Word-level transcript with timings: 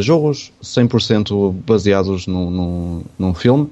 jogos 0.00 0.50
100% 0.62 1.52
baseados 1.66 2.26
num, 2.26 2.50
num, 2.50 3.02
num 3.18 3.34
filme. 3.34 3.68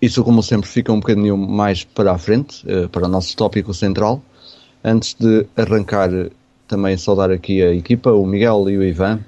Isso, 0.00 0.24
como 0.24 0.42
sempre, 0.42 0.68
fica 0.68 0.92
um 0.92 1.00
bocadinho 1.00 1.36
mais 1.36 1.84
para 1.84 2.12
a 2.12 2.18
frente, 2.18 2.64
para 2.90 3.04
o 3.04 3.08
nosso 3.08 3.36
tópico 3.36 3.74
central. 3.74 4.22
Antes 4.82 5.14
de 5.14 5.46
arrancar, 5.56 6.10
também 6.70 6.96
saudar 6.96 7.32
aqui 7.32 7.60
a 7.60 7.74
equipa, 7.74 8.12
o 8.12 8.24
Miguel 8.24 8.70
e 8.70 8.78
o 8.78 8.84
Ivan. 8.84 9.18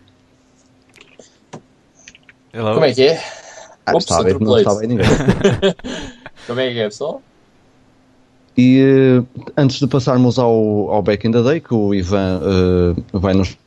Hello. 2.55 2.75
Como 2.75 2.85
é 2.85 2.95
que 2.95 3.03
é? 3.03 3.21
Ah, 3.85 3.93
Ops, 3.95 4.05
está 4.05 4.19
a 4.19 4.23
ver 4.23 4.39
que 4.39 4.45
não 4.45 4.57
estava 4.57 4.81
aí 4.81 4.87
ninguém. 4.87 5.07
Como 6.47 6.61
é 6.61 6.73
que 6.73 6.79
é, 6.79 6.85
pessoal? 6.85 7.21
E 8.57 8.79
eh, 8.79 9.41
antes 9.57 9.81
de 9.81 9.89
passarmos 9.89 10.39
ao, 10.39 10.91
ao 10.91 11.03
Back 11.03 11.27
in 11.27 11.33
the 11.33 11.43
Day, 11.43 11.61
que 11.61 11.75
o 11.75 11.93
Ivan 11.93 12.41
eh, 12.45 13.03
vai 13.13 13.35
nos. 13.35 13.59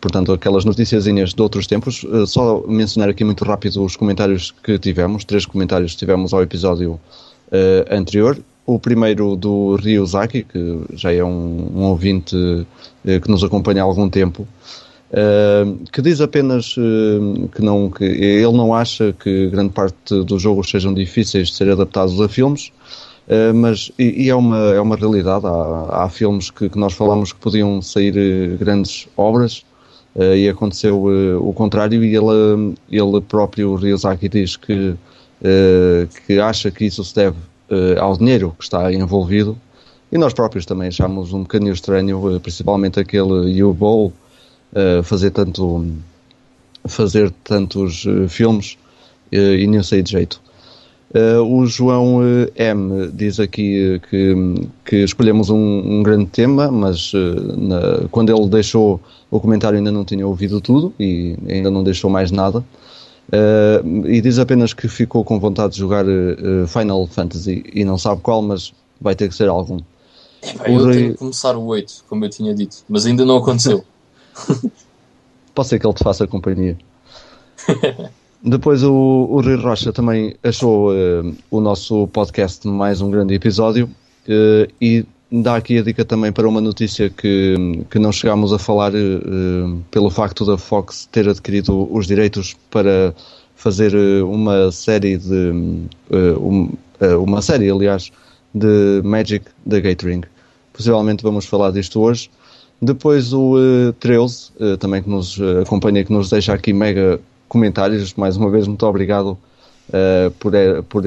Portanto, 0.00 0.32
aquelas 0.32 0.64
noticiazinhas 0.64 1.34
de 1.34 1.42
outros 1.42 1.66
tempos, 1.66 2.04
eh, 2.04 2.26
só 2.26 2.64
mencionar 2.66 3.10
aqui 3.10 3.22
muito 3.22 3.44
rápido 3.44 3.84
os 3.84 3.94
comentários 3.94 4.52
que 4.64 4.78
tivemos, 4.78 5.24
três 5.24 5.46
comentários 5.46 5.92
que 5.92 5.98
tivemos 5.98 6.32
ao 6.32 6.42
episódio 6.42 6.98
eh, 7.52 7.84
anterior. 7.90 8.36
O 8.66 8.78
primeiro 8.78 9.36
do 9.36 9.76
Ryuzaki, 9.76 10.42
que 10.42 10.80
já 10.94 11.12
é 11.12 11.22
um, 11.22 11.70
um 11.74 11.82
ouvinte 11.84 12.36
eh, 13.04 13.20
que 13.20 13.30
nos 13.30 13.44
acompanha 13.44 13.82
há 13.82 13.84
algum 13.84 14.08
tempo, 14.08 14.46
Uh, 15.06 15.78
que 15.92 16.02
diz 16.02 16.20
apenas 16.20 16.76
uh, 16.76 17.48
que, 17.54 17.62
não, 17.62 17.88
que 17.88 18.04
ele 18.04 18.52
não 18.52 18.74
acha 18.74 19.12
que 19.12 19.48
grande 19.50 19.72
parte 19.72 20.24
dos 20.24 20.42
jogos 20.42 20.68
sejam 20.68 20.92
difíceis 20.92 21.48
de 21.48 21.54
ser 21.54 21.70
adaptados 21.70 22.20
a 22.20 22.28
filmes, 22.28 22.72
uh, 23.28 23.54
mas 23.54 23.92
e, 23.96 24.24
e 24.24 24.28
é, 24.28 24.34
uma, 24.34 24.58
é 24.74 24.80
uma 24.80 24.96
realidade. 24.96 25.46
Há, 25.46 26.04
há 26.04 26.08
filmes 26.08 26.50
que, 26.50 26.68
que 26.68 26.78
nós 26.78 26.92
falamos 26.92 27.32
que 27.32 27.38
podiam 27.38 27.80
sair 27.80 28.56
grandes 28.58 29.06
obras 29.16 29.64
e 30.34 30.48
aconteceu 30.48 31.04
o 31.42 31.52
contrário. 31.52 32.02
E 32.02 32.16
ele, 32.16 32.74
ele 32.90 33.20
próprio, 33.20 33.72
o 33.72 33.76
Ryuzaki, 33.76 34.30
diz 34.30 34.56
que, 34.56 34.94
que 36.26 36.40
acha 36.40 36.70
que 36.70 36.86
isso 36.86 37.04
se 37.04 37.14
deve 37.14 37.36
uh, 37.70 38.00
ao 38.00 38.16
dinheiro 38.16 38.54
que 38.58 38.64
está 38.64 38.92
envolvido. 38.92 39.56
E 40.10 40.18
nós 40.18 40.32
próprios 40.32 40.64
também 40.64 40.88
achamos 40.88 41.32
um 41.32 41.40
bocadinho 41.42 41.72
estranho, 41.72 42.36
uh, 42.36 42.40
principalmente 42.40 43.00
aquele 43.00 43.62
U-Bowl 43.62 44.12
uh, 44.72 45.02
fazer 45.02 45.30
tanto 45.30 45.86
fazer 46.88 47.32
tantos 47.42 48.04
filmes 48.28 48.78
e 49.32 49.66
nem 49.66 49.82
sei 49.82 50.02
de 50.02 50.12
jeito. 50.12 50.40
O 51.48 51.66
João 51.66 52.20
M 52.54 53.10
diz 53.12 53.40
aqui 53.40 54.00
que, 54.08 54.34
que 54.84 54.96
escolhemos 55.02 55.50
um, 55.50 55.56
um 55.56 56.02
grande 56.02 56.26
tema, 56.26 56.70
mas 56.70 57.10
na- 57.56 58.06
quando 58.08 58.30
ele 58.30 58.48
deixou 58.48 59.00
o 59.28 59.40
comentário 59.40 59.78
ainda 59.78 59.90
não 59.90 60.04
tinha 60.04 60.24
ouvido 60.24 60.60
tudo 60.60 60.92
e 61.00 61.36
ainda 61.48 61.72
não 61.72 61.82
deixou 61.82 62.08
mais 62.08 62.30
nada. 62.30 62.62
Uh, 63.28 64.06
e 64.06 64.20
diz 64.20 64.38
apenas 64.38 64.72
que 64.72 64.86
ficou 64.88 65.24
com 65.24 65.40
vontade 65.40 65.72
de 65.74 65.80
jogar 65.80 66.04
uh, 66.06 66.62
uh, 66.62 66.66
Final 66.68 67.06
Fantasy 67.08 67.64
e 67.74 67.84
não 67.84 67.98
sabe 67.98 68.20
qual, 68.20 68.40
mas 68.40 68.72
vai 69.00 69.14
ter 69.16 69.28
que 69.28 69.34
ser 69.34 69.48
algum. 69.48 69.78
Epá, 70.42 70.64
O 70.68 70.72
eu 70.80 70.84
rei- 70.86 70.94
tenho 70.96 71.12
que 71.12 71.18
começar 71.18 71.56
o 71.56 71.64
8, 71.64 72.04
como 72.08 72.24
eu 72.24 72.30
tinha 72.30 72.54
dito, 72.54 72.84
mas 72.88 73.04
ainda 73.04 73.24
não 73.24 73.36
aconteceu. 73.38 73.84
Pode 75.54 75.68
ser 75.68 75.78
que 75.80 75.86
ele 75.86 75.94
te 75.94 76.04
faça 76.04 76.26
companhia. 76.26 76.76
Depois 78.42 78.82
o, 78.84 78.92
o 78.92 79.40
Rui 79.40 79.56
Rocha 79.56 79.92
também 79.92 80.36
achou 80.44 80.94
eh, 80.94 81.22
o 81.50 81.60
nosso 81.60 82.06
podcast 82.08 82.68
mais 82.68 83.00
um 83.00 83.10
grande 83.10 83.34
episódio 83.34 83.90
e 84.80 85.04
dá 85.30 85.56
aqui 85.56 85.78
a 85.78 85.82
dica 85.82 86.04
também 86.04 86.32
para 86.32 86.48
uma 86.48 86.60
notícia 86.60 87.10
que, 87.10 87.84
que 87.90 87.98
não 87.98 88.12
chegámos 88.12 88.52
a 88.52 88.58
falar 88.58 88.94
eh, 88.94 88.98
pelo 89.90 90.10
facto 90.10 90.44
da 90.44 90.56
Fox 90.56 91.08
ter 91.10 91.28
adquirido 91.28 91.88
os 91.92 92.06
direitos 92.06 92.54
para 92.70 93.14
fazer 93.56 93.94
eh, 93.94 94.22
uma 94.22 94.70
série 94.70 95.16
de 95.18 95.88
eh, 96.10 96.36
um- 96.38 96.72
eh, 97.00 97.16
uma 97.16 97.42
série 97.42 97.70
aliás 97.70 98.10
de 98.54 99.02
Magic 99.04 99.46
the 99.68 99.80
Gathering. 99.80 100.22
Possivelmente 100.72 101.22
vamos 101.22 101.44
falar 101.46 101.70
disto 101.72 102.00
hoje. 102.00 102.30
Depois 102.80 103.32
o 103.32 103.56
uh, 103.56 103.92
13, 103.94 104.50
eh, 104.60 104.76
também 104.76 105.02
que 105.02 105.08
nos 105.08 105.40
acompanha, 105.62 106.04
que 106.04 106.12
nos 106.12 106.28
deixa 106.30 106.52
aqui 106.52 106.72
mega 106.74 107.18
comentários. 107.48 108.12
Mais 108.14 108.36
uma 108.36 108.50
vez, 108.50 108.66
muito 108.66 108.84
obrigado 108.86 109.36
por, 110.40 110.52
por, 110.88 111.02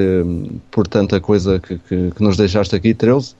por 0.71 0.87
tanta 0.87 1.19
coisa 1.19 1.59
que, 1.59 1.77
que, 1.77 2.11
que 2.11 2.23
nos 2.23 2.37
deixaste 2.37 2.75
aqui, 2.75 2.93
13. 2.93 3.35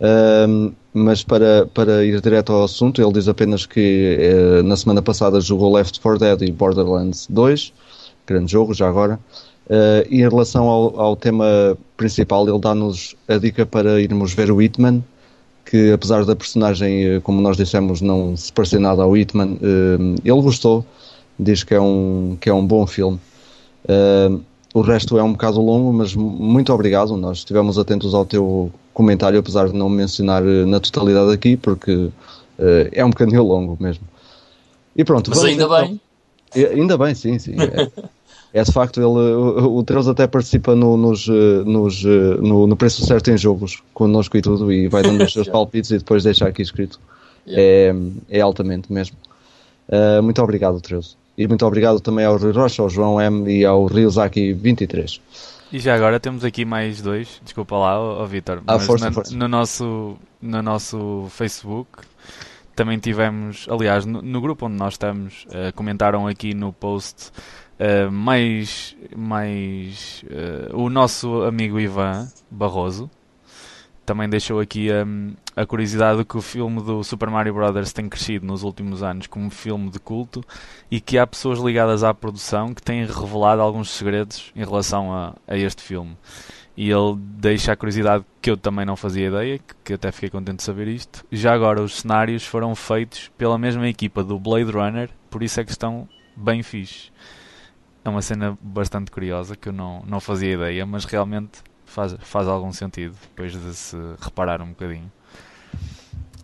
Ahm, 0.00 0.72
mas 0.94 1.22
para, 1.22 1.66
para 1.66 2.04
ir 2.04 2.20
direto 2.20 2.52
ao 2.52 2.64
assunto, 2.64 3.00
ele 3.02 3.12
diz 3.12 3.28
apenas 3.28 3.66
que 3.66 4.16
eh, 4.18 4.62
na 4.62 4.76
semana 4.76 5.02
passada 5.02 5.40
jogou 5.40 5.72
Left 5.72 6.00
4 6.00 6.18
Dead 6.18 6.42
e 6.48 6.52
Borderlands 6.52 7.26
2, 7.30 7.72
grande 8.26 8.50
jogo 8.50 8.74
já 8.74 8.88
agora. 8.88 9.20
Eh, 9.68 10.06
e 10.10 10.16
em 10.22 10.28
relação 10.28 10.68
ao, 10.68 10.98
ao 11.00 11.16
tema 11.16 11.76
principal, 11.96 12.48
ele 12.48 12.58
dá-nos 12.58 13.14
a 13.28 13.36
dica 13.36 13.64
para 13.66 14.00
irmos 14.00 14.32
ver 14.32 14.50
o 14.50 14.60
Hitman, 14.60 15.04
que 15.64 15.92
apesar 15.92 16.24
da 16.24 16.34
personagem, 16.34 17.04
eh, 17.16 17.20
como 17.20 17.40
nós 17.40 17.56
dissemos, 17.56 18.00
não 18.00 18.36
se 18.36 18.52
parecer 18.52 18.80
nada 18.80 19.02
ao 19.02 19.16
Hitman, 19.16 19.58
eh, 19.62 19.96
ele 20.24 20.42
gostou, 20.42 20.84
diz 21.38 21.62
que 21.62 21.74
é 21.74 21.80
um, 21.80 22.36
que 22.40 22.48
é 22.48 22.54
um 22.54 22.66
bom 22.66 22.86
filme. 22.86 23.20
Eh, 23.88 24.30
o 24.74 24.80
resto 24.82 25.18
é 25.18 25.22
um 25.22 25.32
bocado 25.32 25.60
longo, 25.60 25.92
mas 25.92 26.14
mu- 26.14 26.30
muito 26.30 26.72
obrigado. 26.72 27.16
Nós 27.16 27.38
estivemos 27.38 27.78
atentos 27.78 28.14
ao 28.14 28.24
teu 28.24 28.70
comentário, 29.00 29.38
apesar 29.38 29.68
de 29.68 29.74
não 29.74 29.88
mencionar 29.88 30.42
eh, 30.46 30.64
na 30.66 30.78
totalidade 30.78 31.32
aqui, 31.32 31.56
porque 31.56 32.10
eh, 32.58 32.90
é 32.92 33.04
um 33.04 33.10
bocadinho 33.10 33.42
longo 33.42 33.76
mesmo. 33.80 34.04
E 34.94 35.02
pronto, 35.04 35.30
Mas 35.30 35.42
ainda 35.42 35.64
então- 35.64 35.80
bem, 35.80 36.00
Ainda 36.74 36.98
bem, 36.98 37.14
sim, 37.14 37.38
sim. 37.38 37.54
É. 37.58 37.90
É 38.52 38.64
de 38.64 38.72
facto, 38.72 38.98
ele, 38.98 39.06
o, 39.06 39.76
o 39.76 39.82
Treus 39.84 40.08
até 40.08 40.26
participa 40.26 40.74
no, 40.74 40.96
nos, 40.96 41.28
eh, 41.28 41.62
nos, 41.64 42.04
eh, 42.04 42.36
no, 42.40 42.66
no 42.66 42.74
preço 42.74 43.06
certo 43.06 43.30
em 43.30 43.38
jogos, 43.38 43.80
connosco 43.94 44.36
e 44.36 44.42
tudo, 44.42 44.72
e 44.72 44.88
vai 44.88 45.04
dando 45.04 45.22
os 45.22 45.32
seus 45.32 45.46
palpites 45.54 45.92
e 45.92 45.98
depois 45.98 46.24
deixa 46.24 46.48
aqui 46.48 46.60
escrito. 46.60 46.98
É, 47.46 47.94
é 48.28 48.40
altamente 48.40 48.92
mesmo. 48.92 49.16
Uh, 49.88 50.20
muito 50.20 50.42
obrigado, 50.42 50.80
Treus. 50.80 51.16
E 51.38 51.46
muito 51.46 51.64
obrigado 51.64 52.00
também 52.00 52.24
ao 52.24 52.36
Rui 52.36 52.50
Rocha, 52.50 52.82
ao 52.82 52.90
João 52.90 53.20
M 53.20 53.48
e 53.48 53.64
ao 53.64 53.86
Ryuzaki23. 53.86 55.20
E 55.72 55.78
já 55.78 55.94
agora 55.94 56.18
temos 56.18 56.44
aqui 56.44 56.64
mais 56.64 57.00
dois, 57.00 57.40
desculpa 57.44 57.76
lá, 57.76 57.98
ó, 58.00 58.22
ó 58.22 58.26
Vitor, 58.26 58.62
Ah, 58.66 58.78
força, 58.78 59.04
na- 59.06 59.12
força. 59.12 59.36
no 59.36 59.46
nosso 59.48 60.16
no 60.42 60.62
nosso 60.62 61.26
Facebook 61.30 61.88
também 62.74 62.98
tivemos, 62.98 63.66
aliás, 63.70 64.06
no, 64.06 64.22
no 64.22 64.40
grupo 64.40 64.66
onde 64.66 64.76
nós 64.76 64.94
estamos, 64.94 65.46
eh, 65.50 65.70
comentaram 65.72 66.26
aqui 66.26 66.54
no 66.54 66.72
post 66.72 67.30
eh, 67.78 68.06
mais 68.08 68.96
mais 69.14 70.24
eh, 70.30 70.70
o 70.72 70.88
nosso 70.88 71.42
amigo 71.42 71.78
Ivan 71.78 72.26
Barroso 72.50 73.10
também 74.10 74.28
deixou 74.28 74.58
aqui 74.58 74.88
hum, 74.92 75.34
a 75.54 75.64
curiosidade 75.64 76.18
de 76.18 76.24
que 76.24 76.36
o 76.36 76.42
filme 76.42 76.82
do 76.82 77.04
Super 77.04 77.30
Mario 77.30 77.54
Bros. 77.54 77.92
tem 77.92 78.08
crescido 78.08 78.44
nos 78.44 78.64
últimos 78.64 79.04
anos 79.04 79.28
como 79.28 79.48
filme 79.50 79.88
de 79.88 80.00
culto 80.00 80.42
e 80.90 81.00
que 81.00 81.16
há 81.16 81.24
pessoas 81.24 81.60
ligadas 81.60 82.02
à 82.02 82.12
produção 82.12 82.74
que 82.74 82.82
têm 82.82 83.06
revelado 83.06 83.62
alguns 83.62 83.90
segredos 83.90 84.50
em 84.56 84.64
relação 84.64 85.14
a, 85.14 85.36
a 85.46 85.56
este 85.56 85.80
filme. 85.80 86.16
E 86.76 86.90
ele 86.90 87.14
deixa 87.16 87.70
a 87.70 87.76
curiosidade 87.76 88.24
que 88.42 88.50
eu 88.50 88.56
também 88.56 88.84
não 88.84 88.96
fazia 88.96 89.28
ideia, 89.28 89.58
que, 89.60 89.74
que 89.84 89.92
até 89.92 90.10
fiquei 90.10 90.28
contente 90.28 90.56
de 90.56 90.64
saber 90.64 90.88
isto. 90.88 91.24
Já 91.30 91.54
agora, 91.54 91.80
os 91.80 92.00
cenários 92.00 92.44
foram 92.44 92.74
feitos 92.74 93.30
pela 93.38 93.56
mesma 93.56 93.86
equipa 93.86 94.24
do 94.24 94.40
Blade 94.40 94.72
Runner, 94.72 95.08
por 95.30 95.40
isso 95.40 95.60
é 95.60 95.64
que 95.64 95.70
estão 95.70 96.08
bem 96.34 96.64
fixe. 96.64 97.12
É 98.04 98.08
uma 98.08 98.22
cena 98.22 98.58
bastante 98.60 99.12
curiosa 99.12 99.54
que 99.54 99.68
eu 99.68 99.72
não, 99.72 100.02
não 100.04 100.18
fazia 100.18 100.54
ideia, 100.54 100.84
mas 100.84 101.04
realmente 101.04 101.62
faz, 101.90 102.16
faz 102.20 102.48
algum 102.48 102.72
sentido 102.72 103.14
depois 103.22 103.52
de 103.52 103.74
se 103.74 103.96
reparar 104.20 104.62
um 104.62 104.68
bocadinho. 104.68 105.10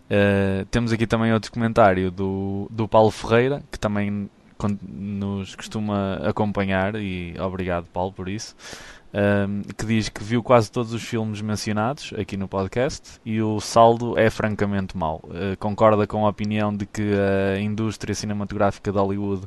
Uh, 0.09 0.65
temos 0.71 0.93
aqui 0.93 1.05
também 1.05 1.33
outro 1.33 1.51
comentário 1.51 2.09
do, 2.09 2.67
do 2.71 2.87
Paulo 2.87 3.11
Ferreira, 3.11 3.61
que 3.71 3.79
também 3.79 4.29
nos 4.81 5.55
costuma 5.55 6.15
acompanhar, 6.15 6.95
e 6.95 7.35
obrigado, 7.39 7.85
Paulo, 7.93 8.11
por 8.11 8.27
isso. 8.27 8.55
um, 9.13 9.61
que 9.61 9.85
diz 9.85 10.09
que 10.09 10.23
viu 10.23 10.43
quase 10.43 10.71
todos 10.71 10.93
os 10.93 11.03
filmes 11.03 11.41
mencionados 11.41 12.13
aqui 12.17 12.35
no 12.35 12.47
podcast 12.47 13.19
e 13.25 13.41
o 13.41 13.59
saldo 13.59 14.17
é 14.17 14.29
francamente 14.29 14.97
mau. 14.97 15.21
Uh, 15.25 15.57
concorda 15.57 16.05
com 16.05 16.25
a 16.25 16.29
opinião 16.29 16.75
de 16.75 16.85
que 16.85 17.13
a 17.55 17.59
indústria 17.59 18.13
cinematográfica 18.13 18.91
de 18.91 18.97
Hollywood 18.97 19.45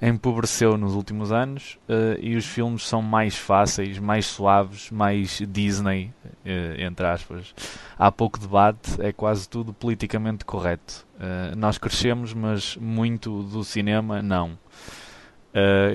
empobreceu 0.00 0.78
nos 0.78 0.94
últimos 0.94 1.30
anos 1.30 1.78
uh, 1.88 2.18
e 2.20 2.34
os 2.34 2.46
filmes 2.46 2.86
são 2.86 3.02
mais 3.02 3.36
fáceis, 3.36 3.98
mais 3.98 4.26
suaves, 4.26 4.90
mais 4.90 5.42
Disney, 5.48 6.12
uh, 6.24 6.80
entre 6.80 7.06
aspas. 7.06 7.54
Há 7.98 8.10
pouco 8.10 8.38
debate, 8.38 9.00
é 9.00 9.12
quase 9.12 9.48
tudo 9.48 9.72
politicamente 9.72 10.44
correto. 10.44 11.06
Uh, 11.16 11.56
nós 11.56 11.76
crescemos, 11.76 12.32
mas 12.32 12.76
muito 12.76 13.42
do 13.42 13.62
cinema 13.62 14.22
não. 14.22 14.58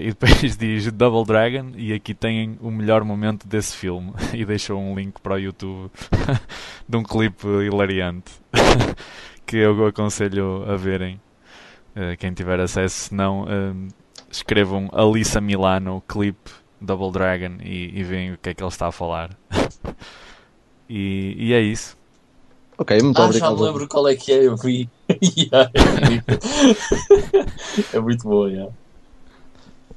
E 0.01 0.07
depois 0.09 0.57
diz 0.57 0.91
Double 0.91 1.25
Dragon 1.25 1.71
e 1.77 1.93
aqui 1.93 2.13
têm 2.13 2.57
o 2.59 2.69
melhor 2.69 3.05
momento 3.05 3.47
desse 3.47 3.75
filme 3.75 4.11
e 4.35 4.43
deixou 4.43 4.77
um 4.77 4.93
link 4.93 5.21
para 5.21 5.35
o 5.35 5.39
YouTube 5.39 5.89
de 6.87 6.97
um 6.97 7.03
clipe 7.03 7.47
hilariante 7.47 8.33
que 9.45 9.55
eu 9.55 9.87
aconselho 9.87 10.69
a 10.69 10.75
verem 10.75 11.21
quem 12.19 12.33
tiver 12.33 12.59
acesso 12.59 13.09
se 13.09 13.13
não 13.13 13.43
um, 13.43 13.87
escrevam 14.29 14.89
Alissa 14.91 15.39
Milano 15.39 16.03
clipe 16.07 16.51
Double 16.81 17.11
Dragon 17.11 17.57
e, 17.63 17.99
e 17.99 18.03
veem 18.03 18.33
o 18.33 18.37
que 18.37 18.49
é 18.49 18.53
que 18.53 18.61
ele 18.61 18.69
está 18.69 18.87
a 18.87 18.91
falar 18.91 19.29
e, 20.89 21.35
e 21.37 21.53
é 21.53 21.61
isso 21.61 21.95
Ok, 22.77 23.01
muito 23.01 23.17
ah, 23.17 23.21
já 23.21 23.27
obrigado. 23.27 23.57
me 23.57 23.63
lembro 23.63 23.87
qual 23.87 24.07
é 24.07 24.15
que 24.15 24.33
é, 24.33 24.47
eu 24.47 24.55
vi. 24.57 24.89
Yeah, 25.37 25.71
é, 27.93 27.99
muito 27.99 28.27
boa, 28.27 28.49
yeah. 28.49 28.71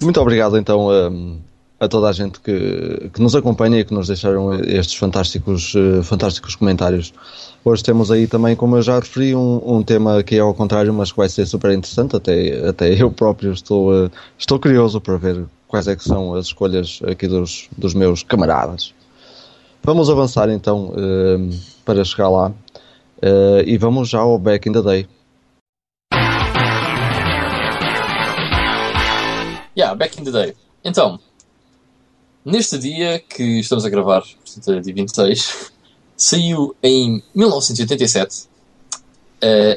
Muito 0.01 0.21
obrigado 0.21 0.57
então 0.57 0.89
a, 0.89 1.11
a 1.85 1.89
toda 1.89 2.09
a 2.09 2.13
gente 2.13 2.39
que, 2.41 3.11
que 3.13 3.21
nos 3.21 3.35
acompanha 3.35 3.81
e 3.81 3.85
que 3.85 3.93
nos 3.93 4.07
deixaram 4.07 4.55
estes 4.55 4.95
fantásticos, 4.95 5.75
eh, 5.75 6.03
fantásticos 6.05 6.55
comentários. 6.55 7.13
Hoje 7.69 7.85
temos 7.85 8.11
aí 8.11 8.27
também, 8.27 8.57
como 8.57 8.77
eu 8.77 8.83
já 8.83 8.99
referi, 8.99 9.35
um, 9.35 9.61
um 9.63 9.83
tema 9.83 10.23
que 10.23 10.37
é 10.37 10.39
ao 10.39 10.55
contrário, 10.55 10.91
mas 10.95 11.13
que 11.13 11.19
vai 11.19 11.29
ser 11.29 11.45
super 11.45 11.71
interessante. 11.71 12.17
Até, 12.17 12.67
até 12.67 12.91
eu 13.03 13.11
próprio 13.11 13.53
estou, 13.53 13.95
eh, 14.07 14.11
estou 14.39 14.59
curioso 14.59 15.03
para 15.03 15.19
ver 15.19 15.45
quais 15.67 15.87
é 15.87 15.95
que 15.95 16.03
são 16.03 16.35
as 16.35 16.47
escolhas 16.47 16.99
aqui 17.07 17.29
dos, 17.29 17.69
dos 17.77 17.93
meus 17.93 18.23
camaradas. 18.23 18.95
Vamos 19.83 20.09
avançar 20.09 20.49
então 20.49 20.95
eh, 20.97 21.55
para 21.85 22.03
chegar 22.07 22.31
lá 22.31 22.55
eh, 23.21 23.65
e 23.67 23.77
vamos 23.77 24.09
já 24.09 24.21
ao 24.21 24.39
Back 24.39 24.67
in 24.67 24.73
the 24.73 24.81
Day. 24.81 25.07
Yeah, 29.77 29.95
back 29.95 30.19
in 30.19 30.25
the 30.25 30.33
day. 30.33 30.55
Então, 30.83 31.21
neste 32.43 32.79
dia 32.79 33.19
que 33.21 33.61
estamos 33.61 33.85
a 33.85 33.91
gravar, 33.91 34.23
portanto, 34.23 34.73
é 34.73 34.81
dia 34.81 34.95
26, 34.95 35.77
saiu 36.19 36.77
em 36.83 37.23
1987. 37.35 38.49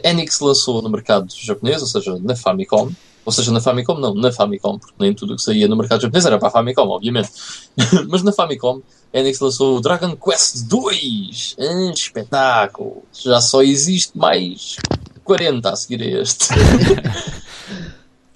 A 0.03 0.09
Enix 0.09 0.39
lançou 0.39 0.81
no 0.81 0.89
mercado 0.89 1.27
japonês, 1.39 1.81
ou 1.81 1.87
seja, 1.87 2.17
na 2.19 2.35
Famicom. 2.35 2.91
Ou 3.23 3.31
seja, 3.31 3.51
na 3.51 3.61
Famicom 3.61 3.99
não, 3.99 4.15
na 4.15 4.31
Famicom, 4.31 4.79
porque 4.79 4.95
nem 4.99 5.13
tudo 5.13 5.33
o 5.33 5.35
que 5.35 5.43
saía 5.43 5.67
no 5.67 5.77
mercado 5.77 6.01
japonês 6.01 6.25
era 6.25 6.39
para 6.39 6.47
a 6.47 6.51
Famicom, 6.51 6.87
obviamente. 6.89 7.29
Mas 8.09 8.23
na 8.23 8.33
Famicom, 8.33 8.81
a 9.13 9.19
Enix 9.19 9.39
lançou 9.39 9.77
o 9.77 9.81
Dragon 9.81 10.15
Quest 10.15 10.63
2. 10.65 11.55
Um 11.59 11.91
espetáculo! 11.91 13.03
Já 13.13 13.39
só 13.39 13.61
existe 13.61 14.17
mais 14.17 14.77
40 15.23 15.69
a 15.69 15.75
seguir 15.75 16.01
a 16.01 16.21
este. 16.21 16.47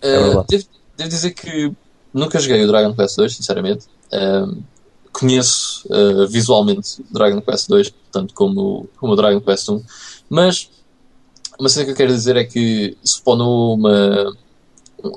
É 0.01 0.19
Uh, 0.19 0.23
verdade. 0.23 0.45
devo, 0.49 0.65
devo 0.97 1.09
dizer 1.09 1.31
que 1.31 1.71
nunca 2.13 2.39
joguei 2.39 2.63
o 2.63 2.67
Dragon 2.67 2.93
Quest 2.93 3.17
2, 3.17 3.35
sinceramente. 3.37 3.85
Um, 4.13 4.61
conheço 5.19 5.85
uh, 5.87 6.27
visualmente 6.27 7.03
Dragon 7.09 7.41
Quest 7.41 7.69
2, 7.69 7.93
tanto 8.11 8.33
como, 8.33 8.89
como 8.97 9.15
Dragon 9.15 9.39
Quest 9.39 9.69
1, 9.69 9.83
mas 10.29 10.69
uma 11.59 11.69
cena 11.69 11.85
que 11.85 11.91
eu 11.91 11.95
quero 11.95 12.13
dizer 12.13 12.35
é 12.35 12.43
que 12.43 12.97
spawnou 13.03 13.75
uma. 13.75 14.33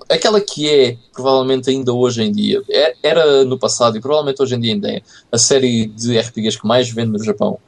Aquela 0.08 0.40
que 0.40 0.68
é, 0.68 0.96
provavelmente 1.12 1.70
ainda 1.70 1.92
hoje 1.92 2.22
em 2.22 2.30
dia, 2.30 2.62
é- 2.68 2.94
era 3.02 3.44
no 3.44 3.58
passado 3.58 3.96
e 3.96 4.00
provavelmente 4.00 4.42
hoje 4.42 4.54
em 4.54 4.60
dia 4.60 4.74
ainda 4.74 4.90
é, 4.90 5.02
a 5.32 5.38
série 5.38 5.86
de 5.86 6.18
RPGs 6.18 6.60
que 6.60 6.66
mais 6.66 6.90
vende 6.90 7.12
no 7.12 7.24
Japão. 7.24 7.58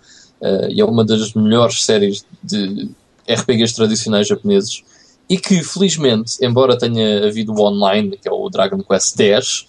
Uh, 0.40 0.70
e 0.70 0.80
é 0.80 0.84
uma 0.84 1.04
das 1.04 1.32
melhores 1.34 1.84
séries 1.84 2.24
de 2.42 2.90
RPGs 3.28 3.74
tradicionais 3.74 4.28
japoneses. 4.28 4.82
E 5.28 5.38
que, 5.38 5.62
felizmente, 5.62 6.36
embora 6.42 6.76
tenha 6.76 7.26
havido 7.26 7.52
o 7.52 7.60
online, 7.60 8.18
que 8.20 8.28
é 8.28 8.32
o 8.32 8.48
Dragon 8.48 8.82
Quest 8.82 9.18
X, 9.18 9.66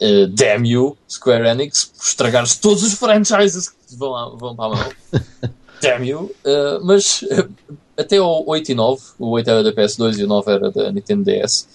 uh, 0.00 0.26
damn 0.28 0.64
you, 0.66 0.96
Square 1.08 1.46
Enix, 1.48 1.84
por 1.86 2.04
estragares 2.06 2.56
todos 2.56 2.82
os 2.82 2.94
franchises 2.94 3.68
que 3.68 3.96
vão, 3.96 4.14
à- 4.16 4.28
vão 4.30 4.54
para 4.56 4.64
a 4.66 4.76
mão. 4.76 4.92
damn 5.82 6.04
you. 6.04 6.30
Uh, 6.44 6.84
mas 6.84 7.22
uh, 7.22 7.48
até 7.96 8.20
o 8.20 8.44
8 8.46 8.72
e 8.72 8.74
9, 8.74 9.02
o 9.18 9.30
8 9.30 9.50
era 9.50 9.62
da 9.62 9.72
PS2 9.72 10.18
e 10.18 10.24
o 10.24 10.26
9 10.26 10.50
era 10.52 10.70
da 10.70 10.90
Nintendo 10.92 11.24
DS, 11.24 11.68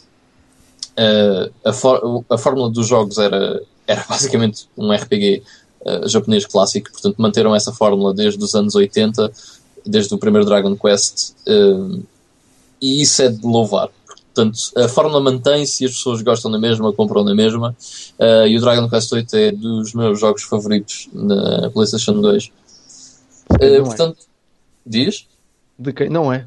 a, 1.63 1.71
for- 1.73 2.25
a 2.29 2.37
fórmula 2.37 2.69
dos 2.69 2.87
jogos 2.87 3.17
era, 3.17 3.61
era 3.87 4.03
basicamente 4.09 4.67
um 4.77 4.91
RPG 4.91 5.43
japonês 6.07 6.45
clássico, 6.45 6.91
portanto 6.91 7.15
manteram 7.17 7.55
essa 7.55 7.71
fórmula 7.71 8.13
desde 8.13 8.43
os 8.43 8.53
anos 8.53 8.75
80, 8.75 9.31
desde 9.85 10.13
o 10.13 10.17
primeiro 10.17 10.45
Dragon 10.45 10.75
Quest, 10.75 11.31
e 12.81 13.01
isso 13.01 13.21
é 13.21 13.29
de 13.29 13.45
louvar. 13.45 13.87
Portanto, 14.39 14.59
a 14.77 14.87
fórmula 14.87 15.19
mantém-se 15.19 15.83
e 15.83 15.87
as 15.87 15.93
pessoas 15.93 16.21
gostam 16.21 16.49
da 16.49 16.57
mesma, 16.57 16.93
compram 16.93 17.25
da 17.25 17.35
mesma. 17.35 17.75
Uh, 18.17 18.47
e 18.47 18.57
o 18.57 18.61
Dragon 18.61 18.87
Quest 18.89 19.11
8 19.11 19.35
é 19.35 19.51
dos 19.51 19.93
meus 19.93 20.17
jogos 20.19 20.43
favoritos 20.43 21.09
na 21.13 21.69
PlayStation 21.71 22.13
2. 22.21 22.49
Não 22.49 22.59
Uh, 23.59 23.63
é. 23.63 23.81
portanto, 23.81 24.17
diz? 24.85 25.27
De 25.77 25.91
quem 25.91 26.07
não 26.09 26.31
é? 26.31 26.45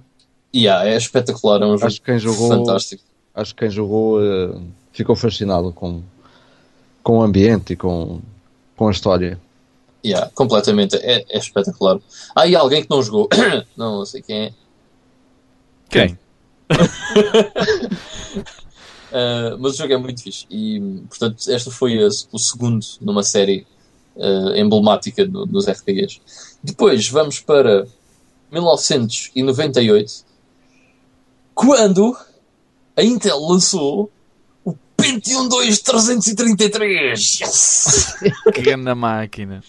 Yeah, 0.55 0.87
é 0.89 0.97
espetacular, 0.97 1.61
é 1.61 1.67
um 1.67 1.73
jogo 1.77 1.87
Acho 1.87 2.01
que 2.01 2.07
quem 2.07 2.19
jogou- 2.19 2.49
fantástico. 2.49 3.03
acho 3.35 3.55
que 3.55 3.61
quem 3.61 3.71
jogou 3.71 4.23
eh, 4.25 4.55
ficou 4.93 5.17
fascinado 5.17 5.73
com, 5.73 6.01
com 7.03 7.19
o 7.19 7.23
ambiente 7.23 7.73
e 7.73 7.77
com, 7.77 8.21
com 8.77 8.87
a 8.89 8.91
história. 8.93 9.41
Yeah, 10.05 10.31
completamente, 10.35 10.95
é, 10.97 11.25
é 11.29 11.39
espetacular. 11.39 11.99
Há 12.37 12.43
aí 12.43 12.55
alguém 12.55 12.83
que 12.85 12.91
não 12.91 13.03
jogou, 13.03 13.29
não, 13.77 13.99
não 13.99 14.05
sei 14.07 14.23
quem 14.23 14.37
é. 14.43 14.53
quem? 15.91 16.19
Uh, 19.13 19.57
mas 19.61 19.75
o 19.75 19.77
jogo 19.77 19.93
é 19.93 19.97
muito 19.99 20.23
fixe 20.23 20.47
e, 20.51 20.81
portanto, 21.09 21.51
esta 21.51 21.71
foi 21.71 22.03
a- 22.03 22.09
o 22.33 22.39
segundo 22.39 22.85
numa 23.01 23.23
série 23.23 23.67
uh, 24.17 24.55
emblemática 24.57 25.25
no- 25.27 25.47
nos 25.47 25.67
RPGs. 25.69 26.21
Depois 26.63 27.09
vamos 27.09 27.41
para 27.41 27.87
1998, 28.51 30.25
quando 31.55 32.17
a 32.97 33.03
Intel 33.03 33.39
lançou 33.41 34.11
o 34.65 34.75
Pentium 34.97 35.49
2 35.49 35.81
333! 35.81 37.41
Yes! 37.41 38.15
Que 38.55 38.63
grande 38.63 38.95
máquina. 38.95 39.63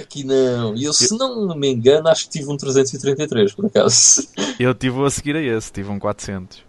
Aqui 0.00 0.24
não. 0.24 0.74
E 0.74 0.84
eu, 0.84 0.92
se 0.92 1.16
não 1.16 1.54
me 1.54 1.68
engano, 1.68 2.08
acho 2.08 2.24
que 2.24 2.38
tive 2.38 2.50
um 2.50 2.56
333, 2.56 3.52
por 3.54 3.66
acaso. 3.66 4.26
Eu 4.58 4.74
tive 4.74 5.04
a 5.04 5.10
seguir 5.10 5.36
a 5.36 5.42
esse, 5.42 5.70
tive 5.72 5.90
um 5.90 5.98
400. 5.98 6.62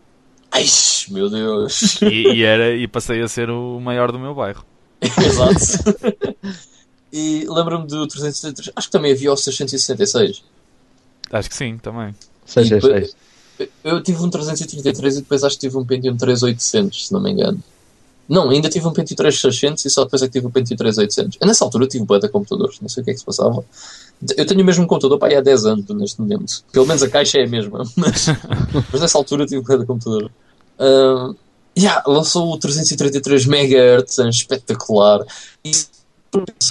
Ai, 0.52 0.66
meu 1.10 1.30
Deus! 1.30 2.02
E, 2.02 2.34
e 2.34 2.44
era, 2.44 2.75
e 2.75 2.88
passei 2.88 3.22
a 3.22 3.28
ser 3.28 3.50
o 3.50 3.80
maior 3.80 4.12
do 4.12 4.20
meu 4.20 4.36
bairro. 4.36 4.66
Exato. 5.02 5.98
E 7.12 7.46
lembro-me 7.48 7.88
do 7.88 8.08
333, 8.08 8.74
acho 8.75 8.88
que 8.88 8.92
também 8.92 9.12
havia 9.12 9.32
o 9.32 9.38
666. 9.38 10.44
Acho 11.32 11.50
que 11.50 11.56
sim, 11.56 11.78
também. 11.78 12.16
666. 12.46 13.16
Eu 13.84 14.02
tive 14.02 14.22
um 14.22 14.30
333 14.30 15.18
e 15.18 15.22
depois 15.22 15.44
acho 15.44 15.56
que 15.56 15.62
tive 15.62 15.78
um 15.78 15.86
Pentium 15.86 16.18
3800, 16.18 17.08
se 17.08 17.13
não 17.13 17.22
me 17.22 17.32
engano. 17.32 17.63
Não, 18.27 18.50
ainda 18.50 18.70
tive 18.70 18.88
um 18.88 18.94
Pentium 18.94 19.15
3600 19.15 19.86
e 19.86 19.89
só 19.89 20.06
depois 20.06 20.22
é 20.22 20.27
que 20.27 20.34
tive 20.34 20.48
um 20.48 20.51
Pentium 20.51 20.77
3800. 20.77 21.38
Eu, 21.42 21.48
nessa 21.48 21.65
altura 21.65 21.88
tive 21.88 22.06
bué 22.06 22.20
de 22.20 22.30
computadores, 22.30 22.80
não 22.80 22.88
sei 22.88 23.01
o 23.01 23.03
que 23.03 23.12
é 23.12 23.13
que 23.13 23.20
se 23.20 23.25
passava. 23.25 23.63
Eu 24.38 24.46
tenho 24.46 24.62
o 24.62 24.65
mesmo 24.65 24.88
computador 24.88 25.20
para 25.20 25.30
aí 25.30 25.36
há 25.36 25.42
10 25.42 25.65
anos 25.65 25.89
neste 25.89 26.22
momento. 26.22 26.63
Pelo 26.72 26.86
menos 26.86 27.03
a 27.03 27.10
caixa 27.10 27.39
é 27.39 27.44
a 27.44 27.48
mesma, 27.48 27.84
mas, 27.98 28.27
mas 28.92 29.01
nessa 29.01 29.18
altura 29.18 29.46
tive 29.46 29.62
bué 29.62 29.77
de 29.77 29.86
computador. 29.86 30.32
Uh, 30.80 31.36
yeah, 31.77 32.01
lançou 32.08 32.53
o 32.53 32.58
333 32.58 33.46
MHz, 33.46 34.20
espetacular. 34.30 35.25
E 35.63 35.72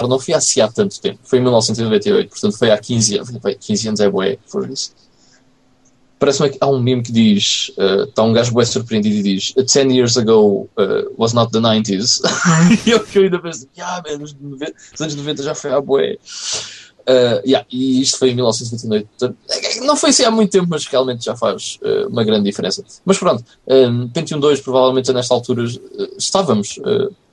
não 0.01 0.19
foi 0.19 0.33
assim 0.33 0.59
há 0.59 0.67
tanto 0.67 0.99
tempo. 0.99 1.19
Foi 1.23 1.39
em 1.39 1.41
1998, 1.43 2.29
portanto 2.29 2.57
foi 2.57 2.71
há 2.71 2.77
15 2.77 3.17
anos. 3.17 3.31
15 3.59 3.87
anos 3.87 3.99
é 3.99 4.09
bué, 4.09 4.37
foi 4.47 4.67
isso. 4.69 4.91
Parece-me 6.23 6.49
que 6.51 6.57
há 6.61 6.67
um 6.67 6.79
meme 6.79 7.03
que 7.03 7.11
diz: 7.11 7.69
está 8.07 8.23
um 8.23 8.31
gajo 8.31 8.53
bué 8.53 8.63
surpreendido 8.63 9.17
e 9.17 9.23
diz 9.23 9.53
10 9.57 9.75
years 9.93 10.17
ago 10.17 10.69
uh, 10.77 11.13
was 11.17 11.33
not 11.33 11.51
the 11.51 11.59
90s. 11.59 12.21
e 12.87 12.91
eu 12.91 13.01
que 13.01 13.19
ainda 13.19 13.37
penso: 13.39 13.67
yeah, 13.77 14.01
man, 14.07 14.23
os, 14.23 14.33
90, 14.33 14.73
os 14.95 15.01
anos 15.01 15.15
90 15.15 15.43
já 15.43 15.53
foi 15.53 15.73
há 15.73 15.81
bué. 15.81 16.17
Uh, 17.01 17.43
yeah, 17.45 17.67
e 17.69 17.99
isto 17.99 18.19
foi 18.19 18.29
em 18.29 18.35
1998. 18.35 19.09
Portanto, 19.19 19.37
não 19.81 19.97
foi 19.97 20.11
assim 20.11 20.23
há 20.23 20.31
muito 20.31 20.49
tempo, 20.49 20.67
mas 20.69 20.85
realmente 20.85 21.25
já 21.25 21.35
faz 21.35 21.77
uh, 21.81 22.07
uma 22.07 22.23
grande 22.23 22.45
diferença. 22.45 22.85
Mas 23.03 23.17
pronto, 23.17 23.43
um, 23.67 24.07
Pentium 24.07 24.39
2, 24.39 24.61
provavelmente 24.61 25.11
nesta 25.11 25.33
altura 25.33 25.65
estávamos 26.17 26.79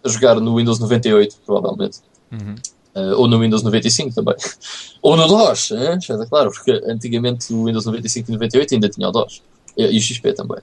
a 0.03 0.09
jogar 0.09 0.41
no 0.41 0.57
Windows 0.57 0.81
98, 0.81 1.37
provavelmente. 1.47 1.99
Uhum. 2.33 2.57
Uh, 2.95 3.15
ou 3.17 3.29
no 3.29 3.39
Windows 3.39 3.63
95 3.63 4.15
também. 4.15 4.35
ou 5.01 5.17
no 5.17 5.29
DOS, 5.29 5.71
hein? 5.71 5.99
está 5.99 6.27
claro, 6.27 6.51
porque 6.51 6.73
antigamente 6.87 7.53
o 7.53 7.65
Windows 7.65 7.87
95 7.87 8.31
e 8.31 8.33
98 8.33 8.75
ainda 8.75 8.89
tinha 8.89 9.09
o 9.09 9.13
DOS. 9.13 9.43
E, 9.77 9.85
e 9.85 9.99
o 9.99 10.01
XP 10.01 10.33
também. 10.33 10.59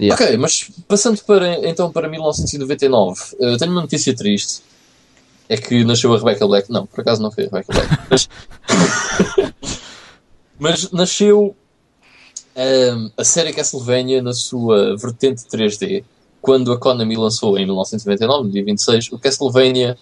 Yeah. 0.00 0.14
Ok, 0.14 0.36
mas 0.38 0.70
passando 0.88 1.22
para, 1.24 1.68
então 1.68 1.92
para 1.92 2.08
1999, 2.08 3.20
uh, 3.34 3.58
tenho 3.58 3.72
uma 3.72 3.82
notícia 3.82 4.14
triste. 4.14 4.62
É 5.48 5.56
que 5.56 5.84
nasceu 5.84 6.14
a 6.14 6.18
Rebecca 6.18 6.46
Black. 6.46 6.70
Não, 6.70 6.86
por 6.86 7.00
acaso 7.00 7.20
não 7.20 7.30
foi 7.30 7.44
a 7.44 7.46
Rebecca 7.48 7.72
Black. 7.72 7.90
Mas, 8.10 8.28
mas 10.58 10.90
nasceu 10.90 11.56
um, 12.56 13.10
a 13.16 13.24
série 13.24 13.52
Castlevania 13.52 14.22
na 14.22 14.34
sua 14.34 14.96
vertente 14.96 15.44
3D, 15.44 16.04
quando 16.42 16.72
a 16.72 16.78
Konami 16.78 17.16
lançou 17.16 17.56
em 17.58 17.64
1999, 17.64 18.44
no 18.44 18.52
dia 18.52 18.64
26, 18.64 19.12
o 19.12 19.18
Castlevania 19.18 19.96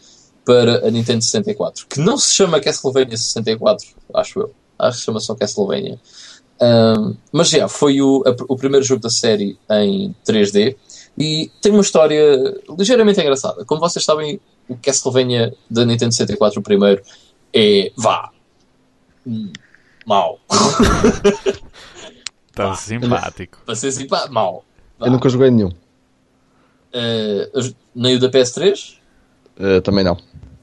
para 0.48 0.88
a 0.88 0.90
Nintendo 0.90 1.22
64, 1.22 1.86
que 1.86 2.00
não 2.00 2.16
se 2.16 2.32
chama 2.32 2.58
Castlevania 2.58 3.18
64, 3.18 3.86
acho 4.14 4.40
eu. 4.40 4.54
Acho 4.78 4.92
que 4.92 5.00
se 5.00 5.04
chama 5.04 5.20
só 5.20 5.34
Castlevania. 5.34 6.00
Um, 6.58 7.14
mas 7.30 7.50
já, 7.50 7.68
foi 7.68 8.00
o, 8.00 8.24
a, 8.26 8.34
o 8.48 8.56
primeiro 8.56 8.82
jogo 8.82 9.02
da 9.02 9.10
série 9.10 9.58
em 9.70 10.14
3D 10.26 10.74
e 11.18 11.50
tem 11.60 11.70
uma 11.70 11.82
história 11.82 12.58
ligeiramente 12.78 13.20
engraçada. 13.20 13.62
Como 13.66 13.78
vocês 13.78 14.02
sabem, 14.02 14.40
o 14.66 14.74
Castlevania 14.74 15.54
da 15.68 15.84
Nintendo 15.84 16.14
64, 16.14 16.60
o 16.60 16.62
primeiro, 16.62 17.02
é 17.52 17.92
vá. 17.94 18.30
Mau. 20.06 20.40
Tão 22.54 22.74
simpático. 22.74 23.58
Para 23.66 23.74
ser 23.74 23.92
simpático, 23.92 24.32
mau. 24.32 24.64
Eu 24.98 25.10
nunca 25.10 25.28
joguei 25.28 25.50
nenhum. 25.50 25.72
Uh, 26.88 27.74
nem 27.94 28.16
o 28.16 28.18
da 28.18 28.30
PS3? 28.30 28.97
Uh, 29.58 29.80
também 29.82 30.04
não. 30.04 30.16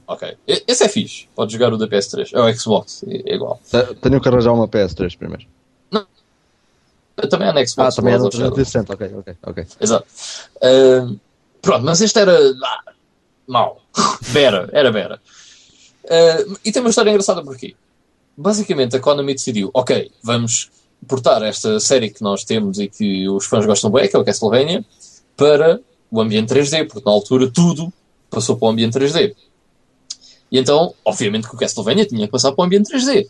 Ok. 0.06 0.36
Esse 0.46 0.84
é 0.84 0.88
fixe. 0.88 1.28
Pode 1.34 1.52
jogar 1.52 1.72
o 1.72 1.76
da 1.76 1.88
PS3. 1.88 2.30
É 2.32 2.40
o 2.40 2.58
Xbox. 2.58 3.04
É 3.08 3.34
igual. 3.34 3.60
Tenho 4.00 4.20
que 4.20 4.28
arranjar 4.28 4.52
uma 4.52 4.68
PS3 4.68 5.18
primeiro. 5.18 5.44
Não. 5.90 6.06
Também 7.28 7.48
é 7.48 7.52
no 7.52 7.66
Xbox. 7.66 7.94
Ah, 7.94 7.96
também 7.96 8.14
é 8.14 8.18
no 8.18 8.30
360. 8.30 8.94
Ok, 8.94 9.14
ok, 9.18 9.34
ok. 9.42 9.66
Exato. 9.80 10.06
Uh, 10.56 11.18
pronto, 11.60 11.84
mas 11.84 12.00
este 12.00 12.18
era. 12.20 12.38
Ah, 12.64 12.92
mau. 13.48 13.82
Vera. 14.22 14.68
Era 14.72 14.92
Vera. 14.92 15.20
Uh, 16.04 16.56
e 16.64 16.70
tem 16.70 16.80
uma 16.80 16.90
história 16.90 17.10
engraçada 17.10 17.42
porquê. 17.42 17.74
Basicamente, 18.36 18.94
a 18.96 19.00
Konami 19.00 19.34
decidiu: 19.34 19.70
ok, 19.74 20.12
vamos 20.22 20.70
portar 21.06 21.42
esta 21.42 21.80
série 21.80 22.10
que 22.10 22.22
nós 22.22 22.44
temos 22.44 22.78
e 22.78 22.86
que 22.86 23.28
os 23.28 23.46
fãs 23.46 23.66
gostam 23.66 23.90
bem, 23.90 24.08
que 24.08 24.14
é 24.14 24.18
o 24.18 24.24
Castlevania, 24.24 24.84
para 25.36 25.80
o 26.10 26.20
ambiente 26.20 26.54
3D, 26.54 26.86
porque 26.86 27.04
na 27.04 27.12
altura 27.12 27.50
tudo 27.50 27.92
passou 28.30 28.56
para 28.56 28.66
o 28.66 28.70
ambiente 28.70 28.98
3D. 28.98 29.34
E 30.50 30.58
então, 30.58 30.94
obviamente 31.04 31.48
que 31.48 31.54
o 31.54 31.58
Castlevania 31.58 32.06
tinha 32.06 32.26
que 32.26 32.32
passar 32.32 32.52
para 32.52 32.62
o 32.62 32.64
ambiente 32.64 32.92
3D. 32.92 33.26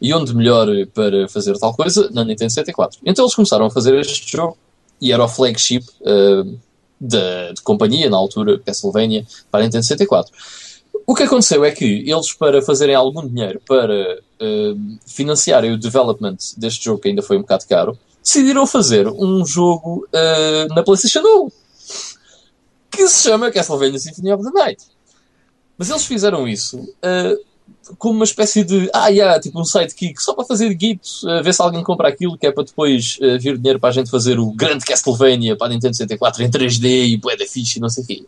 E 0.00 0.14
onde 0.14 0.34
melhor 0.34 0.68
para 0.94 1.28
fazer 1.28 1.58
tal 1.58 1.74
coisa? 1.74 2.08
Na 2.10 2.24
Nintendo 2.24 2.50
64. 2.50 3.00
Então 3.04 3.24
eles 3.24 3.34
começaram 3.34 3.66
a 3.66 3.70
fazer 3.70 3.94
este 3.98 4.30
jogo 4.30 4.56
e 5.00 5.12
era 5.12 5.22
o 5.22 5.28
flagship 5.28 5.84
uh, 6.00 6.58
da 7.00 7.52
de 7.52 7.62
companhia, 7.62 8.08
na 8.08 8.16
altura, 8.16 8.58
Castlevania, 8.58 9.26
para 9.50 9.60
a 9.60 9.62
Nintendo 9.64 9.84
64. 9.84 10.32
O 11.06 11.14
que 11.14 11.22
aconteceu 11.22 11.64
é 11.64 11.70
que 11.70 12.04
eles, 12.06 12.32
para 12.32 12.62
fazerem 12.62 12.94
algum 12.94 13.26
dinheiro 13.26 13.60
para 13.66 14.18
uh, 14.40 14.98
financiarem 15.06 15.72
o 15.72 15.78
development 15.78 16.36
deste 16.56 16.84
jogo, 16.84 17.00
que 17.00 17.08
ainda 17.08 17.22
foi 17.22 17.36
um 17.36 17.40
bocado 17.40 17.64
caro, 17.68 17.98
decidiram 18.22 18.66
fazer 18.66 19.08
um 19.08 19.44
jogo 19.44 20.06
uh, 20.08 20.74
na 20.74 20.82
PlayStation 20.82 21.20
1 21.20 21.59
que 23.00 23.08
se 23.08 23.22
chama 23.22 23.50
Castlevania 23.50 23.98
Symphony 23.98 24.32
of 24.32 24.44
the 24.44 24.50
Night. 24.50 24.84
Mas 25.78 25.88
eles 25.88 26.04
fizeram 26.04 26.46
isso 26.46 26.78
uh, 26.78 27.94
como 27.98 28.14
uma 28.14 28.24
espécie 28.24 28.62
de. 28.62 28.90
Ah, 28.92 29.08
yeah, 29.08 29.40
tipo 29.40 29.58
um 29.58 29.64
sidekick, 29.64 30.22
só 30.22 30.34
para 30.34 30.44
fazer 30.44 30.72
guitos, 30.74 31.22
uh, 31.22 31.42
ver 31.42 31.54
se 31.54 31.62
alguém 31.62 31.82
compra 31.82 32.08
aquilo, 32.08 32.36
que 32.36 32.46
é 32.46 32.52
para 32.52 32.64
depois 32.64 33.18
uh, 33.22 33.38
vir 33.38 33.56
dinheiro 33.56 33.80
para 33.80 33.88
a 33.88 33.92
gente 33.92 34.10
fazer 34.10 34.38
o 34.38 34.52
grande 34.52 34.84
Castlevania 34.84 35.56
para 35.56 35.68
a 35.68 35.70
Nintendo 35.70 35.96
64 35.96 36.42
em 36.42 36.50
3D 36.50 37.08
e 37.08 37.16
bué 37.16 37.36
da 37.36 37.46
fixe 37.46 37.78
e 37.78 37.80
não 37.80 37.88
sei 37.88 38.04
o 38.04 38.06
quê. 38.06 38.24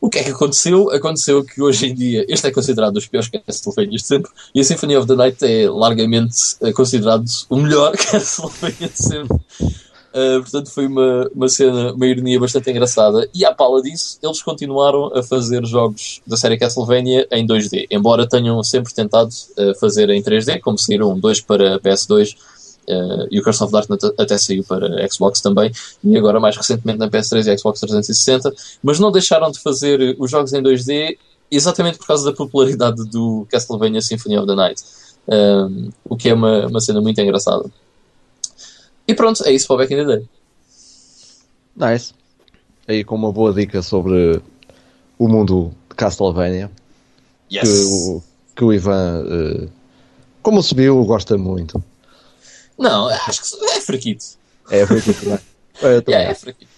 O 0.00 0.08
que 0.08 0.18
é 0.18 0.24
que 0.24 0.30
aconteceu? 0.30 0.90
Aconteceu 0.90 1.44
que 1.44 1.60
hoje 1.60 1.86
em 1.86 1.94
dia 1.94 2.24
este 2.26 2.46
é 2.46 2.50
considerado 2.50 2.94
dos 2.94 3.06
piores 3.06 3.28
Castlevanias 3.28 4.00
de 4.00 4.08
sempre 4.08 4.30
e 4.54 4.60
a 4.60 4.64
Symphony 4.64 4.96
of 4.96 5.06
the 5.06 5.14
Night 5.14 5.44
é 5.44 5.68
largamente 5.68 6.56
considerado 6.74 7.26
o 7.50 7.56
melhor 7.56 7.92
Castlevania 7.98 8.88
de 8.88 8.96
sempre. 8.96 9.38
Uh, 10.10 10.42
portanto, 10.42 10.70
foi 10.70 10.86
uma, 10.86 11.30
uma 11.32 11.48
cena, 11.48 11.92
uma 11.92 12.06
ironia 12.06 12.38
bastante 12.40 12.68
engraçada. 12.70 13.28
E 13.32 13.44
à 13.44 13.54
pala 13.54 13.80
disso, 13.80 14.18
eles 14.22 14.42
continuaram 14.42 15.16
a 15.16 15.22
fazer 15.22 15.64
jogos 15.64 16.20
da 16.26 16.36
série 16.36 16.58
Castlevania 16.58 17.26
em 17.30 17.46
2D, 17.46 17.86
embora 17.90 18.28
tenham 18.28 18.60
sempre 18.64 18.92
tentado 18.92 19.30
uh, 19.30 19.74
fazer 19.78 20.10
em 20.10 20.20
3D, 20.20 20.60
como 20.60 20.76
saíram 20.76 21.18
dois 21.18 21.40
para 21.40 21.78
PS2 21.78 22.34
uh, 22.88 23.28
e 23.30 23.38
o 23.38 23.44
Curse 23.44 23.62
of 23.62 23.72
Darkness 23.72 24.12
até 24.18 24.36
saiu 24.36 24.64
para 24.64 25.08
Xbox 25.08 25.40
também, 25.40 25.70
e 26.02 26.16
agora 26.16 26.40
mais 26.40 26.56
recentemente 26.56 26.98
na 26.98 27.08
PS3 27.08 27.46
e 27.46 27.58
Xbox 27.58 27.78
360, 27.78 28.52
mas 28.82 28.98
não 28.98 29.12
deixaram 29.12 29.50
de 29.52 29.60
fazer 29.60 30.16
os 30.18 30.28
jogos 30.28 30.52
em 30.52 30.60
2D 30.60 31.16
exatamente 31.52 31.98
por 31.98 32.08
causa 32.08 32.24
da 32.24 32.36
popularidade 32.36 33.04
do 33.10 33.46
Castlevania 33.48 34.00
Symphony 34.00 34.38
of 34.38 34.46
the 34.46 34.54
Night. 34.56 34.82
o 36.04 36.16
que 36.16 36.28
é 36.28 36.34
uma, 36.34 36.66
uma 36.66 36.80
cena 36.80 37.00
muito 37.00 37.20
engraçada. 37.20 37.64
E 39.10 39.14
pronto, 39.14 39.44
é 39.44 39.50
isso 39.50 39.66
para 39.66 39.74
o 39.74 39.78
Back 39.78 39.92
in 39.92 39.96
the 39.96 40.04
Day. 40.04 40.28
Nice. 41.74 42.14
Aí 42.86 43.02
com 43.02 43.16
uma 43.16 43.32
boa 43.32 43.52
dica 43.52 43.82
sobre 43.82 44.40
o 45.18 45.26
mundo 45.26 45.72
de 45.88 45.96
Castlevania. 45.96 46.70
Yes. 47.52 47.68
Que, 47.68 47.84
o, 47.88 48.22
que 48.54 48.64
o 48.64 48.72
Ivan, 48.72 49.24
uh, 49.24 49.68
como 50.40 50.62
subiu, 50.62 51.04
gosta 51.04 51.36
muito. 51.36 51.82
Não, 52.78 53.08
acho 53.08 53.42
que 53.42 53.64
é 53.64 53.80
fraquito. 53.80 54.24
É 54.70 54.86
fraquito, 54.86 55.26
não 55.26 55.34
é? 55.34 55.40
É, 55.82 56.04
yeah, 56.08 56.30
é 56.30 56.34
fraquito. 56.34 56.70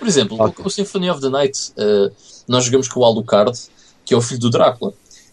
Por 0.00 0.08
exemplo, 0.08 0.42
okay. 0.42 0.64
o, 0.64 0.66
o, 0.66 0.70
Symphony 0.70 1.10
of 1.10 1.20
the 1.20 1.28
Night, 1.28 1.72
uh, 1.72 2.10
nós 2.48 2.64
jogamos 2.64 2.88
com 2.88 3.00
o 3.00 3.04
Alucard, 3.04 3.56
que 4.04 4.14
é 4.14 4.16
o 4.16 4.22
filho 4.22 4.40
do 4.40 4.50
Drácula. 4.50 4.92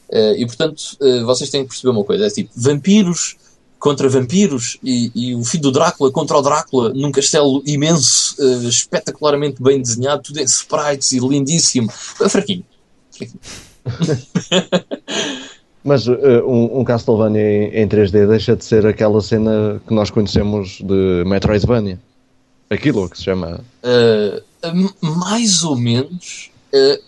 Uh, 0.10 0.34
e 0.38 0.46
portanto, 0.46 0.98
vocês 1.26 1.50
têm 1.50 1.64
que 1.64 1.70
perceber 1.70 1.90
uma 1.90 2.04
coisa: 2.04 2.28
é 2.28 2.30
tipo, 2.30 2.52
vampiros 2.54 3.38
contra 3.80 4.10
vampiros 4.10 4.78
e, 4.84 5.12
e, 5.16 5.36
o 5.36 5.44
filho 5.44 5.64
do 5.64 5.72
Drácula 5.72 6.12
contra 6.12 6.38
o 6.38 6.42
Drácula 6.42 6.94
num 6.94 7.12
castelo 7.12 7.64
imenso, 7.66 8.36
uh, 8.38 8.68
espetacularmente 8.68 9.64
bem 9.64 9.82
desenhado, 9.82 10.22
tudo 10.24 10.40
em 10.40 10.44
sprites 10.44 11.14
e 11.14 11.20
lindíssimo. 11.20 11.90
É 12.22 12.30
fraquinho. 12.30 12.66
fraquinho. 13.12 13.40
Mas 15.84 16.08
uh, 16.08 16.14
um, 16.46 16.80
um, 16.80 16.84
Castlevania 16.84 17.42
em, 17.42 17.84
em 17.84 17.88
3D 17.88 18.28
deixa 18.28 18.56
de 18.56 18.66
ser 18.66 18.86
aquela 18.86 19.22
cena 19.22 19.82
que 19.88 19.94
nós 19.94 20.10
conhecemos 20.10 20.80
de 20.82 21.24
Metroidvania. 21.26 22.00
Aquilo 22.70 23.10
que 23.10 23.18
se 23.18 23.24
chama. 23.24 23.62
Uh, 23.84 24.42
mais 25.02 25.64
ou 25.64 25.78
menos. 25.78 26.52
Uh, 26.74 27.02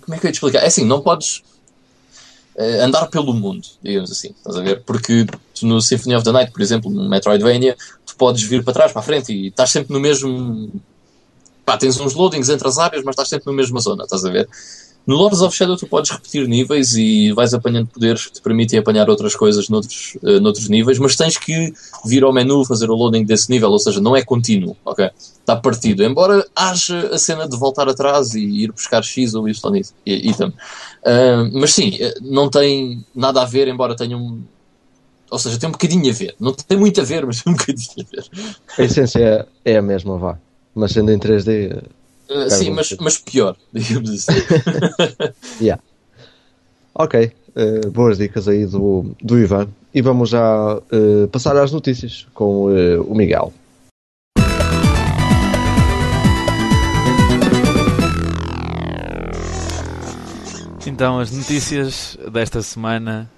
como 0.00 0.14
é 0.14 0.18
que 0.18 0.26
eu 0.26 0.28
ia 0.28 0.32
te 0.32 0.36
explicar? 0.36 0.60
É 0.60 0.66
assim, 0.66 0.84
não 0.84 1.00
podes 1.00 1.42
uh, 2.56 2.82
andar 2.82 3.06
pelo 3.06 3.32
mundo, 3.34 3.66
digamos 3.82 4.10
assim, 4.10 4.30
estás 4.30 4.56
a 4.56 4.62
ver? 4.62 4.82
Porque 4.84 5.26
tu 5.58 5.66
no 5.66 5.80
Symphony 5.80 6.14
of 6.14 6.24
the 6.24 6.32
Night, 6.32 6.52
por 6.52 6.62
exemplo, 6.62 6.90
no 6.90 7.08
Metroidvania, 7.08 7.76
tu 8.06 8.16
podes 8.16 8.42
vir 8.42 8.64
para 8.64 8.74
trás, 8.74 8.92
para 8.92 9.00
a 9.00 9.04
frente 9.04 9.32
e 9.32 9.48
estás 9.48 9.70
sempre 9.70 9.92
no 9.92 10.00
mesmo. 10.00 10.70
Pá, 11.64 11.76
tens 11.76 12.00
uns 12.00 12.14
loadings 12.14 12.48
entre 12.48 12.66
as 12.66 12.78
áreas, 12.78 13.04
mas 13.04 13.12
estás 13.12 13.28
sempre 13.28 13.46
na 13.50 13.52
mesma 13.52 13.80
zona, 13.80 14.04
estás 14.04 14.24
a 14.24 14.30
ver? 14.30 14.48
No 15.08 15.16
Lords 15.16 15.40
of 15.40 15.56
Shadow 15.56 15.74
tu 15.74 15.86
podes 15.86 16.10
repetir 16.10 16.46
níveis 16.46 16.92
e 16.92 17.32
vais 17.32 17.54
apanhando 17.54 17.86
poderes 17.86 18.26
que 18.26 18.32
te 18.32 18.42
permitem 18.42 18.78
apanhar 18.78 19.08
outras 19.08 19.34
coisas 19.34 19.70
noutros, 19.70 20.18
uh, 20.22 20.38
noutros 20.38 20.68
níveis, 20.68 20.98
mas 20.98 21.16
tens 21.16 21.38
que 21.38 21.72
vir 22.04 22.22
ao 22.22 22.30
menu 22.30 22.62
fazer 22.66 22.90
o 22.90 22.94
loading 22.94 23.24
desse 23.24 23.48
nível, 23.48 23.70
ou 23.70 23.78
seja, 23.78 24.02
não 24.02 24.14
é 24.14 24.22
contínuo, 24.22 24.76
ok? 24.84 25.08
Está 25.16 25.56
partido. 25.56 26.04
Embora 26.04 26.46
haja 26.54 27.08
a 27.10 27.16
cena 27.16 27.48
de 27.48 27.56
voltar 27.56 27.88
atrás 27.88 28.34
e 28.34 28.40
ir 28.40 28.70
buscar 28.70 29.02
X 29.02 29.32
ou 29.32 29.48
Y 29.48 29.82
item. 30.04 30.48
Uh, 30.48 31.48
mas 31.54 31.72
sim, 31.72 31.96
eh, 31.98 32.12
não 32.20 32.50
tem 32.50 33.02
nada 33.14 33.40
a 33.40 33.46
ver, 33.46 33.66
embora 33.66 33.96
tenha 33.96 34.14
um. 34.14 34.42
Ou 35.30 35.38
seja, 35.38 35.58
tem 35.58 35.68
um 35.68 35.72
bocadinho 35.72 36.10
a 36.10 36.14
ver. 36.14 36.34
Não 36.40 36.52
tem 36.52 36.78
muito 36.78 37.00
a 37.00 37.04
ver, 37.04 37.26
mas 37.26 37.42
tem 37.42 37.52
um 37.52 37.56
bocadinho 37.56 37.88
a 37.98 38.10
ver. 38.10 38.56
A 38.78 38.82
essência 38.82 39.48
é, 39.64 39.72
é 39.72 39.76
a 39.76 39.82
mesma, 39.82 40.16
vá. 40.18 40.38
Mas 40.74 40.92
sendo 40.92 41.10
em 41.12 41.18
3D, 41.18 41.82
Uh, 42.30 42.50
sim, 42.50 42.70
mas, 42.70 42.94
mas 43.00 43.16
pior, 43.16 43.56
digamos 43.72 44.10
assim. 44.10 44.38
yeah. 45.64 45.82
Ok, 46.94 47.32
uh, 47.56 47.90
boas 47.90 48.18
dicas 48.18 48.46
aí 48.46 48.66
do, 48.66 49.16
do 49.22 49.38
Ivan. 49.38 49.68
E 49.94 50.02
vamos 50.02 50.28
já 50.28 50.76
uh, 50.76 51.28
passar 51.28 51.56
às 51.56 51.72
notícias 51.72 52.26
com 52.34 52.66
o 52.66 53.14
Miguel. 53.14 53.52
Então, 60.86 61.18
as 61.18 61.30
notícias 61.30 62.18
desta 62.30 62.60
semana, 62.60 63.30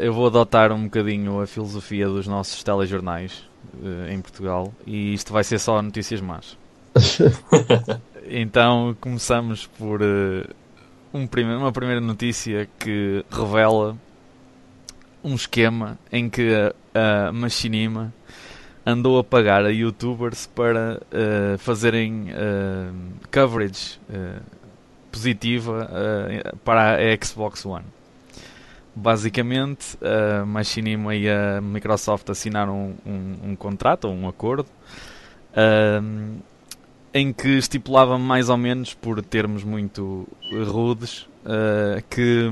eu 0.00 0.12
vou 0.12 0.26
adotar 0.26 0.70
um 0.72 0.84
bocadinho 0.84 1.40
a 1.40 1.46
filosofia 1.46 2.06
dos 2.08 2.26
nossos 2.26 2.62
telejornais 2.62 3.42
em 4.08 4.20
Portugal 4.20 4.72
e 4.86 5.12
isto 5.14 5.32
vai 5.32 5.42
ser 5.42 5.58
só 5.58 5.82
notícias 5.82 6.20
más. 6.20 6.56
Então 8.30 8.94
começamos 9.00 9.66
por 9.66 10.02
uh, 10.02 10.54
um 11.14 11.26
prime 11.26 11.54
uma 11.54 11.72
primeira 11.72 12.00
notícia 12.00 12.68
que 12.78 13.24
revela 13.30 13.96
um 15.24 15.34
esquema 15.34 15.98
em 16.12 16.28
que 16.28 16.54
a, 16.94 17.28
a 17.28 17.32
Machinima 17.32 18.12
andou 18.84 19.18
a 19.18 19.24
pagar 19.24 19.64
a 19.64 19.70
youtubers 19.70 20.46
para 20.46 21.00
uh, 21.10 21.58
fazerem 21.58 22.26
uh, 22.30 22.94
coverage 23.30 23.98
positiva 25.10 25.90
para 26.64 26.96
a 26.96 27.24
Xbox 27.24 27.64
One. 27.64 27.84
Basicamente, 29.00 29.96
a 30.02 30.44
Machinima 30.44 31.14
e 31.14 31.28
a 31.30 31.60
Microsoft 31.60 32.28
assinaram 32.30 32.96
um, 33.06 33.10
um, 33.10 33.50
um 33.50 33.56
contrato, 33.56 34.08
um 34.08 34.26
acordo, 34.26 34.66
em 37.14 37.32
que 37.32 37.48
estipulava 37.48 38.18
mais 38.18 38.48
ou 38.48 38.56
menos, 38.56 38.94
por 38.94 39.22
termos 39.22 39.62
muito 39.62 40.26
rudes, 40.66 41.28
uh, 41.44 42.02
que 42.10 42.50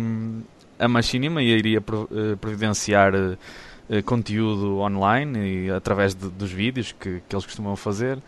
a 0.78 0.86
Machinima 0.86 1.42
iria 1.42 1.78
eh, 1.78 2.36
providenciar 2.40 3.12
uh, 3.14 4.02
conteúdo 4.04 4.78
online 4.78 5.64
e 5.64 5.70
através 5.70 6.14
de, 6.14 6.28
dos 6.28 6.52
vídeos 6.52 6.92
que, 6.92 7.22
que, 7.28 7.34
eles 7.34 7.44
costumam 7.44 7.74
fazer 7.76 8.18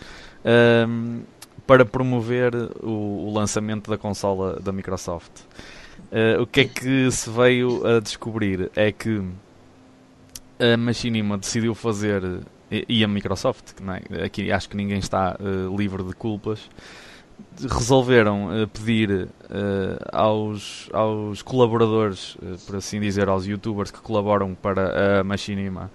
para 1.66 1.84
promover 1.84 2.54
o, 2.82 3.26
o, 3.28 3.32
lançamento 3.34 3.90
da 3.90 3.98
consola 3.98 4.58
da 4.58 4.72
Microsoft. 4.72 5.30
O 6.40 6.46
que 6.46 6.60
é 6.60 6.64
que 6.64 7.10
se 7.10 7.28
veio 7.28 7.86
a 7.86 8.00
descobrir 8.00 8.70
é 8.74 8.90
que 8.90 9.22
a 10.58 10.76
Machinima 10.76 11.36
decidiu 11.36 11.74
fazer 11.74 12.22
e, 12.70 13.02
a 13.02 13.08
Microsoft, 13.08 13.72
é? 14.10 14.24
aqui 14.24 14.52
acho 14.52 14.68
que 14.68 14.76
ninguém 14.76 14.98
está 14.98 15.36
uh, 15.40 15.74
livre 15.74 16.02
de 16.02 16.12
culpas, 16.12 16.68
resolveram 17.62 18.62
uh, 18.62 18.68
pedir 18.68 19.10
uh, 19.10 19.28
aos, 20.12 20.88
aos 20.92 21.40
colaboradores, 21.40 22.36
por 22.66 22.76
assim 22.76 23.00
dizer, 23.00 23.28
aos 23.28 23.46
youtubers 23.46 23.90
que 23.90 24.00
colaboram 24.00 24.54
para 24.54 25.20
a 25.20 25.24
Machinima, 25.24 25.90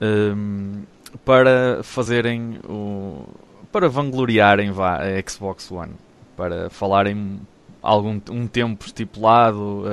ehm, 0.00 0.84
para 1.24 1.82
fazerem 1.82 2.60
o. 2.66 3.24
para 3.70 3.88
vangloriarem 3.88 4.70
vá, 4.70 5.00
a 5.02 5.28
Xbox 5.28 5.70
One, 5.70 5.92
para 6.36 6.70
falarem 6.70 7.40
algum 7.82 8.20
um 8.30 8.46
tempo 8.46 8.84
estipulado 8.86 9.84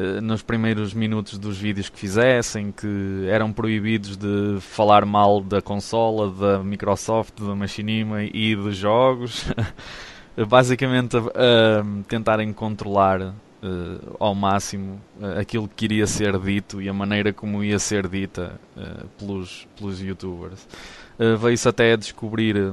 eh, 0.00 0.20
nos 0.20 0.42
primeiros 0.42 0.94
minutos 0.94 1.38
dos 1.38 1.58
vídeos 1.58 1.88
que 1.88 1.98
fizessem, 1.98 2.70
que 2.70 3.26
eram 3.28 3.52
proibidos 3.52 4.16
de 4.16 4.60
falar 4.60 5.04
mal 5.04 5.40
da 5.40 5.60
consola, 5.60 6.30
da 6.30 6.62
Microsoft, 6.62 7.40
da 7.40 7.52
Machinima 7.56 8.22
e 8.22 8.54
dos 8.54 8.76
jogos. 8.76 9.46
Basicamente, 10.48 11.16
uh, 11.16 12.04
tentarem 12.06 12.52
controlar 12.52 13.20
uh, 13.22 14.16
ao 14.20 14.36
máximo 14.36 15.00
uh, 15.20 15.40
aquilo 15.40 15.66
que 15.66 15.86
iria 15.86 16.06
ser 16.06 16.38
dito 16.38 16.80
e 16.80 16.88
a 16.88 16.92
maneira 16.92 17.32
como 17.32 17.64
ia 17.64 17.80
ser 17.80 18.06
dita 18.06 18.52
pelos, 19.18 19.66
pelos 19.76 20.00
youtubers. 20.00 20.64
Veio-se 21.40 21.68
até 21.68 21.94
a 21.94 21.96
descobrir 21.96 22.72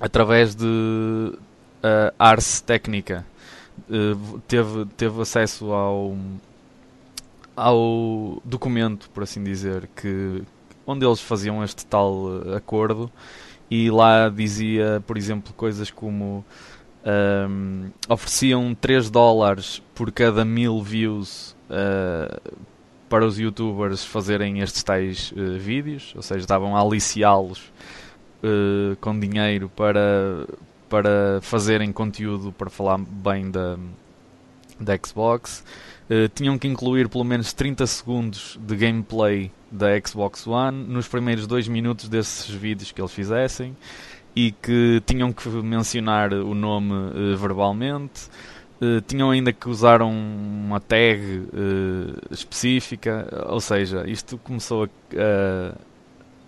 através 0.00 0.56
de 0.56 1.32
Ars 2.18 2.60
Técnica. 2.60 3.24
Uh, 3.88 4.40
teve, 4.48 4.86
teve 4.96 5.20
acesso 5.20 5.72
ao, 5.72 6.16
ao 7.54 8.42
documento, 8.44 9.08
por 9.10 9.22
assim 9.22 9.42
dizer, 9.42 9.88
que, 9.94 10.42
onde 10.86 11.04
eles 11.04 11.20
faziam 11.20 11.62
este 11.62 11.86
tal 11.86 12.42
eh, 12.46 12.56
acordo. 12.56 13.10
E 13.70 13.90
lá 13.90 14.28
dizia, 14.28 15.02
por 15.06 15.16
exemplo, 15.16 15.52
coisas 15.54 15.90
como 15.90 16.44
um, 17.04 17.84
ehm, 17.84 17.90
ofereciam 18.08 18.74
3 18.74 19.10
dólares 19.10 19.82
por 19.94 20.12
cada 20.12 20.44
mil 20.44 20.80
views 20.82 21.56
uh, 21.68 22.56
para 23.08 23.26
os 23.26 23.38
youtubers 23.38 24.04
fazerem 24.04 24.60
estes 24.60 24.82
tais 24.82 25.32
uh, 25.32 25.58
vídeos, 25.58 26.12
ou 26.14 26.22
seja, 26.22 26.40
estavam 26.40 26.76
a 26.76 26.80
aliciá-los 26.80 27.72
uh, 28.42 28.96
com 29.00 29.18
dinheiro 29.18 29.68
para, 29.74 30.46
para 30.88 31.40
fazerem 31.42 31.92
conteúdo 31.92 32.52
para 32.52 32.70
falar 32.70 32.98
bem 32.98 33.50
da, 33.50 33.78
da 34.80 34.98
Xbox. 35.04 35.64
Uh, 36.08 36.28
tinham 36.28 36.56
que 36.58 36.68
incluir 36.68 37.08
pelo 37.08 37.24
menos 37.24 37.52
30 37.52 37.86
segundos 37.86 38.58
de 38.62 38.76
gameplay 38.76 39.50
da 39.70 39.88
Xbox 39.98 40.46
One 40.46 40.84
nos 40.84 41.08
primeiros 41.08 41.46
2 41.46 41.66
minutos 41.68 42.08
desses 42.08 42.48
vídeos 42.48 42.92
que 42.92 43.00
eles 43.00 43.12
fizessem 43.12 43.76
e 44.34 44.52
que 44.52 45.02
tinham 45.04 45.32
que 45.32 45.48
mencionar 45.48 46.32
o 46.32 46.54
nome 46.54 46.92
uh, 46.92 47.36
verbalmente. 47.36 48.28
Uh, 48.80 49.00
tinham 49.00 49.30
ainda 49.30 49.52
que 49.52 49.68
usar 49.68 50.02
um, 50.02 50.66
uma 50.66 50.78
tag 50.78 51.48
específica, 52.30 53.26
ou 53.48 53.60
seja, 53.60 54.08
isto 54.08 54.38
começou 54.38 54.84
a, 54.84 55.74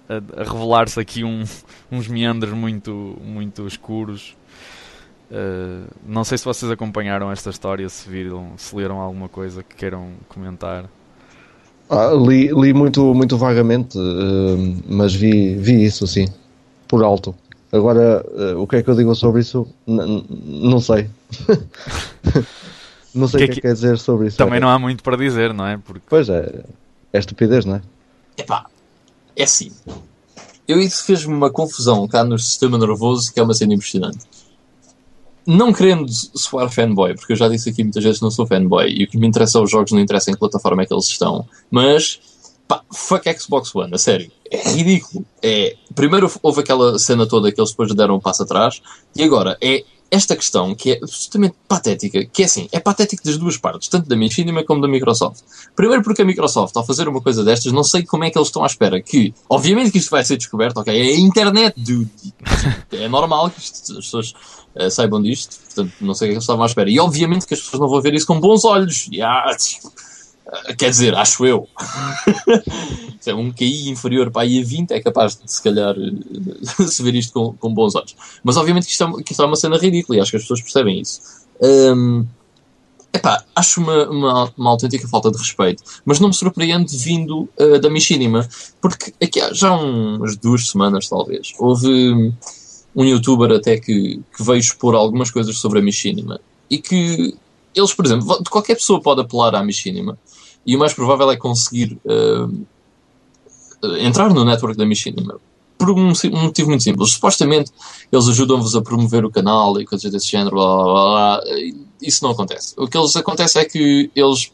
a, 0.08 0.40
a 0.40 0.44
revelar-se 0.44 0.98
aqui 0.98 1.22
um, 1.22 1.44
uns 1.92 2.08
meandros 2.08 2.52
muito, 2.52 3.16
muito 3.22 3.66
escuros. 3.66 4.34
Uh, 5.30 5.86
não 6.06 6.24
sei 6.24 6.38
se 6.38 6.44
vocês 6.44 6.72
acompanharam 6.72 7.30
esta 7.30 7.50
história, 7.50 7.86
se 7.88 8.08
viram, 8.08 8.52
se 8.56 8.74
leram 8.74 8.98
alguma 8.98 9.28
coisa 9.28 9.62
que 9.62 9.76
queiram 9.76 10.12
comentar. 10.28 10.86
Ah, 11.90 12.12
li, 12.14 12.48
li 12.48 12.72
muito, 12.72 13.14
muito 13.14 13.36
vagamente, 13.36 13.98
uh, 13.98 14.82
mas 14.88 15.14
vi, 15.14 15.54
vi 15.54 15.84
isso 15.84 16.06
sim, 16.06 16.26
por 16.86 17.02
alto. 17.02 17.34
Agora, 17.70 18.24
uh, 18.26 18.60
o 18.60 18.66
que 18.66 18.76
é 18.76 18.82
que 18.82 18.88
eu 18.88 18.94
digo 18.94 19.14
sobre 19.14 19.42
isso? 19.42 19.66
N 19.86 20.24
não 20.28 20.80
sei. 20.80 21.10
não 23.14 23.28
sei 23.28 23.44
o 23.44 23.44
que, 23.44 23.52
é 23.52 23.54
que, 23.54 23.60
quer 23.60 23.74
dizer 23.74 23.98
sobre 23.98 24.28
isso. 24.28 24.38
Também 24.38 24.60
não 24.60 24.70
há 24.70 24.78
muito 24.78 25.02
para 25.02 25.16
dizer, 25.16 25.52
não 25.52 25.66
é? 25.66 25.76
Porque... 25.76 26.02
Pois 26.08 26.30
é, 26.30 26.64
é 27.12 27.18
estupidez, 27.18 27.66
não 27.66 27.76
é? 27.76 27.82
Epá, 28.38 28.66
é 29.38 29.44
assim. 29.44 29.70
Eu 30.66 30.80
isso 30.80 31.04
fez-me 31.04 31.32
uma 31.32 31.50
confusão 31.50 32.06
cá 32.06 32.24
no 32.24 32.38
sistema 32.38 32.76
nervoso 32.76 33.32
que 33.32 33.40
é 33.40 33.42
uma 33.42 33.54
cena 33.54 33.72
impressionante. 33.72 34.18
Não 35.46 35.72
querendo 35.72 36.06
soar 36.12 36.70
fanboy, 36.70 37.14
porque 37.14 37.32
eu 37.32 37.36
já 37.36 37.48
disse 37.48 37.70
aqui 37.70 37.82
muitas 37.82 38.04
vezes 38.04 38.18
que 38.18 38.24
não 38.24 38.30
sou 38.30 38.46
fanboy 38.46 38.86
e 38.86 39.04
o 39.04 39.08
que 39.08 39.16
me 39.16 39.26
interessa 39.26 39.58
aos 39.58 39.70
jogos 39.70 39.92
não 39.92 40.00
interessa 40.00 40.30
em 40.30 40.34
que 40.34 40.40
plataforma 40.40 40.82
é 40.82 40.86
que 40.86 40.92
eles 40.92 41.06
estão, 41.06 41.48
mas 41.70 42.20
pá, 42.66 42.82
fuck 42.92 43.24
Xbox 43.40 43.74
One, 43.74 43.94
a 43.94 43.98
sério. 43.98 44.30
É 44.50 44.72
ridículo. 44.72 45.24
É, 45.42 45.74
primeiro 45.94 46.30
houve 46.42 46.60
aquela 46.60 46.98
cena 46.98 47.26
toda 47.26 47.50
que 47.50 47.58
eles 47.58 47.70
depois 47.70 47.94
deram 47.94 48.16
um 48.16 48.20
passo 48.20 48.42
atrás 48.42 48.82
e 49.16 49.22
agora 49.22 49.56
é 49.62 49.84
esta 50.10 50.34
questão 50.34 50.74
que 50.74 50.92
é 50.92 50.96
absolutamente 50.96 51.54
patética, 51.66 52.24
que 52.24 52.42
é 52.42 52.44
assim, 52.46 52.68
é 52.72 52.80
patético 52.80 53.22
das 53.24 53.36
duas 53.36 53.56
partes, 53.56 53.88
tanto 53.88 54.08
da 54.08 54.16
Machinima 54.16 54.64
como 54.64 54.80
da 54.80 54.88
Microsoft. 54.88 55.42
Primeiro 55.76 56.02
porque 56.02 56.22
a 56.22 56.24
Microsoft, 56.24 56.76
ao 56.76 56.86
fazer 56.86 57.08
uma 57.08 57.20
coisa 57.20 57.44
destas, 57.44 57.72
não 57.72 57.84
sei 57.84 58.04
como 58.04 58.24
é 58.24 58.30
que 58.30 58.38
eles 58.38 58.48
estão 58.48 58.62
à 58.62 58.66
espera 58.66 59.00
que, 59.02 59.34
obviamente 59.48 59.90
que 59.90 59.98
isto 59.98 60.10
vai 60.10 60.24
ser 60.24 60.36
descoberto, 60.36 60.78
ok, 60.78 60.94
é 60.94 61.14
a 61.14 61.18
internet, 61.18 61.74
dude. 61.76 62.10
É 62.92 63.08
normal 63.08 63.50
que 63.50 63.60
isto, 63.60 63.92
as 63.92 64.04
pessoas 64.04 64.34
uh, 64.74 64.90
saibam 64.90 65.20
disto, 65.20 65.58
portanto, 65.66 65.92
não 66.00 66.14
sei 66.14 66.28
o 66.28 66.30
que 66.30 66.34
eles 66.34 66.44
estavam 66.44 66.62
à 66.62 66.66
espera. 66.66 66.90
E 66.90 66.98
obviamente 66.98 67.46
que 67.46 67.54
as 67.54 67.60
pessoas 67.60 67.80
não 67.80 67.88
vão 67.88 68.00
ver 68.00 68.14
isso 68.14 68.26
com 68.26 68.40
bons 68.40 68.64
olhos. 68.64 69.08
Yeah, 69.12 69.50
uh, 69.50 70.07
quer 70.76 70.90
dizer, 70.90 71.14
acho 71.14 71.44
eu. 71.46 71.68
um 73.36 73.52
QI 73.52 73.90
inferior 73.90 74.30
para 74.30 74.42
aí 74.42 74.60
a 74.60 74.64
20 74.64 74.90
é 74.92 75.00
capaz 75.00 75.36
de, 75.36 75.50
se 75.50 75.62
calhar, 75.62 75.94
se 76.88 77.02
ver 77.02 77.14
isto 77.14 77.32
com, 77.32 77.52
com 77.54 77.74
bons 77.74 77.94
olhos. 77.94 78.16
Mas 78.42 78.56
obviamente 78.56 78.86
que 78.86 78.92
isto, 78.92 79.04
é, 79.04 79.22
que 79.22 79.32
isto 79.32 79.42
é 79.42 79.46
uma 79.46 79.56
cena 79.56 79.76
ridícula 79.76 80.18
e 80.18 80.20
acho 80.20 80.30
que 80.30 80.36
as 80.36 80.42
pessoas 80.42 80.62
percebem 80.62 81.00
isso. 81.00 81.20
Um, 81.60 82.24
epá, 83.12 83.44
acho 83.54 83.80
uma, 83.80 84.08
uma, 84.08 84.52
uma, 84.56 84.70
autêntica 84.70 85.06
falta 85.08 85.30
de 85.30 85.38
respeito, 85.38 85.82
mas 86.04 86.20
não 86.20 86.28
me 86.28 86.34
surpreende 86.34 86.96
vindo 86.96 87.48
uh, 87.58 87.78
da 87.80 87.90
Michinima, 87.90 88.48
porque 88.80 89.12
aqui 89.22 89.40
há 89.40 89.52
já 89.52 89.74
umas 89.74 90.36
duas 90.36 90.68
semanas, 90.68 91.08
talvez, 91.08 91.52
houve 91.58 92.32
um 92.94 93.04
youtuber 93.04 93.52
até 93.52 93.78
que, 93.78 94.20
que 94.36 94.42
veio 94.42 94.58
expor 94.58 94.94
algumas 94.94 95.30
coisas 95.30 95.58
sobre 95.58 95.80
a 95.80 95.82
Michinima 95.82 96.40
e 96.70 96.78
que 96.78 97.34
eles, 97.74 97.92
por 97.92 98.04
exemplo, 98.04 98.42
qualquer 98.50 98.74
pessoa 98.74 99.00
pode 99.00 99.20
apelar 99.20 99.54
à 99.54 99.62
Michinima 99.62 100.18
e 100.66 100.76
o 100.76 100.78
mais 100.78 100.92
provável 100.92 101.30
é 101.30 101.36
conseguir 101.36 101.98
uh, 102.04 102.66
entrar 104.00 104.32
no 104.32 104.44
network 104.44 104.76
da 104.76 104.86
Machinima 104.86 105.40
por 105.78 105.90
um, 105.90 106.08
um, 106.08 106.42
motivo 106.42 106.68
muito 106.68 106.82
simples. 106.82 107.12
Supostamente 107.12 107.70
eles 108.10 108.26
ajudam-vos 108.28 108.74
a 108.74 108.82
promover 108.82 109.24
o 109.24 109.30
canal 109.30 109.80
e 109.80 109.86
coisas 109.86 110.10
desse 110.10 110.28
género, 110.28 110.56
blá, 110.56 110.66
blá, 110.66 110.84
blá, 110.84 111.40
isso 112.02 112.24
não 112.24 112.32
acontece. 112.32 112.74
O 112.76 112.88
que 112.88 112.98
eles 112.98 113.14
acontece 113.16 113.58
é 113.58 113.64
que 113.64 114.10
eles 114.14 114.50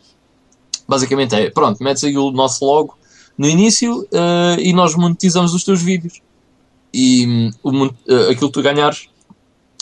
basicamente 0.86 1.34
é, 1.34 1.50
pronto, 1.50 1.82
metes 1.82 2.04
aí 2.04 2.16
o 2.16 2.30
nosso 2.30 2.64
logo 2.64 2.96
no 3.36 3.48
início 3.48 4.02
uh, 4.02 4.60
e 4.60 4.72
nós 4.72 4.94
monetizamos 4.94 5.54
os 5.54 5.64
teus 5.64 5.82
vídeos. 5.82 6.20
E 6.92 7.50
um, 7.64 7.86
uh, 7.86 8.30
aquilo 8.30 8.48
que 8.48 8.52
tu 8.52 8.62
ganhares, 8.62 9.08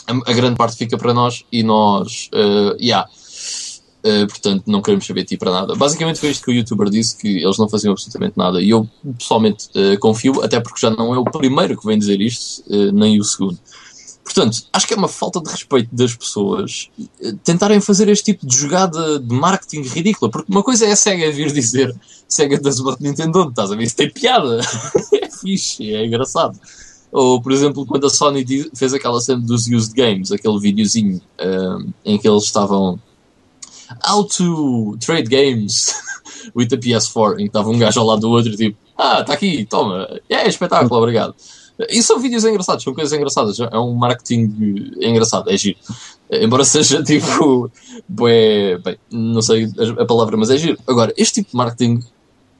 a, 0.07 0.13
a, 0.31 0.33
grande 0.33 0.55
parte 0.55 0.77
fica 0.77 0.97
para 0.97 1.13
nós 1.13 1.45
e 1.51 1.61
nós, 1.61 2.29
uh, 2.33 2.75
yeah, 2.81 3.07
Uh, 4.05 4.27
portanto, 4.27 4.63
não 4.67 4.81
queremos 4.81 5.05
saber 5.05 5.21
de 5.21 5.29
ti 5.29 5.37
para 5.37 5.49
nada. 5.49 5.75
Basicamente 5.75 6.19
foi 6.19 6.29
isto 6.29 6.43
que 6.43 6.51
o 6.51 6.53
youtuber 6.53 6.89
disse, 6.89 7.15
que 7.15 7.41
eles 7.41 7.57
não 7.57 7.69
faziam 7.69 7.93
absolutamente 7.93 8.37
nada. 8.37 8.61
E 8.61 8.69
eu, 8.69 8.85
pessoalmente, 9.17 9.69
uh, 9.69 9.97
confio, 9.97 10.43
até 10.43 10.59
porque 10.59 10.81
já 10.81 10.89
não 10.89 11.15
é 11.15 11.17
o 11.17 11.23
primeiro 11.23 11.77
que 11.77 11.85
vem 11.85 11.97
dizer 11.97 12.19
isto, 12.19 12.63
uh, 12.67 12.91
nem 12.91 13.17
o 13.17 13.23
segundo. 13.23 13.57
Portanto, 14.21 14.63
acho 14.73 14.87
que 14.87 14.93
é 14.93 14.97
uma 14.97 15.07
falta 15.07 15.41
de 15.41 15.49
respeito 15.49 15.93
das 15.93 16.15
pessoas 16.15 16.89
tentarem 17.43 17.79
fazer 17.81 18.07
este 18.07 18.31
tipo 18.31 18.47
de 18.47 18.55
jogada 18.55 19.19
de 19.19 19.35
marketing 19.35 19.81
ridícula. 19.81 20.31
Porque 20.31 20.51
uma 20.51 20.63
coisa 20.63 20.85
é 20.85 20.91
a 20.91 20.95
SEGA 20.95 21.31
vir 21.31 21.51
dizer 21.51 21.93
SEGA 22.27 22.59
da 22.59 22.71
Super 22.71 22.95
Nintendo, 23.01 23.49
estás 23.49 23.71
a 23.71 23.75
ver? 23.75 23.83
Isso 23.83 23.97
tem 23.97 24.09
piada. 24.09 24.61
é 25.13 25.29
fixe, 25.29 25.93
é 25.93 26.05
engraçado. 26.05 26.57
Ou, 27.11 27.41
por 27.41 27.51
exemplo, 27.51 27.85
quando 27.85 28.07
a 28.07 28.09
Sony 28.09 28.45
fez 28.73 28.93
aquela 28.93 29.19
cena 29.21 29.41
dos 29.41 29.67
Used 29.67 29.93
Games, 29.93 30.31
aquele 30.31 30.59
videozinho 30.59 31.21
em 32.03 32.17
que 32.17 32.27
eles 32.27 32.43
estavam 32.45 32.99
How 34.05 34.23
to 34.25 34.97
Trade 34.99 35.29
Games 35.29 35.93
with 36.55 36.67
the 36.67 36.77
PS4, 36.77 37.33
em 37.33 37.37
que 37.37 37.43
estava 37.43 37.69
um 37.69 37.77
gajo 37.77 37.99
ao 37.99 38.05
lado 38.05 38.21
do 38.21 38.29
outro, 38.29 38.55
tipo, 38.55 38.77
ah, 38.97 39.21
está 39.21 39.33
aqui, 39.33 39.65
toma, 39.65 40.07
é 40.29 40.47
espetáculo, 40.47 40.99
obrigado. 40.99 41.35
E 41.89 42.03
são 42.03 42.19
vídeos 42.19 42.45
engraçados, 42.45 42.83
são 42.83 42.93
coisas 42.93 43.11
engraçadas, 43.13 43.59
é 43.59 43.79
um 43.79 43.93
marketing 43.93 44.93
engraçado, 45.01 45.49
é 45.49 45.57
giro. 45.57 45.77
Embora 46.31 46.63
seja 46.65 47.01
tipo, 47.03 47.71
bem, 48.07 48.97
não 49.11 49.41
sei 49.41 49.67
a 49.97 50.05
palavra, 50.05 50.37
mas 50.37 50.49
é 50.49 50.57
giro. 50.57 50.77
Agora, 50.87 51.13
este 51.17 51.35
tipo 51.35 51.51
de 51.51 51.57
marketing 51.57 51.99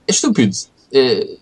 é 0.08 0.12
estúpido. 0.12 0.56
É, 0.92 1.38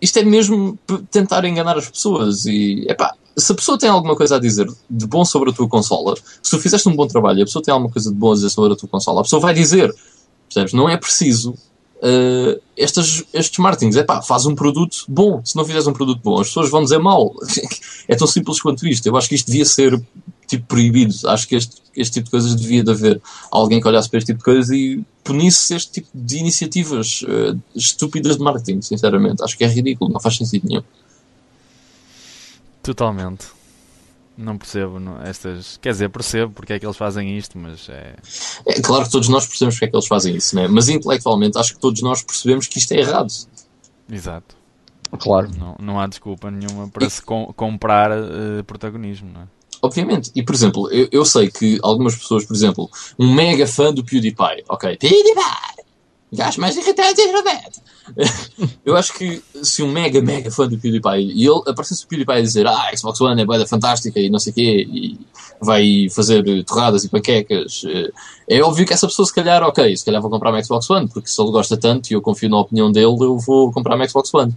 isto 0.00 0.18
é 0.18 0.22
mesmo 0.22 0.78
tentar 1.10 1.44
enganar 1.46 1.78
as 1.78 1.88
pessoas 1.88 2.44
e, 2.44 2.84
epá, 2.88 3.14
se 3.36 3.52
a 3.52 3.54
pessoa 3.54 3.78
tem 3.78 3.88
alguma 3.88 4.16
coisa 4.16 4.36
a 4.36 4.40
dizer 4.40 4.66
de 4.88 5.06
bom 5.06 5.24
sobre 5.24 5.50
a 5.50 5.52
tua 5.52 5.68
consola, 5.68 6.14
se 6.42 6.50
tu 6.50 6.58
fizeste 6.58 6.88
um 6.88 6.94
bom 6.94 7.06
trabalho 7.06 7.40
e 7.40 7.42
a 7.42 7.44
pessoa 7.44 7.62
tem 7.62 7.72
alguma 7.72 7.90
coisa 7.90 8.10
de 8.10 8.16
bom 8.16 8.32
a 8.32 8.34
dizer 8.34 8.50
sobre 8.50 8.72
a 8.72 8.76
tua 8.76 8.88
consola, 8.88 9.20
a 9.20 9.24
pessoa 9.24 9.40
vai 9.40 9.54
dizer. 9.54 9.94
Percebes? 10.48 10.72
Não 10.72 10.88
é 10.88 10.96
preciso 10.96 11.50
uh, 12.04 12.60
estes, 12.76 13.24
estes. 13.32 13.96
É 13.96 14.02
pá, 14.02 14.22
faz 14.22 14.46
um 14.46 14.54
produto 14.54 15.04
bom. 15.08 15.40
Se 15.44 15.56
não 15.56 15.64
fizeres 15.64 15.86
um 15.86 15.92
produto 15.92 16.20
bom, 16.22 16.40
as 16.40 16.48
pessoas 16.48 16.70
vão 16.70 16.82
dizer 16.82 16.98
mal. 16.98 17.34
é 18.06 18.14
tão 18.14 18.26
simples 18.26 18.60
quanto 18.60 18.86
isto. 18.86 19.06
Eu 19.06 19.16
acho 19.16 19.28
que 19.28 19.34
isto 19.34 19.46
devia 19.46 19.64
ser 19.64 20.00
tipo 20.46 20.66
proibido. 20.66 21.14
Acho 21.28 21.48
que 21.48 21.56
este, 21.56 21.76
este 21.96 22.14
tipo 22.14 22.26
de 22.26 22.30
coisas 22.30 22.54
devia 22.54 22.84
de 22.84 22.90
haver 22.90 23.20
alguém 23.50 23.80
que 23.80 23.88
olhasse 23.88 24.08
para 24.08 24.18
este 24.18 24.26
tipo 24.26 24.38
de 24.38 24.44
coisas 24.44 24.70
e 24.70 25.04
punisse 25.22 25.74
este 25.74 25.90
tipo 25.90 26.08
de 26.14 26.38
iniciativas 26.38 27.22
uh, 27.22 27.58
estúpidas 27.74 28.36
de 28.36 28.42
marketing, 28.42 28.82
sinceramente. 28.82 29.42
Acho 29.42 29.56
que 29.56 29.64
é 29.64 29.66
ridículo, 29.66 30.12
não 30.12 30.20
faz 30.20 30.36
sentido 30.36 30.68
nenhum. 30.68 30.82
Totalmente. 32.84 33.46
Não 34.36 34.58
percebo 34.58 35.00
não, 35.00 35.22
estas. 35.22 35.78
Quer 35.78 35.92
dizer, 35.92 36.08
percebo 36.10 36.52
porque 36.52 36.74
é 36.74 36.78
que 36.78 36.84
eles 36.84 36.96
fazem 36.96 37.36
isto, 37.36 37.56
mas 37.56 37.88
é. 37.88 38.16
É 38.66 38.80
claro 38.80 39.04
que 39.04 39.10
todos 39.10 39.28
nós 39.28 39.46
percebemos 39.46 39.76
porque 39.76 39.84
é 39.86 39.88
que 39.88 39.96
eles 39.96 40.06
fazem 40.06 40.36
isso, 40.36 40.54
né? 40.54 40.68
mas 40.68 40.88
intelectualmente 40.88 41.56
acho 41.56 41.74
que 41.74 41.80
todos 41.80 42.02
nós 42.02 42.22
percebemos 42.22 42.66
que 42.66 42.78
isto 42.78 42.92
é 42.92 42.98
errado. 42.98 43.32
Exato. 44.10 44.56
Claro. 45.18 45.50
Não, 45.56 45.76
não 45.80 46.00
há 46.00 46.06
desculpa 46.06 46.50
nenhuma 46.50 46.88
para 46.88 47.06
e... 47.06 47.10
se 47.10 47.22
com, 47.22 47.52
comprar 47.56 48.10
uh, 48.10 48.64
protagonismo, 48.66 49.30
não 49.32 49.42
é? 49.42 49.46
Obviamente. 49.80 50.30
E, 50.34 50.42
por 50.42 50.54
exemplo, 50.54 50.90
eu, 50.90 51.08
eu 51.12 51.24
sei 51.24 51.50
que 51.50 51.78
algumas 51.82 52.16
pessoas, 52.16 52.44
por 52.44 52.54
exemplo, 52.54 52.90
um 53.18 53.32
mega 53.32 53.66
fã 53.66 53.92
do 53.92 54.04
PewDiePie, 54.04 54.64
ok? 54.68 54.96
PewDiePie! 54.96 55.63
Gajo 56.34 56.60
mais 56.60 56.76
irritante 56.76 57.20
e 57.20 57.32
Roberto. 57.32 57.80
Eu 58.84 58.96
acho 58.96 59.14
que 59.14 59.42
se 59.62 59.82
um 59.82 59.90
mega, 59.90 60.20
mega 60.20 60.50
fã 60.50 60.68
do 60.68 60.78
PewDiePie 60.78 61.32
e 61.34 61.46
ele 61.46 61.62
aparecesse 61.66 62.04
o 62.04 62.08
PewDiePie 62.08 62.32
a 62.32 62.42
dizer 62.42 62.66
ah, 62.66 62.90
Xbox 62.94 63.20
One 63.20 63.40
é 63.40 63.46
boeda 63.46 63.66
fantástica 63.66 64.20
e 64.20 64.28
não 64.28 64.38
sei 64.38 64.52
o 64.52 64.54
quê 64.54 64.88
e 64.90 65.18
vai 65.60 66.08
fazer 66.10 66.42
torradas 66.64 67.04
e 67.04 67.08
panquecas, 67.08 67.82
eh, 67.86 68.12
é 68.48 68.62
óbvio 68.62 68.86
que 68.86 68.92
essa 68.92 69.06
pessoa 69.06 69.24
se 69.24 69.34
calhar, 69.34 69.62
ok, 69.62 69.96
se 69.96 70.04
calhar 70.04 70.20
vou 70.20 70.30
comprar 70.30 70.50
uma 70.50 70.62
Xbox 70.62 70.90
One 70.90 71.08
porque 71.08 71.28
se 71.28 71.40
ele 71.40 71.50
gosta 71.50 71.76
tanto 71.76 72.10
e 72.10 72.14
eu 72.14 72.20
confio 72.20 72.50
na 72.50 72.58
opinião 72.58 72.92
dele, 72.92 73.16
eu 73.20 73.38
vou 73.38 73.72
comprar 73.72 73.96
uma 73.96 74.06
Xbox 74.06 74.32
One. 74.34 74.54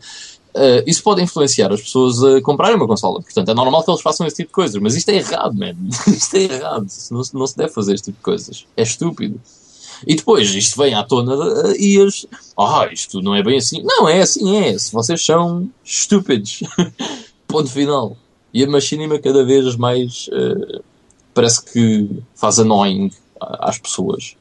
Uh, 0.58 0.82
isso 0.88 1.04
pode 1.04 1.22
influenciar 1.22 1.72
as 1.72 1.82
pessoas 1.82 2.24
a 2.24 2.42
comprarem 2.42 2.76
uma 2.76 2.88
consola. 2.88 3.22
Portanto, 3.22 3.52
é 3.52 3.54
normal 3.54 3.84
que 3.84 3.92
eles 3.92 4.02
façam 4.02 4.26
esse 4.26 4.38
tipo 4.38 4.50
de 4.50 4.54
coisas. 4.56 4.82
Mas 4.82 4.96
isto 4.96 5.10
é 5.10 5.18
errado, 5.18 5.54
man. 5.54 5.76
isto 6.08 6.36
é 6.36 6.44
errado. 6.46 6.88
Não, 7.12 7.22
não 7.34 7.46
se 7.46 7.56
deve 7.56 7.72
fazer 7.72 7.94
este 7.94 8.06
tipo 8.06 8.18
de 8.18 8.24
coisas. 8.24 8.66
É 8.76 8.82
estúpido. 8.82 9.40
E 10.06 10.16
depois 10.16 10.54
isto 10.54 10.78
vem 10.78 10.94
à 10.94 11.04
tona 11.04 11.36
e 11.78 12.00
as. 12.02 12.26
Ah, 12.58 12.88
isto 12.92 13.22
não 13.22 13.34
é 13.34 13.42
bem 13.42 13.58
assim. 13.58 13.82
Não, 13.84 14.08
é 14.08 14.22
assim, 14.22 14.58
é. 14.58 14.78
Se 14.78 14.92
vocês 14.92 15.24
são 15.24 15.70
estúpidos. 15.84 16.62
Ponto 17.48 17.72
final. 17.72 18.18
E 18.54 18.64
a 18.64 18.68
machinima 18.68 19.20
cada 19.20 19.46
vez 19.46 19.76
mais 19.76 20.28
uh, 20.28 20.84
parece 21.34 21.64
que 21.64 22.10
faz 22.36 22.60
annoying 22.60 23.12
às 23.40 23.78
pessoas. 23.78 24.36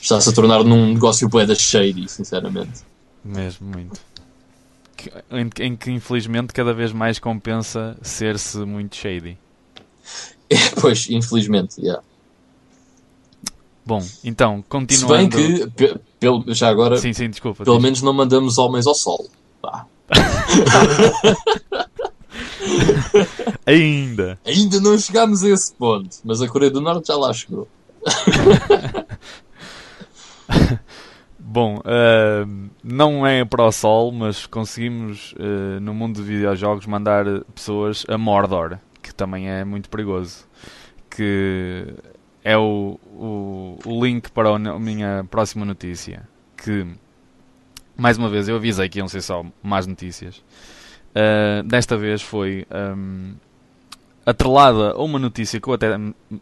Está-se 0.00 0.28
a 0.28 0.32
tornar 0.32 0.64
num 0.64 0.92
negócio 0.92 1.28
poeda 1.30 1.54
shady, 1.54 2.08
sinceramente. 2.08 2.82
Mesmo, 3.24 3.68
muito. 3.68 4.00
Em, 5.30 5.50
em 5.64 5.76
que 5.76 5.90
infelizmente 5.90 6.52
cada 6.52 6.72
vez 6.72 6.92
mais 6.92 7.18
compensa 7.18 7.96
ser-se 8.02 8.58
muito 8.58 8.96
shady. 8.96 9.38
É, 10.52 10.68
pois, 10.78 11.08
infelizmente, 11.08 11.80
yeah. 11.80 12.02
Bom, 13.84 14.00
então, 14.22 14.64
continuando. 14.68 15.36
Se 15.36 15.48
bem 15.48 15.68
que, 15.70 15.98
pelo, 16.20 16.44
já 16.54 16.68
agora, 16.68 16.96
sim, 16.96 17.12
sim, 17.12 17.28
desculpa, 17.28 17.64
pelo 17.64 17.80
menos 17.80 18.00
não 18.00 18.12
mandamos 18.12 18.58
homens 18.58 18.86
ao 18.86 18.94
sol. 18.94 19.28
Ainda. 23.66 24.38
Ainda 24.44 24.80
não 24.80 24.96
chegámos 24.98 25.42
a 25.42 25.50
esse 25.50 25.74
ponto, 25.74 26.16
mas 26.24 26.40
a 26.40 26.48
Coreia 26.48 26.70
do 26.70 26.80
Norte 26.80 27.08
já 27.08 27.16
lá 27.16 27.32
chegou. 27.32 27.68
Bom, 31.38 31.78
uh, 31.78 32.70
não 32.82 33.26
é 33.26 33.44
para 33.44 33.66
o 33.66 33.72
sol, 33.72 34.10
mas 34.10 34.46
conseguimos 34.46 35.32
uh, 35.32 35.78
no 35.80 35.92
mundo 35.92 36.16
de 36.16 36.22
videojogos 36.22 36.86
mandar 36.86 37.26
pessoas 37.54 38.06
a 38.08 38.16
Mordor, 38.16 38.78
que 39.02 39.14
também 39.14 39.50
é 39.50 39.64
muito 39.64 39.90
perigoso. 39.90 40.46
Que 41.10 41.94
é 42.44 42.56
o, 42.56 42.98
o, 43.14 43.78
o 43.84 44.04
link 44.04 44.30
para 44.30 44.50
a 44.50 44.78
minha 44.78 45.24
próxima 45.30 45.64
notícia. 45.64 46.28
Que, 46.56 46.86
mais 47.96 48.18
uma 48.18 48.28
vez, 48.28 48.48
eu 48.48 48.56
avisei 48.56 48.88
que 48.88 48.98
iam 48.98 49.08
ser 49.08 49.22
só 49.22 49.44
más 49.62 49.86
notícias. 49.86 50.42
Uh, 51.14 51.62
desta 51.64 51.96
vez 51.96 52.22
foi 52.22 52.66
um, 52.96 53.34
atrelada 54.24 54.92
a 54.92 55.02
uma 55.02 55.18
notícia 55.18 55.60
que 55.60 55.68
eu 55.68 55.74
até 55.74 55.88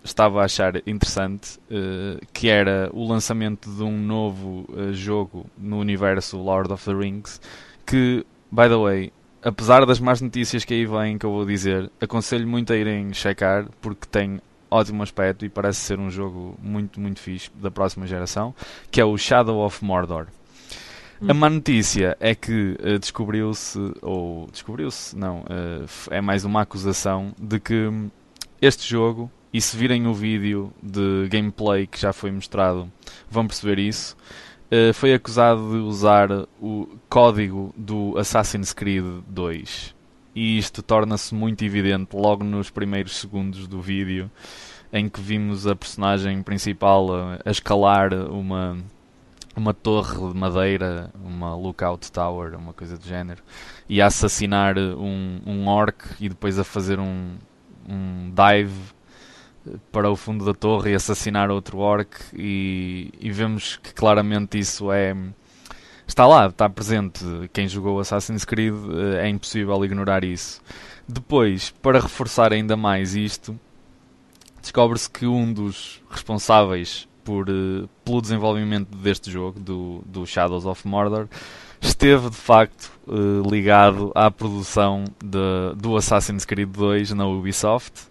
estava 0.04 0.42
a 0.42 0.44
achar 0.44 0.76
interessante, 0.86 1.58
uh, 1.70 2.24
que 2.32 2.48
era 2.48 2.88
o 2.92 3.06
lançamento 3.06 3.70
de 3.70 3.82
um 3.82 3.98
novo 3.98 4.66
uh, 4.68 4.92
jogo 4.92 5.46
no 5.58 5.78
universo 5.78 6.38
Lord 6.38 6.72
of 6.72 6.84
the 6.84 6.94
Rings, 6.94 7.40
que, 7.86 8.24
by 8.50 8.68
the 8.68 8.76
way, 8.76 9.12
apesar 9.42 9.84
das 9.86 9.98
más 9.98 10.20
notícias 10.20 10.64
que 10.64 10.74
aí 10.74 10.86
vêm, 10.86 11.18
que 11.18 11.26
eu 11.26 11.30
vou 11.30 11.44
dizer, 11.44 11.90
aconselho 12.00 12.46
muito 12.46 12.72
a 12.72 12.76
irem 12.76 13.12
checar, 13.12 13.66
porque 13.80 14.06
tem 14.06 14.40
ótimo 14.70 15.02
aspecto 15.02 15.44
e 15.44 15.48
parece 15.48 15.80
ser 15.80 15.98
um 15.98 16.11
jogo 16.11 16.59
muito, 16.62 17.00
muito 17.00 17.20
fixe 17.20 17.50
da 17.54 17.70
próxima 17.70 18.06
geração, 18.06 18.54
que 18.90 19.00
é 19.00 19.04
o 19.04 19.16
Shadow 19.16 19.64
of 19.64 19.85
Mordor. 19.85 20.26
A 21.28 21.35
má 21.35 21.50
notícia 21.50 22.16
é 22.18 22.35
que 22.35 22.78
uh, 22.80 22.98
descobriu-se, 22.98 23.78
ou 24.00 24.48
descobriu-se, 24.50 25.14
não, 25.14 25.40
uh, 25.40 25.87
é 26.11 26.18
mais 26.18 26.46
uma 26.46 26.62
acusação 26.62 27.35
de 27.38 27.61
que 27.61 27.90
este 28.62 28.88
jogo, 28.88 29.30
e 29.52 29.61
se 29.61 29.76
virem 29.76 30.06
o 30.06 30.14
vídeo 30.14 30.72
de 30.83 31.28
gameplay 31.28 31.87
que 31.87 32.00
já 32.00 32.11
foi 32.11 32.30
mostrado, 32.30 32.90
vão 33.28 33.46
perceber 33.46 33.78
isso, 33.78 34.16
uh, 34.72 34.94
foi 34.94 35.12
acusado 35.12 35.70
de 35.70 35.76
usar 35.76 36.30
o 36.59 36.88
código 37.11 37.74
do 37.76 38.16
Assassin's 38.16 38.72
Creed 38.72 39.04
2. 39.28 39.99
E 40.34 40.58
isto 40.58 40.82
torna-se 40.82 41.34
muito 41.34 41.64
evidente 41.64 42.14
logo 42.14 42.44
nos 42.44 42.70
primeiros 42.70 43.16
segundos 43.16 43.66
do 43.66 43.80
vídeo, 43.80 44.30
em 44.92 45.08
que 45.08 45.20
vimos 45.20 45.66
a 45.66 45.74
personagem 45.74 46.42
principal 46.42 47.08
a, 47.14 47.50
escalar 47.50 48.12
uma 48.14 48.78
uma 49.56 49.74
torre 49.74 50.32
de 50.32 50.38
madeira, 50.38 51.10
uma 51.22 51.54
lookout 51.56 52.10
tower, 52.12 52.56
uma 52.56 52.72
coisa 52.72 52.96
do 52.96 53.04
género, 53.04 53.42
e 53.88 54.00
a 54.00 54.06
assassinar 54.06 54.78
um, 54.78 55.40
um 55.44 55.66
orc 55.66 56.04
e 56.20 56.28
depois 56.28 56.58
a 56.58 56.64
fazer 56.64 57.00
um, 57.00 57.34
um 57.88 58.32
dive 58.32 58.94
para 59.92 60.10
o 60.10 60.16
fundo 60.16 60.44
da 60.44 60.54
torre 60.54 60.92
e 60.92 60.94
assassinar 60.94 61.50
outro 61.50 61.78
orc. 61.78 62.16
E, 62.32 63.12
e 63.20 63.30
vemos 63.30 63.76
que 63.76 63.92
claramente 63.92 64.58
isso 64.58 64.90
é 64.92 65.14
está 66.11 66.27
lá, 66.27 66.46
está 66.49 66.68
presente. 66.68 67.25
Quem 67.53 67.68
jogou 67.68 68.01
Assassin's 68.01 68.44
Creed 68.44 68.75
eh, 68.75 69.27
é 69.27 69.29
impossível 69.29 69.83
ignorar 69.85 70.25
isso. 70.25 70.61
Depois, 71.09 71.70
para 71.83 72.01
reforçar 72.01 72.53
ainda 72.53 72.77
mais 72.77 73.14
isto, 73.14 73.59
descobre-se 74.61 75.09
que 75.09 75.27
um 75.27 75.53
dos 75.53 76.03
responsáveis 76.11 77.09
por, 77.25 77.49
uh, 77.49 77.88
pelo 78.05 78.20
desenvolvimento 78.20 78.96
deste 78.96 79.31
jogo, 79.31 79.61
do, 79.61 80.03
do 80.05 80.27
Shadows 80.27 80.66
of 80.66 80.87
Mordor, 80.87 81.29
esteve 81.81 82.29
de 82.29 82.37
facto 82.37 82.92
uh, 83.07 83.49
ligado 83.49 84.11
à 84.14 84.31
produção 84.31 85.05
de, 85.23 85.75
do 85.77 85.96
Assassin's 85.96 86.44
Creed 86.44 86.68
2 86.70 87.12
na 87.12 87.27
Ubisoft 87.27 88.09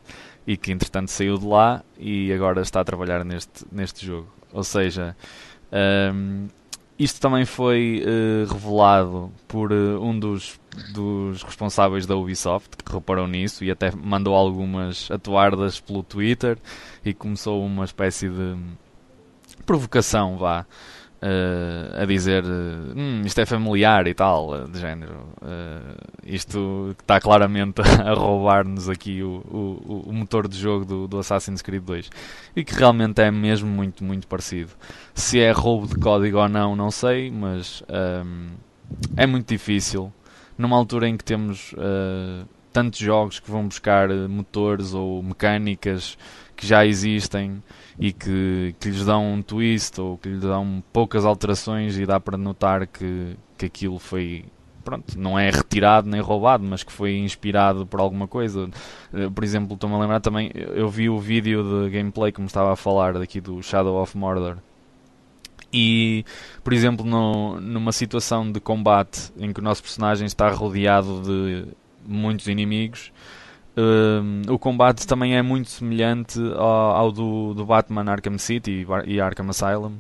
e 0.48 0.56
que 0.58 0.72
entretanto 0.72 1.12
saiu 1.12 1.38
de 1.38 1.46
lá 1.46 1.84
e 1.98 2.32
agora 2.32 2.62
está 2.62 2.82
a 2.82 2.84
trabalhar 2.84 3.26
neste, 3.26 3.66
neste 3.72 4.06
jogo. 4.06 4.28
Ou 4.52 4.64
seja, 4.64 5.16
um, 5.72 5.78
ehm, 5.78 6.59
isto 7.00 7.22
também 7.22 7.46
foi 7.46 8.04
uh, 8.04 8.52
revelado 8.52 9.32
por 9.48 9.72
uh, 9.72 10.04
um 10.04 10.20
dos, 10.20 10.60
dos 10.94 11.42
responsáveis 11.44 12.06
da 12.06 12.16
Ubisoft 12.16 12.76
que 12.84 12.92
reparou 12.92 13.26
nisso 13.26 13.64
e 13.64 13.72
até 13.72 13.90
mandou 13.96 14.36
algumas 14.36 15.10
atuardas 15.10 15.80
pelo 15.80 16.04
Twitter 16.04 16.58
e 17.06 17.14
começou 17.14 17.66
uma 17.66 17.86
espécie 17.86 18.28
de 18.28 18.58
provocação, 19.66 20.38
vá. 20.38 20.66
Uh, 21.21 22.01
a 22.01 22.05
dizer 22.05 22.45
hum, 22.45 23.23
isto 23.25 23.41
é 23.41 23.45
familiar 23.45 24.08
e 24.08 24.13
tal, 24.13 24.51
uh, 24.51 24.69
de 24.69 24.79
género. 24.79 25.27
Uh, 25.41 25.97
isto 26.25 26.95
está 26.97 27.19
claramente 27.19 27.82
a 28.05 28.13
roubar-nos 28.13 28.88
aqui 28.88 29.21
o, 29.21 29.43
o, 29.51 30.03
o, 30.08 30.13
motor 30.13 30.47
de 30.47 30.58
jogo 30.58 30.86
do, 30.86 31.08
do, 31.10 31.19
Assassin's 31.19 31.62
Creed 31.62 31.84
2 31.84 32.10
e 32.55 32.63
que 32.63 32.73
realmente 32.73 33.21
é 33.21 33.29
mesmo 33.29 33.69
muito, 33.69 34.01
muito 34.01 34.27
parecido. 34.27 34.71
Se 35.13 35.41
é 35.41 35.51
roubo 35.51 35.88
de 35.88 35.95
código 35.95 36.38
ou 36.38 36.47
não, 36.47 36.73
não 36.73 36.89
sei, 36.89 37.29
mas 37.29 37.84
um, 37.89 38.51
é 39.17 39.27
muito 39.27 39.49
difícil. 39.49 40.13
Numa 40.58 40.77
altura 40.77 41.10
em 41.10 41.17
que 41.17 41.23
temos 41.25 41.73
tantos 42.71 42.99
jogos 42.99 43.39
que 43.39 43.49
vão 43.49 43.65
buscar 43.67 44.10
motores 44.10 44.93
ou 44.93 45.23
mecânicas 45.23 46.17
que 46.55 46.67
já 46.67 46.86
existem 46.86 47.63
e 48.00 48.14
que, 48.14 48.74
que 48.80 48.90
lhes 48.90 49.06
dão 49.06 49.34
um 49.34 49.42
twist 49.42 50.00
ou 50.00 50.18
que 50.18 50.30
lhes 50.30 50.42
dão 50.42 50.82
poucas 50.94 51.26
alterações 51.26 51.98
e 51.98 52.06
dá 52.06 52.20
para 52.20 52.38
notar 52.38 52.88
que, 52.88 53.36
que 53.58 53.66
aquilo 53.66 54.00
foi 54.00 54.46
pronto, 54.84 55.20
não 55.20 55.38
é 55.38 55.50
retirado 55.50 56.10
nem 56.10 56.22
roubado, 56.22 56.64
mas 56.64 56.82
que 56.82 56.92
foi 56.92 57.18
inspirado 57.18 57.86
por 57.86 58.00
alguma 58.00 58.28
coisa. 58.28 58.70
Eh, 59.14 59.30
por 59.30 59.44
exemplo, 59.44 59.74
estou-me 59.74 59.96
a 59.96 60.00
lembrar 60.00 60.20
também, 60.22 60.50
eu 60.56 60.90
vi 60.90 61.10
o 61.10 61.20
vídeo 61.20 61.84
de 61.84 61.90
gameplay 61.92 62.32
como 62.32 62.48
estava 62.48 62.74
a 62.74 62.76
falar 62.76 63.14
daqui 63.14 63.40
do 63.42 63.62
Shadow 63.62 64.02
of 64.02 64.18
Mordor. 64.18 64.58
E, 65.72 66.26
por 66.64 66.74
exemplo, 66.74 67.06
no, 67.06 67.60
numa 67.62 67.92
situação 67.92 68.52
de 68.52 68.60
combate 68.60 69.32
em 69.38 69.54
que 69.54 69.60
o 69.60 69.64
nosso 69.64 69.84
personagem 69.84 70.26
está 70.26 70.50
rodeado 70.50 71.22
de 71.22 71.68
muitos 72.04 72.48
inimigos, 72.48 73.12
Uh, 73.80 74.52
o 74.52 74.60
combate 74.60 75.08
também 75.08 75.38
é 75.38 75.42
muito 75.42 75.70
semelhante 75.70 76.38
ao, 76.56 76.96
ao 76.96 77.12
do, 77.13 77.54
do, 77.54 77.65
Batman 77.65 78.12
Arkham 78.12 78.38
City 78.38 78.86
e 79.06 79.22
Arkham 79.22 79.50
Asylum. 79.50 79.94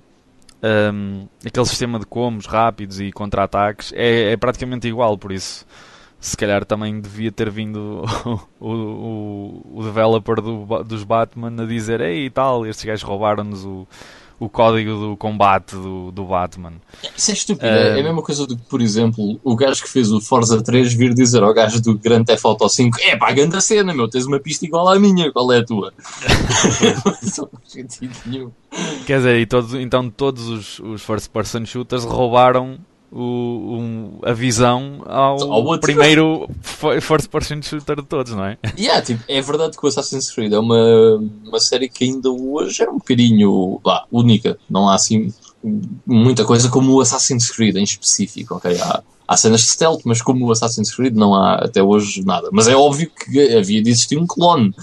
Um, 0.61 1.27
aquele 1.45 1.65
sistema 1.65 1.97
de 1.97 2.05
combos 2.05 2.45
rápidos 2.45 2.99
e 2.99 3.13
contra-ataques 3.13 3.93
é, 3.93 4.33
é, 4.33 4.37
praticamente 4.37 4.89
igual, 4.89 5.17
por 5.17 5.31
isso 5.31 5.65
se 6.19 6.35
calhar 6.35 6.65
também 6.65 6.99
devia 6.99 7.31
ter 7.31 7.49
vindo 7.49 8.03
o, 8.59 8.67
o, 8.69 9.79
o 9.79 9.83
developer 9.83 10.41
do, 10.41 10.83
dos 10.83 11.05
Batman 11.05 11.63
a 11.63 11.65
dizer 11.65 12.01
ei 12.01 12.29
tal, 12.29 12.65
estes 12.65 12.83
gajos 12.83 13.03
roubaram-nos 13.03 13.63
o, 13.63 13.87
o 14.39 14.47
código 14.47 14.95
do 14.95 15.17
combate 15.17 15.75
do, 15.75 16.11
do 16.11 16.23
Batman. 16.25 16.73
Isso 17.15 17.31
é 17.31 17.33
estúpido. 17.33 17.67
Uh, 17.67 17.69
é 17.69 17.99
a 17.99 18.03
mesma 18.03 18.21
coisa 18.21 18.47
do 18.47 18.55
que, 18.55 18.63
por 18.63 18.81
exemplo, 18.81 19.39
o 19.43 19.55
gajo 19.55 19.83
que 19.83 19.89
fez 19.89 20.11
o 20.11 20.21
Forza 20.21 20.61
3 20.63 20.93
vir 20.93 21.13
dizer 21.13 21.43
ao 21.43 21.53
gajo 21.53 21.81
do 21.81 21.97
Grand 21.97 22.23
Theft 22.23 22.45
Auto 22.45 22.69
5 22.69 22.97
é 23.01 23.17
pá, 23.17 23.31
grande 23.31 23.61
cena, 23.61 23.93
meu, 23.93 24.07
tens 24.07 24.25
uma 24.25 24.39
pista 24.39 24.65
igual 24.65 24.87
à 24.87 24.97
minha, 24.97 25.31
qual 25.31 25.51
é 25.51 25.59
a 25.59 25.65
tua? 25.65 25.93
Quer 29.05 29.17
dizer, 29.17 29.39
e 29.39 29.45
todos, 29.45 29.73
então 29.73 30.09
todos 30.09 30.47
os, 30.47 30.79
os 30.79 31.01
first 31.01 31.29
person 31.29 31.65
shooters 31.65 32.05
roubaram 32.05 32.79
o, 33.11 33.77
um, 33.77 34.19
a 34.23 34.33
visão 34.33 35.01
ao, 35.05 35.51
ao 35.51 35.79
primeiro 35.79 36.49
first 37.01 37.29
person 37.29 37.61
shooter 37.61 37.97
de 37.97 38.03
todos, 38.03 38.33
não 38.33 38.45
é? 38.45 38.57
Yeah, 38.77 39.01
tipo, 39.05 39.23
é 39.27 39.41
verdade 39.41 39.77
que 39.77 39.83
o 39.83 39.87
Assassin's 39.87 40.31
Creed 40.31 40.53
é 40.53 40.59
uma, 40.59 41.19
uma 41.45 41.59
série 41.59 41.89
que 41.89 42.03
ainda 42.05 42.29
hoje 42.29 42.83
é 42.83 42.89
um 42.89 42.97
bocadinho 42.97 43.81
lá, 43.83 44.05
única. 44.11 44.57
Não 44.69 44.87
há 44.87 44.95
assim 44.95 45.33
muita 46.05 46.45
coisa 46.45 46.69
como 46.69 46.93
o 46.93 47.01
Assassin's 47.01 47.49
Creed 47.51 47.75
em 47.75 47.83
específico, 47.83 48.55
ok? 48.55 48.79
Há, 48.79 49.03
há 49.27 49.37
cenas 49.37 49.61
de 49.61 49.67
stealth, 49.67 50.01
mas 50.05 50.21
como 50.21 50.45
o 50.45 50.51
Assassin's 50.51 50.93
Creed 50.93 51.15
não 51.15 51.35
há 51.35 51.55
até 51.55 51.83
hoje 51.83 52.23
nada. 52.25 52.49
Mas 52.51 52.67
é 52.67 52.75
óbvio 52.75 53.11
que 53.11 53.55
havia 53.55 53.81
de 53.81 53.89
existir 53.89 54.17
um 54.17 54.25
clone. 54.25 54.73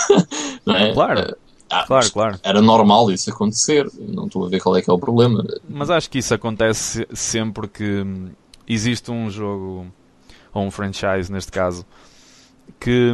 não 0.64 0.76
é? 0.76 0.92
Claro. 0.92 1.36
Ah, 1.72 1.84
claro, 1.86 2.12
claro. 2.12 2.40
Era 2.42 2.60
normal 2.60 3.10
isso 3.10 3.30
acontecer. 3.30 3.90
Não 3.98 4.26
estou 4.26 4.44
a 4.44 4.48
ver 4.48 4.60
qual 4.60 4.76
é 4.76 4.82
que 4.82 4.90
é 4.90 4.92
o 4.92 4.98
problema. 4.98 5.42
Mas 5.66 5.88
acho 5.88 6.10
que 6.10 6.18
isso 6.18 6.34
acontece 6.34 7.08
sempre 7.14 7.66
que 7.66 8.04
existe 8.68 9.10
um 9.10 9.30
jogo, 9.30 9.86
ou 10.52 10.62
um 10.64 10.70
franchise 10.70 11.32
neste 11.32 11.50
caso, 11.50 11.86
que 12.78 13.12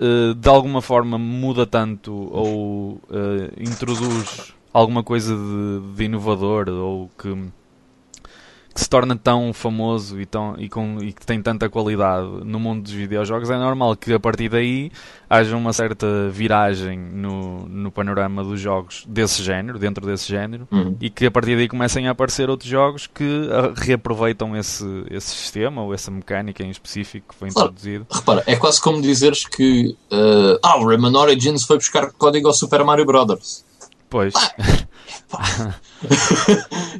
uh, 0.00 0.34
de 0.34 0.48
alguma 0.48 0.82
forma 0.82 1.16
muda 1.16 1.66
tanto 1.66 2.12
ou 2.12 3.00
uh, 3.08 3.52
introduz 3.58 4.52
alguma 4.70 5.02
coisa 5.02 5.34
de, 5.34 5.94
de 5.96 6.04
inovador 6.04 6.68
ou 6.68 7.10
que 7.18 7.34
que 8.76 8.82
se 8.82 8.90
torna 8.90 9.16
tão 9.16 9.54
famoso 9.54 10.20
e, 10.20 10.26
tão, 10.26 10.54
e, 10.58 10.68
com, 10.68 10.98
e 11.00 11.10
que 11.10 11.24
tem 11.24 11.40
tanta 11.40 11.66
qualidade 11.66 12.28
no 12.44 12.60
mundo 12.60 12.82
dos 12.82 12.92
videojogos, 12.92 13.48
é 13.48 13.56
normal 13.56 13.96
que 13.96 14.12
a 14.12 14.20
partir 14.20 14.50
daí 14.50 14.92
haja 15.30 15.56
uma 15.56 15.72
certa 15.72 16.28
viragem 16.28 16.98
no, 16.98 17.66
no 17.66 17.90
panorama 17.90 18.44
dos 18.44 18.60
jogos 18.60 19.02
desse 19.08 19.42
género, 19.42 19.78
dentro 19.78 20.04
desse 20.04 20.28
género, 20.28 20.68
uhum. 20.70 20.94
e 21.00 21.08
que 21.08 21.24
a 21.24 21.30
partir 21.30 21.56
daí 21.56 21.68
comecem 21.68 22.06
a 22.06 22.10
aparecer 22.10 22.50
outros 22.50 22.68
jogos 22.68 23.06
que 23.06 23.48
ah, 23.50 23.72
reaproveitam 23.74 24.54
esse, 24.54 24.84
esse 25.10 25.30
sistema 25.30 25.82
ou 25.82 25.94
essa 25.94 26.10
mecânica 26.10 26.62
em 26.62 26.68
específico 26.68 27.32
que 27.32 27.34
foi 27.34 27.50
claro. 27.50 27.70
introduzido. 27.70 28.06
Repara, 28.12 28.44
é 28.46 28.56
quase 28.56 28.78
como 28.78 29.00
dizeres 29.00 29.46
que 29.46 29.96
uh, 30.12 30.58
ah, 30.62 30.76
o 30.76 30.86
Rayman 30.86 31.16
Origins 31.16 31.64
foi 31.64 31.78
buscar 31.78 32.12
código 32.12 32.46
ao 32.46 32.52
Super 32.52 32.84
Mario 32.84 33.06
Brothers. 33.06 33.64
Pois. 34.08 34.34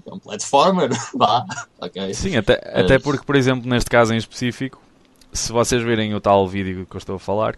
é 0.04 0.12
um 0.12 0.18
platformer, 0.18 0.90
vá. 1.14 1.44
Okay. 1.80 2.12
Sim, 2.14 2.36
até, 2.36 2.54
até 2.74 2.98
porque, 2.98 3.24
por 3.24 3.36
exemplo, 3.36 3.68
neste 3.68 3.88
caso 3.88 4.12
em 4.12 4.16
específico, 4.16 4.80
se 5.32 5.52
vocês 5.52 5.82
virem 5.82 6.14
o 6.14 6.20
tal 6.20 6.46
vídeo 6.48 6.86
que 6.88 6.96
eu 6.96 6.98
estou 6.98 7.16
a 7.16 7.20
falar, 7.20 7.56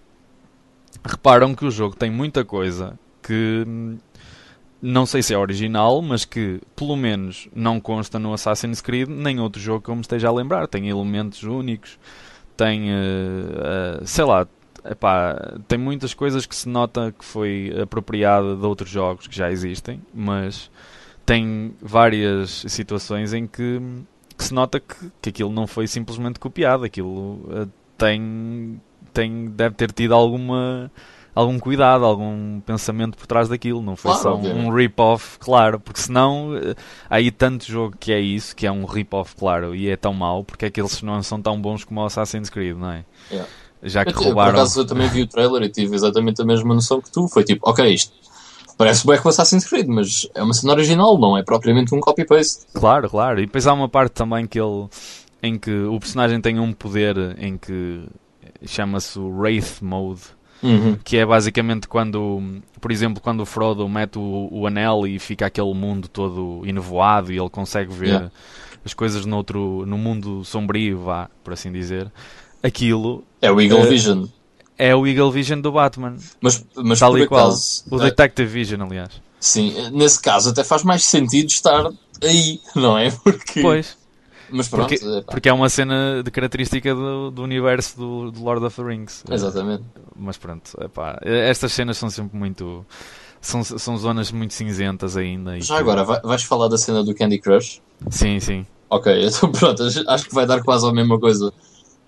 reparam 1.05 1.55
que 1.55 1.65
o 1.65 1.71
jogo 1.71 1.97
tem 1.97 2.11
muita 2.11 2.45
coisa 2.45 2.99
que 3.23 3.65
não 4.81 5.05
sei 5.07 5.23
se 5.23 5.35
é 5.35 5.39
original, 5.39 6.01
mas 6.01 6.25
que 6.25 6.61
pelo 6.77 6.97
menos 6.97 7.49
não 7.55 7.81
consta 7.81 8.19
no 8.19 8.33
Assassin's 8.33 8.81
Creed, 8.81 9.09
nem 9.09 9.41
outro 9.41 9.61
jogo 9.61 9.83
que 9.83 9.91
eu 9.91 9.95
me 9.95 10.03
esteja 10.03 10.29
a 10.29 10.33
lembrar. 10.33 10.69
Tem 10.69 10.89
elementos 10.89 11.43
únicos, 11.43 11.99
tem, 12.57 12.91
uh, 12.91 14.01
uh, 14.03 14.07
sei 14.07 14.25
lá, 14.25 14.47
epá, 14.85 15.59
tem 15.67 15.79
muitas 15.79 16.15
coisas 16.15 16.47
que 16.47 16.55
se 16.55 16.69
nota 16.69 17.13
que 17.17 17.25
foi 17.25 17.73
apropriada 17.83 18.57
de 18.57 18.65
outros 18.67 18.91
jogos 18.91 19.27
que 19.27 19.37
já 19.37 19.51
existem, 19.51 20.01
mas 20.15 20.71
tem 21.27 21.75
várias 21.81 22.65
situações 22.69 23.33
em 23.33 23.47
que 23.47 23.81
que 24.37 24.45
se 24.45 24.55
nota 24.55 24.79
que, 24.79 24.95
que 25.21 25.31
aquilo 25.31 25.51
não 25.53 25.67
foi 25.67 25.89
simplesmente 25.89 26.39
copiado, 26.39 26.85
aquilo 26.85 27.41
uh, 27.51 27.69
tem, 27.97 28.81
tem, 29.13 29.47
deve 29.47 29.75
ter 29.75 29.91
tido 29.91 30.15
alguma 30.15 30.89
algum 31.35 31.59
cuidado, 31.59 32.05
algum 32.05 32.61
pensamento 32.61 33.17
por 33.17 33.27
trás 33.27 33.49
daquilo, 33.49 33.81
não 33.83 33.95
foi 33.95 34.11
Claro, 34.11 34.23
só 34.23 34.35
obviamente. 34.35 34.65
um 34.67 34.75
rip-off, 34.75 35.39
claro, 35.39 35.79
porque 35.79 36.01
senão 36.01 36.57
eh, 36.57 36.75
há 37.09 37.17
aí 37.17 37.31
tanto 37.31 37.65
jogo 37.65 37.97
que 37.99 38.13
é 38.13 38.19
isso, 38.21 38.57
que 38.57 38.67
é 38.67 38.73
um 38.73 38.85
rip-off, 38.85 39.37
claro, 39.37 39.73
e 39.75 39.89
é 39.89 39.97
tão 39.97 40.13
mau, 40.13 40.43
porque 40.43 40.67
é 40.67 40.71
que 40.71 40.81
eles 40.81 41.01
não 41.01 41.23
são 41.23 41.41
tão 41.41 41.61
bons 41.61 41.85
como 41.85 42.01
o 42.01 42.05
Assassin's 42.05 42.51
Creed, 42.51 42.77
não 42.77 42.91
é? 42.91 43.05
Yeah. 43.31 43.49
Já 43.83 44.05
que 44.05 44.11
Eu, 44.11 44.15
te- 44.15 44.19
por 44.19 44.25
roubaram. 44.27 44.51
acaso 44.59 44.81
eu 44.81 44.87
também 44.87 45.09
vi 45.09 45.23
o 45.23 45.27
trailer 45.27 45.63
e 45.63 45.69
tive 45.69 45.95
exatamente 45.95 46.43
a 46.43 46.45
mesma 46.45 46.75
noção 46.75 47.01
que 47.01 47.11
tu. 47.11 47.29
Foi 47.29 47.45
tipo, 47.45 47.69
ok, 47.69 47.93
isto 47.93 48.13
parece 48.77 49.07
bem 49.07 49.19
com 49.21 49.29
Assassin's 49.29 49.65
Creed, 49.65 49.87
mas 49.89 50.29
é 50.35 50.43
uma 50.43 50.55
cena 50.55 50.73
original, 50.73 51.19
não 51.19 51.37
é 51.37 51.43
propriamente 51.43 51.95
um 51.95 52.01
copy-paste. 52.01 52.67
Claro, 52.73 53.09
claro. 53.11 53.41
E 53.41 53.47
depois 53.47 53.67
há 53.67 53.73
uma 53.73 53.89
parte 53.89 54.13
também 54.13 54.47
que 54.47 54.59
ele 54.61 54.89
em 55.43 55.57
que 55.59 55.71
o 55.85 55.99
personagem 56.01 56.41
tem 56.41 56.59
um 56.59 56.73
poder 56.73 57.17
em 57.39 57.57
que 57.57 58.05
chama-se 58.67 59.19
Wraith 59.19 59.81
Mode, 59.83 60.23
Uhum. 60.61 60.99
que 61.05 61.17
é 61.17 61.25
basicamente 61.25 61.87
quando, 61.87 62.43
por 62.81 62.91
exemplo, 62.91 63.23
quando 63.23 63.41
o 63.43 63.47
Frodo 63.47 63.89
mete 63.89 64.19
o, 64.19 64.49
o 64.51 64.67
anel 64.67 65.07
e 65.07 65.17
fica 65.21 65.47
aquele 65.47 65.73
mundo 65.73 66.09
todo 66.09 66.63
enevoado 66.67 67.33
e 67.33 67.39
ele 67.39 67.49
consegue 67.49 67.93
ver 67.95 68.07
Yeah. 68.09 68.31
as 68.85 68.93
coisas 68.93 69.25
noutro, 69.25 69.87
no 69.87 69.97
mundo 69.97 70.45
sombrio, 70.45 70.99
vá, 70.99 71.31
por 71.45 71.53
assim 71.53 71.71
dizer. 71.71 72.11
Aquilo 72.61 73.23
É 73.41 73.51
o 73.51 73.61
Eagle 73.61 73.81
Eh, 73.81 73.87
Vision. 73.87 74.27
é 74.77 74.95
o 74.95 75.07
Eagle 75.07 75.31
Vision 75.31 75.61
do 75.61 75.73
Batman, 75.73 76.17
Mas, 76.41 76.65
mas 76.77 76.99
tal 76.99 77.13
por 77.13 77.21
e 77.21 77.27
qual. 77.27 77.53
O 77.91 77.97
eh, 78.01 78.05
Detective 78.05 78.49
Vision, 78.51 78.83
aliás. 78.83 79.11
sim, 79.41 79.75
eh, 79.77 79.91
nesse 79.91 80.21
caso 80.21 80.51
até 80.51 80.65
faz 80.65 80.83
mais 80.83 81.05
sentido 81.05 81.49
estar 81.49 81.91
aí, 82.23 82.61
não 82.75 82.97
é? 82.99 83.11
Porque, 83.11 83.61
Pois. 83.63 83.97
Mas 84.51 84.67
pronto, 84.67 84.89
Porque, 84.89 85.05
é 85.05 85.21
porque 85.21 85.49
é 85.51 85.53
uma 85.53 85.69
cena 85.69 86.23
de 86.25 86.31
característica 86.31 86.95
do, 86.95 87.31
do 87.31 87.43
universo 87.43 87.99
do, 87.99 88.31
do 88.31 88.43
Lord 88.43 88.65
of 88.65 88.75
the 88.77 88.83
Rings. 88.83 89.23
exatamente. 89.31 89.85
Mas 90.17 90.39
pronto, 90.39 90.71
epá, 90.83 91.19
estas 91.23 91.71
cenas 91.73 91.99
são 91.99 92.09
sempre 92.09 92.37
muito. 92.39 92.85
São, 93.43 93.63
são 93.63 93.97
zonas 93.99 94.33
muito 94.33 94.55
cinzentas 94.55 95.17
ainda. 95.19 95.61
Já 95.61 95.75
que- 95.77 95.81
agora, 95.83 96.03
vai- 96.03 96.21
vais 96.23 96.43
falar 96.43 96.67
da 96.69 96.79
cena 96.79 97.05
do 97.05 97.15
Candy 97.15 97.39
Crush? 97.39 97.81
Sim, 98.11 98.41
sim. 98.41 98.67
Ok, 98.89 99.13
então 99.29 99.53
pronto, 99.53 99.83
acho 100.09 100.25
que 100.27 100.35
vai 100.35 100.47
dar 100.47 100.63
quase 100.65 100.87
a 100.89 100.93
mesma 100.93 101.21
coisa. 101.21 101.53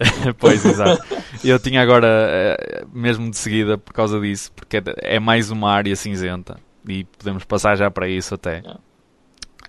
pois, 0.39 0.65
exato. 0.65 1.03
Eu 1.45 1.59
tinha 1.59 1.83
agora, 1.83 2.07
eh, 2.09 2.85
mesmo 2.93 3.31
de 3.31 3.37
seguida, 3.37 3.77
por 3.79 3.93
causa 3.93 4.21
disso, 4.21 4.51
porque 4.53 4.79
é- 4.79 5.17
é 5.17 5.21
mais 5.21 5.51
uma 5.51 5.71
área 5.71 5.95
cinzenta. 5.95 6.59
E 6.89 7.05
podemos 7.05 7.45
passar 7.45 7.77
já 7.77 7.91
para 7.91 8.09
isso 8.09 8.35
até. 8.35 8.63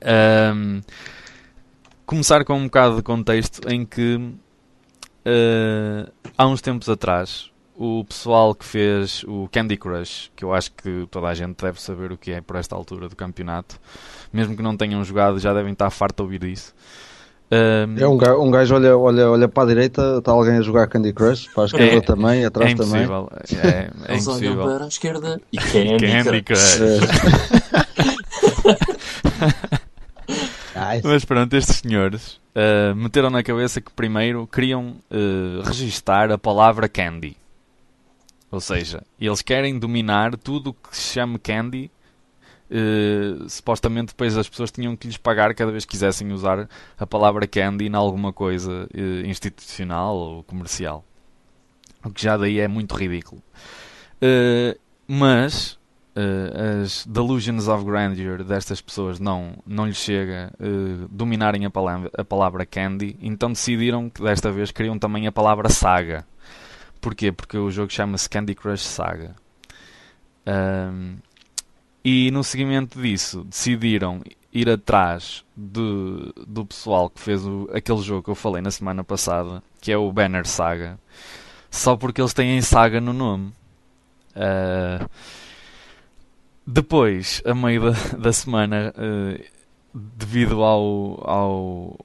Ahm, 0.03 0.81
começar 2.05 2.43
com 2.45 2.55
um 2.57 2.65
bocado 2.65 2.95
de 2.97 3.03
contexto 3.03 3.67
em 3.69 3.85
que 3.85 4.33
eh, 5.25 6.09
há 6.37 6.47
uns 6.47 6.61
tempos 6.61 6.89
atrás 6.89 7.51
o 7.75 8.03
pessoal 8.05 8.53
que 8.55 8.65
fez 8.65 9.23
o 9.27 9.47
Candy 9.51 9.75
Crush, 9.77 10.31
que 10.35 10.43
eu 10.45 10.53
acho 10.53 10.71
que 10.71 11.07
toda 11.09 11.27
a 11.27 11.33
gente 11.33 11.63
deve 11.63 11.81
saber 11.81 12.11
o 12.11 12.17
que 12.17 12.31
é 12.31 12.39
por 12.41 12.55
esta 12.55 12.75
altura 12.75 13.09
do 13.09 13.15
campeonato, 13.15 13.79
mesmo 14.31 14.55
que 14.55 14.61
não 14.61 14.77
tenham 14.77 15.03
jogado, 15.03 15.39
já 15.39 15.53
devem 15.53 15.73
estar 15.73 15.89
farto 15.89 16.17
de 16.17 16.21
ouvir 16.23 16.43
isso. 16.43 16.73
Ahm, 17.53 17.97
É 17.99 18.07
um 18.07 18.17
gajo, 18.17 18.41
um 18.41 18.49
gajo 18.49 18.75
olha, 18.75 18.97
olha, 18.97 19.29
olha 19.29 19.47
para 19.49 19.63
a 19.63 19.65
direita, 19.67 20.19
está 20.19 20.31
alguém 20.31 20.55
a 20.57 20.61
jogar 20.61 20.87
Candy 20.87 21.11
Crush, 21.11 21.49
para 21.53 21.63
a 21.63 21.65
esquerda 21.65 21.97
É- 21.97 22.01
também, 22.01 22.45
atrás 22.45 22.71
é 22.71 22.75
também. 22.75 23.03
impossível. 23.03 23.29
É, 23.61 23.67
é 23.67 23.89
Eles 24.13 24.27
olham 24.27 24.37
impossível. 24.53 24.63
para 24.65 24.85
a 24.85 24.87
esquerda 24.87 25.41
e 25.51 25.57
Candy, 25.57 26.07
Candy 26.23 26.41
Crush. 26.43 26.77
Crush. 26.79 28.11
Ai, 30.75 31.01
Mas 31.03 31.25
pronto, 31.25 31.53
estes 31.55 31.77
senhores 31.77 32.39
uh, 32.55 32.95
meteram 32.95 33.29
na 33.29 33.43
cabeça 33.43 33.81
que 33.81 33.91
primeiro 33.91 34.47
queriam 34.47 34.95
uh, 35.11 35.61
registar 35.65 36.31
a 36.31 36.37
palavra 36.37 36.87
candy. 36.87 37.35
Ou 38.49 38.59
seja, 38.59 39.03
eles 39.19 39.41
querem 39.41 39.77
dominar 39.77 40.35
tudo 40.37 40.69
o 40.71 40.73
que 40.73 40.95
se 40.95 41.13
chama 41.13 41.37
candy. 41.39 41.91
Uh, 42.71 43.49
supostamente 43.49 44.13
depois 44.13 44.38
as 44.38 44.47
pessoas 44.47 44.71
tinham 44.71 44.95
que 44.95 45.05
lhes 45.05 45.17
pagar 45.17 45.53
cada 45.53 45.71
vez 45.71 45.84
que 45.84 45.91
quisessem 45.91 46.31
usar 46.31 46.69
a 46.97 47.05
palavra 47.05 47.45
candy 47.45 47.88
em 47.88 47.93
alguma 47.93 48.31
coisa 48.31 48.88
uh, 48.95 49.27
institucional 49.27 50.15
ou 50.15 50.43
comercial. 50.43 51.03
O 52.01 52.10
que 52.12 52.23
já 52.23 52.38
daí 52.38 52.60
é 52.60 52.69
muito 52.69 52.95
ridículo. 52.95 53.43
Uh, 54.23 54.79
mas 55.05 55.77
as 56.84 57.05
delusions 57.05 57.69
of 57.69 57.86
grandeur 57.86 58.43
destas 58.43 58.81
pessoas 58.81 59.17
não, 59.17 59.53
não 59.65 59.88
lhes 59.88 59.95
chega 59.95 60.51
dominarem 61.10 61.65
a 61.65 61.69
palavra, 61.69 62.12
a 62.17 62.23
palavra 62.25 62.65
candy, 62.65 63.17
então 63.21 63.49
decidiram 63.49 64.10
que 64.10 64.21
desta 64.21 64.51
vez 64.51 64.71
queriam 64.71 64.99
também 64.99 65.25
a 65.25 65.31
palavra 65.31 65.69
saga. 65.69 66.25
Porquê? 66.99 67.31
Porque 67.31 67.57
o 67.57 67.71
jogo 67.71 67.91
chama-se 67.91 68.29
Candy 68.29 68.53
Crush 68.53 68.84
Saga. 68.84 69.36
Um, 70.45 71.15
e 72.03 72.31
no 72.31 72.43
seguimento 72.43 73.01
disso 73.01 73.43
decidiram 73.43 74.21
ir 74.53 74.69
atrás 74.69 75.45
de, 75.55 76.33
do 76.47 76.65
pessoal 76.65 77.09
que 77.09 77.19
fez 77.19 77.45
o, 77.45 77.69
aquele 77.73 78.01
jogo 78.01 78.23
que 78.23 78.29
eu 78.29 78.35
falei 78.35 78.61
na 78.61 78.71
semana 78.71 79.03
passada, 79.03 79.63
que 79.79 79.91
é 79.91 79.97
o 79.97 80.11
Banner 80.11 80.45
Saga, 80.45 80.99
só 81.69 81.95
porque 81.95 82.21
eles 82.21 82.33
têm 82.33 82.61
saga 82.61 82.99
no 82.99 83.13
nome. 83.13 83.53
Uh, 84.35 85.07
depois, 86.65 87.41
a 87.45 87.53
meio 87.53 87.91
da, 87.91 87.97
da 88.17 88.33
semana, 88.33 88.93
uh, 88.97 89.43
devido 89.93 90.63
ao, 90.63 91.21
ao, 91.29 91.97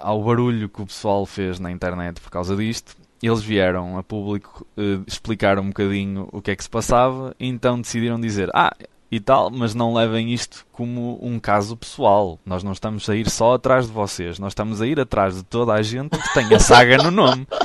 ao 0.00 0.22
barulho 0.22 0.68
que 0.68 0.82
o 0.82 0.86
pessoal 0.86 1.24
fez 1.24 1.58
na 1.58 1.70
internet 1.70 2.20
por 2.20 2.30
causa 2.30 2.54
disto, 2.54 2.96
eles 3.22 3.42
vieram 3.42 3.96
a 3.96 4.02
público 4.02 4.66
uh, 4.76 5.02
explicar 5.06 5.58
um 5.58 5.68
bocadinho 5.68 6.28
o 6.30 6.42
que 6.42 6.50
é 6.50 6.56
que 6.56 6.62
se 6.62 6.70
passava, 6.70 7.34
então 7.40 7.80
decidiram 7.80 8.20
dizer: 8.20 8.50
Ah, 8.54 8.74
e 9.10 9.20
tal, 9.20 9.50
mas 9.50 9.74
não 9.74 9.94
levem 9.94 10.32
isto 10.32 10.66
como 10.72 11.18
um 11.22 11.38
caso 11.38 11.76
pessoal. 11.76 12.38
Nós 12.44 12.62
não 12.62 12.72
estamos 12.72 13.08
a 13.08 13.14
ir 13.14 13.30
só 13.30 13.54
atrás 13.54 13.86
de 13.86 13.92
vocês, 13.92 14.38
nós 14.38 14.52
estamos 14.52 14.82
a 14.82 14.86
ir 14.86 14.98
atrás 14.98 15.36
de 15.36 15.42
toda 15.44 15.72
a 15.72 15.82
gente 15.82 16.18
que 16.18 16.34
tem 16.34 16.54
a 16.54 16.58
saga 16.58 16.98
no 16.98 17.10
nome. 17.10 17.46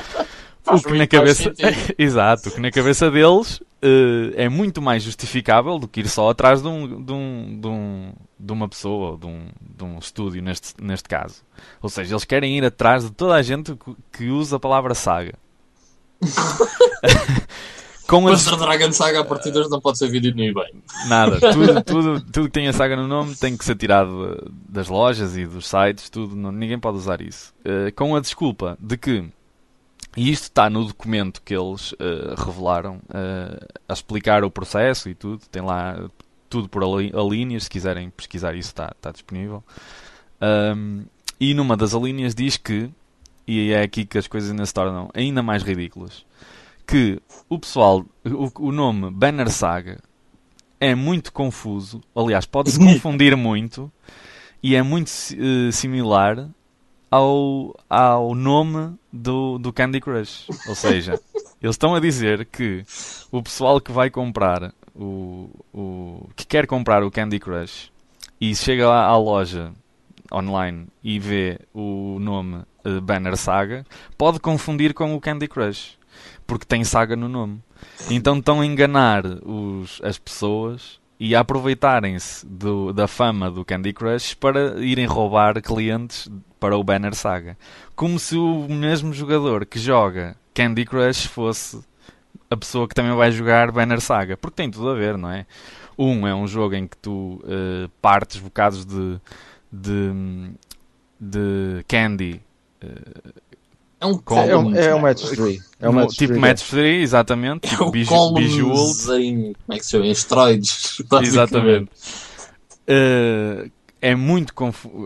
O 0.64 0.80
que 0.80 0.96
na 0.96 1.08
cabeça 1.08 1.52
exato 1.98 2.48
o 2.48 2.52
que 2.52 2.60
na 2.60 2.70
cabeça 2.70 3.10
deles 3.10 3.56
uh, 3.56 4.32
é 4.36 4.48
muito 4.48 4.80
mais 4.80 5.02
justificável 5.02 5.76
do 5.76 5.88
que 5.88 6.00
ir 6.00 6.08
só 6.08 6.30
atrás 6.30 6.62
de 6.62 6.68
um 6.68 7.02
de, 7.02 7.12
um, 7.12 7.60
de, 7.60 7.66
um, 7.66 8.12
de 8.38 8.52
uma 8.52 8.68
pessoa 8.68 9.10
ou 9.10 9.16
de 9.16 9.26
um, 9.26 9.48
de 9.60 9.82
um 9.82 9.98
estúdio 9.98 10.40
neste, 10.40 10.74
neste 10.80 11.08
caso 11.08 11.42
ou 11.80 11.88
seja 11.88 12.12
eles 12.12 12.24
querem 12.24 12.56
ir 12.56 12.64
atrás 12.64 13.02
de 13.02 13.10
toda 13.10 13.34
a 13.34 13.42
gente 13.42 13.74
que, 13.74 13.96
que 14.12 14.28
usa 14.28 14.54
a 14.54 14.60
palavra 14.60 14.94
saga 14.94 15.34
com 18.20 18.26
a 18.28 18.30
Panzer 18.30 18.56
Dragon 18.56 18.92
Saga 18.92 19.20
a 19.20 19.24
partir 19.24 19.50
de 19.50 19.58
hoje 19.58 19.70
não 19.70 19.80
pode 19.80 19.98
ser 19.98 20.08
vendido 20.08 20.36
no 20.36 20.44
eBay. 20.44 20.74
Nada, 21.08 21.38
tudo, 21.52 21.82
tudo, 21.82 22.20
tudo 22.20 22.46
que 22.46 22.52
tem 22.52 22.68
a 22.68 22.72
saga 22.72 22.94
no 22.94 23.08
nome 23.08 23.34
tem 23.36 23.56
que 23.56 23.64
ser 23.64 23.74
tirado 23.76 24.38
eh, 24.38 24.48
das 24.68 24.88
lojas 24.88 25.36
e 25.36 25.46
dos 25.46 25.66
sites, 25.66 26.10
tudo, 26.10 26.36
não- 26.36 26.52
ninguém 26.52 26.78
pode 26.78 26.98
usar 26.98 27.20
isso. 27.22 27.54
Eh, 27.64 27.90
com 27.92 28.14
a 28.14 28.20
desculpa 28.20 28.76
de 28.78 28.96
que, 28.96 29.24
e 30.16 30.30
isto 30.30 30.44
está 30.44 30.68
no 30.68 30.84
documento 30.84 31.40
que 31.42 31.54
eles 31.56 31.94
eh, 31.98 32.34
revelaram, 32.36 33.00
eh, 33.12 33.66
a 33.88 33.92
explicar 33.92 34.44
o 34.44 34.50
processo 34.50 35.08
e 35.08 35.14
tudo, 35.14 35.42
tem 35.50 35.62
lá 35.62 35.96
tudo 36.50 36.68
por 36.68 36.82
alíneas, 36.84 37.64
se 37.64 37.70
quiserem 37.70 38.10
pesquisar 38.10 38.54
isso 38.54 38.68
está, 38.68 38.92
está 38.94 39.10
disponível. 39.10 39.64
Ahm, 40.38 41.04
e 41.40 41.54
numa 41.54 41.76
das 41.78 41.94
alíneas 41.94 42.34
diz 42.34 42.58
que, 42.58 42.90
e 43.46 43.70
é 43.72 43.82
aqui 43.82 44.04
que 44.04 44.18
as 44.18 44.26
coisas 44.26 44.50
ainda 44.50 44.66
se 44.66 44.74
tornam 44.74 45.08
ainda 45.14 45.42
mais 45.42 45.62
ridículas, 45.62 46.26
que 46.92 47.22
o 47.48 47.58
pessoal, 47.58 48.04
o, 48.22 48.66
o 48.66 48.70
nome 48.70 49.10
Banner 49.10 49.48
Saga 49.48 49.98
é 50.78 50.94
muito 50.94 51.32
confuso. 51.32 52.02
Aliás, 52.14 52.44
pode-se 52.44 52.78
confundir 52.78 53.34
muito 53.34 53.90
e 54.62 54.76
é 54.76 54.82
muito 54.82 55.10
eh, 55.10 55.72
similar 55.72 56.50
ao, 57.10 57.74
ao 57.88 58.34
nome 58.34 58.94
do, 59.10 59.56
do 59.56 59.72
Candy 59.72 60.02
Crush. 60.02 60.46
Ou 60.68 60.74
seja, 60.74 61.12
eles 61.62 61.76
estão 61.76 61.94
a 61.94 62.00
dizer 62.00 62.44
que 62.44 62.84
o 63.30 63.42
pessoal 63.42 63.80
que 63.80 63.90
vai 63.90 64.10
comprar 64.10 64.74
o, 64.94 65.48
o 65.72 66.28
que 66.36 66.44
quer 66.44 66.66
comprar 66.66 67.02
o 67.02 67.10
Candy 67.10 67.38
Crush 67.38 67.90
e 68.38 68.54
chega 68.54 68.86
lá 68.86 69.06
à 69.06 69.16
loja 69.16 69.72
online 70.30 70.88
e 71.02 71.18
vê 71.18 71.58
o 71.72 72.18
nome 72.20 72.64
eh, 72.84 73.00
Banner 73.00 73.38
Saga 73.38 73.86
pode 74.18 74.38
confundir 74.38 74.92
com 74.92 75.14
o 75.14 75.20
Candy 75.20 75.48
Crush 75.48 76.01
porque 76.52 76.66
tem 76.66 76.84
saga 76.84 77.16
no 77.16 77.30
nome. 77.30 77.62
Então 78.10 78.36
estão 78.38 78.60
a 78.60 78.66
enganar 78.66 79.24
os, 79.24 80.00
as 80.04 80.18
pessoas 80.18 81.00
e 81.18 81.34
a 81.34 81.40
aproveitarem-se 81.40 82.46
da 82.94 83.08
fama 83.08 83.50
do 83.50 83.64
Candy 83.64 83.94
Crush 83.94 84.34
para 84.34 84.78
irem 84.80 85.06
roubar 85.06 85.62
clientes 85.62 86.28
para 86.60 86.76
o 86.76 86.84
Banner 86.84 87.14
Saga. 87.14 87.56
Como 87.96 88.18
se 88.18 88.36
o 88.36 88.68
mesmo 88.68 89.14
jogador 89.14 89.64
que 89.64 89.78
joga 89.78 90.36
Candy 90.52 90.84
Crush 90.84 91.26
fosse 91.26 91.80
a 92.50 92.56
pessoa 92.56 92.86
que 92.86 92.94
também 92.94 93.16
vai 93.16 93.32
jogar 93.32 93.72
Banner 93.72 94.00
Saga. 94.00 94.36
Porque 94.36 94.56
tem 94.56 94.70
tudo 94.70 94.90
a 94.90 94.94
ver, 94.94 95.16
não 95.16 95.30
é? 95.30 95.46
Um 95.96 96.26
é 96.26 96.34
um 96.34 96.46
jogo 96.46 96.74
em 96.74 96.86
que 96.86 96.98
tu 96.98 97.42
eh, 97.46 97.88
partes 98.02 98.38
bocados 98.38 98.84
de, 98.84 99.18
de, 99.72 100.50
de 101.18 101.84
Candy. 101.88 102.42
É 104.02 104.06
um 104.06 104.18
Com- 104.18 104.36
É 104.38 104.56
um, 104.56 104.74
é 104.74 104.94
um 104.94 104.98
match 104.98 105.22
3. 105.30 105.62
É 105.80 105.88
um 105.88 105.92
match 105.92 106.16
tipo. 106.16 106.38
Match 106.38 106.68
3, 106.68 107.02
exatamente. 107.02 107.66
É 107.66 107.70
Tipo 107.70 107.84
um 107.84 107.90
biju- 107.92 109.14
em. 109.14 109.52
Como 109.52 109.54
é 109.70 109.78
que 109.78 109.84
se 109.84 109.90
chama? 109.92 110.06
Em 110.06 110.10
esteroides. 110.10 111.02
Exatamente. 111.22 111.88
Eh, 112.86 113.68
é, 114.00 114.14
muito 114.14 114.52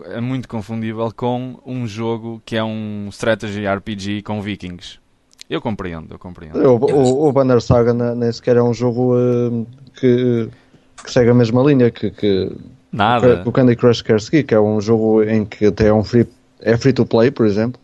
é 0.05 0.19
muito 0.19 0.47
confundível 0.47 1.11
com 1.15 1.59
um 1.65 1.85
jogo 1.85 2.41
que 2.45 2.55
é 2.55 2.63
um 2.63 3.07
strategy 3.11 3.65
RPG 3.67 4.23
com 4.23 4.41
vikings. 4.41 4.97
Eu 5.49 5.61
compreendo, 5.61 6.13
eu 6.13 6.19
compreendo. 6.19 6.57
O, 6.59 6.77
o, 6.77 7.27
o 7.27 7.31
Banner 7.31 7.61
Saga 7.61 7.93
ne- 7.93 8.15
nem 8.15 8.31
sequer 8.31 8.57
é 8.57 8.63
um 8.63 8.73
jogo 8.73 9.13
eh, 9.15 9.65
que, 9.99 10.49
que 11.03 11.11
segue 11.11 11.29
a 11.29 11.33
mesma 11.33 11.61
linha 11.63 11.89
que, 11.91 12.09
que, 12.11 12.51
Nada. 12.91 13.43
que 13.43 13.47
o 13.47 13.51
Candy 13.51 13.75
Crush 13.75 14.01
quer 14.01 14.19
seguir, 14.19 14.43
que 14.43 14.53
é 14.55 14.59
um 14.59 14.81
jogo 14.81 15.23
em 15.23 15.45
que 15.45 15.67
até 15.67 15.87
é 15.87 15.93
um 15.93 16.03
free, 16.03 16.27
é 16.59 16.75
free 16.75 16.91
to 16.93 17.05
play, 17.05 17.29
por 17.31 17.45
exemplo. 17.45 17.79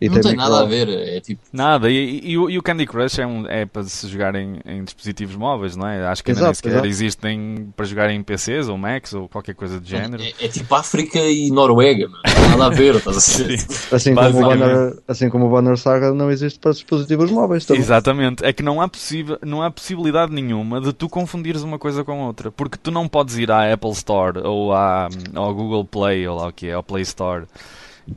E 0.00 0.08
Não 0.08 0.18
tem 0.20 0.34
nada 0.34 0.60
a 0.60 0.64
ver. 0.64 0.88
É 0.88 1.20
tipo. 1.20 1.42
Nada, 1.52 1.90
e, 1.90 2.20
e 2.30 2.38
o- 2.38 2.48
e 2.48 2.56
o 2.56 2.62
Candy 2.62 2.86
Crush 2.86 3.18
é, 3.18 3.26
um- 3.26 3.46
é 3.46 3.66
para 3.66 3.82
se 3.84 4.08
jogar 4.08 4.34
em, 4.34 4.58
em 4.64 4.82
dispositivos 4.82 5.36
móveis, 5.36 5.76
não 5.76 5.86
é? 5.86 6.06
Acho 6.06 6.24
que 6.24 6.30
ainda 6.30 6.42
nem 6.44 6.54
sequer 6.54 6.84
existem 6.86 7.70
para 7.76 7.84
jogar 7.84 8.10
em 8.10 8.22
PCs 8.22 8.68
ou 8.68 8.78
Macs 8.78 9.12
ou 9.12 9.28
qualquer 9.28 9.54
coisa 9.54 9.78
do 9.78 9.86
género. 9.86 10.22
É, 10.22 10.32
é 10.46 10.48
tipo 10.48 10.74
África 10.74 11.18
e 11.18 11.50
Noruega, 11.50 12.08
mano. 12.08 12.22
Nada 12.50 12.66
a 12.66 12.68
ver, 12.70 12.94
estás 12.96 13.40
a 13.40 13.44
ver? 13.44 13.58
Sim. 13.60 13.94
Assim 13.94 14.14
como, 14.14 14.38
o. 14.38 14.40
Banner, 14.48 14.96
assim 15.06 15.28
como 15.28 15.46
o 15.46 15.50
Banner 15.50 15.76
Saga 15.76 16.12
não 16.14 16.30
existe 16.30 16.58
para 16.58 16.72
dispositivos 16.72 17.30
móveis 17.30 17.66
também. 17.66 17.82
Exatamente, 17.82 18.42
é 18.44 18.52
que 18.54 18.62
não 18.62 18.80
há, 18.80 18.88
possível, 18.88 19.38
não 19.44 19.62
há 19.62 19.70
possibilidade 19.70 20.32
nenhuma 20.32 20.80
de 20.80 20.92
tu 20.94 21.08
confundires 21.10 21.62
uma 21.62 21.78
coisa 21.78 22.02
com 22.04 22.20
outra, 22.24 22.50
porque 22.50 22.78
tu 22.82 22.90
não 22.90 23.06
podes 23.06 23.36
ir 23.36 23.50
à 23.50 23.70
Apple 23.72 23.90
Store 23.90 24.38
ou 24.44 24.72
à, 24.72 25.08
ao 25.34 25.54
Google 25.54 25.84
Play 25.84 26.26
ou 26.26 26.38
lá 26.38 26.48
o 26.48 26.52
que 26.52 26.68
é, 26.68 26.72
ao 26.72 26.82
Play 26.82 27.02
Store 27.02 27.44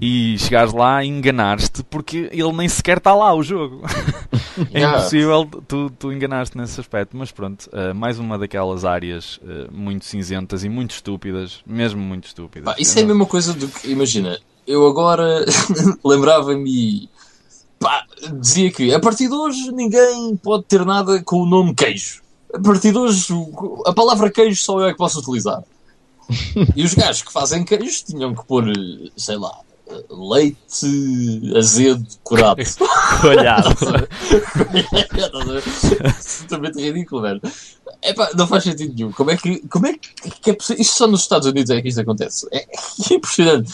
e 0.02 0.38
chegares 0.40 0.74
lá 0.74 1.04
e 1.04 1.08
enganar-te 1.08 1.84
porque 1.84 2.30
ele 2.32 2.52
nem 2.54 2.68
sequer 2.68 2.98
está 2.98 3.14
lá 3.14 3.34
o 3.34 3.44
jogo. 3.44 3.82
é 4.74 4.80
Yeah. 4.80 5.00
impossível 5.00 5.50
tu, 5.68 5.90
tu 5.98 6.12
enganaste 6.12 6.58
nesse 6.58 6.80
aspecto, 6.80 7.18
mas 7.18 7.32
pronto, 7.32 7.70
eh, 7.74 7.94
mais 7.94 8.20
uma 8.20 8.38
daquelas 8.38 8.86
áreas 8.86 9.40
eh, 9.48 9.68
muito 9.72 10.06
cinzentas 10.06 10.64
e 10.64 10.70
muito 10.70 10.92
estúpidas, 10.92 11.62
mesmo 11.66 12.00
muito 12.02 12.28
estúpidas. 12.28 12.74
Pá, 12.74 12.80
isso 12.80 12.98
é 13.00 13.02
a 13.02 13.06
mesma 13.06 13.26
coisa 13.26 13.54
do 13.54 13.68
que, 13.68 13.90
imagina, 13.92 14.40
eu 14.68 14.86
agora 14.88 15.44
lembrava-me, 16.06 17.10
pá, 17.80 18.04
dizia 18.40 18.72
que 18.72 18.94
a 18.94 19.00
partir 19.00 19.28
de 19.28 19.34
hoje 19.34 19.72
ninguém 19.72 20.36
pode 20.38 20.66
ter 20.66 20.86
nada 20.86 21.22
com 21.24 21.38
o 21.38 21.46
nome 21.46 21.74
queijo. 21.74 22.22
A 22.54 22.60
partir 22.60 22.92
de 22.92 22.98
hoje 22.98 23.28
a 23.88 23.94
palavra 23.94 24.30
queijo 24.32 24.62
só 24.62 24.80
eu 24.80 24.88
é 24.88 24.92
que 24.92 24.98
posso 24.98 25.20
utilizar. 25.20 25.64
E 26.76 26.84
os 26.84 26.94
gajos 26.94 27.22
que 27.24 27.34
fazem 27.34 27.66
queijo 27.66 28.06
tinham 28.06 28.34
que 28.34 28.46
pôr, 28.46 28.66
sei 29.18 29.36
lá, 29.36 29.52
leite 30.10 31.56
azedo 31.56 32.06
curado. 32.24 32.62
Olhado. 33.24 33.70
Absolutamente 36.06 36.82
ridículo, 36.82 37.22
velho. 37.22 37.42
Epá, 38.02 38.32
não 38.36 38.48
faz 38.48 38.64
sentido 38.64 38.94
nenhum. 38.94 39.12
Como 39.12 39.32
é 39.32 39.38
que, 39.38 39.68
como 39.68 39.88
é 39.88 39.94
que, 39.94 40.32
que 40.42 40.50
é 40.52 40.54
possível? 40.54 40.82
Isto 40.82 40.98
só 40.98 41.08
nos 41.08 41.22
Estados 41.22 41.48
Unidos 41.48 41.70
é 41.70 41.82
que 41.82 41.88
isto 41.88 42.02
acontece. 42.02 42.48
É, 42.52 42.60
é 42.60 43.14
impressionante. 43.14 43.74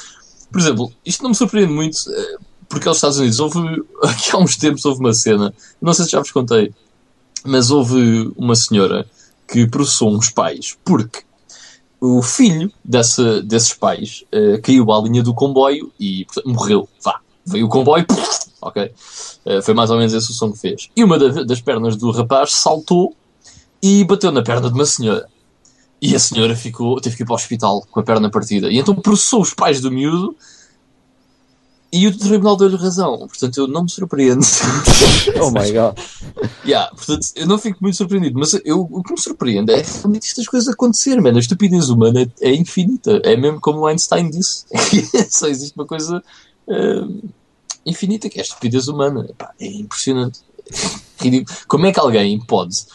Por 0.52 0.60
exemplo, 0.60 0.92
isto 1.06 1.22
não 1.24 1.30
me 1.30 1.36
surpreende 1.36 1.72
muito, 1.72 1.98
eh, 2.12 2.38
porque 2.68 2.88
aos 2.88 2.98
Estados 2.98 3.18
Unidos 3.18 3.40
houve, 3.40 3.60
aqui 4.04 4.32
há 4.34 4.38
uns 4.38 4.56
tempos 4.58 4.86
houve 4.86 5.00
uma 5.00 5.14
cena, 5.14 5.54
não 5.82 5.94
sei 5.94 6.06
se 6.06 6.12
já 6.12 6.20
vos 6.20 6.32
contei, 6.32 6.74
mas 7.44 7.72
houve 7.72 8.32
uma 8.36 8.56
senhora 8.56 9.06
que 9.48 9.68
processou 9.68 10.16
uns 10.16 10.30
pais 10.30 10.78
porque 10.84 11.24
o 12.02 12.22
filho 12.22 12.72
dessa, 12.84 13.42
desses 13.42 13.74
pais 13.74 14.24
eh, 14.32 14.58
caiu 14.60 14.92
à 14.92 15.02
linha 15.02 15.22
do 15.22 15.34
comboio 15.34 15.92
e 16.00 16.26
portanto, 16.26 16.50
morreu. 16.50 16.90
Vá, 17.04 17.20
veio 17.46 17.66
o 17.66 17.70
comboio, 17.70 18.06
ok? 18.62 18.92
Eh, 19.46 19.62
foi 19.62 19.74
mais 19.74 19.90
ou 19.90 19.98
menos 19.98 20.14
esse 20.14 20.32
o 20.32 20.34
som 20.34 20.52
que 20.52 20.60
fez. 20.60 20.90
E 20.96 21.04
uma 21.04 21.18
da- 21.20 21.44
das 21.44 21.60
pernas 21.62 21.96
do 21.98 22.10
rapaz 22.12 22.54
saltou 22.54 23.16
e 23.82 24.04
bateu 24.04 24.32
na 24.32 24.42
perna 24.42 24.70
de 24.70 24.76
uma 24.76 24.86
senhora. 24.86 25.28
E 26.02 26.16
a 26.16 26.20
senhora 26.20 26.56
ficou, 26.56 27.00
teve 27.02 27.18
que 27.18 27.24
ir 27.24 27.26
para 27.26 27.34
o 27.34 27.36
hospital 27.36 27.86
com 27.92 28.00
a 28.00 28.04
perna 28.04 28.30
partida. 28.30 28.70
E 28.70 28.78
então 28.78 28.96
processou 28.96 29.42
os 29.42 29.54
pais 29.54 29.82
do 29.82 29.92
miúdo 29.92 30.36
e 31.92 32.08
o 32.08 32.16
tribunal 32.16 32.56
deu-lhe 32.56 32.76
razão. 32.76 33.18
Portanto, 33.20 33.58
eu 33.58 33.68
não 33.68 33.84
me 33.84 33.90
surpreendo. 33.90 34.46
Oh 35.42 35.52
my 35.52 35.72
god. 35.72 35.98
Yeah, 36.66 36.90
portanto, 36.96 37.28
eu 37.36 37.48
não 37.48 37.58
fico 37.58 37.80
muito 37.82 37.96
surpreendido, 37.96 38.38
mas 38.38 38.54
eu, 38.66 38.82
o 38.82 39.04
que 39.04 39.12
me 39.12 39.20
surpreende 39.20 39.72
é 39.72 39.82
realmente 39.82 40.28
estas 40.28 40.48
coisas 40.48 40.68
acontecerem, 40.68 41.22
mano. 41.22 41.38
A 41.38 41.40
estupidez 41.40 41.90
humana 41.90 42.22
é, 42.22 42.50
é 42.50 42.54
infinita. 42.54 43.22
É 43.24 43.36
mesmo 43.36 43.60
como 43.60 43.80
o 43.80 43.88
Einstein 43.88 44.30
disse. 44.30 44.66
Só 45.30 45.48
existe 45.48 45.76
uma 45.76 45.86
coisa 45.86 46.24
hum, 46.68 47.22
infinita 47.86 48.30
que 48.30 48.40
é 48.40 48.42
a 48.42 48.46
estupidez 48.46 48.88
humana. 48.88 49.26
Epá, 49.30 49.52
é 49.60 49.68
impressionante. 49.68 50.40
Ridículo. 51.20 51.58
Como 51.68 51.86
é 51.86 51.92
que 51.92 52.00
alguém 52.00 52.40
pode 52.40 52.86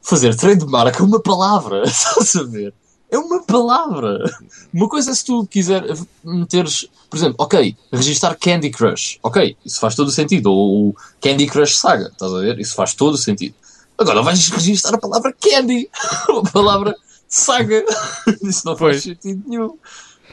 fazer 0.00 0.34
trademark 0.36 1.00
a 1.00 1.04
uma 1.04 1.20
palavra? 1.20 1.82
Estás 1.86 2.36
a 2.36 2.44
ver? 2.44 2.74
É 3.12 3.18
uma 3.18 3.42
palavra. 3.42 4.24
Uma 4.72 4.88
coisa 4.88 5.10
é 5.10 5.14
se 5.14 5.22
tu 5.22 5.46
quiser 5.46 5.84
meteres, 6.24 6.88
por 7.10 7.18
exemplo, 7.18 7.36
ok, 7.38 7.76
registar 7.92 8.38
Candy 8.38 8.70
Crush. 8.70 9.18
Ok, 9.22 9.54
isso 9.66 9.78
faz 9.78 9.94
todo 9.94 10.08
o 10.08 10.10
sentido. 10.10 10.50
Ou 10.50 10.88
o 10.88 10.96
Candy 11.20 11.46
Crush 11.46 11.76
Saga, 11.76 12.08
estás 12.08 12.32
a 12.32 12.38
ver? 12.38 12.58
Isso 12.58 12.74
faz 12.74 12.94
todo 12.94 13.12
o 13.12 13.18
sentido. 13.18 13.54
Agora 13.98 14.22
vais 14.22 14.48
registar 14.48 14.94
a 14.94 14.98
palavra 14.98 15.30
Candy. 15.38 15.90
a 15.92 16.50
palavra 16.50 16.96
Saga. 17.28 17.84
Isso 18.42 18.64
não 18.64 18.74
Pois. 18.76 18.94
faz 18.94 19.02
sentido 19.02 19.42
nenhum. 19.46 19.76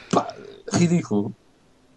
Pá, 0.09 0.34
ridículo. 0.71 1.36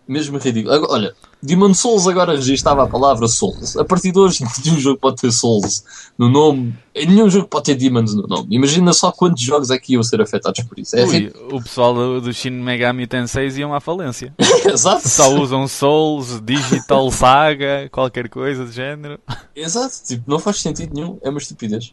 Mesmo 0.09 0.37
ridículo. 0.39 0.74
Agora, 0.74 0.93
olha, 0.93 1.16
Demon 1.43 1.74
Souls 1.74 2.07
agora 2.07 2.36
registava 2.36 2.84
a 2.84 2.86
palavra 2.86 3.26
Souls. 3.26 3.76
A 3.76 3.84
partir 3.84 4.12
de 4.12 4.18
hoje, 4.18 4.45
nenhum 4.64 4.78
jogo 4.78 5.01
pode 5.01 5.16
ter 5.16 5.32
Souls 5.32 5.84
no 6.16 6.28
nome. 6.28 6.72
Nenhum 6.95 7.28
jogo 7.28 7.49
pode 7.49 7.64
ter 7.64 7.74
Demons 7.74 8.14
no 8.14 8.28
nome. 8.28 8.55
Imagina 8.55 8.93
só 8.93 9.11
quantos 9.11 9.43
jogos 9.43 9.70
é 9.70 9.78
que 9.78 9.95
iam 9.95 10.03
ser 10.05 10.20
afetados 10.20 10.62
por 10.62 10.78
isso. 10.78 10.95
É 10.95 11.05
Ui, 11.05 11.11
ridículo. 11.11 11.57
o 11.57 11.62
pessoal 11.62 11.95
do, 11.95 12.20
do 12.20 12.32
Shin 12.32 12.51
Megami 12.51 13.09
Tensei 13.09 13.49
iam 13.49 13.74
à 13.74 13.80
falência. 13.80 14.32
Exato. 14.64 15.09
Só 15.09 15.34
usam 15.34 15.66
Souls, 15.66 16.40
Digital 16.40 17.11
Saga, 17.11 17.88
qualquer 17.90 18.28
coisa 18.28 18.64
do 18.64 18.70
género. 18.70 19.18
Exato. 19.57 19.95
Tipo, 20.07 20.30
não 20.30 20.38
faz 20.38 20.61
sentido 20.61 20.95
nenhum. 20.95 21.18
É 21.22 21.28
uma 21.28 21.38
estupidez. 21.38 21.93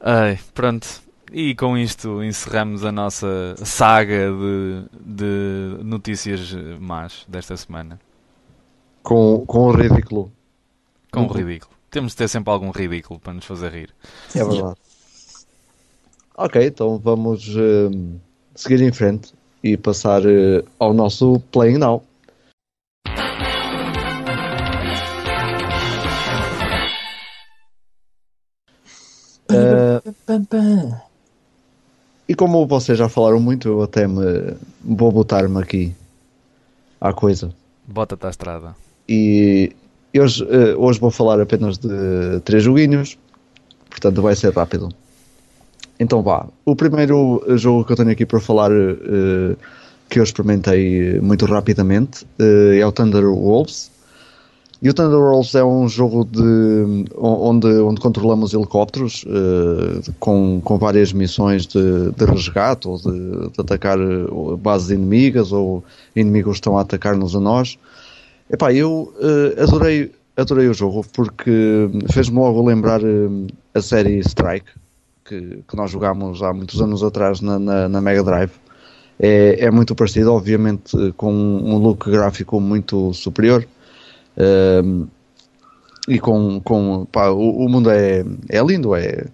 Ai, 0.00 0.38
pronto. 0.52 1.03
E 1.36 1.52
com 1.56 1.76
isto 1.76 2.22
encerramos 2.22 2.84
a 2.84 2.92
nossa 2.92 3.56
saga 3.56 4.30
de, 4.30 4.84
de 5.04 5.82
notícias 5.82 6.52
más 6.78 7.24
desta 7.26 7.56
semana. 7.56 7.98
Com, 9.02 9.44
com 9.44 9.66
o 9.66 9.72
ridículo. 9.72 10.30
Com 11.10 11.24
o 11.24 11.32
ridículo. 11.32 11.72
Temos 11.90 12.12
de 12.12 12.18
ter 12.18 12.28
sempre 12.28 12.52
algum 12.52 12.70
ridículo 12.70 13.18
para 13.18 13.32
nos 13.32 13.44
fazer 13.44 13.72
rir. 13.72 13.92
É 14.32 14.44
verdade. 14.44 14.76
Ok, 16.36 16.64
então 16.64 16.98
vamos 16.98 17.48
hum, 17.56 18.16
seguir 18.54 18.80
em 18.80 18.92
frente 18.92 19.34
e 19.60 19.76
passar 19.76 20.24
eh, 20.24 20.62
ao 20.78 20.94
nosso 20.94 21.40
Playing 21.50 21.78
Now. 21.78 22.04
Eh, 29.50 30.02
e 32.28 32.34
como 32.34 32.66
vocês 32.66 32.98
já 32.98 33.08
falaram 33.08 33.40
muito, 33.40 33.68
eu 33.68 33.82
até 33.82 34.06
me 34.06 34.54
vou 34.82 35.12
botar-me 35.12 35.60
aqui 35.60 35.94
à 37.00 37.12
coisa. 37.12 37.54
Bota-te 37.86 38.26
à 38.26 38.30
estrada. 38.30 38.74
E 39.08 39.72
hoje, 40.16 40.46
eh, 40.48 40.74
hoje 40.76 40.98
vou 40.98 41.10
falar 41.10 41.40
apenas 41.40 41.76
de 41.76 42.40
três 42.44 42.62
joguinhos, 42.62 43.18
portanto 43.90 44.22
vai 44.22 44.34
ser 44.34 44.54
rápido. 44.54 44.88
Então 46.00 46.22
vá. 46.22 46.46
O 46.64 46.74
primeiro 46.74 47.44
jogo 47.56 47.84
que 47.84 47.92
eu 47.92 47.96
tenho 47.96 48.10
aqui 48.10 48.24
para 48.24 48.40
falar, 48.40 48.70
eh, 48.72 49.56
que 50.08 50.18
eu 50.18 50.24
experimentei 50.24 51.20
muito 51.20 51.44
rapidamente, 51.44 52.26
eh, 52.38 52.78
é 52.78 52.86
o 52.86 52.92
Thunder 52.92 53.24
Wolves. 53.24 53.90
E 54.82 54.90
o 54.90 54.94
Thunder 54.94 55.18
Wolves 55.18 55.54
é 55.54 55.64
um 55.64 55.88
jogo 55.88 56.24
de, 56.24 57.06
onde, 57.16 57.66
onde 57.66 58.00
controlamos 58.00 58.52
helicópteros 58.52 59.24
eh, 59.26 60.10
com, 60.18 60.60
com 60.62 60.78
várias 60.78 61.12
missões 61.12 61.66
de, 61.66 62.10
de 62.10 62.24
resgate 62.24 62.88
ou 62.88 62.98
de, 62.98 63.50
de 63.50 63.60
atacar 63.60 63.98
eh, 63.98 64.26
bases 64.58 64.90
inimigas 64.90 65.52
ou 65.52 65.82
inimigos 66.14 66.54
que 66.54 66.58
estão 66.58 66.76
a 66.76 66.82
atacar-nos 66.82 67.34
a 67.34 67.40
nós. 67.40 67.78
Epá, 68.50 68.72
eu 68.72 69.12
eh, 69.20 69.62
adorei, 69.62 70.12
adorei 70.36 70.68
o 70.68 70.74
jogo 70.74 71.04
porque 71.14 71.88
fez-me 72.10 72.38
logo 72.38 72.66
lembrar 72.66 73.02
eh, 73.02 73.28
a 73.74 73.80
série 73.80 74.18
Strike 74.18 74.70
que, 75.24 75.62
que 75.66 75.76
nós 75.76 75.90
jogámos 75.90 76.42
há 76.42 76.52
muitos 76.52 76.80
anos 76.80 77.02
atrás 77.02 77.40
na, 77.40 77.58
na, 77.58 77.88
na 77.88 78.00
Mega 78.00 78.22
Drive. 78.22 78.52
É, 79.18 79.66
é 79.66 79.70
muito 79.70 79.94
parecido, 79.94 80.32
obviamente, 80.32 81.12
com 81.16 81.32
um 81.32 81.78
look 81.78 82.10
gráfico 82.10 82.60
muito 82.60 83.12
superior. 83.14 83.66
Ehm, 84.36 85.06
e 86.08 86.18
com, 86.18 86.60
com 86.60 87.06
pá, 87.10 87.30
o, 87.30 87.64
o 87.64 87.68
mundo 87.68 87.90
é, 87.90 88.24
é 88.48 88.62
lindo, 88.62 88.94
é, 88.94 89.24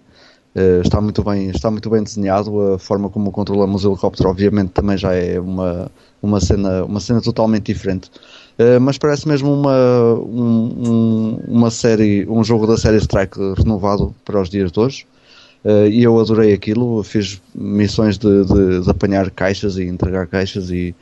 Uh, 0.53 0.81
está 0.81 0.99
muito 0.99 1.23
bem 1.23 1.49
está 1.49 1.71
muito 1.71 1.89
bem 1.89 2.03
desenhado 2.03 2.73
a 2.73 2.77
forma 2.77 3.09
como 3.09 3.31
controlamos 3.31 3.85
o 3.85 3.91
helicóptero 3.91 4.27
obviamente 4.27 4.71
também 4.71 4.97
já 4.97 5.13
é 5.13 5.39
uma 5.39 5.89
uma 6.21 6.41
cena 6.41 6.83
uma 6.83 6.99
cena 6.99 7.21
totalmente 7.21 7.67
diferente. 7.67 8.11
Uh, 8.59 8.77
mas 8.81 8.97
parece 8.97 9.25
mesmo 9.29 9.53
uma 9.53 10.13
um, 10.15 10.73
um, 10.89 11.39
uma 11.47 11.71
série 11.71 12.27
um 12.29 12.43
jogo 12.43 12.67
da 12.67 12.75
série 12.75 12.97
Strike 12.97 13.39
renovado 13.57 14.13
para 14.25 14.41
os 14.41 14.49
dias 14.49 14.73
de 14.73 14.79
hoje. 14.79 15.07
Uh, 15.63 15.87
e 15.87 16.03
eu 16.03 16.19
adorei 16.19 16.51
aquilo 16.51 17.01
fiz 17.01 17.41
missões 17.55 18.17
de, 18.17 18.43
de, 18.43 18.81
de 18.81 18.89
apanhar 18.89 19.31
caixas 19.31 19.77
e 19.77 19.83
entregar 19.83 20.27
caixas 20.27 20.69
e 20.69 20.93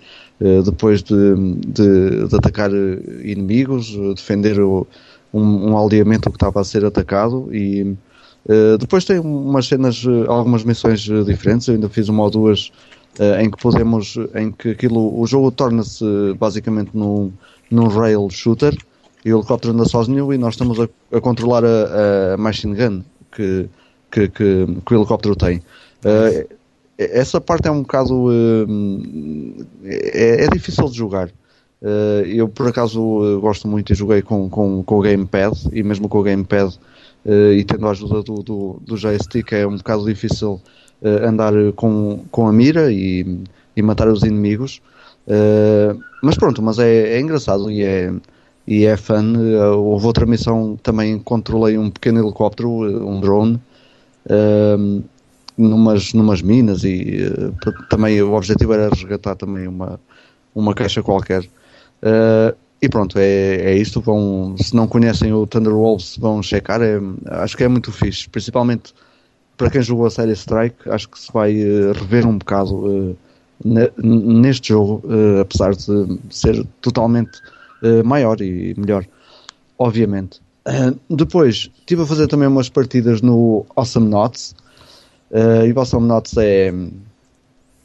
depois 0.64 1.04
de, 1.04 1.36
de, 1.68 2.28
de, 2.28 2.36
atacar 2.36 2.72
inimigos 2.72 3.92
defender 4.16 4.60
o, 4.62 4.88
um, 5.34 5.72
um 5.72 5.78
aldeamento 5.78 6.30
que 6.30 6.38
estava 6.38 6.62
a 6.62 6.64
ser 6.64 6.86
atacado 6.86 7.54
e 7.54 7.98
eh, 8.48 8.78
depois 8.78 9.06
tem 9.06 9.20
umas 9.20 9.68
cenas, 9.68 10.04
eh, 10.06 10.26
algumas 10.28 10.64
missões 10.64 11.08
eh, 11.10 11.24
diferentes. 11.24 11.68
Eu 11.68 11.76
ainda 11.76 11.90
fiz 11.90 12.10
uma 12.10 12.24
ou 12.24 12.30
duas 12.30 12.72
em 13.42 13.52
que 13.52 13.62
podemos, 13.62 14.16
em 14.34 14.50
que 14.52 14.70
aquilo, 14.70 15.20
o 15.20 15.28
jogo 15.28 15.52
torna-se 15.52 16.06
basicamente 16.40 16.92
num, 16.94 17.34
num 17.70 17.88
rail 17.88 18.30
shooter 18.30 18.74
e 19.26 19.34
o 19.34 19.40
helicóptero 19.40 19.74
anda 19.74 19.84
sozinho 19.84 20.32
e 20.32 20.38
nós 20.38 20.54
estamos 20.54 20.80
a, 20.80 20.88
a 21.12 21.20
controlar 21.20 21.66
a, 21.66 22.36
a, 22.36 22.38
machine 22.38 22.76
gun 22.76 23.04
que, 23.36 23.68
que, 24.10 24.30
que, 24.30 24.68
que 24.86 24.94
o 24.94 24.98
helicóptero 24.98 25.36
tem. 25.36 25.58
Uh, 26.06 26.48
essa 27.00 27.40
parte 27.40 27.68
é 27.68 27.72
um 27.72 27.82
bocado 27.82 28.28
uh, 28.28 29.66
é, 29.84 30.46
é, 30.46 30.48
difícil 30.50 30.90
de 30.90 30.98
jogar. 30.98 31.30
eu 32.26 32.50
por 32.50 32.68
acaso 32.68 33.40
gosto 33.40 33.68
muito 33.68 33.94
e 33.94 33.96
joguei 33.96 34.22
com, 34.22 34.50
com, 34.50 34.84
com 34.84 35.00
o 35.00 35.02
gamepad 35.02 35.56
e 35.72 35.82
mesmo 35.82 36.10
com 36.10 36.20
o 36.20 36.24
gamepad 36.24 36.78
uh, 37.26 37.54
e 37.54 37.64
tendo 37.64 37.88
a 37.88 37.92
ajuda 37.92 38.22
do, 38.24 38.44
do, 38.44 38.82
do 38.86 38.98
joystick 38.98 39.52
é 39.54 39.68
um 39.68 39.78
bocado 39.78 40.06
difícil 40.06 40.62
uh, 41.02 41.26
andar 41.28 41.54
com, 41.76 42.24
com 42.32 42.48
a 42.48 42.54
mira 42.54 42.92
e, 42.92 43.44
e 43.76 43.82
matar 43.82 44.08
os 44.08 44.24
inimigos. 44.24 44.82
Uh, 45.28 46.00
mas 46.24 46.36
pronto, 46.36 46.62
mas 46.62 46.80
é, 46.80 47.16
é, 47.16 47.20
engraçado 47.20 47.70
e 47.70 47.84
é, 47.84 48.12
e 48.68 48.86
é 48.86 48.98
fun. 48.98 49.34
houve 49.78 50.06
outra 50.06 50.26
missão 50.26 50.78
também 50.82 51.20
controlei 51.20 51.78
um 51.78 51.90
pequeno 51.90 52.20
helicóptero, 52.20 52.70
um 52.70 53.20
drone, 53.20 53.60
numas, 55.60 56.14
numas 56.14 56.42
minas 56.42 56.84
e 56.84 57.32
também 57.90 58.22
o 58.22 58.34
objetivo 58.34 58.74
era 58.74 58.90
resgatar 58.90 59.36
também 59.36 59.68
uma, 59.68 60.00
uma 60.56 60.74
caixa 60.74 61.04
qualquer. 61.04 61.44
Uh, 62.02 62.56
e 62.82 62.88
pronto, 62.88 63.18
é, 63.20 63.56
é 63.56 63.78
isto. 63.78 64.00
Vão, 64.00 64.56
se 64.58 64.76
não 64.76 64.88
conhecem 64.88 65.34
o 65.34 65.46
Thunder 65.46 65.74
Wolves, 65.74 66.18
vão 66.18 66.42
checar. 66.42 66.82
É, 66.82 67.00
acho 67.28 67.58
que 67.58 67.64
é 67.64 67.68
muito 67.68 67.92
fixe, 67.92 68.30
principalmente 68.30 68.94
para 69.58 69.70
quem 69.70 69.82
jogou 69.82 70.06
a 70.06 70.10
série 70.10 70.32
Strike. 70.32 70.90
Acho 70.90 71.10
que 71.10 71.20
se 71.20 71.32
vai 71.32 71.54
uh, 71.54 71.92
rever 71.94 72.26
um 72.26 72.38
bocado 72.38 72.76
uh, 72.76 73.18
neste 74.02 74.70
jogo, 74.70 75.04
uh, 75.06 75.42
apesar 75.42 75.76
de 75.76 76.20
ser 76.30 76.66
totalmente 76.82 77.32
maior 78.04 78.42
e 78.42 78.76
melhor, 78.78 79.06
obviamente. 79.78 80.42
depois, 81.10 81.72
estive 81.80 82.02
a 82.02 82.06
fazer 82.06 82.28
também 82.28 82.46
umas 82.46 82.68
partidas 82.68 83.22
no 83.22 83.66
Awesome 83.74 84.10
Knots. 84.10 84.54
E 85.32 85.72
o 85.72 85.80
Awesome 85.80 86.08
Knots 86.08 86.38
é. 86.38 86.74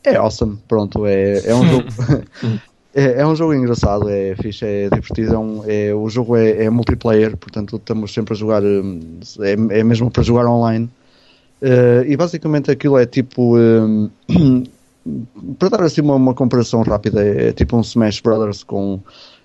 É 0.05 0.17
awesome, 0.17 0.59
pronto, 0.69 1.07
é, 1.07 1.47
é 1.47 1.55
um 1.55 1.65
jogo. 1.69 1.89
É, 2.97 3.23
é, 3.23 3.27
um 3.27 3.35
jogo 3.35 3.53
engraçado, 3.53 4.09
é 4.09 4.37
fixe, 4.37 4.65
é 4.65 4.89
divertido. 4.89 5.35
É 5.35 5.39
um, 5.39 5.63
é, 5.67 5.93
o 5.93 6.09
jogo 6.09 6.37
é, 6.37 6.65
é, 6.65 6.71
multiplayer, 6.71 7.37
portanto 7.37 7.75
estamos 7.75 8.15
sempre 8.15 8.35
a 8.35 8.37
jogar. 8.37 8.63
Hum, 8.63 9.19
é, 9.41 9.81
é 9.81 9.83
mesmo 9.83 10.09
para 10.13 10.23
jogar 10.23 10.47
online. 10.47 10.89
Uh, 11.61 12.05
e 12.07 12.17
basicamente 12.17 12.71
aquilo 12.71 12.97
é 12.97 13.05
tipo. 13.05 13.59
Um, 13.59 14.09
para 15.59 15.69
dar 15.71 15.83
assim 15.83 16.01
uma, 16.01 16.15
uma 16.15 16.35
comparação 16.35 16.83
rápida, 16.83 17.23
é, 17.25 17.49
é, 17.49 17.53
tipo 17.53 17.77
um 17.77 17.81
Smash 17.81 18.21
Brothers 18.21 18.63
com, 18.63 19.01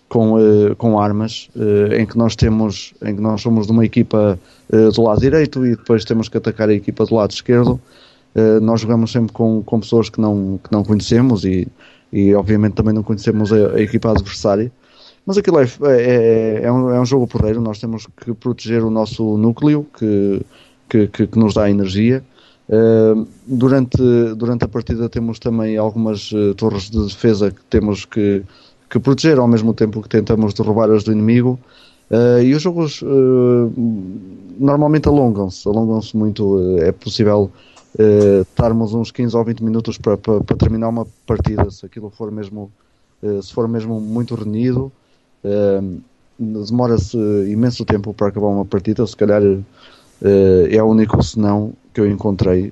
com, 0.10 0.34
uh, 0.34 0.76
com 0.76 1.00
armas, 1.00 1.50
uh, 1.56 1.94
em 1.94 2.06
que 2.06 2.18
nós 2.18 2.36
temos. 2.36 2.94
em 3.02 3.16
que 3.16 3.22
nós 3.22 3.42
somos 3.42 3.68
de 3.68 3.72
uma 3.72 3.86
equipa 3.86 4.38
do 4.96 5.02
lado 5.02 5.20
direito 5.20 5.66
e 5.66 5.76
depois 5.76 6.06
temos 6.06 6.30
que 6.30 6.38
atacar 6.38 6.70
a 6.70 6.74
equipa 6.74 7.04
do 7.04 7.16
lado 7.16 7.32
esquerdo. 7.32 7.80
nós 8.62 8.82
jogamos 8.82 9.12
sempre 9.12 9.34
com, 9.34 9.64
com 9.64 9.80
pessoas 9.80 10.10
que 10.10 10.22
não, 10.22 10.60
que 10.64 10.72
não 10.72 10.84
conhecemos 10.84 11.44
e 11.44 11.68
e 12.12 12.34
obviamente 12.34 12.74
também 12.74 12.94
não 12.94 13.04
conhecemos 13.04 13.54
a, 13.54 13.76
a 13.76 13.82
equipa 13.82 14.12
adversária. 14.12 14.72
Mas 15.26 15.38
aquilo 15.38 15.60
é, 15.60 15.64
é, 15.64 16.02
é, 16.02 16.62
é, 16.64 16.72
um, 16.72 16.90
é 16.90 17.00
um 17.00 17.06
jogo 17.06 17.28
porreiro, 17.28 17.62
nós 17.62 17.80
temos 17.80 18.08
que 18.18 18.34
proteger 18.34 18.84
o 18.84 18.90
nosso 18.90 19.38
núcleo 19.38 19.86
que, 19.98 20.42
que, 20.90 21.08
que, 21.08 21.28
que 21.28 21.40
nos 21.40 21.54
dá 21.54 21.70
energia. 21.70 22.24
Uh, 22.68 23.28
durante, 23.48 23.98
durante 24.36 24.64
a 24.64 24.68
partida 24.68 25.10
temos 25.10 25.40
também 25.40 25.76
algumas 25.76 26.32
uh, 26.32 26.54
torres 26.54 26.90
de 26.90 27.04
defesa 27.04 27.50
que 27.50 27.62
temos 27.64 28.06
que, 28.06 28.44
que 28.90 29.00
proteger 29.00 29.38
ao 29.38 29.48
mesmo 29.48 29.74
tempo 29.74 30.02
que 30.02 30.10
tentamos 30.10 30.54
derrubar 30.54 30.90
as 30.92 31.04
do 31.04 31.12
inimigo. 31.12 31.60
Uh, 32.10 32.42
e 32.42 32.56
os 32.56 32.62
jogos 32.64 33.04
normalmente 34.58 35.08
alongam-se, 35.08 35.68
alongam-se 35.68 36.18
muito. 36.18 36.80
é 36.80 36.92
possível 36.92 37.52
uh, 37.96 38.42
estarmos 38.42 38.94
uns 38.94 39.12
15 39.12 39.36
ou 39.36 39.44
20 39.44 39.64
minutos 39.64 39.98
para, 39.98 40.18
terminar 40.58 40.90
uma 40.90 41.08
partida, 41.26 41.70
se 41.72 41.86
aquilo 41.86 42.10
for 42.10 42.32
mesmo, 42.32 42.72
uh, 43.24 43.42
se 43.42 43.54
for 43.54 43.68
mesmo 43.68 44.00
muito 44.00 44.36
renhido, 44.36 44.92
uh, 45.44 46.02
demora-se 46.38 47.18
imenso 47.50 47.84
tempo 47.86 48.14
para 48.14 48.28
acabar 48.28 48.48
uma 48.48 48.66
partida, 48.66 49.06
se 49.06 49.16
calhar 49.16 49.42
é 50.22 50.84
o 50.84 50.86
único 50.86 51.22
senão 51.22 51.74
que 51.94 52.00
eu 52.00 52.10
encontrei. 52.10 52.72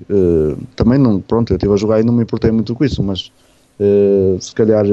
também 0.74 0.98
não, 0.98 1.20
pronto, 1.20 1.50
eu 1.50 1.56
estive 1.56 1.74
a 1.74 1.76
jogar 1.76 2.00
e 2.00 2.02
não 2.02 2.14
me 2.14 2.22
importei 2.22 2.50
muito 2.50 2.74
com 2.74 2.82
isso, 2.82 3.02
mas 3.02 3.30
se 4.40 4.54
calhar 4.54 4.84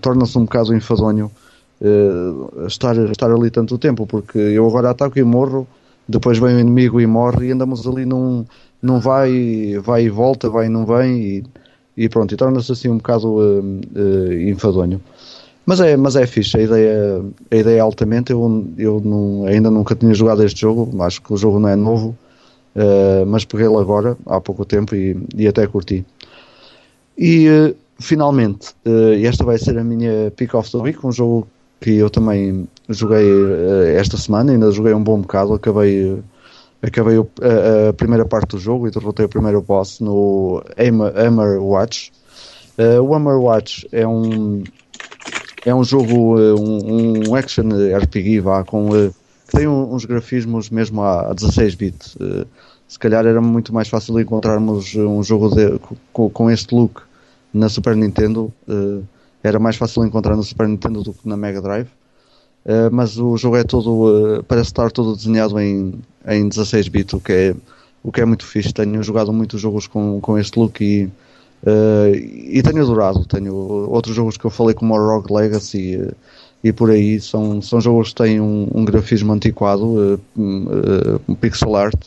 torna-se 0.00 0.38
um 0.38 0.44
bocado 0.44 0.74
enfadonho 0.74 1.30
estar, 2.66 2.96
estar 3.10 3.30
ali 3.30 3.50
tanto 3.50 3.76
tempo, 3.78 4.06
porque 4.06 4.38
eu 4.38 4.66
agora 4.66 4.90
ataco 4.90 5.18
e 5.18 5.24
morro, 5.24 5.66
depois 6.08 6.38
vem 6.38 6.56
o 6.56 6.60
inimigo 6.60 7.00
e 7.00 7.06
morre 7.06 7.48
e 7.48 7.52
andamos 7.52 7.86
ali 7.86 8.04
num, 8.04 8.44
não 8.82 9.00
vai, 9.00 9.78
vai 9.82 10.04
e 10.04 10.10
volta, 10.10 10.50
vai 10.50 10.66
e 10.66 10.68
não 10.68 10.84
vem 10.84 11.20
e, 11.20 11.44
e 11.96 12.08
pronto, 12.08 12.34
e 12.34 12.36
torna-se 12.36 12.72
assim 12.72 12.88
um 12.88 12.96
bocado 12.96 13.36
uh, 13.36 14.32
enfadonho. 14.48 15.00
Mas 15.64 15.80
é, 15.80 15.96
mas 15.96 16.16
é 16.16 16.26
fixe, 16.26 16.56
a 16.56 16.62
ideia, 16.62 17.22
a 17.50 17.56
ideia 17.56 17.76
é 17.76 17.80
altamente. 17.80 18.32
Eu, 18.32 18.66
eu 18.76 19.00
não, 19.04 19.46
ainda 19.46 19.70
nunca 19.70 19.94
tinha 19.94 20.12
jogado 20.12 20.42
este 20.42 20.60
jogo, 20.60 20.90
acho 21.02 21.22
que 21.22 21.32
o 21.32 21.36
jogo 21.36 21.60
não 21.60 21.68
é 21.68 21.76
novo, 21.76 22.16
uh, 22.74 23.24
mas 23.26 23.44
peguei-lo 23.44 23.78
agora, 23.78 24.16
há 24.26 24.40
pouco 24.40 24.64
tempo, 24.64 24.94
e, 24.96 25.16
e 25.36 25.46
até 25.46 25.64
curti. 25.66 26.04
E 27.16 27.48
uh, 27.48 27.76
finalmente, 28.02 28.74
uh, 28.86 29.14
esta 29.24 29.44
vai 29.44 29.56
ser 29.58 29.78
a 29.78 29.84
minha 29.84 30.30
Pick 30.36 30.54
of 30.54 30.70
the 30.70 30.78
Week, 30.78 31.06
um 31.06 31.12
jogo 31.12 31.48
que 31.80 31.96
eu 31.96 32.10
também 32.10 32.68
joguei 32.88 33.26
esta 33.96 34.16
semana, 34.16 34.52
ainda 34.52 34.70
joguei 34.70 34.94
um 34.94 35.02
bom 35.02 35.20
bocado, 35.20 35.54
acabei 35.54 36.22
acabei 36.82 37.16
a, 37.16 37.88
a, 37.88 37.92
primeira 37.92 38.24
parte 38.24 38.50
do 38.50 38.58
jogo 38.58 38.88
e 38.88 38.90
derrotei 38.90 39.24
o 39.24 39.28
primeiro 39.28 39.62
boss 39.62 40.00
no 40.00 40.62
Hammer 40.76 41.62
Watch. 41.62 42.12
Uh, 42.76 43.00
o 43.00 43.14
Hammer 43.14 43.38
Watch 43.38 43.86
é 43.92 44.06
um 44.06 44.64
é 45.64 45.72
um 45.72 45.84
jogo, 45.84 46.38
uh, 46.38 46.60
um, 46.60 47.30
um, 47.30 47.34
action 47.36 47.68
RPG 47.68 48.40
vá, 48.40 48.64
com, 48.64 48.88
uh, 48.88 49.14
que 49.46 49.56
tem 49.56 49.68
uns 49.68 50.04
grafismos 50.04 50.70
mesmo 50.70 51.02
a, 51.02 51.30
a 51.30 51.34
16 51.34 51.74
bits. 51.76 52.18
se 52.88 52.98
calhar 52.98 53.24
era 53.24 53.40
muito 53.40 53.72
mais 53.72 53.88
fácil 53.88 54.18
encontrarmos 54.18 54.94
um 54.96 55.22
jogo 55.22 55.54
de, 55.54 55.78
com, 56.12 56.28
com, 56.28 56.50
este 56.50 56.74
look 56.74 57.02
na 57.52 57.68
Super 57.68 57.96
Nintendo. 57.96 58.52
era 59.42 59.58
mais 59.58 59.76
fácil 59.76 60.04
encontrar 60.04 60.36
na 60.36 60.42
Super 60.42 60.68
Nintendo 60.68 61.02
do 61.02 61.12
que 61.12 61.28
na 61.28 61.36
Mega 61.36 61.60
Drive. 61.60 61.88
Uh, 62.64 62.88
mas 62.92 63.18
o 63.18 63.36
jogo 63.36 63.56
é 63.56 63.64
todo, 63.64 64.38
uh, 64.38 64.42
parece 64.44 64.68
estar 64.68 64.90
todo 64.92 65.16
desenhado 65.16 65.58
em, 65.58 65.94
em 66.28 66.48
16 66.48 66.86
bits, 66.88 67.12
o 67.14 67.20
que 67.20 67.32
é, 67.32 67.54
o 68.04 68.12
que 68.12 68.20
é 68.20 68.24
muito 68.24 68.46
fixe. 68.46 68.72
Tenho 68.72 69.02
jogado 69.02 69.32
muitos 69.32 69.60
jogos 69.60 69.88
com, 69.88 70.20
com 70.20 70.38
este 70.38 70.58
look 70.58 70.80
e, 70.80 71.06
uh, 71.64 72.14
e 72.14 72.62
tenho 72.62 72.82
adorado. 72.82 73.24
Tenho 73.26 73.54
outros 73.54 74.14
jogos 74.14 74.36
que 74.36 74.44
eu 74.44 74.50
falei 74.50 74.74
como 74.74 74.94
o 74.94 74.96
Rogue 74.96 75.32
Legacy 75.32 76.08
e 76.62 76.72
por 76.72 76.90
aí 76.90 77.20
são, 77.20 77.60
são 77.60 77.80
jogos 77.80 78.10
que 78.10 78.22
têm 78.22 78.40
um, 78.40 78.68
um 78.72 78.84
grafismo 78.84 79.32
antiquado, 79.32 80.20
um 80.36 81.34
pixel 81.34 81.74
art 81.74 82.00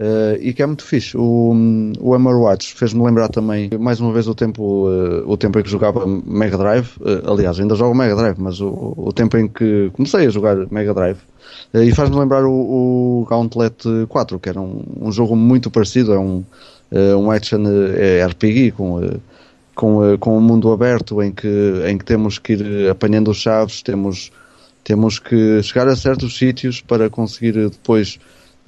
Uh, 0.00 0.40
e 0.40 0.54
que 0.54 0.62
é 0.62 0.66
muito 0.66 0.82
fixe. 0.82 1.14
O, 1.14 1.52
o 2.00 2.14
Hammer 2.14 2.34
Watch 2.34 2.72
fez-me 2.74 3.04
lembrar 3.04 3.28
também, 3.28 3.68
mais 3.78 4.00
uma 4.00 4.10
vez, 4.14 4.26
o 4.26 4.34
tempo, 4.34 4.88
uh, 4.88 5.30
o 5.30 5.36
tempo 5.36 5.58
em 5.58 5.62
que 5.62 5.68
jogava 5.68 6.06
Mega 6.06 6.56
Drive. 6.56 6.96
Uh, 7.00 7.30
aliás, 7.30 7.60
ainda 7.60 7.74
jogo 7.74 7.94
Mega 7.94 8.16
Drive, 8.16 8.38
mas 8.38 8.62
o, 8.62 8.94
o 8.96 9.12
tempo 9.12 9.36
em 9.36 9.46
que 9.46 9.90
comecei 9.92 10.26
a 10.26 10.30
jogar 10.30 10.56
Mega 10.70 10.94
Drive. 10.94 11.18
e 11.74 11.92
faz-me 11.92 12.18
lembrar 12.18 12.46
o, 12.46 12.50
o, 12.50 13.26
Gauntlet 13.28 13.84
4, 14.08 14.38
que 14.38 14.48
era 14.48 14.58
um, 14.58 14.82
um 15.02 15.12
jogo 15.12 15.36
muito 15.36 15.70
parecido. 15.70 16.14
É 16.14 16.18
um, 16.18 16.44
um 17.18 17.30
action 17.30 17.62
RPG 18.26 18.70
com, 18.70 19.02
com, 19.74 20.16
com 20.18 20.38
um 20.38 20.40
mundo 20.40 20.72
aberto 20.72 21.22
em 21.22 21.30
que, 21.30 21.84
em 21.86 21.98
que 21.98 22.06
temos 22.06 22.38
que 22.38 22.54
ir 22.54 22.88
apanhando 22.88 23.34
chaves, 23.34 23.82
temos, 23.82 24.32
temos 24.82 25.18
que 25.18 25.62
chegar 25.62 25.88
a 25.88 25.94
certos 25.94 26.38
sítios 26.38 26.80
para 26.80 27.10
conseguir 27.10 27.52
depois 27.68 28.18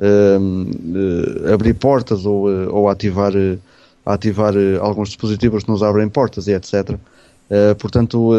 uh, 0.03 1.53
abrir 1.53 1.74
portas 1.74 2.26
ou, 2.26 2.48
uh, 2.48 2.74
ou 2.74 2.88
ativar, 2.88 3.32
ativar 4.05 4.55
alguns 4.80 5.09
dispositivos 5.09 5.64
que 5.64 5.70
nos 5.70 5.82
abrem 5.82 6.09
portas 6.09 6.48
e 6.48 6.53
etc. 6.53 6.96
portanto, 7.78 8.32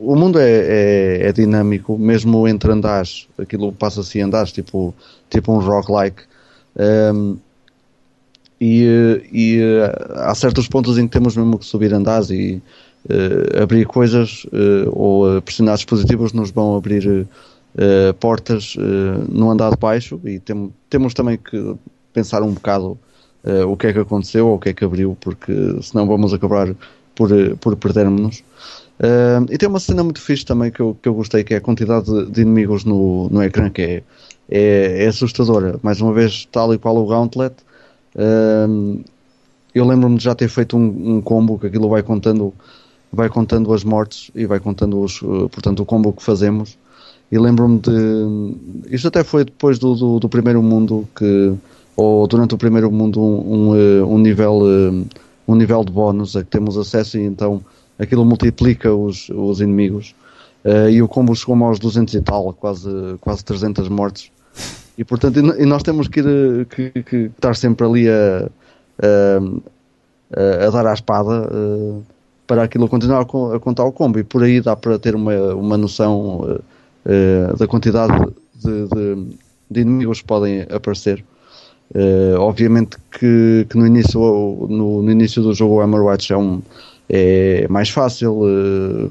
o 0.00 0.14
mundo 0.14 0.38
é, 0.38 0.50
é, 0.50 1.28
é, 1.28 1.32
dinâmico, 1.32 1.98
mesmo 1.98 2.46
entre 2.46 2.70
andares, 2.70 3.26
aquilo 3.38 3.72
passa-se 3.72 4.18
em 4.18 4.22
andares, 4.22 4.52
tipo, 4.52 4.94
tipo 5.28 5.52
um 5.52 5.58
roguelike. 5.58 6.22
Um, 6.76 7.36
e, 8.60 8.84
e 9.32 9.60
há 10.16 10.34
certos 10.34 10.68
pontos 10.68 10.98
em 10.98 11.06
que 11.06 11.12
temos 11.12 11.36
mesmo 11.36 11.58
que 11.58 11.64
subir 11.64 11.94
andares 11.94 12.28
e 12.30 12.60
abrir 13.62 13.86
coisas 13.86 14.44
ou 14.90 15.40
pressionar 15.42 15.76
dispositivos 15.76 16.32
nos 16.32 16.50
vão 16.50 16.76
abrir 16.76 17.26
uh, 17.74 18.14
portas 18.14 18.74
uh, 18.76 19.24
no 19.28 19.50
andar 19.50 19.70
de 19.70 19.76
baixo 19.76 20.20
e 20.24 20.38
tem, 20.38 20.72
temos 20.88 21.14
também 21.14 21.36
que 21.36 21.74
pensar 22.12 22.42
um 22.42 22.52
bocado 22.52 22.98
uh, 23.44 23.66
o 23.66 23.76
que 23.76 23.88
é 23.88 23.92
que 23.92 23.98
aconteceu 23.98 24.48
ou 24.48 24.56
o 24.56 24.58
que 24.58 24.70
é 24.70 24.72
que 24.72 24.84
abriu, 24.84 25.16
porque 25.20 25.52
senão 25.82 26.06
vamos 26.06 26.32
acabar 26.32 26.74
por, 27.14 27.30
por 27.60 27.76
perdermos-nos. 27.76 28.44
E 29.50 29.58
tem 29.58 29.68
uma 29.68 29.78
cena 29.78 30.02
muito 30.02 30.20
fixe 30.20 30.44
também 30.44 30.72
que 30.72 30.80
eu, 30.80 30.96
que 31.00 31.08
eu 31.08 31.14
gostei, 31.14 31.44
que 31.44 31.54
é 31.54 31.58
a 31.58 31.60
quantidade 31.60 32.26
de, 32.26 32.40
inimigos 32.40 32.84
no, 32.84 33.28
no 33.28 33.42
ecrã, 33.42 33.70
que 33.70 33.82
é, 33.82 34.02
é, 34.50 35.04
é, 35.04 35.06
assustadora. 35.06 35.78
Mais 35.84 36.00
uma 36.00 36.12
vez, 36.12 36.48
tal 36.50 36.74
e 36.74 36.78
qual 36.78 36.96
o 36.96 37.06
Gauntlet. 37.06 37.54
Eu 39.72 39.86
lembro-me 39.86 40.18
de 40.18 40.24
já 40.24 40.34
ter 40.34 40.48
feito 40.48 40.76
um, 40.76 41.16
um, 41.16 41.20
combo, 41.20 41.58
que 41.60 41.68
aquilo 41.68 41.88
vai 41.88 42.02
contando, 42.02 42.52
vai 43.12 43.28
contando 43.28 43.72
as 43.72 43.84
mortes 43.84 44.32
e 44.34 44.44
vai 44.44 44.58
contando 44.58 45.00
os, 45.00 45.20
portanto, 45.20 45.80
o 45.80 45.86
combo 45.86 46.12
que 46.12 46.22
fazemos. 46.22 46.76
E 47.30 47.38
lembro-me 47.38 47.78
de. 47.78 48.90
Isto 48.90 49.08
até 49.08 49.22
foi 49.22 49.44
depois 49.44 49.78
do, 49.78 49.94
do, 49.94 50.20
do, 50.20 50.28
primeiro 50.28 50.62
mundo 50.62 51.06
que. 51.14 51.54
Ou 51.96 52.26
durante 52.26 52.54
o 52.54 52.58
primeiro 52.58 52.90
mundo 52.92 53.20
um, 53.20 53.70
um, 53.70 53.76
eh, 53.76 54.04
um 54.04 54.18
nível 54.18 54.60
eh, 54.64 55.18
um 55.48 55.56
nível 55.56 55.82
de 55.82 55.90
bónus 55.90 56.36
a 56.36 56.44
que 56.44 56.50
temos 56.50 56.76
acesso 56.76 57.18
e 57.18 57.22
então 57.22 57.60
aquilo 57.98 58.24
multiplica 58.24 58.94
os, 58.94 59.28
os 59.30 59.60
inimigos. 59.60 60.14
Uh, 60.64 60.90
e 60.90 61.00
o 61.00 61.08
combo 61.08 61.34
chegou-me 61.34 61.64
aos 61.64 61.78
200 61.78 62.14
e 62.14 62.20
tal, 62.20 62.52
quase, 62.52 62.90
quase 63.20 63.44
300 63.44 63.88
mortes. 63.88 64.30
E 64.98 65.04
portanto, 65.04 65.38
e 65.38 65.64
nós 65.64 65.82
temos 65.82 66.08
que, 66.08 66.20
ir, 66.20 66.66
que, 66.66 66.90
que 67.02 67.16
estar 67.34 67.54
sempre 67.54 67.86
ali 67.86 68.08
a, 68.08 68.50
a, 70.32 70.66
a 70.66 70.70
dar 70.70 70.86
à 70.88 70.92
espada 70.92 71.48
uh, 71.48 72.02
para 72.46 72.64
aquilo 72.64 72.88
continuar 72.88 73.22
a, 73.22 73.58
contar 73.58 73.84
o 73.84 73.92
combo. 73.92 74.18
E 74.18 74.24
por 74.24 74.42
aí 74.42 74.60
dá 74.60 74.76
para 74.76 74.98
ter 74.98 75.14
uma, 75.14 75.54
uma 75.54 75.76
noção. 75.78 76.40
Uh, 76.40 76.60
uh, 77.04 77.56
da 77.56 77.66
quantidade 77.66 78.12
de, 78.54 78.88
de, 78.88 79.36
de, 79.70 79.80
inimigos 79.80 80.20
que 80.20 80.26
podem 80.26 80.62
aparecer. 80.70 81.24
Uh, 81.94 82.38
obviamente 82.38 82.96
que, 83.10 83.66
que, 83.68 83.78
no, 83.78 83.86
início, 83.86 84.20
no, 84.68 85.02
no, 85.02 85.10
início 85.10 85.42
do 85.42 85.54
jogo 85.54 85.76
o 85.76 85.80
Hammerwatch 85.80 86.32
é, 86.32 86.36
um, 86.36 86.60
é 87.08 87.66
mais 87.68 87.88
fácil 87.88 88.42
uh, 88.42 89.10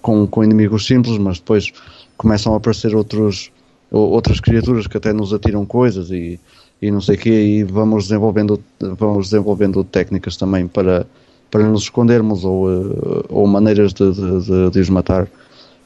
com, 0.00 0.26
com 0.26 0.42
inimigos 0.42 0.86
simples, 0.86 1.18
mas 1.18 1.38
depois 1.38 1.70
começam 2.16 2.54
a 2.54 2.56
aparecer 2.56 2.94
outros, 2.94 3.50
outras 3.90 4.40
criaturas 4.40 4.86
que 4.86 4.96
até 4.96 5.12
nos 5.12 5.34
atiram 5.34 5.66
coisas 5.66 6.10
e, 6.10 6.40
e 6.80 6.90
não 6.90 7.00
sei 7.00 7.16
o 7.16 7.18
quê, 7.18 7.30
e 7.30 7.64
vamos 7.64 8.04
desenvolvendo, 8.04 8.62
vamos 8.80 9.28
desenvolvendo 9.28 9.84
técnicas 9.84 10.36
também 10.36 10.66
para, 10.66 11.06
para 11.50 11.64
nos 11.64 11.82
escondermos 11.82 12.42
ou, 12.44 12.68
ou 13.28 13.46
maneiras 13.46 13.92
de, 13.92 14.10
de, 14.12 14.70
de 14.70 14.80
os 14.80 14.88
matar 14.88 15.28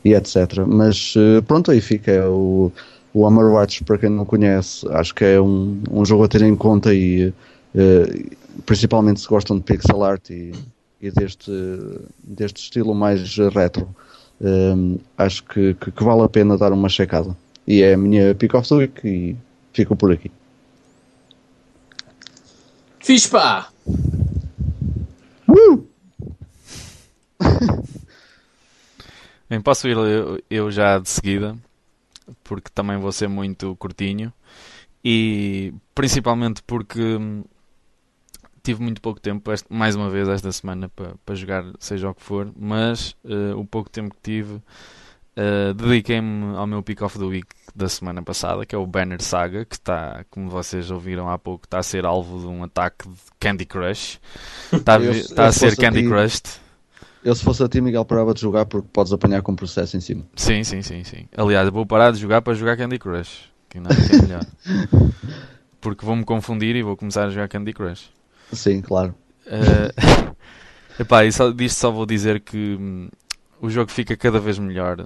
e 0.05 0.15
etc. 0.15 0.65
Mas 0.67 1.15
eh, 1.17 1.41
pronto, 1.41 1.71
aí 1.71 1.81
fica 1.81 2.11
é 2.11 2.27
o, 2.27 2.71
o 3.13 3.25
Overwatch, 3.25 3.83
para 3.85 3.99
quem 3.99 4.11
não 4.11 4.25
conhece, 4.25 4.87
acho 4.91 5.15
que 5.15 5.25
é 5.25 5.41
um, 5.41 5.83
um 5.91 6.05
jogo 6.05 6.25
a 6.25 6.29
ter 6.29 6.43
em 6.43 6.55
conta 6.55 6.93
e 6.95 7.29
uh, 7.29 8.37
principalmente 8.67 9.21
se 9.21 9.27
gostam 9.27 9.57
de 9.57 9.63
pixel 9.63 10.05
art 10.05 10.29
e, 10.29 10.53
e 11.01 11.11
deste, 11.11 11.51
deste 12.23 12.63
estilo 12.63 12.95
mais 12.95 13.37
retro, 13.55 13.89
um, 14.41 14.97
eh, 14.97 15.01
acho 15.17 15.45
que, 15.45 15.75
que, 15.75 15.91
que, 15.91 16.05
vale 16.05 16.23
a 16.23 16.29
pena 16.29 16.59
dar 16.59 16.73
uma 16.73 16.91
checada. 16.91 17.35
E 17.67 17.83
é 17.83 17.95
a 17.95 17.97
minha 17.97 18.35
pick 18.35 18.55
of 18.55 18.69
the 18.69 18.75
week 18.75 19.09
e 19.09 19.37
fico 19.73 19.97
por 19.97 20.13
aqui. 20.13 20.31
Fiz 23.01 23.27
pá! 23.27 23.71
Uh! 25.49 25.87
Bem, 29.49 29.61
posso 29.61 29.87
ir 29.87 29.97
eu, 29.97 30.43
eu, 30.51 30.71
já 30.71 30.99
de 30.99 31.09
seguida, 31.09 31.57
porque 32.43 32.69
também 32.75 32.99
vou 32.99 33.13
ser 33.13 33.29
muito 33.29 33.77
curtinho. 33.77 34.33
E 35.05 35.73
principalmente 35.95 36.63
porque 36.65 37.01
hum, 37.01 37.45
tive 38.61 38.83
muito 38.83 39.01
pouco 39.01 39.21
tempo, 39.21 39.49
mais 39.71 39.95
uma 39.95 40.11
vez 40.11 40.29
esta 40.29 40.51
semana, 40.51 40.89
para, 40.89 41.15
para 41.25 41.35
jogar 41.37 41.65
seja 41.79 42.11
o 42.11 42.15
que 42.15 42.23
for, 42.23 42.53
mas 42.59 43.15
uh, 43.25 43.57
o 43.57 43.65
pouco 43.65 43.89
tempo 43.89 44.13
que 44.17 44.21
tive, 44.21 44.55
uh, 44.55 45.73
dediquei-me 45.77 46.57
ao 46.57 46.67
meu 46.67 46.83
pick 46.83 47.01
of 47.03 47.17
the 47.17 47.25
week 47.25 47.47
da 47.73 47.89
semana 47.89 48.21
passada, 48.25 48.67
que 48.67 48.75
é 48.75 48.79
o 48.79 48.85
Banner 48.85 49.23
Saga, 49.23 49.65
que 49.65 49.77
está, 49.77 50.25
como 50.29 50.51
vocês 50.51 50.91
ouviram 50.91 51.31
há 51.31 51.39
pouco, 51.39 51.67
está 51.67 51.79
a 51.79 51.85
ser 51.85 52.05
alvo 52.05 52.41
de 52.41 52.47
um 52.47 52.65
ataque 52.65 53.09
de 53.09 53.17
Candy 53.39 53.65
Crush. 53.65 54.19
Está, 54.73 54.97
a, 54.97 55.01
está 55.05 55.47
a 55.47 55.53
ser 55.53 55.77
Candy 55.77 56.09
Crushed. 56.09 56.66
Eu, 57.27 57.35
se 57.35 57.43
fosse 57.43 57.61
a 57.61 57.69
ti, 57.69 57.81
Miguel, 57.81 58.05
parava 58.05 58.33
de 58.33 58.41
jogar 58.41 58.67
porque 58.67 58.87
podes 58.93 59.13
apanhar 59.13 59.43
com 59.43 59.53
processo 59.53 59.97
em 59.97 60.01
cima. 60.01 60.25
Sim, 60.37 60.63
sim, 60.63 60.81
sim, 60.81 61.03
sim. 61.03 61.27
Aliás, 61.37 61.69
vou 61.71 61.85
parar 61.85 62.13
de 62.13 62.21
jogar 62.21 62.41
para 62.41 62.55
jogar 62.55 62.77
Candy 62.77 63.01
Crush. 63.01 63.51
Que 63.69 63.81
não 63.81 63.91
é 63.91 64.23
melhor. 64.23 64.47
porque 65.81 66.07
vou-me 66.07 66.25
confundir 66.25 66.77
e 66.77 66.85
vou 66.85 66.97
começar 66.97 67.25
a 67.25 67.31
jogar 67.31 67.49
Candy 67.49 67.73
Crush. 67.73 68.13
Sim, 68.53 68.81
claro. 68.81 69.13
Uh, 69.45 70.37
epá, 71.03 71.25
e 71.25 71.33
só, 71.33 71.51
disto 71.51 71.81
só 71.81 71.91
vou 71.91 72.07
dizer 72.07 72.39
que 72.39 72.77
hum, 72.79 73.09
o 73.61 73.69
jogo 73.69 73.91
fica 73.91 74.17
cada 74.17 74.39
vez 74.39 74.57
melhor 74.57 75.05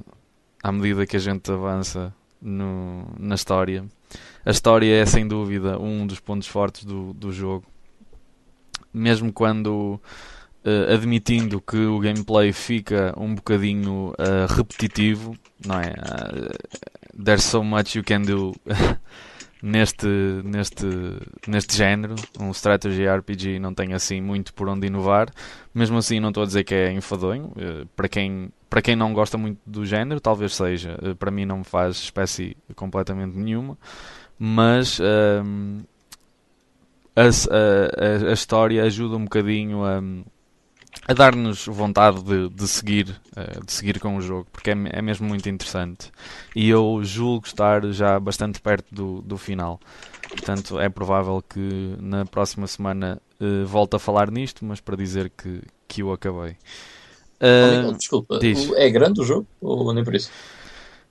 à 0.62 0.70
medida 0.70 1.06
que 1.06 1.16
a 1.16 1.20
gente 1.20 1.50
avança 1.50 2.14
no, 2.38 3.06
na 3.18 3.34
história. 3.34 3.82
A 4.44 4.50
história 4.50 4.94
é 4.94 5.06
sem 5.06 5.26
dúvida 5.26 5.78
um 5.78 6.06
dos 6.06 6.20
pontos 6.20 6.48
fortes 6.48 6.84
do, 6.84 7.14
do 7.14 7.32
jogo. 7.32 7.64
Mesmo 8.92 9.32
quando 9.32 9.98
uh, 10.64 10.92
admitindo 10.92 11.61
que 11.61 11.76
o 11.76 11.98
gameplay 11.98 12.52
fica 12.52 13.14
um 13.16 13.34
bocadinho 13.34 14.11
uh, 14.11 14.46
repetitivo, 14.48 15.36
não 15.64 15.80
é? 15.80 15.90
Uh, 15.90 17.22
there's 17.22 17.44
so 17.44 17.62
much 17.62 17.96
you 17.96 18.04
can 18.04 18.22
do 18.22 18.54
neste, 19.62 20.06
neste, 20.44 20.86
neste 21.46 21.76
género. 21.76 22.14
Um 22.38 22.50
strategy 22.50 23.06
RPG 23.06 23.58
não 23.58 23.74
tem 23.74 23.92
assim 23.92 24.20
muito 24.20 24.52
por 24.54 24.68
onde 24.68 24.86
inovar. 24.86 25.30
Mesmo 25.74 25.98
assim, 25.98 26.20
não 26.20 26.28
estou 26.28 26.42
a 26.42 26.46
dizer 26.46 26.64
que 26.64 26.74
é 26.74 26.92
enfadonho. 26.92 27.52
para, 27.96 28.08
quem, 28.08 28.50
para 28.68 28.82
quem 28.82 28.96
não 28.96 29.12
gosta 29.12 29.36
muito 29.38 29.58
do 29.66 29.84
género, 29.84 30.20
talvez 30.20 30.54
seja. 30.54 30.96
para 31.18 31.30
mim, 31.30 31.44
não 31.44 31.58
me 31.58 31.64
faz 31.64 31.96
espécie 31.96 32.56
completamente 32.74 33.36
nenhuma. 33.36 33.76
Mas. 34.38 35.00
A, 35.00 35.42
a, 37.16 38.30
a, 38.30 38.32
história 38.32 38.84
ajuda 38.84 39.16
um 39.16 39.24
bocadinho 39.24 39.84
a, 39.84 40.00
a 41.07 41.14
dar-nos 41.14 41.66
vontade 41.66 42.22
de, 42.22 42.48
de, 42.48 42.68
seguir, 42.68 43.20
eh, 43.36 43.61
de 43.64 43.72
seguir 43.72 43.98
com 43.98 44.16
o 44.16 44.20
jogo, 44.20 44.46
porque 44.53 44.70
é, 44.70 44.74
é, 44.90 45.03
mesmo 45.03 45.26
muito 45.26 45.48
interessante. 45.48 46.11
E 46.55 46.68
eu 46.68 47.01
julgo 47.03 47.46
estar 47.46 47.84
já 47.90 48.20
bastante 48.20 48.61
perto 48.61 48.94
do, 48.94 49.22
do 49.22 49.38
final. 49.38 49.80
Portanto, 50.28 50.78
é 50.78 50.88
provável 50.88 51.42
que 51.42 51.96
na 52.01 52.24
próxima 52.24 52.66
semana 52.66 53.20
uh, 53.40 53.66
volte 53.66 53.96
a 53.96 53.98
falar 53.98 54.30
nisto, 54.30 54.64
mas 54.64 54.80
para 54.80 54.96
dizer 54.96 55.30
que, 55.30 55.62
que 55.88 56.03
eu 56.03 56.12
acabei. 56.12 56.53
Uh, 57.40 57.88
oh, 57.88 57.92
desculpa, 57.92 58.38
diz. 58.38 58.70
é 58.74 58.88
grande 58.90 59.20
o 59.20 59.24
jogo 59.24 59.46
ou 59.61 59.92
nem 59.92 60.05
por 60.05 60.14
isso? 60.14 60.30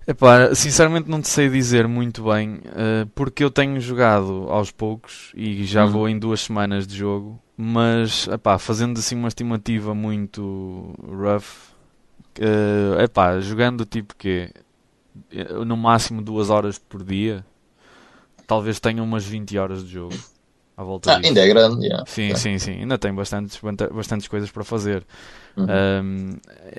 Epá, 0.07 0.55
sinceramente 0.55 1.09
não 1.09 1.21
te 1.21 1.27
sei 1.27 1.49
dizer 1.49 1.87
muito 1.87 2.23
bem, 2.23 2.55
uh, 2.55 3.07
porque 3.13 3.43
eu 3.43 3.51
tenho 3.51 3.79
jogado 3.81 4.47
aos 4.49 4.71
poucos 4.71 5.31
e 5.35 5.65
já 5.65 5.85
uhum. 5.85 5.91
vou 5.91 6.09
em 6.09 6.17
duas 6.17 6.41
semanas 6.41 6.87
de 6.87 6.97
jogo, 6.97 7.39
mas 7.61 8.25
epá, 8.29 8.57
fazendo 8.57 8.97
assim 8.99 9.17
uma 9.17 9.27
estimativa 9.27 9.93
muito 9.93 10.95
rough, 11.05 11.73
uh, 12.39 13.01
epá, 13.01 13.37
jogando 13.41 13.85
tipo 13.85 14.15
que 14.15 14.49
no 15.65 15.75
máximo 15.75 16.21
duas 16.21 16.49
horas 16.49 16.77
por 16.77 17.03
dia, 17.03 17.45
talvez 18.47 18.79
tenha 18.79 19.03
umas 19.03 19.25
20 19.25 19.57
horas 19.57 19.83
de 19.83 19.91
jogo 19.91 20.15
à 20.77 20.83
volta 20.85 21.11
ah, 21.11 21.19
Ainda 21.21 21.41
é 21.41 21.47
grande, 21.49 21.85
yeah. 21.85 22.05
Sim, 22.07 22.33
sim, 22.35 22.57
sim, 22.59 22.79
ainda 22.79 22.97
tem 22.97 23.13
bastantes, 23.13 23.59
bastantes 23.91 24.29
coisas 24.29 24.49
para 24.49 24.63
fazer. 24.63 25.05
Uhum. 25.57 25.65
Um, 25.65 26.37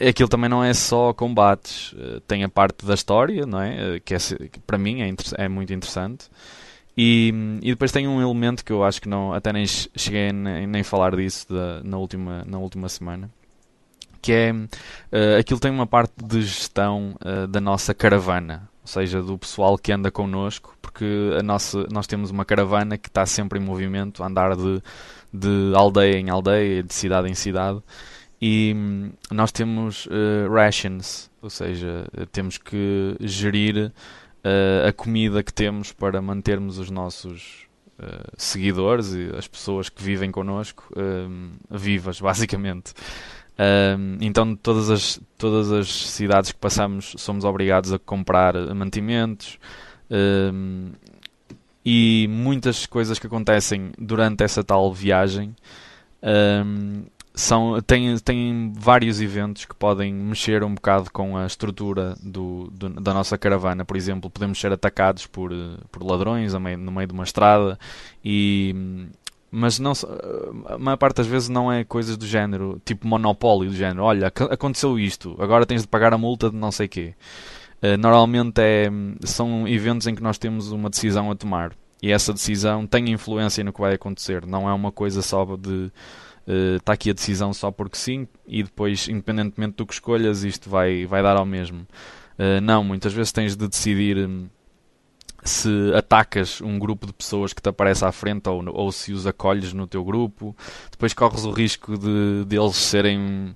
aquilo 0.09 0.31
também 0.31 0.49
não 0.49 0.65
é 0.65 0.73
só 0.73 1.13
combates, 1.13 1.93
uh, 1.93 2.21
tem 2.27 2.43
a 2.43 2.49
parte 2.49 2.87
da 2.87 2.95
história, 2.95 3.45
não 3.45 3.61
é? 3.61 4.01
Que, 4.01 4.15
é, 4.15 4.19
que 4.19 4.59
para 4.67 4.79
mim 4.79 5.03
é, 5.03 5.15
é 5.45 5.47
muito 5.47 5.75
interessante. 5.75 6.31
E, 6.97 7.33
e, 7.63 7.71
depois 7.71 7.93
tem 7.93 8.09
um 8.09 8.21
elemento 8.21 8.65
que 8.65 8.73
eu 8.73 8.83
acho 8.85 9.01
que 9.01 9.09
não, 9.09 9.33
até 9.33 9.53
nem 9.53 9.65
cheguei 9.67 10.33
nem, 10.33 10.67
nem 10.67 10.83
falar 10.83 11.15
disso 11.15 11.47
da, 11.53 11.83
na, 11.83 11.97
última, 11.97 12.45
na 12.45 12.59
última 12.59 12.89
semana, 12.89 13.31
que 14.21 14.33
é 14.33 14.53
uh, 14.53 15.39
aquilo 15.39 15.61
tem 15.61 15.71
uma 15.71 15.87
parte 15.87 16.13
de 16.23 16.43
gestão 16.43 17.15
uh, 17.25 17.47
da 17.47 17.61
nossa 17.61 17.95
caravana, 17.95 18.69
ou 18.83 18.89
seja, 18.89 19.23
do 19.23 19.39
pessoal 19.39 19.79
que 19.79 19.93
anda 19.93 20.11
connosco, 20.11 20.77
porque 20.83 21.07
a 21.39 21.43
nossa, 21.43 21.87
nós 21.91 22.07
temos 22.07 22.31
uma 22.31 22.45
caravana 22.45 22.99
que 22.99 23.09
está 23.09 23.25
sempre 23.25 23.59
em 23.59 23.63
movimento, 23.63 24.23
a 24.23 24.27
andar 24.27 24.57
de, 24.57 24.83
de 25.33 25.73
aldeia 25.75 26.19
em 26.19 26.29
aldeia, 26.29 26.83
de 26.83 26.93
cidade 26.93 27.31
em 27.31 27.35
cidade, 27.35 27.81
e 28.43 28.75
hum, 28.77 29.13
nós 29.31 29.53
temos 29.53 30.07
uh, 30.07 30.53
rations, 30.53 31.31
ou 31.41 31.51
seja, 31.51 32.07
temos 32.33 32.59
que 32.59 33.17
gerir 33.21 33.93
a 34.87 34.93
comida 34.93 35.43
que 35.43 35.53
temos 35.53 35.93
para 35.93 36.21
mantermos 36.23 36.79
os 36.79 36.91
nossos 36.91 37.69
seguidores 38.37 39.13
e 39.13 39.31
as 39.37 39.47
pessoas 39.47 39.89
que 39.89 40.03
vivem 40.03 40.31
connosco 40.31 40.89
vivas, 41.71 42.19
basicamente. 42.23 42.95
Então, 44.21 44.57
todas 44.57 44.89
as, 44.89 45.21
todas 45.37 45.71
as 45.71 45.89
cidades 45.89 46.51
que 46.51 46.59
passamos 46.59 47.15
somos 47.19 47.45
obrigados 47.45 47.93
a 47.93 47.99
comprar 47.99 48.55
mantimentos 48.75 49.59
e 51.85 52.27
muitas 52.31 52.87
coisas 52.87 53.19
que 53.19 53.27
acontecem 53.27 53.93
durante 53.99 54.45
essa 54.45 54.65
tal 54.65 54.93
viagem 54.93 55.55
são, 57.35 57.81
têm, 57.81 58.17
têm 58.19 58.73
vários 58.77 59.21
eventos 59.21 59.65
que 59.65 59.75
podem 59.75 60.13
mexer 60.13 60.63
um 60.65 60.75
bocado 60.75 61.11
com 61.11 61.37
a 61.37 61.47
estrutura 61.47 62.15
do, 62.23 62.71
do, 62.73 62.89
da 62.89 63.15
nossa 63.15 63.39
caravana. 63.39 63.85
Por 63.85 63.97
exemplo, 63.97 64.29
podemos 64.29 64.61
ser 64.61 64.73
atacados 64.73 65.27
por, 65.27 65.51
por 65.91 66.03
ladrões 66.03 66.53
no 66.53 66.61
meio 66.61 67.07
de 67.07 67.13
uma 67.13 67.25
estrada 67.25 67.79
e 68.25 69.09
mas 69.51 69.81
não 69.81 69.93
a 70.67 70.79
maior 70.79 70.97
parte 70.97 71.17
das 71.17 71.27
vezes 71.27 71.49
não 71.49 71.73
é 71.73 71.83
coisas 71.83 72.17
do 72.17 72.25
género, 72.25 72.81
tipo 72.85 73.07
monopólio 73.07 73.69
do 73.69 73.77
género, 73.77 74.05
olha, 74.05 74.29
aconteceu 74.29 74.99
isto, 74.99 75.37
agora 75.41 75.67
tens 75.67 75.83
de 75.83 75.89
pagar 75.89 76.15
a 76.15 76.19
multa 76.19 76.49
de 76.49 76.57
não 76.57 76.71
sei 76.71 76.87
quê. 76.87 77.15
Uh, 77.83 77.97
normalmente 77.99 78.61
é, 78.61 78.89
são 79.25 79.67
eventos 79.67 80.07
em 80.07 80.15
que 80.15 80.23
nós 80.23 80.39
temos 80.39 80.71
uma 80.71 80.89
decisão 80.91 81.31
a 81.31 81.35
tomar 81.35 81.73
e 82.03 82.13
essa 82.13 82.33
decisão 82.33 82.87
tem 82.87 83.11
influência 83.11 83.65
no 83.65 83.73
que 83.73 83.81
vai 83.81 83.95
acontecer, 83.95 84.47
não 84.47 84.69
é 84.69 84.73
uma 84.73 84.93
coisa 84.93 85.21
só 85.21 85.45
de 85.57 85.91
está 86.77 86.93
uh, 86.93 86.95
aqui 86.95 87.11
a 87.11 87.13
decisão 87.13 87.53
só 87.53 87.71
porque 87.71 87.97
sim 87.97 88.27
e 88.47 88.63
depois, 88.63 89.09
independentemente 89.09 89.77
do 89.77 89.87
que 89.87 89.95
escolhas, 89.95 90.45
isto 90.45 90.69
vai, 90.69 91.07
vai 91.07 91.23
dar 91.23 91.37
ao 91.37 91.47
mesmo. 91.47 91.87
Uh, 92.39 92.61
não, 92.63 92.83
muitas 92.83 93.13
vezes 93.13 93.33
tens 93.33 93.57
de 93.57 93.69
decidir. 93.69 94.17
Um, 94.17 94.49
se 95.43 95.71
atacas 95.95 96.61
um 96.61 96.79
grupo 96.79 97.07
de 97.07 97.13
pessoas 97.13 97.53
que 97.53 97.63
te 97.63 97.69
aparece 97.71 98.05
à 98.05 98.13
frente 98.13 98.49
ou, 98.49 98.63
ou 98.75 98.93
se 98.93 99.13
os 99.13 99.27
acolhes 99.27 99.73
no 99.73 99.87
teu 99.87 100.05
grupo, 100.05 100.55
depois 100.91 101.15
corres 101.15 101.45
o 101.45 101.51
risco 101.51 101.97
de, 101.97 102.45
de 102.45 102.57
eles 102.59 102.77
serem 102.77 103.55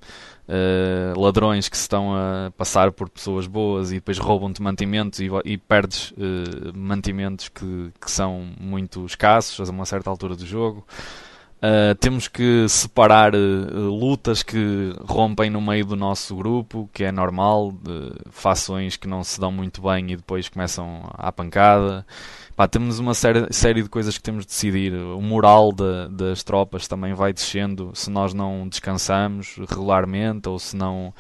uh, 0.49 1.21
ladrões 1.21 1.69
que 1.69 1.77
se 1.77 1.83
estão 1.83 2.15
a 2.15 2.51
passar 2.57 2.93
por 2.93 3.09
pessoas 3.09 3.47
boas 3.47 3.91
e 3.91 3.97
depois 3.97 4.19
roubam-te 4.19 4.63
mantimentos 4.63 5.21
e, 5.21 5.29
e 5.45 5.59
perdes 5.59 6.13
uh, 6.13 6.73
mantimentos 6.75 7.49
que, 7.49 7.93
que 8.01 8.11
são 8.11 8.47
muito 8.59 9.05
escassos 9.05 9.69
a 9.69 9.73
uma 9.73 9.87
certa 9.87 10.11
altura 10.11 10.37
do 10.37 10.47
jogo. 10.47 10.87
Uh, 11.65 11.95
temos 11.95 12.29
que 12.29 12.69
separar 12.69 13.35
uh, 13.35 13.39
lutas 13.89 14.43
que 14.43 14.95
rompem 15.01 15.49
no 15.49 15.63
meio 15.63 15.87
do 15.87 15.97
nosso 15.97 16.37
grupo, 16.37 16.91
que 16.93 17.05
é 17.05 17.11
normal, 17.11 17.73
de 17.73 18.13
fações 18.31 18.99
que 18.99 19.09
não 19.09 19.25
se 19.25 19.41
dão 19.41 19.51
muito 19.51 19.81
bem 19.81 20.13
e 20.13 20.17
depois 20.17 20.47
começam 20.47 21.09
à 21.15 21.33
pancada. 21.33 22.05
Pá, 22.55 22.69
temos 22.69 22.99
uma 22.99 23.15
série, 23.15 23.51
série 23.51 23.83
de 23.83 23.89
coisas 23.89 24.19
que 24.19 24.23
temos 24.23 24.45
de 24.45 24.49
decidir. 24.49 24.93
O 24.93 25.23
moral 25.23 25.73
das 25.73 26.43
tropas 26.43 26.87
também 26.87 27.15
vai 27.15 27.33
descendo 27.33 27.93
se 27.95 28.11
nós 28.11 28.35
não 28.35 28.69
descansamos 28.69 29.57
regularmente 29.67 30.47
ou 30.51 30.59
se 30.59 30.77
não, 30.77 31.15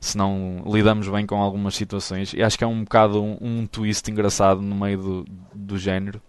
se 0.00 0.16
não 0.16 0.62
lidamos 0.64 1.08
bem 1.08 1.26
com 1.26 1.42
algumas 1.42 1.74
situações. 1.74 2.32
E 2.32 2.42
acho 2.42 2.56
que 2.56 2.64
é 2.64 2.66
um 2.66 2.84
bocado 2.84 3.22
um, 3.22 3.36
um 3.38 3.66
twist 3.66 4.10
engraçado 4.10 4.62
no 4.62 4.74
meio 4.74 4.96
do, 4.96 5.24
do 5.54 5.76
género 5.76 6.22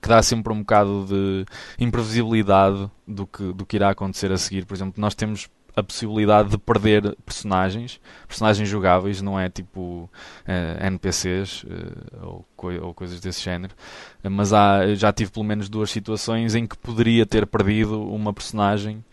que 0.00 0.08
dá 0.08 0.22
sempre 0.22 0.52
um 0.52 0.60
bocado 0.60 1.06
de 1.06 1.44
imprevisibilidade 1.78 2.90
do 3.06 3.26
que, 3.26 3.52
do 3.52 3.66
que 3.66 3.76
irá 3.76 3.90
acontecer 3.90 4.32
a 4.32 4.38
seguir. 4.38 4.64
Por 4.64 4.74
exemplo, 4.74 4.94
nós 5.00 5.14
temos 5.14 5.48
a 5.76 5.82
possibilidade 5.82 6.50
de 6.50 6.58
perder 6.58 7.16
personagens, 7.24 8.00
personagens 8.26 8.68
jogáveis, 8.68 9.22
não 9.22 9.38
é 9.38 9.48
tipo 9.48 9.80
uh, 9.80 10.10
eh, 10.46 10.86
NPCs 10.86 11.62
uh, 11.62 11.66
eh, 11.70 12.24
ou, 12.24 12.44
coi 12.56 12.78
ou, 12.78 12.92
coisas 12.92 13.20
desse 13.20 13.40
género, 13.40 13.74
mas 14.22 14.52
há, 14.52 14.94
já 14.94 15.12
tive 15.12 15.30
pelo 15.30 15.44
menos 15.44 15.68
duas 15.68 15.90
situações 15.90 16.54
em 16.54 16.66
que 16.66 16.76
poderia 16.76 17.24
ter 17.24 17.46
perdido 17.46 18.02
uma 18.02 18.32
personagem 18.32 19.04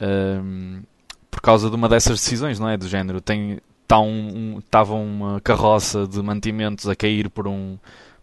ehm, 0.00 0.82
por 1.30 1.40
causa 1.40 1.68
de 1.68 1.76
uma 1.76 1.88
dessas 1.88 2.20
decisões, 2.20 2.58
não 2.58 2.68
é? 2.68 2.76
Do 2.76 2.88
género, 2.88 3.20
tem, 3.20 3.60
tá 3.86 4.00
um, 4.00 4.54
um, 4.54 4.58
estava 4.58 4.94
uma 4.94 5.40
carroça 5.40 6.06
de 6.06 6.22
mantimentos 6.22 6.88
a 6.88 6.96
cair 6.96 7.28
por 7.28 7.46
um 7.46 7.78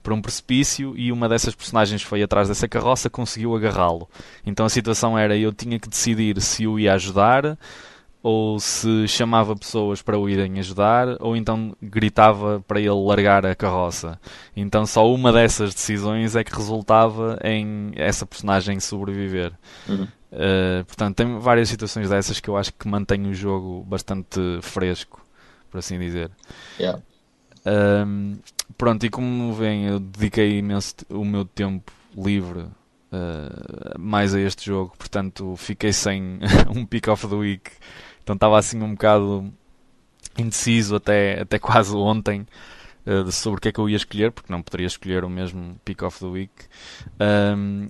por 0.07 0.13
um 0.13 0.21
precipício 0.21 0.93
e 0.95 1.11
uma 1.11 1.27
dessas 1.27 1.53
personagens 1.53 2.01
foi 2.01 2.23
atrás 2.23 2.47
dessa 2.47 2.65
carroça, 2.65 3.09
conseguiu 3.09 3.53
agarrá-lo. 3.53 4.09
Então 4.45 4.65
a 4.65 4.69
situação 4.69 5.19
era 5.19 5.35
eu 5.35 5.51
tinha 5.51 5.77
que 5.77 5.89
decidir 5.89 6.39
se 6.41 6.65
o 6.65 6.79
ia 6.79 6.93
ajudar 6.93 7.59
ou 8.23 8.57
se 8.57 9.05
chamava 9.09 9.53
pessoas 9.53 10.01
para 10.01 10.17
o 10.17 10.29
irem 10.29 10.59
ajudar, 10.59 11.17
ou 11.19 11.35
então 11.35 11.75
gritava 11.81 12.63
para 12.65 12.79
ele 12.79 12.89
largar 12.89 13.45
a 13.45 13.53
carroça. 13.53 14.17
Então 14.55 14.85
só 14.85 15.13
uma 15.13 15.33
dessas 15.33 15.73
decisões 15.73 16.37
é 16.37 16.43
que 16.45 16.55
resultava 16.55 17.37
em 17.43 17.91
essa 17.97 18.25
personagem 18.25 18.79
sobreviver. 18.79 19.51
Uhum. 19.89 20.07
Uh, 20.31 20.85
portanto, 20.85 21.17
tem 21.17 21.37
várias 21.37 21.67
situações 21.67 22.09
dessas 22.09 22.39
que 22.39 22.49
eu 22.49 22.55
acho 22.55 22.71
que 22.71 22.87
mantém 22.87 23.27
o 23.27 23.33
jogo 23.33 23.83
bastante 23.83 24.39
fresco, 24.61 25.21
por 25.69 25.79
assim 25.79 25.99
dizer. 25.99 26.31
Yeah. 26.79 27.01
Um, 27.65 28.37
pronto, 28.77 29.05
e 29.05 29.09
como 29.09 29.53
vem, 29.53 29.85
eu 29.85 29.99
dediquei 29.99 30.59
imenso 30.59 30.95
o 31.09 31.25
meu 31.25 31.43
tempo 31.45 31.91
livre 32.15 32.61
uh, 32.61 33.99
mais 33.99 34.33
a 34.33 34.39
este 34.39 34.65
jogo, 34.65 34.93
portanto 34.97 35.55
fiquei 35.57 35.91
sem 35.91 36.39
um 36.73 36.85
pick 36.85 37.07
of 37.07 37.27
the 37.27 37.35
week, 37.35 37.71
então 38.23 38.35
estava 38.35 38.57
assim 38.57 38.81
um 38.81 38.91
bocado 38.91 39.51
indeciso 40.37 40.95
até, 40.95 41.41
até 41.41 41.57
quase 41.59 41.95
ontem 41.95 42.45
uh, 43.05 43.31
sobre 43.31 43.57
o 43.57 43.61
que 43.61 43.69
é 43.69 43.71
que 43.71 43.79
eu 43.79 43.89
ia 43.89 43.97
escolher, 43.97 44.31
porque 44.31 44.51
não 44.51 44.61
poderia 44.61 44.87
escolher 44.87 45.23
o 45.23 45.29
mesmo 45.29 45.79
pick 45.83 46.03
of 46.03 46.19
the 46.19 46.27
week. 46.27 46.53
Um, 47.19 47.89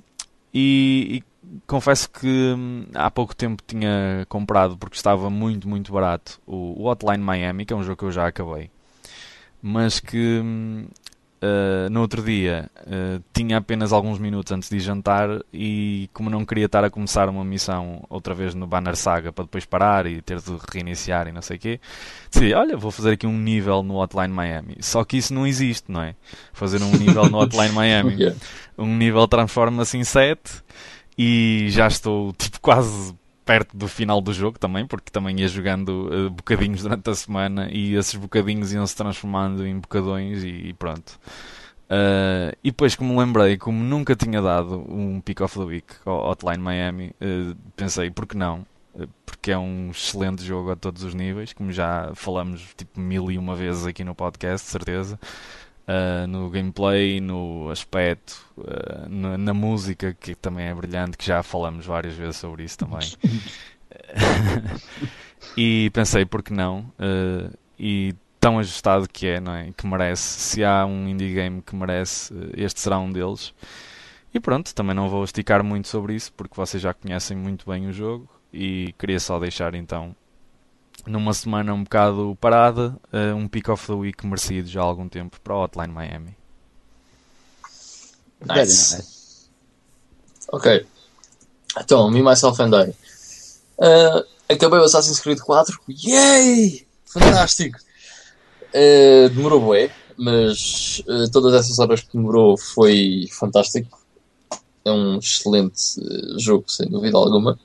e, 0.54 1.22
e, 1.44 1.60
confesso 1.68 2.10
que 2.10 2.28
hum, 2.28 2.86
há 2.96 3.12
pouco 3.12 3.36
tempo 3.36 3.62
tinha 3.66 4.26
comprado 4.28 4.78
porque 4.78 4.96
estava 4.96 5.30
muito, 5.30 5.68
muito 5.68 5.92
barato 5.92 6.42
o, 6.48 6.82
o 6.82 6.90
Hotline 6.90 7.24
Miami, 7.24 7.66
que 7.66 7.74
é 7.74 7.76
um 7.76 7.84
jogo 7.84 7.98
que 7.98 8.06
eu 8.06 8.12
já 8.12 8.28
acabei 8.28 8.72
mas 9.68 10.00
que 10.00 10.40
uh, 10.40 11.90
no 11.92 12.00
outro 12.00 12.24
dia 12.24 12.72
uh, 12.84 13.22
tinha 13.34 13.58
apenas 13.58 13.92
alguns 13.92 14.18
minutos 14.18 14.50
antes 14.54 14.70
de 14.70 14.80
jantar 14.80 15.28
e 15.54 16.10
como 16.14 16.30
não 16.30 16.46
queria 16.46 16.68
estar 16.68 16.86
a 16.86 16.90
começar 16.90 17.28
uma 17.28 17.44
missão 17.44 18.02
outra 18.10 18.34
vez 18.34 18.56
no 18.56 18.66
Banner 18.66 18.96
Saga 18.96 19.34
para 19.34 19.44
depois 19.44 19.66
parar 19.66 20.06
e 20.06 20.22
ter 20.22 20.40
de 20.40 20.58
reiniciar 20.72 21.28
e 21.28 21.34
não 21.34 21.42
sei 21.42 21.58
o 21.58 21.60
quê, 21.60 21.82
decidi, 22.32 22.54
olha, 22.54 22.78
vou 22.78 22.92
fazer 22.92 23.12
aqui 23.12 23.28
um 23.28 23.38
nível 23.38 23.84
no 23.84 23.98
Hotline 23.98 24.34
Miami. 24.34 24.78
Só 24.80 25.04
que 25.04 25.18
isso 25.18 25.34
não 25.34 25.46
existe, 25.46 25.92
não 25.92 26.02
é? 26.02 26.16
Fazer 26.54 26.82
um 26.82 26.92
nível 26.92 27.30
no 27.30 27.38
Hotline 27.38 27.74
Miami. 27.76 28.14
yeah. 28.14 28.40
Um 28.78 28.96
nível 28.96 29.28
transforma-se 29.28 29.98
em 29.98 30.06
7 30.06 30.64
e 31.18 31.68
já 31.72 31.88
estou 31.88 32.32
tipo 32.34 32.62
quase 32.62 33.14
perto 33.48 33.76
do 33.76 33.88
final 33.88 34.20
do 34.20 34.34
jogo 34.34 34.60
também, 34.60 34.86
porque 34.86 35.10
também 35.10 35.40
ia 35.40 35.48
jogando 35.48 36.10
uh, 36.12 36.30
bocadinhos 36.30 36.84
durante 36.84 37.10
a 37.10 37.16
semana 37.16 37.70
e 37.72 37.96
esses 37.96 38.16
bocadinhos 38.16 38.74
iam 38.74 38.86
se 38.86 38.96
transformando 38.96 39.66
em 39.66 39.80
bocadões 39.80 40.44
e, 40.44 40.50
e 40.50 40.74
pronto. 40.74 41.18
Uh, 41.90 42.52
e 42.62 42.70
depois, 42.72 42.94
como 42.94 43.18
lembrei, 43.18 43.58
como 43.58 43.82
nunca 43.82 44.14
tinha 44.14 44.42
dado 44.42 44.84
um 44.90 45.22
Pick 45.22 45.40
of 45.40 45.58
the 45.58 45.64
Week 45.64 45.88
ao 46.06 46.30
Hotline 46.30 46.62
Miami, 46.62 47.16
uh, 47.22 47.56
pensei, 47.76 48.12
por 48.12 48.28
que 48.28 48.36
não? 48.36 48.66
porque 49.24 49.52
é 49.52 49.58
um 49.58 49.92
excelente 49.92 50.44
jogo 50.44 50.72
a 50.72 50.76
todos 50.76 51.04
os 51.04 51.14
níveis, 51.14 51.54
como 51.54 51.72
já 51.72 52.12
falamos 52.16 52.74
tipo 52.76 53.00
mil 53.00 53.32
e 53.32 53.38
uma 53.38 53.56
vezes 53.56 53.86
aqui 53.86 54.04
no 54.04 54.16
podcast, 54.16 54.68
certeza 54.68 55.20
uh, 55.88 56.28
no 56.28 56.50
gameplay, 56.50 57.20
no 57.22 57.70
aspecto, 57.70 58.46
uh, 58.58 59.08
na, 59.10 59.38
na, 59.38 59.54
música, 59.54 60.16
que 60.20 60.36
também 60.36 60.68
é 60.68 60.76
brilhante, 60.76 61.18
que 61.18 61.26
já 61.26 61.42
falamos 61.42 61.86
várias 61.86 62.16
vezes 62.16 62.38
sobre 62.38 62.64
isso 62.64 62.78
também. 62.78 63.00
e 65.56 65.90
pensei, 65.94 66.26
por 66.26 66.44
que 66.44 66.54
não? 66.54 66.80
Uh, 67.00 67.58
e 67.80 68.14
tão 68.40 68.60
ajustado 68.60 69.08
que 69.08 69.28
é, 69.28 69.40
não 69.40 69.54
é? 69.54 69.72
Que 69.76 69.88
merece. 69.88 70.22
Se 70.22 70.64
há 70.64 70.86
um 70.86 71.08
indie 71.08 71.34
game 71.34 71.62
que 71.62 71.76
merece, 71.76 72.34
este 72.56 72.80
será 72.80 73.00
um 73.00 73.12
deles. 73.12 73.54
E 74.34 74.40
pronto, 74.40 74.74
também 74.76 74.96
não 74.96 75.10
vou 75.10 75.24
esticar 75.24 75.64
muito 75.64 75.88
sobre 75.88 76.14
isso, 76.14 76.32
porque 76.34 76.56
vocês 76.56 76.84
já 76.84 76.94
conhecem 76.94 77.36
muito 77.36 77.70
bem 77.70 77.88
o 77.88 77.94
jogo. 77.94 78.30
E 78.54 78.94
queria 78.98 79.20
só 79.20 79.40
deixar 79.40 79.74
então 79.74 80.16
numa 81.08 81.34
semana 81.34 81.74
um 81.74 81.84
bocado 81.84 82.38
parada, 82.40 82.98
uh, 83.14 83.36
um 83.36 83.48
pick 83.48 83.70
of 83.70 83.86
the 83.86 83.94
week 83.94 84.26
merecido 84.26 84.68
já 84.68 84.82
há 84.82 84.84
algum 84.84 85.08
tempo 85.08 85.40
para 85.42 85.56
o 85.56 85.64
Hotline 85.64 85.94
Miami. 85.94 86.36
Nice. 88.46 89.48
Ok. 90.52 90.86
Então, 91.80 92.10
Me, 92.10 92.22
Myself 92.22 92.62
and 92.62 92.72
I. 92.74 92.90
Uh, 93.80 94.26
acabei 94.50 94.80
o 94.80 94.84
Assassin's 94.84 95.20
Creed 95.20 95.40
4. 95.40 95.80
Yay! 95.90 96.88
Fantástico! 97.06 97.80
Uh, 98.70 99.30
demorou 99.30 99.62
bué, 99.62 99.92
mas 100.18 101.02
uh, 101.08 101.30
todas 101.32 101.54
essas 101.54 101.80
horas 101.80 102.02
que 102.02 102.16
demorou 102.16 102.58
foi 102.58 103.28
fantástico. 103.32 104.00
É 104.86 104.92
um 104.92 105.18
excelente 105.18 106.00
uh, 106.00 106.40
jogo, 106.40 106.66
sem 106.68 106.88
dúvida 106.88 107.18
alguma. 107.18 107.60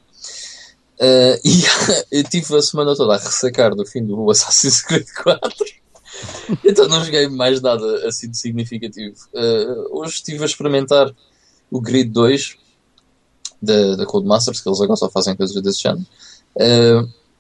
e 1.44 1.64
eu 2.10 2.24
tive 2.24 2.56
a 2.56 2.62
semana 2.62 2.94
toda 2.94 3.14
a 3.14 3.18
ressacar 3.18 3.74
do 3.74 3.84
fim 3.84 4.04
do 4.04 4.30
Assassin's 4.30 4.82
Creed 4.82 5.06
4. 5.22 5.66
então 6.64 6.86
não 6.88 7.04
joguei 7.04 7.26
mais 7.28 7.60
nada 7.60 8.06
assim 8.06 8.30
de 8.30 8.38
significativo. 8.38 9.16
hoje 9.90 10.14
estive 10.14 10.42
a 10.42 10.46
experimentar 10.46 11.12
o 11.70 11.80
Grid 11.80 12.10
2 12.10 12.56
da, 13.60 13.96
da 13.96 14.06
Codemasters, 14.06 14.60
que 14.60 14.68
eles 14.68 14.80
agora 14.80 14.96
só 14.96 15.10
fazem 15.10 15.34
coisas 15.34 15.60
desse 15.60 15.82
género. 15.82 16.06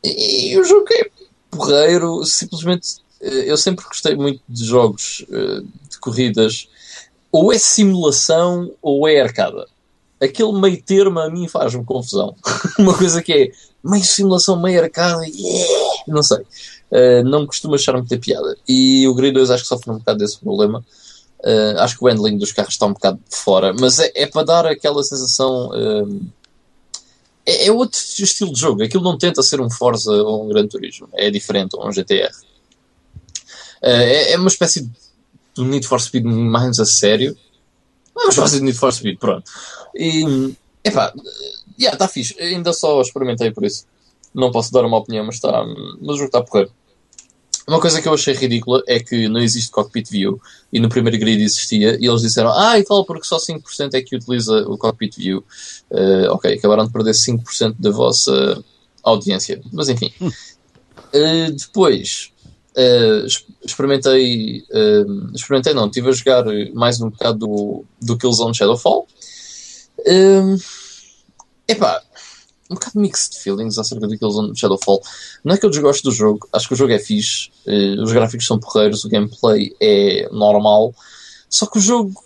e 0.02 0.58
o 0.58 0.64
jogo 0.64 0.86
é 0.90 1.10
porreiro, 1.50 2.24
simplesmente 2.24 2.96
eu 3.20 3.56
sempre 3.56 3.84
gostei 3.84 4.16
muito 4.16 4.42
de 4.48 4.64
jogos 4.64 5.24
de 5.88 5.98
corridas, 6.00 6.68
ou 7.30 7.52
é 7.52 7.58
simulação 7.58 8.72
ou 8.82 9.08
é 9.08 9.20
arcada. 9.20 9.66
Aquele 10.22 10.52
meio 10.52 10.80
termo 10.82 11.18
a 11.18 11.28
mim 11.28 11.48
faz-me 11.48 11.84
confusão. 11.84 12.36
Uma 12.78 12.96
coisa 12.96 13.20
que 13.22 13.32
é 13.32 13.52
meio 13.82 14.04
simulação, 14.04 14.60
meio 14.60 14.80
arcada, 14.82 15.24
yeah! 15.26 16.02
não 16.06 16.22
sei. 16.22 16.38
Uh, 16.90 17.24
não 17.24 17.46
costuma 17.46 17.74
achar 17.74 17.94
muita 17.94 18.18
piada. 18.18 18.56
E 18.68 19.06
o 19.08 19.14
Grid 19.14 19.34
2 19.34 19.50
acho 19.50 19.62
que 19.62 19.68
sofre 19.68 19.90
um 19.90 19.98
bocado 19.98 20.18
desse 20.18 20.38
problema. 20.38 20.84
Uh, 21.40 21.78
acho 21.78 21.98
que 21.98 22.04
o 22.04 22.08
handling 22.08 22.38
dos 22.38 22.52
carros 22.52 22.74
está 22.74 22.86
um 22.86 22.92
bocado 22.92 23.18
fora, 23.28 23.72
mas 23.72 23.98
é, 23.98 24.12
é 24.14 24.26
para 24.26 24.44
dar 24.44 24.66
aquela 24.66 25.02
sensação. 25.02 25.70
Uh, 25.70 26.20
é, 27.44 27.66
é, 27.66 27.72
outro 27.72 27.98
estilo 27.98 28.52
de 28.52 28.60
jogo. 28.60 28.84
Aquilo 28.84 29.02
não 29.02 29.18
tenta 29.18 29.42
ser 29.42 29.60
um 29.60 29.68
Forza 29.68 30.12
ou 30.12 30.44
um 30.44 30.48
Gran 30.48 30.68
Turismo. 30.68 31.08
É 31.14 31.30
diferente, 31.30 31.74
ou 31.74 31.88
um 31.88 31.92
GTR. 31.92 32.30
É, 33.82 34.32
é 34.32 34.38
uma 34.38 34.48
espécie 34.48 34.88
de 35.54 35.64
Need 35.64 35.86
for 35.86 36.00
Speed 36.00 36.24
mais 36.24 36.78
a 36.78 36.86
sério. 36.86 37.36
Espécie 38.28 38.58
de 38.58 38.62
Need 38.62 38.78
for 38.78 38.92
Speed, 38.92 39.18
pronto. 39.18 39.50
E, 39.94 40.54
epá, 40.84 41.12
yeah, 41.78 41.94
está 41.94 42.08
fixe. 42.08 42.34
Ainda 42.40 42.72
só 42.72 43.00
experimentei 43.00 43.50
por 43.50 43.64
isso. 43.64 43.86
Não 44.34 44.50
posso 44.50 44.72
dar 44.72 44.84
uma 44.84 44.98
opinião, 44.98 45.24
mas, 45.26 45.36
está, 45.36 45.64
mas 46.00 46.14
o 46.14 46.16
jogo 46.16 46.26
está 46.26 46.38
a 46.38 46.42
porrer. 46.42 46.70
Uma 47.66 47.80
coisa 47.80 48.02
que 48.02 48.08
eu 48.08 48.14
achei 48.14 48.34
ridícula 48.34 48.82
é 48.88 48.98
que 48.98 49.28
não 49.28 49.40
existe 49.40 49.70
cockpit 49.70 50.10
view 50.10 50.40
e 50.72 50.80
no 50.80 50.88
primeiro 50.88 51.16
grid 51.18 51.40
existia 51.42 51.96
e 52.00 52.06
eles 52.06 52.22
disseram, 52.22 52.50
ah, 52.50 52.76
e 52.78 52.82
tal, 52.82 53.04
porque 53.04 53.24
só 53.24 53.38
5% 53.38 53.94
é 53.94 54.02
que 54.02 54.16
utiliza 54.16 54.62
o 54.68 54.76
cockpit 54.76 55.16
view. 55.16 55.44
Uh, 55.88 56.30
ok, 56.30 56.54
acabaram 56.54 56.86
de 56.86 56.92
perder 56.92 57.12
5% 57.12 57.76
da 57.78 57.90
vossa 57.90 58.64
audiência. 59.02 59.62
Mas 59.72 59.88
enfim. 59.88 60.12
Uh, 60.20 61.52
depois, 61.52 62.31
Uh, 62.74 63.26
experimentei, 63.62 64.64
uh, 64.70 65.34
experimentei 65.34 65.74
não, 65.74 65.86
estive 65.86 66.08
a 66.08 66.12
jogar 66.12 66.44
mais 66.72 67.00
um 67.02 67.10
bocado 67.10 67.38
do, 67.38 67.84
do 68.00 68.16
Killzone 68.16 68.54
Shadowfall. 68.54 69.06
Uh, 69.98 70.56
epá, 71.68 72.02
um 72.70 72.74
bocado 72.74 72.98
mixed 72.98 73.38
feelings 73.38 73.76
acerca 73.76 74.08
do 74.08 74.18
Killzone 74.18 74.56
Shadowfall. 74.56 75.02
Não 75.44 75.54
é 75.54 75.58
que 75.58 75.66
eu 75.66 75.70
desgosto 75.70 76.04
do 76.04 76.14
jogo, 76.14 76.48
acho 76.52 76.66
que 76.66 76.74
o 76.74 76.76
jogo 76.76 76.92
é 76.92 76.98
fixe, 76.98 77.50
uh, 77.66 78.02
os 78.02 78.12
gráficos 78.12 78.46
são 78.46 78.58
porreiros, 78.58 79.04
o 79.04 79.08
gameplay 79.08 79.74
é 79.78 80.28
normal, 80.32 80.94
só 81.50 81.66
que 81.66 81.76
o 81.76 81.80
jogo, 81.80 82.24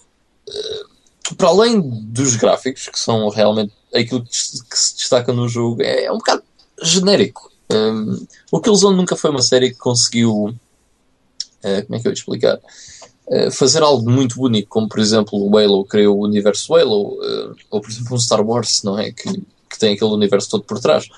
para 1.37 1.49
além 1.49 1.81
dos 1.81 2.37
gráficos, 2.37 2.89
que 2.89 3.01
são 3.01 3.29
realmente 3.29 3.73
aquilo 3.93 4.23
que, 4.25 4.31
que 4.31 4.79
se 4.79 4.97
destaca 4.97 5.33
no 5.33 5.49
jogo, 5.49 5.83
é, 5.83 6.05
é 6.05 6.13
um 6.13 6.19
bocado 6.19 6.45
genérico. 6.81 7.51
Um, 7.71 8.27
o 8.53 8.61
Killzone 8.61 8.97
nunca 8.97 9.17
foi 9.17 9.31
uma 9.31 9.43
série 9.43 9.71
que 9.71 9.79
conseguiu. 9.79 10.55
Uh, 11.65 11.87
como 11.87 11.97
é 11.97 12.01
que 12.01 12.07
eu 12.07 12.11
ia 12.11 12.15
explicar? 12.15 12.59
Uh, 13.27 13.51
fazer 13.51 13.83
algo 13.83 14.09
muito 14.09 14.37
bonito, 14.37 14.69
como 14.69 14.89
por 14.89 15.01
exemplo 15.01 15.39
o 15.39 15.59
Halo 15.59 15.85
criou 15.85 16.19
o 16.19 16.25
universo 16.25 16.75
Halo, 16.75 17.15
uh, 17.15 17.57
ou 17.71 17.81
por 17.81 17.91
exemplo 17.91 18.15
um 18.15 18.21
Star 18.21 18.45
Wars, 18.47 18.83
não 18.85 18.99
é? 18.99 19.11
Que, 19.11 19.33
que 19.69 19.79
tem 19.79 19.95
aquele 19.95 20.13
universo 20.13 20.49
todo 20.49 20.63
por 20.63 20.79
trás, 20.79 21.09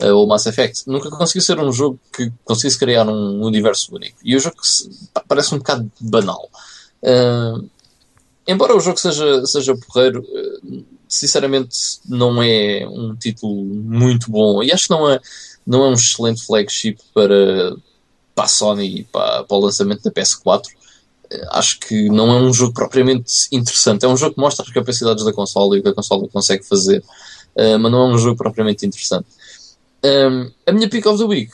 ou 0.00 0.26
Mass 0.28 0.46
Effect. 0.46 0.84
Nunca 0.86 1.10
conseguiu 1.10 1.42
ser 1.42 1.58
um 1.58 1.72
jogo 1.72 1.98
que 2.16 2.32
conseguisse 2.44 2.78
criar 2.78 3.08
um 3.08 3.42
universo 3.42 3.94
único. 3.94 4.16
E 4.22 4.36
o 4.36 4.40
jogo 4.40 4.56
parece 5.26 5.52
um 5.52 5.58
bocado 5.58 5.90
banal. 6.00 6.48
embora 8.46 8.76
o 8.76 8.80
jogo 8.80 8.96
seja, 8.96 9.44
seja 9.44 9.76
porreiro, 9.76 10.24
sinceramente 11.08 11.98
não 12.08 12.40
é 12.40 12.86
um 12.86 13.16
título 13.16 13.64
muito 13.64 14.30
bom. 14.30 14.62
E 14.62 14.70
acho 14.70 14.86
que 14.86 14.90
não 14.90 15.10
é 15.10 15.20
não 15.68 15.84
é 15.84 15.88
um 15.90 15.92
excelente 15.92 16.42
flagship 16.46 16.96
para, 17.12 17.76
para 18.34 18.44
a 18.44 18.48
Sony 18.48 19.00
e 19.00 19.04
para, 19.04 19.44
para 19.44 19.56
o 19.56 19.60
lançamento 19.60 20.02
da 20.02 20.10
PS4. 20.10 20.62
Eh, 21.30 21.46
acho 21.50 21.78
que 21.80 22.08
não 22.08 22.30
é 22.32 22.40
um 22.40 22.52
jogo 22.54 22.72
propriamente 22.72 23.30
interessante. 23.52 24.06
É 24.06 24.08
um 24.08 24.16
jogo 24.16 24.34
que 24.34 24.40
mostra 24.40 24.64
as 24.64 24.72
capacidades 24.72 25.22
da 25.22 25.32
consola 25.32 25.76
e 25.76 25.80
o 25.80 25.82
que 25.82 25.90
a 25.90 25.94
consola 25.94 26.26
consegue 26.28 26.64
fazer, 26.64 27.00
uh, 27.54 27.78
mas 27.78 27.92
não 27.92 27.98
é 27.98 28.14
um 28.14 28.18
jogo 28.18 28.38
propriamente 28.38 28.86
interessante. 28.86 29.26
Um, 30.02 30.08
ehm, 30.08 30.50
a 30.66 30.72
minha 30.72 30.88
pick 30.88 31.04
of 31.04 31.18
the 31.18 31.24
week 31.24 31.52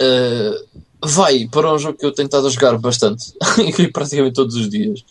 uh, 0.00 0.80
vai 1.04 1.48
para 1.50 1.74
um 1.74 1.78
jogo 1.78 1.98
que 1.98 2.06
eu 2.06 2.12
tenho 2.12 2.26
estado 2.26 2.46
a 2.46 2.50
jogar 2.50 2.78
bastante, 2.78 3.32
e 3.76 3.90
praticamente 3.90 4.34
todos 4.34 4.54
os 4.54 4.68
dias, 4.68 5.04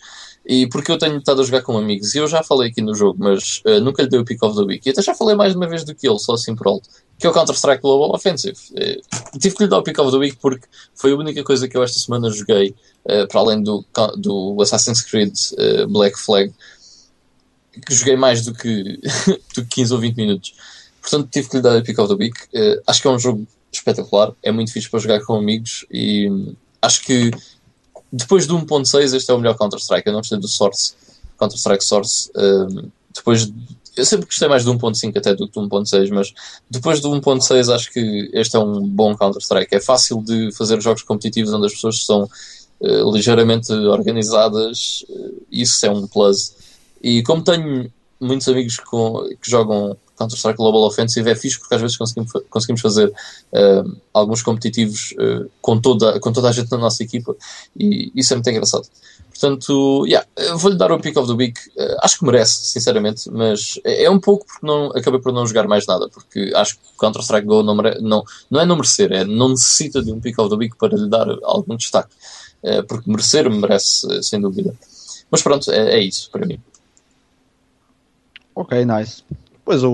e 0.46 0.66
porque 0.68 0.92
eu 0.92 0.98
tenho 0.98 1.16
estado 1.16 1.40
a 1.40 1.44
jogar 1.44 1.62
com 1.62 1.76
amigos, 1.78 2.14
e 2.14 2.18
eu 2.18 2.28
já 2.28 2.42
falei 2.42 2.70
aqui 2.70 2.82
no 2.82 2.94
jogo, 2.94 3.16
mas 3.18 3.62
uh, 3.66 3.80
nunca 3.80 4.02
lhe 4.02 4.08
dei 4.08 4.20
o 4.20 4.24
pick 4.24 4.42
of 4.42 4.56
the 4.56 4.62
week, 4.62 4.86
e 4.86 4.92
até 4.92 5.00
já 5.00 5.14
falei 5.14 5.34
mais 5.34 5.52
de 5.52 5.56
uma 5.56 5.66
vez 5.66 5.84
do 5.84 5.94
que 5.94 6.06
ele, 6.06 6.18
só 6.18 6.34
assim 6.34 6.54
por 6.54 6.66
alto, 6.66 6.88
que 7.18 7.26
é 7.26 7.30
o 7.30 7.32
Counter-Strike 7.32 7.80
Global 7.80 8.14
Offensive. 8.14 8.56
Uh, 8.72 9.38
tive 9.38 9.56
que 9.56 9.62
lhe 9.64 9.70
dar 9.70 9.78
o 9.78 9.82
pick 9.82 9.98
of 9.98 10.10
the 10.10 10.18
week 10.18 10.36
porque 10.40 10.66
foi 10.94 11.12
a 11.12 11.16
única 11.16 11.42
coisa 11.42 11.66
que 11.66 11.76
eu 11.76 11.82
esta 11.82 11.98
semana 11.98 12.30
joguei, 12.30 12.74
uh, 13.06 13.26
para 13.26 13.40
além 13.40 13.62
do, 13.62 13.84
do 14.16 14.56
Assassin's 14.60 15.00
Creed 15.00 15.34
Black 15.88 16.18
Flag, 16.18 16.52
que 17.86 17.94
joguei 17.94 18.16
mais 18.16 18.44
do 18.44 18.52
que, 18.52 19.00
do 19.56 19.64
que 19.64 19.76
15 19.76 19.94
ou 19.94 20.00
20 20.00 20.16
minutos. 20.16 20.54
Portanto, 21.00 21.28
tive 21.30 21.48
que 21.48 21.56
lhe 21.56 21.62
dar 21.62 21.76
o 21.76 21.82
pick 21.82 21.98
of 21.98 22.08
the 22.08 22.22
week. 22.22 22.36
acho 22.86 23.00
que 23.00 23.08
é 23.08 23.10
um 23.10 23.18
jogo 23.18 23.46
espetacular, 23.72 24.32
é 24.42 24.52
muito 24.52 24.72
fixe 24.72 24.88
para 24.88 25.00
jogar 25.00 25.20
com 25.22 25.34
amigos, 25.34 25.84
e 25.90 26.30
hum, 26.30 26.54
acho 26.80 27.02
que 27.02 27.30
depois 28.16 28.46
do 28.46 28.56
1.6, 28.56 29.12
este 29.12 29.28
é 29.28 29.34
o 29.34 29.38
melhor 29.38 29.58
Counter-Strike. 29.58 30.06
Eu 30.06 30.12
não 30.12 30.20
gostei 30.20 30.38
do 30.38 30.46
Source, 30.46 30.94
Counter-Strike 31.36 31.84
Source. 31.84 32.30
Um, 32.36 32.88
depois, 33.12 33.52
eu 33.96 34.04
sempre 34.04 34.26
gostei 34.26 34.46
mais 34.46 34.64
do 34.64 34.72
1.5 34.72 35.18
até 35.18 35.34
do 35.34 35.48
que 35.48 35.54
do 35.54 35.68
1.6, 35.68 36.10
mas 36.10 36.32
depois 36.70 37.00
do 37.00 37.10
1.6 37.10 37.74
acho 37.74 37.92
que 37.92 38.30
este 38.32 38.54
é 38.54 38.58
um 38.60 38.86
bom 38.86 39.16
Counter-Strike. 39.16 39.74
É 39.74 39.80
fácil 39.80 40.22
de 40.22 40.52
fazer 40.52 40.80
jogos 40.80 41.02
competitivos 41.02 41.52
onde 41.52 41.66
as 41.66 41.72
pessoas 41.72 42.06
são 42.06 42.28
uh, 42.80 43.12
ligeiramente 43.12 43.72
organizadas. 43.72 45.04
Uh, 45.08 45.42
isso 45.50 45.84
é 45.84 45.90
um 45.90 46.06
plus. 46.06 46.54
E 47.02 47.20
como 47.24 47.42
tenho 47.42 47.90
muitos 48.24 48.48
amigos 48.48 48.78
com, 48.78 49.28
que 49.40 49.50
jogam 49.50 49.96
Counter-Strike 50.16 50.56
Global 50.56 50.82
Offensive 50.82 51.28
é 51.28 51.34
fixe 51.34 51.58
porque 51.58 51.74
às 51.74 51.80
vezes 51.80 51.96
conseguimos, 51.96 52.32
conseguimos 52.48 52.80
fazer 52.80 53.08
uh, 53.08 53.96
alguns 54.12 54.42
competitivos 54.42 55.12
uh, 55.12 55.50
com, 55.60 55.80
toda, 55.80 56.18
com 56.20 56.32
toda 56.32 56.48
a 56.48 56.52
gente 56.52 56.70
na 56.70 56.78
nossa 56.78 57.02
equipa 57.02 57.34
e 57.78 58.12
isso 58.14 58.32
é 58.32 58.36
muito 58.36 58.50
engraçado. 58.50 58.88
Portanto, 59.28 60.06
yeah, 60.06 60.24
vou-lhe 60.56 60.76
dar 60.76 60.92
o 60.92 61.00
pick 61.00 61.16
of 61.16 61.26
the 61.26 61.34
week. 61.34 61.58
Uh, 61.76 61.96
acho 62.02 62.18
que 62.18 62.24
merece, 62.24 62.66
sinceramente, 62.66 63.28
mas 63.30 63.80
é, 63.84 64.04
é, 64.04 64.10
um 64.10 64.20
pouco 64.20 64.46
porque 64.46 64.64
não, 64.64 64.86
acabei 64.96 65.20
por 65.20 65.32
não 65.32 65.46
jogar 65.46 65.66
mais 65.66 65.86
nada, 65.86 66.08
porque 66.08 66.52
acho 66.54 66.76
que 66.76 66.82
Counter-Strike 66.96 67.46
Go 67.46 67.62
não, 67.62 67.74
mere, 67.74 68.00
não, 68.00 68.22
não 68.48 68.60
é 68.60 68.64
não 68.64 68.76
merecer, 68.76 69.12
é 69.12 69.24
não 69.24 69.50
necessita 69.50 70.00
de 70.02 70.12
um 70.12 70.20
pick 70.20 70.38
of 70.38 70.50
the 70.50 70.56
week 70.56 70.76
para 70.76 70.96
lhe 70.96 71.08
dar 71.08 71.26
algum 71.42 71.76
destaque. 71.76 72.14
porque 72.88 73.10
merecer 73.10 73.50
merece, 73.50 74.06
sem 74.22 74.40
dúvida. 74.40 74.72
Mas 75.30 75.42
pronto, 75.42 75.70
é, 75.72 75.96
é 75.96 76.00
isso 76.00 76.30
para 76.30 76.46
mim. 76.46 76.60
Ok, 78.54 78.84
nice. 78.84 79.22
Pois 79.64 79.82
o, 79.82 79.90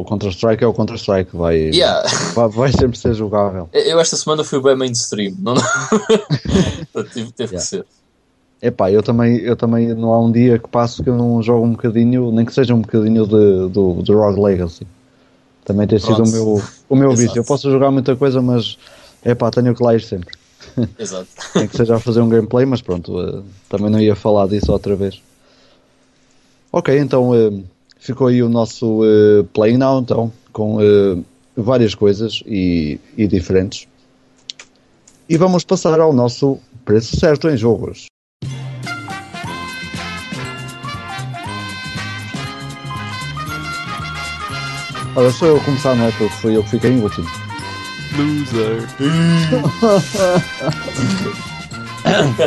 o 0.00 0.04
Counter-Strike 0.04 0.64
é 0.64 0.66
o 0.66 0.72
Counter-Strike, 0.72 1.36
vai, 1.36 1.56
yeah. 1.56 2.08
vai, 2.34 2.48
vai, 2.48 2.72
sempre 2.72 2.98
ser 2.98 3.14
jogável. 3.14 3.68
Eu 3.72 4.00
esta 4.00 4.16
semana 4.16 4.42
fui 4.42 4.62
bem 4.62 4.74
mainstream, 4.74 5.34
não, 5.38 5.54
teve, 7.12 7.30
teve 7.32 7.54
yeah. 7.54 7.56
que 7.56 7.60
ser. 7.60 7.86
Epá, 8.60 8.90
eu 8.90 9.02
também, 9.02 9.36
eu 9.38 9.54
também 9.54 9.94
não 9.94 10.12
há 10.12 10.20
um 10.20 10.32
dia 10.32 10.58
que 10.58 10.68
passo 10.68 11.02
que 11.02 11.10
eu 11.10 11.16
não 11.16 11.40
jogo 11.42 11.66
um 11.66 11.72
bocadinho, 11.72 12.32
nem 12.32 12.44
que 12.44 12.52
seja 12.52 12.74
um 12.74 12.80
bocadinho 12.80 13.24
de, 13.24 13.68
do, 13.68 14.02
do 14.02 14.18
Rogue 14.18 14.40
Legacy. 14.40 14.86
Também 15.64 15.86
tem 15.86 15.98
sido 15.98 16.24
o 16.24 16.28
meu, 16.28 16.62
o 16.88 16.96
meu 16.96 17.14
vício. 17.14 17.38
Eu 17.38 17.44
posso 17.44 17.70
jogar 17.70 17.90
muita 17.90 18.16
coisa, 18.16 18.40
mas 18.40 18.78
epá, 19.24 19.50
tenho 19.50 19.74
que 19.74 19.82
lá 19.82 19.94
ir 19.94 20.00
sempre. 20.00 20.34
Exato. 20.98 21.28
Nem 21.54 21.68
que 21.68 21.76
seja 21.76 21.96
a 21.96 22.00
fazer 22.00 22.20
um 22.20 22.28
gameplay, 22.28 22.64
mas 22.64 22.80
pronto, 22.80 23.16
uh, 23.16 23.44
também 23.68 23.90
não 23.90 24.00
ia 24.00 24.16
falar 24.16 24.48
disso 24.48 24.72
outra 24.72 24.96
vez. 24.96 25.22
Ok, 26.70 26.98
então 26.98 27.30
uh, 27.30 27.64
ficou 27.98 28.26
aí 28.26 28.42
o 28.42 28.48
nosso 28.48 29.02
uh, 29.02 29.44
Play 29.54 29.78
Now, 29.78 30.00
então, 30.00 30.30
com 30.52 30.76
uh, 30.76 31.24
várias 31.56 31.94
coisas 31.94 32.42
e, 32.46 33.00
e 33.16 33.26
diferentes. 33.26 33.88
E 35.28 35.36
vamos 35.36 35.64
passar 35.64 35.98
ao 35.98 36.12
nosso 36.12 36.58
preço 36.84 37.18
certo 37.18 37.48
em 37.48 37.56
jogos. 37.56 38.06
Olha, 45.16 45.32
sou 45.32 45.48
eu 45.48 45.56
a 45.56 45.64
começar, 45.64 45.96
não 45.96 46.06
é? 46.06 46.10
Porque 46.12 46.34
foi 46.34 46.56
eu 46.56 46.62
que 46.62 46.70
fiquei 46.70 46.92
em 46.92 47.00
último. 47.00 47.26
Loser. 48.16 48.86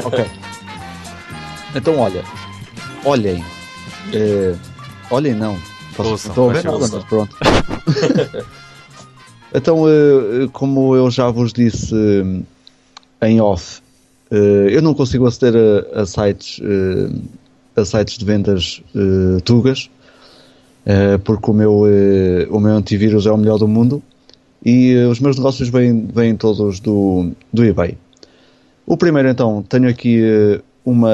ok. 0.05 0.25
Então, 1.75 1.99
olha. 1.99 2.23
Olhem. 3.03 3.43
Eh, 4.13 4.55
olhem, 5.09 5.33
não. 5.35 5.57
Estou 6.15 6.49
a 6.49 6.53
ver 6.53 6.63
nada, 6.63 6.99
pronto. 7.07 7.35
então, 9.53 9.87
eh, 9.87 10.47
como 10.51 10.95
eu 10.95 11.11
já 11.11 11.29
vos 11.29 11.53
disse 11.53 11.93
eh, 13.21 13.27
em 13.29 13.41
off, 13.41 13.81
eh, 14.31 14.67
eu 14.71 14.81
não 14.81 14.93
consigo 14.93 15.27
aceder 15.27 15.85
a, 15.93 16.01
a 16.01 16.05
sites, 16.05 16.59
eh, 16.63 17.79
a 17.81 17.85
sites 17.85 18.17
de 18.17 18.25
vendas 18.25 18.81
eh, 18.95 19.41
tugas, 19.43 19.89
eh, 20.85 21.17
porque 21.19 21.51
o 21.51 21.53
meu, 21.53 21.83
eh, 21.87 22.47
o 22.49 22.59
meu 22.59 22.75
antivírus 22.75 23.25
é 23.25 23.31
o 23.31 23.37
melhor 23.37 23.57
do 23.57 23.67
mundo 23.67 24.01
e 24.65 24.93
eh, 24.93 25.07
os 25.07 25.19
meus 25.19 25.35
negócios 25.37 25.69
vêm, 25.69 26.07
vêm 26.07 26.35
todos 26.35 26.79
do, 26.79 27.31
do 27.51 27.63
eBay. 27.63 27.97
O 28.85 28.97
primeiro, 28.97 29.29
então, 29.29 29.63
tenho 29.67 29.89
aqui 29.89 30.21
eh, 30.23 30.61
uma 30.83 31.11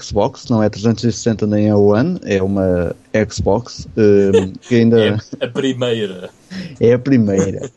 Xbox, 0.00 0.48
não 0.48 0.62
é 0.62 0.68
360 0.68 1.46
nem 1.46 1.68
é 1.68 1.74
One, 1.74 2.18
é 2.24 2.42
uma 2.42 2.94
Xbox, 3.30 3.86
eh, 3.96 4.48
que 4.66 4.76
ainda 4.76 5.18
É 5.40 5.44
a 5.44 5.48
primeira. 5.48 6.30
é 6.80 6.92
a 6.94 6.98
primeira, 6.98 7.70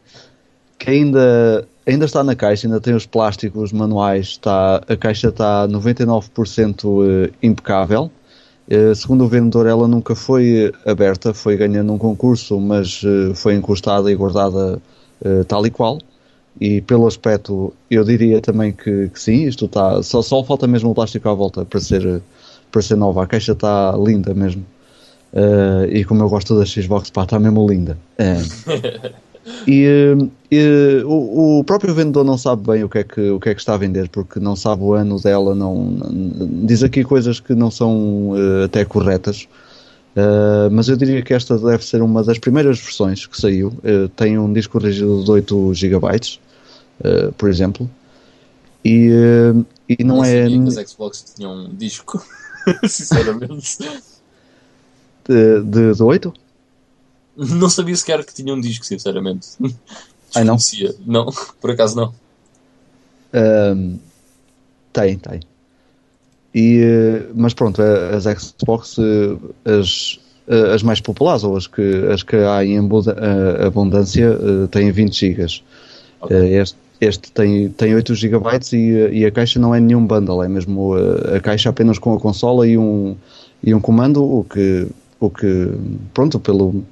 que 0.80 0.90
ainda, 0.90 1.68
ainda 1.86 2.06
está 2.06 2.24
na 2.24 2.36
caixa, 2.36 2.68
ainda 2.68 2.80
tem 2.80 2.94
os 2.94 3.06
plásticos 3.06 3.72
manuais, 3.74 4.28
está, 4.28 4.82
a 4.88 4.96
caixa 4.96 5.30
está 5.30 5.68
99% 5.68 7.28
eh, 7.28 7.32
impecável. 7.44 8.10
Eh, 8.70 8.96
segundo 8.96 9.26
o 9.26 9.28
vendedor, 9.28 9.68
ela 9.68 9.88
nunca 9.88 10.16
foi 10.16 10.72
aberta, 10.86 11.34
foi 11.34 11.58
ganhando 11.58 11.92
um 11.94 11.98
concurso, 11.98 12.60
mas 12.60 13.02
eh, 13.04 13.34
foi 13.36 13.56
encostada 13.56 14.12
e 14.12 14.16
guardada 14.16 14.82
tal 15.48 15.66
e 15.66 15.72
qual. 15.72 16.00
E 16.60 16.82
pelo 16.82 17.06
aspecto, 17.08 17.74
eu 17.92 18.04
diria 18.04 18.40
também 18.42 18.72
que, 18.72 19.10
que 19.10 19.20
sim, 19.20 19.46
isto 19.46 19.66
está. 19.66 20.02
Só, 20.02 20.22
só 20.22 20.44
falta 20.44 20.68
mesmo 20.68 20.92
o 20.92 20.96
plástico 20.96 21.28
à 21.28 21.34
volta 21.34 21.66
para 21.66 21.80
ser, 21.80 22.22
para 22.72 22.82
ser 22.82 22.96
nova. 22.96 23.24
A 23.24 23.28
caixa 23.28 23.52
está 23.52 23.94
linda 23.98 24.34
mesmo. 24.34 24.66
Eh, 25.34 26.00
e 26.00 26.06
como 26.06 26.24
eu 26.24 26.30
gosto 26.30 26.58
da 26.58 26.66
Xbox, 26.66 27.10
pá, 27.10 27.24
está 27.24 27.38
mesmo 27.38 27.68
linda. 27.68 27.98
Eh, 28.18 28.42
e, 29.68 29.84
eh, 29.84 30.28
e, 30.50 31.04
o, 31.06 31.60
o 31.60 31.64
próprio 31.66 31.94
vendedor 31.94 32.24
não 32.24 32.38
sabe 32.38 32.66
bem 32.66 32.84
o 32.86 32.90
que, 32.90 33.00
é 33.00 33.04
que, 33.04 33.30
o 33.32 33.40
que 33.40 33.50
é 33.50 33.54
que 33.54 33.60
está 33.60 33.74
a 33.74 33.78
vender, 33.78 34.08
porque 34.08 34.40
não 34.40 34.56
sabe 34.56 34.82
o 34.84 34.94
ano 34.94 35.20
dela, 35.22 35.54
não, 35.54 35.76
não- 35.86 36.66
diz 36.66 36.84
aqui 36.84 37.04
coisas 37.04 37.42
que 37.42 37.54
não 37.54 37.70
são 37.70 38.34
eh, 38.36 38.66
até 38.66 38.86
corretas. 38.86 39.48
Uh, 40.16 40.72
mas 40.72 40.88
eu 40.88 40.96
diria 40.96 41.22
que 41.22 41.34
esta 41.34 41.58
deve 41.58 41.84
ser 41.84 42.02
uma 42.02 42.24
das 42.24 42.40
primeiras 42.40 42.80
versões 42.80 43.26
que 43.28 43.36
saiu. 43.38 43.68
Uh, 43.84 44.08
tem 44.16 44.40
um 44.40 44.54
disco 44.54 44.80
rígido 44.80 45.22
de 45.26 45.30
8 45.30 45.74
GB, 45.74 46.08
uh, 47.00 47.32
por 47.34 47.50
exemplo. 47.50 47.90
E, 48.84 49.10
uh, 49.10 49.66
e 49.90 50.04
não 50.04 50.22
Nem 50.22 50.32
é 50.32 50.82
as 50.82 50.92
Xbox 50.92 51.34
tinham 51.36 51.66
um 51.66 51.76
disco. 51.76 52.24
Sinceramente. 52.88 53.78
de, 55.28 55.62
de, 55.62 55.94
de 55.94 56.04
8? 56.04 56.34
Não 57.38 57.70
sabia 57.70 57.96
sequer 57.96 58.24
que 58.26 58.34
tinha 58.34 58.54
um 58.54 58.60
disco, 58.62 58.86
sinceramente. 58.86 59.50
Ai, 60.34 60.44
não? 60.44 60.56
Desconhecia. 60.56 60.96
Não, 61.06 61.26
por 61.60 61.72
acaso 61.72 61.96
não. 61.96 62.14
Um, 63.34 64.00
tem, 64.94 65.18
tem. 65.18 65.42
E, 66.54 66.80
eh, 66.82 67.30
mas 67.36 67.54
pronto, 67.54 67.82
as 67.82 68.24
Xbox, 68.24 68.96
eh, 68.98 69.70
as, 69.70 70.20
eh, 70.48 70.74
as 70.74 70.82
mais 70.82 71.02
populares, 71.02 71.44
ou 71.44 71.58
as 71.58 71.68
que, 71.68 71.82
as 72.10 72.24
que 72.24 72.38
há 72.38 72.64
em 72.64 72.78
eh, 72.78 73.66
abundância, 73.66 74.40
eh, 74.42 74.68
têm 74.68 74.90
20 74.90 75.14
GB. 75.14 75.62
Ok. 76.22 76.38
Eh, 76.38 76.62
Este, 76.62 76.78
este 77.02 77.32
tem, 77.32 77.70
tem 77.70 77.94
8 77.96 78.14
GB 78.16 78.46
e, 78.74 79.20
e 79.20 79.26
a 79.26 79.32
caixa 79.32 79.60
não 79.60 79.74
é 79.76 79.80
nenhum 79.80 80.06
bundle, 80.06 80.44
é 80.44 80.48
mesmo 80.48 80.98
eh, 80.98 81.38
a 81.38 81.40
caixa 81.42 81.70
apenas 81.70 82.00
com 82.00 82.14
a 82.14 82.20
consola 82.20 82.68
e 82.68 82.78
um, 82.78 83.16
e 83.64 83.74
um 83.74 83.82
comando, 83.82 84.24
o 84.24 84.44
que, 84.44 84.88
o 85.20 85.30
que 85.30 85.70
pronto, 86.14 86.40
pelo. 86.40 86.84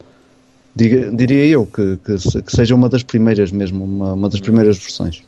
diga- 0.75 1.11
diria 1.11 1.45
eu 1.45 1.65
que, 1.65 1.97
que, 1.97 2.41
que 2.41 2.51
seja 2.55 2.75
uma 2.75 2.89
das 2.89 3.03
primeiras 3.03 3.51
mesmo, 3.51 3.83
uma, 3.83 4.13
uma 4.13 4.29
das 4.29 4.39
primeiras 4.39 4.77
versões. 4.77 5.23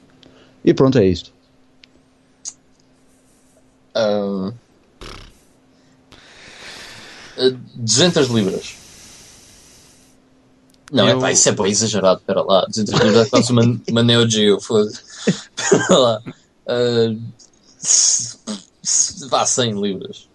E 0.63 0.73
pronto, 0.73 0.97
é 0.97 1.05
isto. 1.07 1.31
Ah, 3.93 4.51
ah, 7.37 7.51
200 7.75 8.27
libras. 8.29 8.75
Não, 10.91 11.07
Eu- 11.09 11.17
é 11.17 11.21
pá, 11.21 11.31
isso 11.31 11.49
é 11.49 11.51
bem 11.51 11.67
exagerado. 11.67 12.19
Espera 12.19 12.41
lá. 12.43 12.65
200 12.65 12.93
libras 12.93 13.27
é 13.27 13.29
quase 13.29 13.51
uma, 13.51 13.81
uma 13.89 14.03
Neo 14.03 14.29
Geo. 14.29 14.59
Foda-se. 14.61 15.01
Espera 15.55 15.97
lá. 15.97 16.21
Se- 17.77 18.37
vá 19.29 19.45
100 19.45 19.81
libras. 19.81 20.29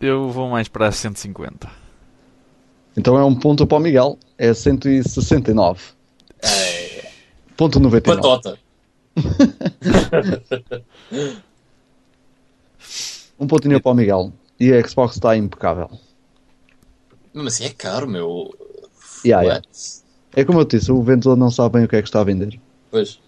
Eu 0.00 0.30
vou 0.30 0.48
mais 0.48 0.66
para 0.68 0.88
as 0.88 0.96
150. 0.96 1.70
Então 2.96 3.16
é 3.16 3.24
um 3.24 3.34
ponto 3.34 3.66
para 3.66 3.78
o 3.78 3.80
Miguel, 3.80 4.18
é 4.36 4.52
169. 4.52 5.80
É, 6.42 7.10
Ponto 7.56 7.78
99. 7.78 8.20
patota. 8.20 8.58
Um 13.38 13.46
pontinho 13.46 13.80
para 13.80 13.92
o 13.92 13.94
Miguel. 13.94 14.32
E 14.58 14.72
a 14.72 14.86
Xbox 14.88 15.14
está 15.16 15.36
impecável. 15.36 15.90
Mesmo 17.34 17.48
assim 17.48 17.64
é 17.64 17.70
caro, 17.70 18.06
meu. 18.08 18.54
Yeah, 19.24 19.42
yeah. 19.42 19.62
É 20.34 20.44
como 20.44 20.60
eu 20.60 20.64
te 20.64 20.78
disse, 20.78 20.90
o 20.90 21.02
vendedor 21.02 21.36
não 21.36 21.50
sabe 21.50 21.74
bem 21.74 21.84
o 21.84 21.88
que 21.88 21.96
é 21.96 22.02
que 22.02 22.08
está 22.08 22.20
a 22.20 22.24
vender. 22.24 22.58
Pois. 22.90 23.20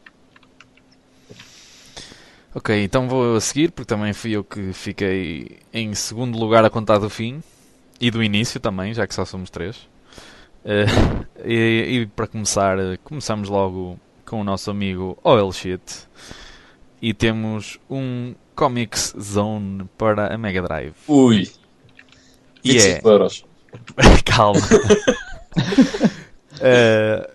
Ok, 2.55 2.85
então 2.85 3.09
vou 3.09 3.37
a 3.37 3.41
seguir, 3.41 3.73
porque 3.73 3.89
também 3.89 4.13
fui 4.13 4.33
eu 4.33 4.45
que 4.45 4.73
fiquei 4.73 5.59
em 5.73 5.93
segundo 5.95 6.39
lugar 6.39 6.65
a 6.65 6.71
contar 6.71 6.99
do 6.99 7.11
fim 7.11 7.43
e 8.01 8.11
do 8.11 8.23
início 8.23 8.61
também, 8.61 8.95
já 8.95 9.07
que 9.07 9.15
só 9.15 9.25
somos 9.25 9.51
três. 9.51 9.89
Eh, 10.65 10.87
e, 11.45 12.01
e 12.01 12.07
para 12.07 12.27
começar, 12.27 12.79
começamos 13.03 13.49
logo 13.49 13.99
com 14.25 14.41
o 14.41 14.45
nosso 14.45 14.71
amigo 14.71 15.19
Oil 15.23 15.53
Shit 15.53 15.83
e 17.03 17.13
temos 17.13 17.79
um 17.91 18.35
Comics 18.55 19.15
Zone 19.21 19.85
para 19.99 20.33
a 20.33 20.39
Mega 20.39 20.63
Drive. 20.63 20.95
Ui. 21.09 21.51
E 22.63 22.71
é 22.71 22.81
25 22.81 23.09
euros. 23.09 23.45
Calma. 24.25 24.61
Eh, 26.61 27.31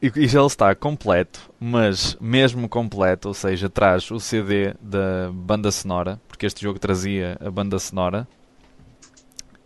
e 0.00 0.28
já 0.28 0.38
ele 0.38 0.46
está 0.46 0.72
completo, 0.76 1.52
mas 1.58 2.16
mesmo 2.20 2.68
completo, 2.68 3.26
ou 3.26 3.34
seja, 3.34 3.68
traz 3.68 4.08
o 4.12 4.20
CD 4.20 4.74
da 4.80 5.28
banda 5.32 5.72
sonora, 5.72 6.20
porque 6.28 6.46
este 6.46 6.62
jogo 6.62 6.78
trazia 6.78 7.36
a 7.44 7.50
banda 7.50 7.80
sonora. 7.80 8.28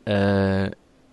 Eh, 0.06 0.70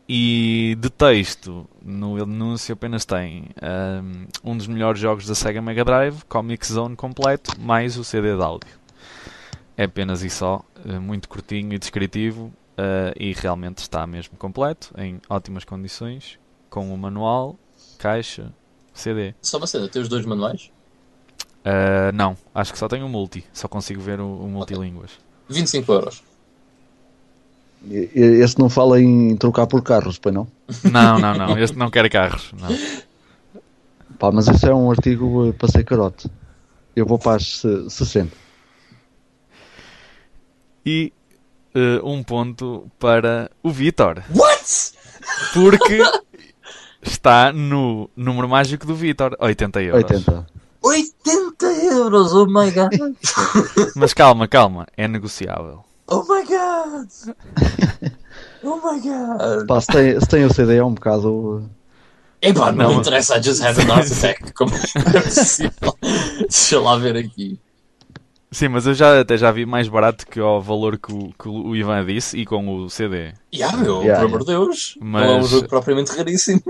e 0.07 0.77
de 0.79 0.89
texto, 0.89 1.69
no 1.83 2.15
anúncio 2.23 2.71
apenas 2.73 3.03
tem 3.03 3.49
ehm, 3.61 4.25
um 4.41 4.55
dos 4.55 4.67
melhores 4.67 5.01
jogos 5.01 5.27
da 5.27 5.35
Sega 5.35 5.61
Mega 5.61 5.83
Drive, 5.83 6.23
Comic 6.23 6.65
Zone 6.65 6.95
completo, 6.95 7.59
mais 7.59 7.97
o 7.97 8.05
CD 8.05 8.37
de 8.37 8.41
áudio. 8.41 8.79
É 9.75 9.83
apenas 9.83 10.23
e 10.23 10.29
só, 10.29 10.63
muito 11.01 11.27
curtinho 11.27 11.73
e 11.73 11.77
descritivo, 11.77 12.53
Uh, 12.79 13.11
e 13.19 13.33
realmente 13.33 13.79
está 13.79 14.07
mesmo 14.07 14.37
completo, 14.37 14.93
em 14.97 15.19
ótimas 15.27 15.65
condições, 15.65 16.39
com 16.69 16.93
o 16.93 16.97
manual, 16.97 17.57
caixa, 17.97 18.51
CD. 18.93 19.33
Só 19.41 19.57
uma 19.57 19.67
cena, 19.67 19.87
tem 19.87 20.01
os 20.01 20.09
dois 20.09 20.25
manuais? 20.25 20.71
Uh, 21.59 22.11
não, 22.13 22.37
acho 22.55 22.71
que 22.71 22.79
só 22.79 22.87
tem 22.87 23.03
o 23.03 23.09
multi, 23.09 23.45
só 23.53 23.67
consigo 23.67 24.01
ver 24.01 24.19
o, 24.19 24.25
o 24.27 24.47
multilínguas. 24.47 25.11
25 25.49 25.91
euros. 25.91 26.23
E- 27.85 28.09
e- 28.15 28.41
Esse 28.43 28.57
não 28.59 28.69
fala 28.69 28.99
em 29.01 29.35
trocar 29.37 29.67
por 29.67 29.81
carros, 29.81 30.17
pois 30.17 30.33
não? 30.33 30.47
Não, 30.91 31.19
não, 31.19 31.33
não, 31.33 31.57
este 31.57 31.77
não 31.77 31.89
quer 31.89 32.09
carros. 32.09 32.51
Não. 32.53 32.69
Pá, 34.17 34.31
mas 34.31 34.47
esse 34.47 34.65
é 34.67 34.73
um 34.73 34.91
artigo 34.91 35.47
eh, 35.47 35.53
para 35.53 35.67
ser 35.69 35.83
carote. 35.85 36.29
Eu 36.95 37.05
vou 37.05 37.17
para 37.17 37.37
as 37.37 37.59
se- 37.61 37.89
60. 37.89 38.35
E 40.85 41.13
uh, 41.75 42.05
um 42.09 42.23
ponto 42.23 42.89
para 42.99 43.49
o 43.61 43.69
Vitor, 43.69 44.23
What? 44.33 44.91
porque 45.53 45.99
está 47.19 47.51
no 47.53 48.09
número 48.15 48.47
mágico 48.47 48.85
do 48.87 48.95
Vitor, 48.95 49.35
80 49.39 49.81
euros. 49.83 50.03
80. 50.03 50.47
80 50.81 51.65
euros, 51.93 52.33
oh 52.33 52.45
my 52.45 52.71
god! 52.71 52.93
Mas 53.95 54.13
calma, 54.13 54.47
calma, 54.47 54.87
é 54.95 55.07
negociável. 55.07 55.83
Oh 56.07 56.23
my 56.23 56.43
god! 56.45 57.07
Oh 58.63 58.75
my 58.77 58.99
god! 59.01 59.67
Pá, 59.67 59.79
se 59.81 59.87
tem, 59.87 60.19
se 60.19 60.27
tem 60.27 60.45
o 60.45 60.53
CD 60.53 60.77
é 60.77 60.83
um 60.83 60.93
bocado. 60.93 61.69
Epá, 62.41 62.71
não, 62.71 62.85
Não. 62.85 62.93
me 62.95 62.99
interessa, 63.01 63.37
I 63.37 63.43
just 63.43 63.61
have 63.61 63.81
an 63.81 63.93
artifact. 63.93 64.53
Como 64.53 64.71
é 64.73 65.21
possível? 65.21 65.97
Deixa 66.39 66.79
lá 66.79 66.97
ver 66.97 67.17
aqui. 67.17 67.59
Sim, 68.51 68.69
mas 68.69 68.87
eu 68.87 68.93
já 68.95 69.19
até 69.19 69.37
já 69.37 69.51
vi 69.51 69.65
mais 69.65 69.87
barato 69.89 70.25
que 70.25 70.39
ao 70.39 70.61
valor 70.61 70.97
que 70.97 71.13
o, 71.13 71.31
que 71.37 71.47
o 71.47 71.75
Ivan 71.75 72.03
disse 72.05 72.37
e 72.37 72.45
com 72.45 72.67
o 72.83 72.89
CD. 72.89 73.33
Yeah, 73.53 73.77
meu, 73.77 74.01
Yeah, 74.01 74.21
por 74.21 74.25
amor 74.27 74.39
de 74.39 74.45
Deus. 74.47 74.97
Mas- 75.01 75.25
Não 75.27 75.33
é 75.33 75.37
um 75.37 75.43
jogo 75.43 75.67
propriamente 75.67 76.11
raríssimo. 76.15 76.61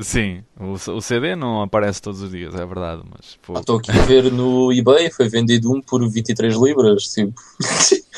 Sim, 0.00 0.42
o, 0.58 0.72
o 0.72 1.00
CD 1.02 1.36
não 1.36 1.60
aparece 1.62 2.00
todos 2.00 2.22
os 2.22 2.30
dias, 2.30 2.54
é 2.54 2.64
verdade, 2.64 3.02
mas 3.10 3.36
pô, 3.42 3.54
Ah, 3.56 3.60
Estou 3.60 3.76
aqui 3.78 3.90
a 3.90 4.02
ver 4.02 4.32
no 4.32 4.72
eBay, 4.72 5.10
foi 5.10 5.28
vendido 5.28 5.70
um 5.72 5.80
por 5.82 6.08
23 6.08 6.56
libras, 6.56 7.04
tipo. 7.04 7.34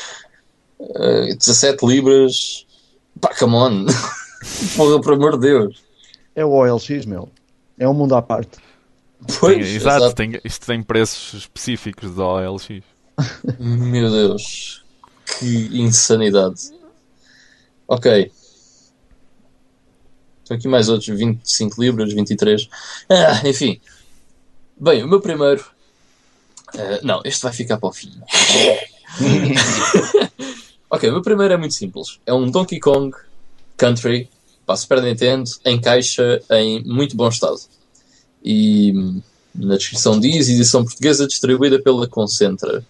Eh, 0.95 1.35
17 1.35 1.85
libras. 1.85 2.65
Pá, 3.21 3.33
come 3.39 3.55
on. 3.55 3.85
Porra, 4.75 4.99
por 5.01 5.13
amor 5.13 5.37
de 5.39 5.47
Deus. 5.47 5.81
É 6.35 6.43
o 6.43 6.49
OLX, 6.51 7.05
meu. 7.05 7.29
É 7.79 7.87
um 7.87 7.93
mundo 7.93 8.15
à 8.15 8.21
parte. 8.21 8.57
Pois, 9.39 9.65
tem- 9.65 9.75
exato, 9.75 10.13
Tem, 10.13 10.39
isto 10.43 10.65
tem 10.65 10.83
preços 10.83 11.33
específicos 11.43 12.13
do 12.13 12.21
OLX. 12.21 12.67
Meu 13.57 14.11
Deus. 14.11 14.83
Que 15.39 15.69
insanidade. 15.79 16.71
Ok. 17.87 18.29
Estão 20.43 20.57
aqui 20.57 20.67
mais 20.67 20.89
outros 20.89 21.07
25 21.17 21.81
libras, 21.81 22.13
23. 22.13 22.67
Ah, 23.09 23.41
enfim. 23.47 23.79
Bem, 24.77 25.01
o 25.03 25.07
meu 25.07 25.21
primeiro. 25.21 25.65
eh, 26.75 26.99
não, 27.01 27.21
este 27.23 27.41
vai 27.41 27.53
ficar 27.53 27.77
para 27.77 27.89
o 27.89 27.93
fim. 27.93 28.11
ok, 30.89 31.09
o 31.09 31.13
meu 31.13 31.21
primeiro 31.21 31.53
é 31.53 31.57
muito 31.57 31.73
simples. 31.73 32.19
É 32.25 32.33
um 32.33 32.51
Donkey 32.51 32.79
Kong 32.79 33.15
Country 33.77 34.29
para 34.65 34.75
Super 34.75 35.01
Nintendo 35.01 35.49
em 35.63 35.79
caixa 35.79 36.41
em 36.51 36.83
muito 36.83 37.15
bom 37.15 37.29
estado. 37.29 37.59
E 38.43 38.91
hum, 38.93 39.21
na 39.55 39.77
descrição 39.77 40.19
diz 40.19 40.49
edição 40.49 40.83
portuguesa 40.83 41.25
distribuída 41.25 41.81
pela 41.81 42.07
Concentra 42.07 42.85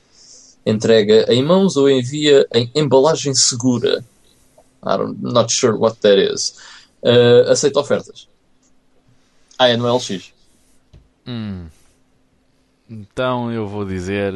entrega 0.66 1.26
em 1.32 1.44
mãos 1.44 1.76
ou 1.76 1.90
envia 1.90 2.48
em 2.54 2.72
embalagem 2.74 3.36
segura. 3.36 4.04
I'm 4.86 5.18
not 5.22 5.54
sure 5.54 5.78
what 5.78 5.98
that 6.02 6.18
is. 6.18 6.56
Uh, 7.04 7.50
aceita 7.52 7.80
ofertas. 7.80 8.28
Ah, 9.60 9.68
é 9.70 9.76
no 9.78 9.94
LX. 9.94 10.32
Hum. 11.28 11.68
Então 12.90 13.52
eu 13.52 13.68
vou 13.68 13.86
dizer 13.86 14.34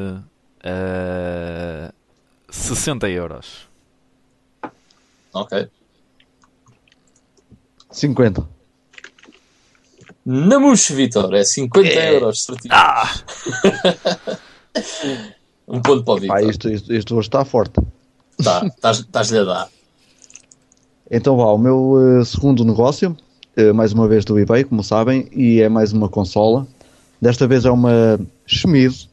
eh, 0.63 1.91
60 2.49 3.09
euros. 3.09 3.67
Ok. 5.33 5.67
50. 7.91 8.47
Na 10.25 10.59
Muxe, 10.59 10.93
Vitor, 10.93 11.33
é 11.35 11.43
50 11.43 11.87
euros 11.89 12.43
certinho. 12.45 12.73
um 15.67 15.81
ponto 15.81 16.03
para 16.03 16.13
o 16.13 16.17
Vitor. 16.19 16.49
isto, 16.49 16.69
isto, 16.69 16.93
isto 16.93 17.15
hoje 17.15 17.27
está 17.27 17.43
forte. 17.45 17.79
Tá, 18.43 18.65
estás- 18.65 18.99
Estás-lhe 18.99 19.39
a 19.39 19.43
dar. 19.43 19.69
Então 21.09 21.37
vá, 21.37 21.45
o 21.45 21.57
meu 21.57 22.19
eh, 22.19 22.25
segundo 22.25 22.65
negócio, 22.65 23.15
eh, 23.55 23.71
mais 23.71 23.93
uma 23.93 24.07
vez 24.07 24.25
do 24.25 24.37
eBay, 24.37 24.63
como 24.63 24.83
sabem, 24.83 25.27
e 25.31 25.61
é 25.61 25.69
mais 25.69 25.93
uma 25.93 26.09
consola. 26.09 26.67
Desta 27.21 27.47
vez 27.47 27.65
é 27.65 27.71
uma 27.71 28.19
Schmid 28.45 29.09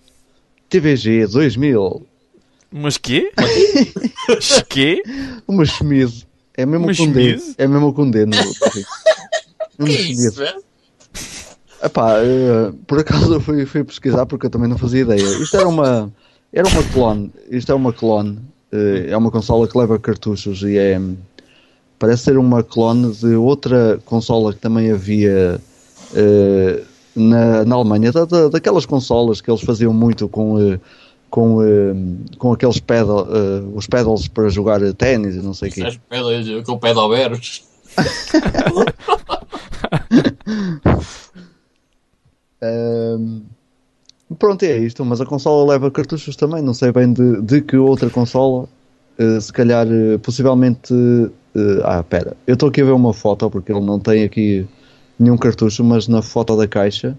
TVG 0.69 1.27
2000. 1.29 2.07
Mas 2.71 2.97
quê? 2.97 3.31
quê? 4.69 5.03
Uma 5.47 5.65
Schmid. 5.65 6.27
É 6.57 6.67
mesmo 6.67 6.87
Uma 6.87 6.95
com? 6.95 7.13
É 7.59 7.67
mesmo 7.69 7.93
com 7.93 8.11
D. 8.11 8.27
No, 8.27 8.37
uma 9.79 9.87
Que 9.87 9.93
isso, 9.93 10.33
Schmid. 10.33 10.37
velho? 10.37 10.65
Epá, 11.83 12.19
eh, 12.19 12.73
por 12.87 12.99
acaso 12.99 13.35
eu 13.35 13.41
fui, 13.41 13.67
fui 13.67 13.85
pesquisar 13.85 14.27
porque 14.27 14.47
eu 14.47 14.51
também 14.51 14.69
não 14.69 14.79
fazia 14.79 15.03
ideia. 15.03 15.23
Isto 15.23 15.57
era 15.57 15.69
uma, 15.69 16.13
era 16.53 16.67
uma 16.67 16.83
clone. 16.93 17.31
Isto 17.51 17.73
é 17.73 17.75
uma 17.75 17.93
clone. 17.93 18.39
eh, 18.73 19.07
é 19.11 19.17
uma 19.17 19.31
consola 19.31 19.69
que 19.69 19.79
leva 19.79 19.99
cartuchos 19.99 20.63
e 20.63 20.77
é. 20.77 21.01
Parece 21.99 22.25
ser 22.25 22.39
uma 22.39 22.63
clone 22.63 23.13
de 23.13 23.35
outra 23.35 23.99
consola 24.05 24.53
que 24.53 24.61
também 24.61 24.91
havia 24.91 25.61
eh, 26.15 26.83
na, 27.15 27.65
na 27.65 27.75
Alemanha. 27.77 28.13
Da, 28.13 28.25
da- 28.25 28.49
daquelas 28.49 28.87
consolas 28.87 29.41
que 29.41 29.51
eles 29.51 29.63
faziam 29.63 29.93
muito 29.93 30.29
com. 30.29 30.59
eh, 30.61 30.79
com, 31.31 31.61
eh, 31.63 31.95
com 32.39 32.53
aqueles 32.53 32.79
pedal, 32.79 33.27
os 33.75 33.89
pedals 33.89 34.29
para 34.29 34.49
jogar 34.49 34.81
ténis 34.95 35.35
e 35.35 35.39
não 35.39 35.53
sei 35.53 35.69
o 35.69 35.73
quê. 35.73 35.99
Pé- 36.09 36.63
com 36.63 36.73
o 36.73 36.79
pé 36.79 36.93
de 36.93 36.99
Alberos. 37.01 37.65
Ahm, 42.63 43.43
pronto, 44.39 44.63
é 44.63 44.79
isto, 44.79 45.05
mas 45.05 45.21
a 45.21 45.27
consola 45.27 45.73
leva 45.73 45.91
cartuchos 45.91 46.37
também, 46.37 46.63
não 46.63 46.75
sei 46.75 46.93
bem 46.93 47.13
de, 47.13 47.41
de 47.43 47.61
que 47.61 47.77
outra 47.77 48.09
consola, 48.11 48.67
se 49.41 49.53
calhar, 49.53 49.87
possivelmente. 50.23 50.93
Eh, 51.57 51.81
ah, 51.85 52.03
pera, 52.03 52.37
eu 52.47 52.55
estou 52.55 52.69
aqui 52.69 52.81
a 52.81 52.85
ver 52.85 52.93
uma 52.93 53.13
foto 53.13 53.49
porque 53.51 53.73
ele 53.73 53.81
não 53.85 53.99
tem 54.01 54.25
aqui 54.25 54.67
nenhum 55.19 55.37
cartucho, 55.37 55.83
mas 55.85 56.09
na 56.09 56.23
foto 56.23 56.57
da 56.57 56.67
caixa, 56.67 57.17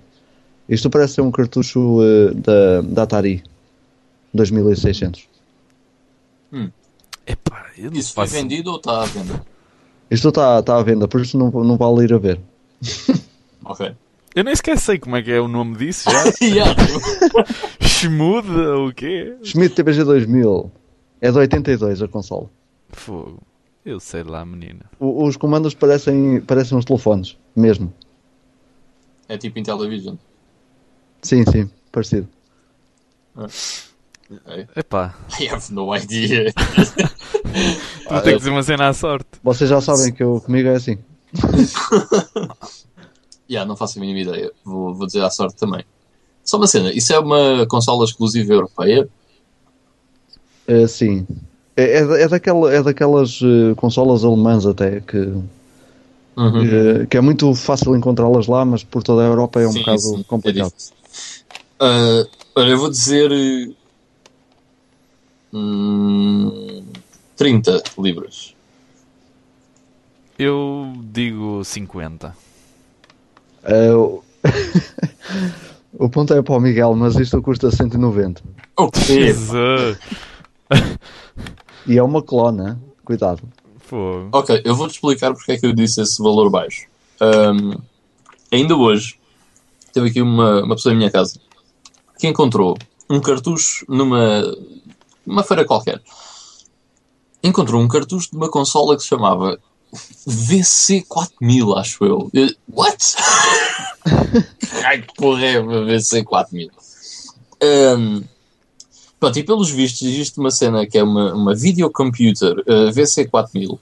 isto 0.67 0.89
parece 0.89 1.15
ser 1.15 1.21
um 1.21 1.31
cartucho 1.31 1.99
eh, 2.03 2.33
da, 2.33 2.81
da 2.81 3.03
Atari 3.03 3.43
2600. 4.33 5.27
Epá, 7.27 7.65
eu 7.77 7.89
não 7.91 7.97
Isso 7.99 8.13
foi 8.13 8.25
faço- 8.27 8.35
vendido 8.41 8.69
ou 8.71 8.77
está 8.77 9.01
à 9.01 9.05
venda? 9.05 9.43
Isto 10.11 10.29
está 10.29 10.59
está 10.59 10.77
à 10.77 10.83
venda, 10.83 11.07
por 11.07 11.21
isso 11.21 11.37
não, 11.37 11.49
não 11.51 11.75
vale 11.77 12.03
ir 12.05 12.13
a 12.13 12.17
ver. 12.17 12.39
Ok. 13.67 13.91
Eu 14.35 14.43
nem 14.43 14.55
sequer 14.55 14.77
sei 14.77 14.99
como 14.99 15.15
é 15.15 15.23
que 15.23 15.31
é 15.31 15.39
o 15.41 15.47
nome 15.47 15.75
disso 15.75 16.07
já. 16.11 16.23
Schmud 17.81 18.47
o 18.47 18.93
quê? 18.93 19.35
Schmidt 19.43 19.73
TVG 19.73 20.03
2000 20.03 20.71
é 21.19 21.31
de 21.31 21.37
82 21.39 22.03
a 22.03 22.07
consola. 22.07 22.47
Fogo. 22.91 23.41
Eu 23.85 23.99
sei 23.99 24.23
lá, 24.23 24.43
menina. 24.43 24.85
O- 24.99 25.25
os 25.25 25.37
comandos 25.37 25.73
parecem, 25.75 26.41
parecem 26.41 26.77
uns 26.77 26.85
telefones, 26.85 27.37
mesmo. 27.55 27.93
É 29.29 29.37
tipo 29.37 29.59
Intellivision. 29.59 30.15
Sim, 31.21 31.43
sim, 31.51 31.69
parecido. 31.91 32.27
Ok. 33.35 34.67
Epá, 34.75 35.13
I 35.39 35.47
have 35.49 35.71
no 35.71 35.95
idea. 35.95 36.51
vou 38.09 38.21
ter 38.21 38.31
que 38.31 38.37
dizer 38.37 38.49
uma 38.49 38.63
cena 38.63 38.89
à 38.89 38.93
sorte. 38.93 39.27
Vocês 39.43 39.69
já 39.69 39.79
sabem 39.81 40.11
que 40.11 40.23
eu, 40.23 40.41
comigo 40.41 40.67
é 40.69 40.75
assim. 40.75 40.97
Yeah, 43.47 43.67
não 43.67 43.75
faço 43.77 43.99
a 43.99 44.01
mínima 44.01 44.21
ideia. 44.21 44.51
Vou, 44.63 44.95
vou 44.95 45.05
dizer 45.05 45.21
à 45.23 45.29
sorte 45.29 45.55
também. 45.57 45.85
Só 46.43 46.57
uma 46.57 46.65
cena, 46.65 46.91
isso 46.91 47.13
é 47.13 47.19
uma 47.19 47.67
consola 47.67 48.03
exclusiva 48.03 48.51
europeia? 48.51 49.07
É, 50.67 50.87
sim. 50.87 51.27
É, 51.77 51.99
é, 51.99 52.21
é 52.23 52.27
daquela, 52.27 52.73
é 52.73 52.81
daquelas 52.81 53.39
eh, 53.43 53.75
consolas 53.75 54.23
alemãs 54.23 54.65
até 54.65 55.01
que, 55.01 55.17
Uhum. 56.37 56.63
eh, 56.63 57.05
que 57.09 57.17
é 57.17 57.21
muito 57.21 57.53
fácil 57.53 57.95
encontrá-las 57.95 58.47
lá, 58.47 58.63
mas 58.65 58.83
por 58.83 59.03
toda 59.03 59.23
a 59.23 59.27
Europa 59.27 59.61
é 59.61 59.67
um 59.67 59.71
Sim, 59.73 59.79
bocado 59.79 60.01
sim, 60.01 60.19
é 60.19 60.23
complicado. 60.23 60.69
difícil. 60.71 60.93
Ah, 61.79 62.25
olha, 62.55 62.69
eu 62.71 62.77
vou 62.77 62.89
dizer. 62.89 63.31
eh, 63.31 63.69
hum, 65.53 66.83
30 67.35 67.83
libras. 67.97 68.53
Eu 70.37 70.93
digo 71.13 71.63
50. 71.63 72.35
Eh, 73.63 73.93
o- 75.97 76.09
ponto 76.09 76.33
é 76.33 76.41
para 76.41 76.55
o 76.55 76.59
Miguel, 76.59 76.93
mas 76.95 77.15
isto 77.15 77.41
custa 77.41 77.71
190. 77.71 78.41
Ok. 78.77 78.99
Jesus. 78.99 79.97
E 81.87 81.97
é 81.97 82.03
uma 82.03 82.21
clona, 82.21 82.81
cuidado. 83.03 83.41
Fogo. 83.79 84.29
Ok, 84.31 84.61
eu 84.65 84.75
vou-te 84.75 84.93
explicar 84.93 85.33
porque 85.33 85.51
é 85.51 85.57
que 85.57 85.65
eu 85.65 85.73
disse 85.73 86.01
esse 86.01 86.21
valor 86.21 86.49
baixo. 86.49 86.87
Ahm, 87.19 87.77
ainda 88.51 88.75
hoje, 88.75 89.19
teve 89.93 90.09
aqui 90.09 90.21
uma, 90.21 90.63
uma 90.63 90.75
pessoa 90.75 90.93
em 90.93 90.97
minha 90.97 91.11
casa 91.11 91.39
que 92.17 92.27
encontrou 92.27 92.77
um 93.09 93.19
cartucho 93.19 93.85
numa, 93.87 94.41
numa 95.25 95.43
feira 95.43 95.65
qualquer. 95.65 96.01
Encontrou 97.43 97.81
um 97.81 97.87
cartucho 97.87 98.31
de 98.31 98.37
uma 98.37 98.49
consola 98.49 98.95
que 98.95 99.03
se 99.03 99.09
chamava 99.09 99.59
VC4000, 100.27 101.77
acho 101.77 102.05
eu. 102.05 102.31
What? 102.67 103.15
Ai, 104.83 105.01
que 105.01 105.13
porra 105.13 105.45
é 105.45 105.59
uma 105.59 105.81
VC4000? 105.81 106.69
Ahm, 107.61 108.23
Pronto, 109.19 109.39
e 109.39 109.43
pelos 109.43 109.69
vistos 109.69 110.01
existe 110.01 110.39
uma 110.39 110.51
cena 110.51 110.85
que 110.85 110.97
é 110.97 111.03
uma, 111.03 111.33
uma 111.33 111.55
videocomputer 111.55 112.59
uh, 112.59 112.91
VC4000 112.91 113.79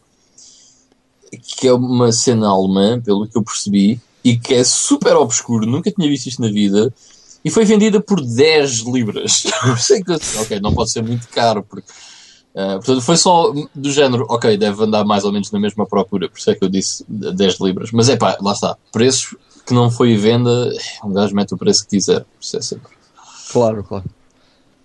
que 1.37 1.67
é 1.67 1.73
uma 1.73 2.11
cena 2.11 2.47
alemã, 2.47 2.99
pelo 3.01 3.27
que 3.27 3.37
eu 3.37 3.43
percebi, 3.43 3.99
e 4.23 4.37
que 4.37 4.53
é 4.53 4.63
super 4.63 5.15
obscuro, 5.15 5.65
nunca 5.65 5.91
tinha 5.91 6.07
visto 6.07 6.27
isto 6.27 6.41
na 6.41 6.49
vida, 6.49 6.93
e 7.43 7.49
foi 7.49 7.65
vendida 7.65 7.99
por 7.99 8.21
10 8.21 8.79
libras. 8.81 9.43
Ok, 10.41 10.59
não 10.59 10.73
pode 10.73 10.91
ser 10.91 11.03
muito 11.03 11.27
caro, 11.29 11.63
porque, 11.63 11.89
uh, 12.55 12.75
portanto, 12.75 13.01
foi 13.01 13.17
só 13.17 13.53
do 13.73 13.91
género, 13.91 14.25
ok, 14.29 14.55
deve 14.57 14.83
andar 14.83 15.03
mais 15.03 15.23
ou 15.23 15.31
menos 15.31 15.51
na 15.51 15.59
mesma 15.59 15.85
procura, 15.85 16.29
por 16.29 16.37
isso 16.37 16.49
é 16.51 16.55
que 16.55 16.63
eu 16.63 16.69
disse 16.69 17.03
10 17.07 17.59
libras. 17.59 17.91
Mas 17.91 18.09
é 18.09 18.15
pá, 18.15 18.37
lá 18.41 18.53
está, 18.53 18.77
preços 18.91 19.35
que 19.65 19.73
não 19.73 19.89
foi 19.89 20.15
venda, 20.15 20.71
um 21.03 21.13
gajo 21.13 21.35
mete 21.35 21.53
o 21.53 21.57
preço 21.57 21.83
que 21.83 21.91
quiser, 21.91 22.25
isso 22.39 22.57
é 22.57 22.61
sempre. 22.61 22.91
Claro, 23.51 23.83
claro. 23.83 24.05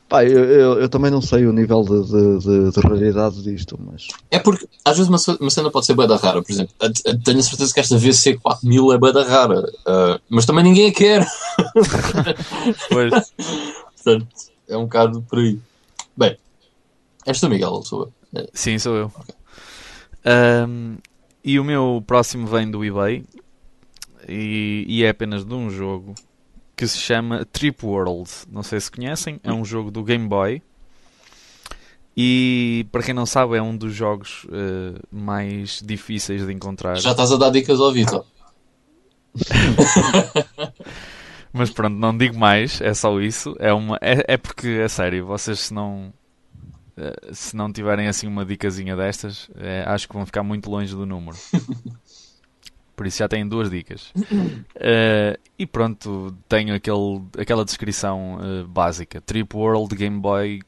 Pá, 0.09 0.25
eu, 0.25 0.43
eu, 0.45 0.81
eu 0.81 0.89
também 0.89 1.11
não 1.11 1.21
sei 1.21 1.45
o 1.47 1.53
nível 1.53 1.83
de, 1.83 2.03
de, 2.05 2.39
de, 2.39 2.71
de 2.73 2.81
raridade 2.81 3.43
disto, 3.43 3.79
mas. 3.79 4.09
É 4.31 4.39
porque 4.39 4.67
às 4.85 4.97
vezes 4.97 5.09
uma, 5.09 5.37
uma 5.39 5.51
cena 5.51 5.71
pode 5.71 5.85
ser 5.85 5.95
bada 5.95 6.17
rara, 6.17 6.43
por 6.43 6.51
exemplo. 6.51 6.73
a- 6.81 6.87
a- 6.87 7.19
Tenho 7.23 7.39
a 7.39 7.43
certeza 7.43 7.75
que 7.75 7.81
esta 7.81 7.97
VC4000 7.99 8.95
é 8.95 8.99
bada 8.99 9.23
rara, 9.25 9.71
ah, 9.87 10.19
mas 10.31 10.47
também 10.47 10.65
ninguém 10.65 10.89
a 10.89 10.93
quer. 10.95 11.27
Pois, 12.89 13.33
Portanto, 13.97 14.27
é 14.69 14.77
um 14.77 14.85
bocado 14.85 15.23
por 15.29 15.39
aí. 15.41 15.59
Bem, 16.17 16.37
és 17.27 17.39
tu, 17.41 17.49
Miguel, 17.51 17.83
sou 17.85 18.03
eu. 18.33 18.41
É, 18.43 18.49
sim, 18.55 18.79
sou 18.79 18.97
eu. 18.97 19.13
Ahm, 20.25 20.97
e 21.45 21.59
o 21.61 21.65
meu 21.65 22.03
próximo 22.07 22.47
vem 22.47 22.71
do 22.71 22.85
eBay 22.85 23.25
e, 24.29 24.85
e 24.89 25.05
é 25.05 25.11
apenas 25.11 25.45
de 25.45 25.55
um 25.55 25.71
jogo 25.71 26.15
que 26.79 26.87
se 26.87 26.97
chama 26.97 27.45
Trip 27.45 27.85
World. 27.85 28.31
Não 28.49 28.63
sei 28.63 28.79
se 28.79 28.89
conhecem, 28.89 29.41
é 29.43 29.53
um 29.53 29.65
jogo 29.65 29.91
do 29.91 30.05
Game 30.05 30.29
Boy. 30.29 30.63
E 32.17 32.87
para 32.93 33.03
quem 33.03 33.13
não 33.13 33.27
sabe, 33.27 33.57
é 33.57 33.63
um 33.63 33.77
dos 33.77 33.93
jogos 33.93 34.47
eh, 34.53 35.01
mais 35.11 35.83
difíceis 35.85 36.47
de 36.47 36.53
encontrar. 36.53 36.95
Já 36.97 37.11
estás 37.11 37.33
a 37.33 37.37
dar 37.37 37.51
dicas 37.51 37.81
ao 37.81 37.93
Vitor. 37.93 38.25
Mas 41.53 41.71
pronto, 41.71 41.97
não 41.97 42.17
digo 42.17 42.39
mais, 42.39 42.81
é 42.81 42.95
só 42.95 43.21
isso. 43.21 43.57
É, 43.59 43.73
uma, 43.73 43.99
é, 44.01 44.35
é 44.35 44.37
porque, 44.37 44.69
é 44.69 44.87
sério, 44.87 45.27
vocês 45.27 45.59
se 45.59 45.75
não, 45.75 46.13
eh, 46.97 47.31
se 47.33 47.57
não 47.57 47.73
tiverem 47.73 48.07
assim 48.07 48.29
uma 48.29 48.45
dicasinha 48.45 48.95
destas, 48.95 49.51
eh, 49.57 49.83
acho 49.85 50.07
que 50.07 50.15
vão 50.15 50.25
ficar 50.25 50.45
muito 50.45 50.71
longe 50.71 50.95
do 50.95 51.05
número. 51.05 51.37
Por 52.99 53.07
isso 53.07 53.19
já 53.19 53.29
têm 53.29 53.47
duas 53.47 53.71
dicas. 53.71 54.13
Eh, 54.81 55.39
e 55.57 55.67
pronto, 55.67 56.35
tenho 56.49 56.75
aquele, 56.75 57.23
aquela 57.39 57.65
descrição 57.65 58.39
eh, 58.41 58.65
básica: 58.65 59.21
Trip 59.21 59.57
World 59.57 59.95
Game 59.95 60.19
Boy 60.19 60.61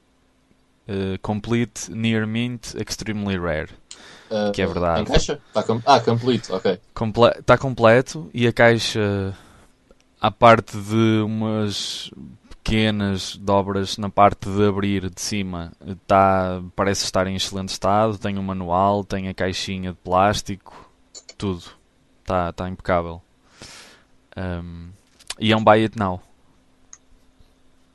eh, 0.86 1.18
Complete 1.20 1.90
Near 1.90 2.28
Mint 2.28 2.74
Extremely 2.74 3.36
Rare. 3.36 3.70
Que 4.54 4.62
é 4.62 4.66
verdade. 4.66 5.02
Em 5.02 5.04
caixa? 5.04 5.40
Tá 5.52 5.64
com... 5.64 5.82
Ah, 5.84 5.98
complete, 5.98 6.52
ok. 6.52 6.78
Está 7.38 7.58
completo 7.58 8.30
e 8.32 8.46
a 8.46 8.52
caixa, 8.52 9.34
à 10.20 10.30
parte 10.30 10.76
de 10.76 11.22
umas 11.24 12.12
pequenas 12.62 13.36
dobras 13.36 13.98
na 13.98 14.08
parte 14.08 14.48
de 14.48 14.68
abrir 14.68 15.10
de 15.10 15.20
cima, 15.20 15.72
tá, 16.06 16.62
parece 16.76 17.04
estar 17.04 17.26
em 17.26 17.34
excelente 17.34 17.70
estado. 17.70 18.18
Tem 18.18 18.38
o 18.38 18.42
manual, 18.42 19.02
tem 19.02 19.28
a 19.28 19.34
caixinha 19.34 19.90
de 19.90 19.98
plástico, 19.98 20.88
tudo. 21.36 21.79
Está 22.20 22.52
tá 22.52 22.68
impecável. 22.68 23.20
Um, 24.36 24.88
e 25.38 25.52
é 25.52 25.56
um 25.56 25.64
buy 25.64 25.82
it 25.82 25.98
now. 25.98 26.20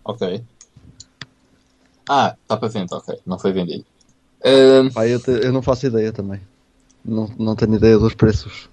Ok. 0.03 0.43
Ah, 2.07 2.35
está 2.41 2.57
para 2.57 2.67
venda, 2.69 2.95
ok. 2.97 3.19
Não 3.25 3.39
foi 3.39 3.51
vendido. 3.51 3.85
Ah, 4.43 4.89
Pá, 4.93 5.07
eu, 5.07 5.19
te- 5.19 5.31
eu 5.43 5.51
não 5.51 5.61
faço 5.61 5.87
ideia 5.87 6.11
também. 6.11 6.39
Não, 7.03 7.27
não 7.39 7.55
tenho 7.55 7.75
ideia 7.75 7.97
dos 7.97 8.13
preços. 8.13 8.69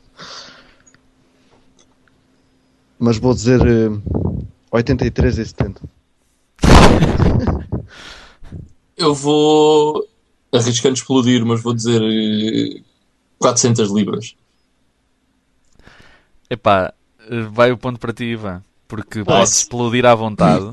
Mas 2.98 3.18
vou 3.18 3.34
dizer 3.34 3.60
eh, 3.66 3.88
83,70. 4.72 5.82
eu 8.96 9.14
vou 9.14 10.06
arriscando 10.52 10.94
explodir, 10.94 11.44
mas 11.44 11.62
vou 11.62 11.74
dizer 11.74 12.00
eh, 12.02 12.82
400 13.38 13.90
libras. 13.90 14.36
Epá, 16.52 16.92
vai 17.50 17.72
o 17.72 17.78
ponto 17.78 17.98
para 17.98 18.12
ti, 18.12 18.24
Ivan. 18.24 18.62
Porque 18.86 19.24
podes 19.24 19.56
explodir 19.56 20.04
à 20.04 20.14
vontade. 20.14 20.70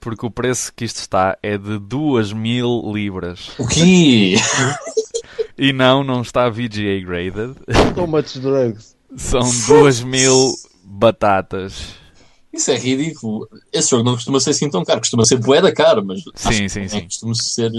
Porque 0.00 0.26
o 0.26 0.30
preço 0.30 0.72
que 0.74 0.84
isto 0.84 0.96
está 0.96 1.38
é 1.40 1.56
de 1.56 1.78
2 1.78 2.32
mil 2.32 2.82
libras. 2.92 3.50
O 3.56 3.68
quê? 3.68 4.34
E 5.56 5.72
não, 5.72 6.02
não 6.02 6.22
está 6.22 6.48
VGA 6.48 7.00
graded. 7.04 7.54
So 7.94 8.06
much 8.08 8.38
drugs. 8.38 8.96
São 9.16 9.42
2 9.68 10.02
mil 10.02 10.52
batatas. 10.82 11.94
Isso 12.52 12.72
é 12.72 12.76
ridículo. 12.76 13.48
Esse 13.72 13.90
jogo 13.90 14.02
não 14.02 14.14
costuma 14.14 14.40
ser 14.40 14.50
assim 14.50 14.68
tão 14.68 14.84
caro. 14.84 14.98
Costuma 14.98 15.24
ser 15.24 15.36
bué 15.36 15.60
da 15.60 15.70
caro, 15.70 16.04
mas 16.04 16.24
Sim, 16.34 16.68
sim, 16.68 16.80
não 16.80 16.88
sim. 16.88 17.00
costuma 17.02 17.34
ser 17.36 17.70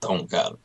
tão 0.00 0.26
caro. 0.26 0.58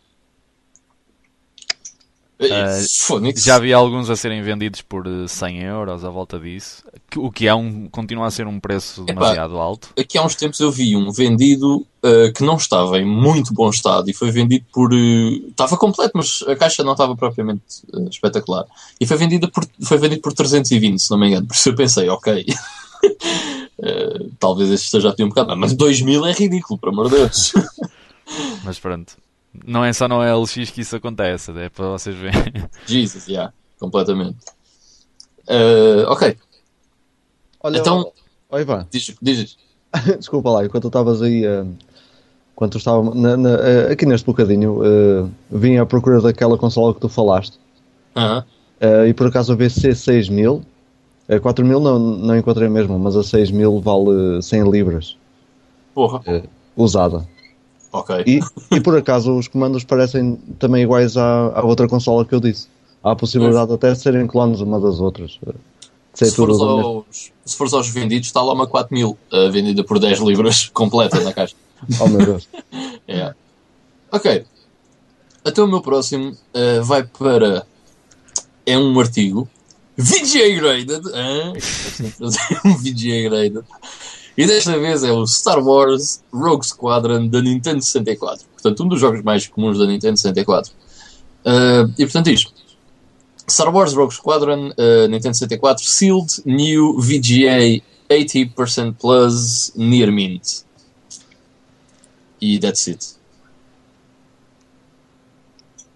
Fónix. 2.99 3.43
Já 3.43 3.59
vi 3.59 3.73
alguns 3.73 4.09
a 4.09 4.15
serem 4.15 4.41
vendidos 4.41 4.81
por 4.81 5.05
eh, 5.05 5.27
100 5.27 5.63
euros 5.63 6.05
à 6.05 6.09
volta 6.09 6.39
disso. 6.39 6.83
O 7.17 7.29
que 7.29 7.47
é 7.47 7.53
um, 7.53 7.87
continua 7.89 8.27
a 8.27 8.31
ser 8.31 8.47
um 8.47 8.59
preço 8.59 9.01
Epá. 9.03 9.13
demasiado 9.13 9.57
alto. 9.57 9.89
Aqui 9.97 10.17
há 10.17 10.23
uns 10.23 10.35
tempos 10.35 10.59
eu 10.61 10.71
vi 10.71 10.95
um 10.95 11.11
vendido 11.11 11.85
uh, 12.01 12.31
que 12.33 12.41
não 12.43 12.55
estava 12.55 12.97
em 12.97 13.05
muito 13.05 13.53
bom 13.53 13.69
estado 13.69 14.09
e 14.09 14.13
foi 14.13 14.31
vendido 14.31 14.65
por. 14.71 14.93
uh, 14.93 15.49
estava 15.49 15.75
completo, 15.75 16.13
mas 16.15 16.41
a 16.47 16.55
caixa 16.55 16.81
não 16.81 16.93
estava 16.93 17.13
propriamente 17.13 17.83
uh, 17.93 18.07
espetacular. 18.07 18.65
E 19.01 19.05
foi, 19.05 19.17
vendida 19.17 19.49
por, 19.49 19.67
foi 19.83 19.97
vendido 19.97 20.21
por 20.21 20.31
320, 20.31 20.97
se 20.97 21.11
não 21.11 21.17
me 21.17 21.27
engano. 21.27 21.45
Por 21.45 21.55
isso 21.55 21.69
eu 21.69 21.75
pensei, 21.75 22.07
ok. 22.07 22.45
uh, 23.03 24.31
talvez 24.39 24.69
este 24.69 24.85
esteja 24.85 25.09
a 25.09 25.11
pedir 25.11 25.25
um 25.25 25.29
bocado, 25.29 25.57
mas 25.57 25.73
2000 25.73 26.25
é 26.25 26.31
ridículo, 26.31 26.79
por 26.79 26.89
amor 26.89 27.09
de 27.09 27.17
Deus. 27.17 27.51
Mas 28.63 28.79
pronto. 28.79 29.17
Não 29.65 29.83
é 29.83 29.91
só 29.93 30.07
no 30.07 30.21
LX 30.21 30.69
que 30.71 30.81
isso 30.81 30.95
acontece. 30.95 31.51
É 31.57 31.69
para 31.69 31.89
vocês 31.89 32.15
verem. 32.15 32.43
Jesus, 32.85 33.27
yeah, 33.27 33.51
completamente. 33.79 34.37
Uh, 35.47 36.05
ok, 36.07 36.37
Olha, 37.61 37.79
Então- 37.79 38.11
ó, 38.49 38.59
Ivan, 38.59 38.87
diz, 38.91 39.13
diz. 39.21 39.57
desculpa 40.19 40.49
lá, 40.51 40.63
enquanto 40.65 40.83
tu 40.83 40.87
estavas 40.89 41.21
aí, 41.21 41.43
enquanto 42.53 42.73
tu 42.73 42.77
estava 42.77 43.13
na- 43.15 43.35
na- 43.35 43.49
eh, 43.59 43.91
aqui 43.91 44.05
neste 44.05 44.25
bocadinho, 44.25 44.81
eh, 44.85 45.27
vim 45.51 45.77
à 45.77 45.85
procura 45.85 46.21
daquela 46.21 46.57
consola 46.57 46.93
que 46.93 47.01
tu 47.01 47.09
falaste. 47.09 47.59
Aham. 48.15 48.45
Eh, 48.79 49.07
e 49.09 49.13
por 49.13 49.27
acaso 49.27 49.51
a 49.51 49.55
VC 49.55 49.93
6000, 49.95 50.61
a 51.27 51.39
4000 51.39 51.79
não, 51.81 51.99
não 51.99 52.37
encontrei 52.37 52.69
mesmo, 52.69 52.97
mas 52.99 53.15
a 53.17 53.23
6000 53.23 53.81
vale 53.81 54.41
100 54.41 54.69
libras, 54.69 55.17
Porra, 55.93 56.21
usada. 56.77 57.27
Ok. 57.91 58.23
E, 58.25 58.39
e 58.75 58.81
por 58.81 58.95
acaso 58.97 59.35
os 59.37 59.47
comandos 59.47 59.83
parecem 59.83 60.35
também 60.59 60.83
iguais 60.83 61.17
à, 61.17 61.47
à 61.59 61.63
outra 61.65 61.87
consola 61.87 62.25
que 62.25 62.33
eu 62.35 62.39
disse. 62.39 62.67
Há 63.03 63.11
a 63.11 63.15
possibilidade 63.15 63.71
até 63.73 63.91
de 63.93 63.99
serem 63.99 64.27
clones 64.27 64.59
uma 64.59 64.79
das 64.79 64.99
outras. 64.99 65.39
eh, 65.47 65.53
Se 66.13 66.31
fores, 66.35 66.57
do 66.57 66.65
mesmo. 66.77 66.87
aos, 67.09 67.31
se 67.45 67.55
fores 67.55 67.73
aos 67.73 67.89
vendidos, 67.89 68.27
está 68.27 68.41
lá 68.41 68.53
uma 68.53 68.67
4000 68.67 69.09
uh, 69.31 69.51
vendida 69.51 69.83
por 69.83 69.99
10 69.99 70.19
libras, 70.19 70.67
completa 70.73 71.19
na 71.21 71.31
caixa. 71.33 71.55
Oh 71.99 72.07
meu 72.07 72.25
Deus. 72.25 72.47
É. 73.07 73.33
Ok. 74.11 74.45
Então 75.45 75.65
o 75.65 75.67
meu 75.67 75.81
próximo 75.81 76.31
uh, 76.31 76.83
vai 76.83 77.03
para. 77.03 77.65
É 78.65 78.77
um 78.77 78.99
artigo. 78.99 79.47
VGA 79.97 80.55
Graded. 80.55 81.01
hã? 81.13 81.53
um 82.65 82.75
VGA 82.77 83.29
Graded. 83.29 83.63
E 84.39 84.47
desta 84.47 84.79
vez 84.79 85.03
é 85.03 85.11
o 85.11 85.27
Star 85.27 85.59
Wars 85.61 86.23
Rogue 86.31 86.65
Squadron 86.65 87.27
da 87.27 87.41
Nintendo 87.41 87.83
64. 87.83 88.47
Portanto, 88.53 88.85
um 88.85 88.87
dos 88.87 88.97
jogos 88.97 89.21
mais 89.21 89.45
comuns 89.45 89.77
da 89.77 89.85
Nintendo 89.85 90.15
64. 90.15 90.71
Uh, 91.43 91.93
e 91.97 92.05
portanto, 92.05 92.29
isto. 92.29 92.53
Star 93.49 93.67
Wars 93.67 93.93
Rogue 93.93 94.13
Squadron 94.13 94.69
uh, 94.69 95.09
Nintendo 95.09 95.35
64 95.35 95.83
Sealed 95.83 96.41
New 96.45 97.01
VGA 97.01 97.83
80% 98.09 98.95
Plus 98.97 99.73
Near 99.75 100.09
Mint. 100.09 100.63
E 102.39 102.59
that's 102.59 102.87
it. 102.87 103.15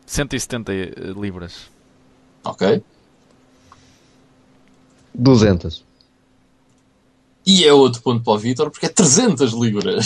170 0.05 0.73
eh, 0.73 1.13
libras. 1.15 1.53
Ok? 2.43 2.83
200. 5.15 5.92
E 7.45 7.65
é 7.65 7.73
outro 7.73 8.01
ponto 8.01 8.23
para 8.23 8.33
o 8.33 8.37
Vitor, 8.37 8.71
porque 8.71 8.85
é 8.85 8.89
300 8.89 9.53
libras. 9.53 10.05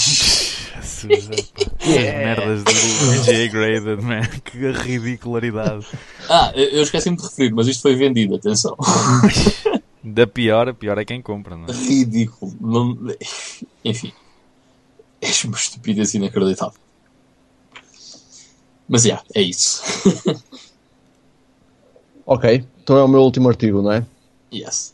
Jesus, 1.02 1.52
pá. 1.52 1.66
Que 1.78 2.00
merdas 2.00 2.64
de 2.64 2.74
VGA 2.74 3.48
graded, 3.48 4.02
man. 4.02 4.22
Que 4.44 4.72
ridicularidade. 4.72 5.86
Ah, 6.30 6.52
eu 6.56 6.82
esqueci-me 6.82 7.18
de 7.18 7.24
referir, 7.24 7.54
mas 7.54 7.68
isto 7.68 7.82
foi 7.82 7.96
vendido, 7.96 8.36
atenção. 8.36 8.76
Da 10.04 10.26
pior, 10.26 10.70
a 10.70 10.74
pior 10.74 10.98
é 10.98 11.06
quem 11.06 11.22
compra, 11.22 11.56
não 11.56 11.66
é? 11.66 11.72
Ridículo. 11.72 12.56
Não... 12.60 12.98
Enfim. 13.84 14.12
É 15.22 15.28
uma 15.46 15.58
estupidez 15.58 16.14
inacreditável. 16.14 16.80
Mas, 18.88 19.04
já, 19.04 19.22
é 19.36 19.42
isso. 19.42 19.84
Ok, 22.26 22.66
então 22.84 22.98
é 22.98 23.04
o 23.04 23.08
meu 23.08 23.22
último 23.22 23.48
artigo, 23.48 23.82
não 23.82 23.92
é? 23.92 24.06
yes. 24.54 24.94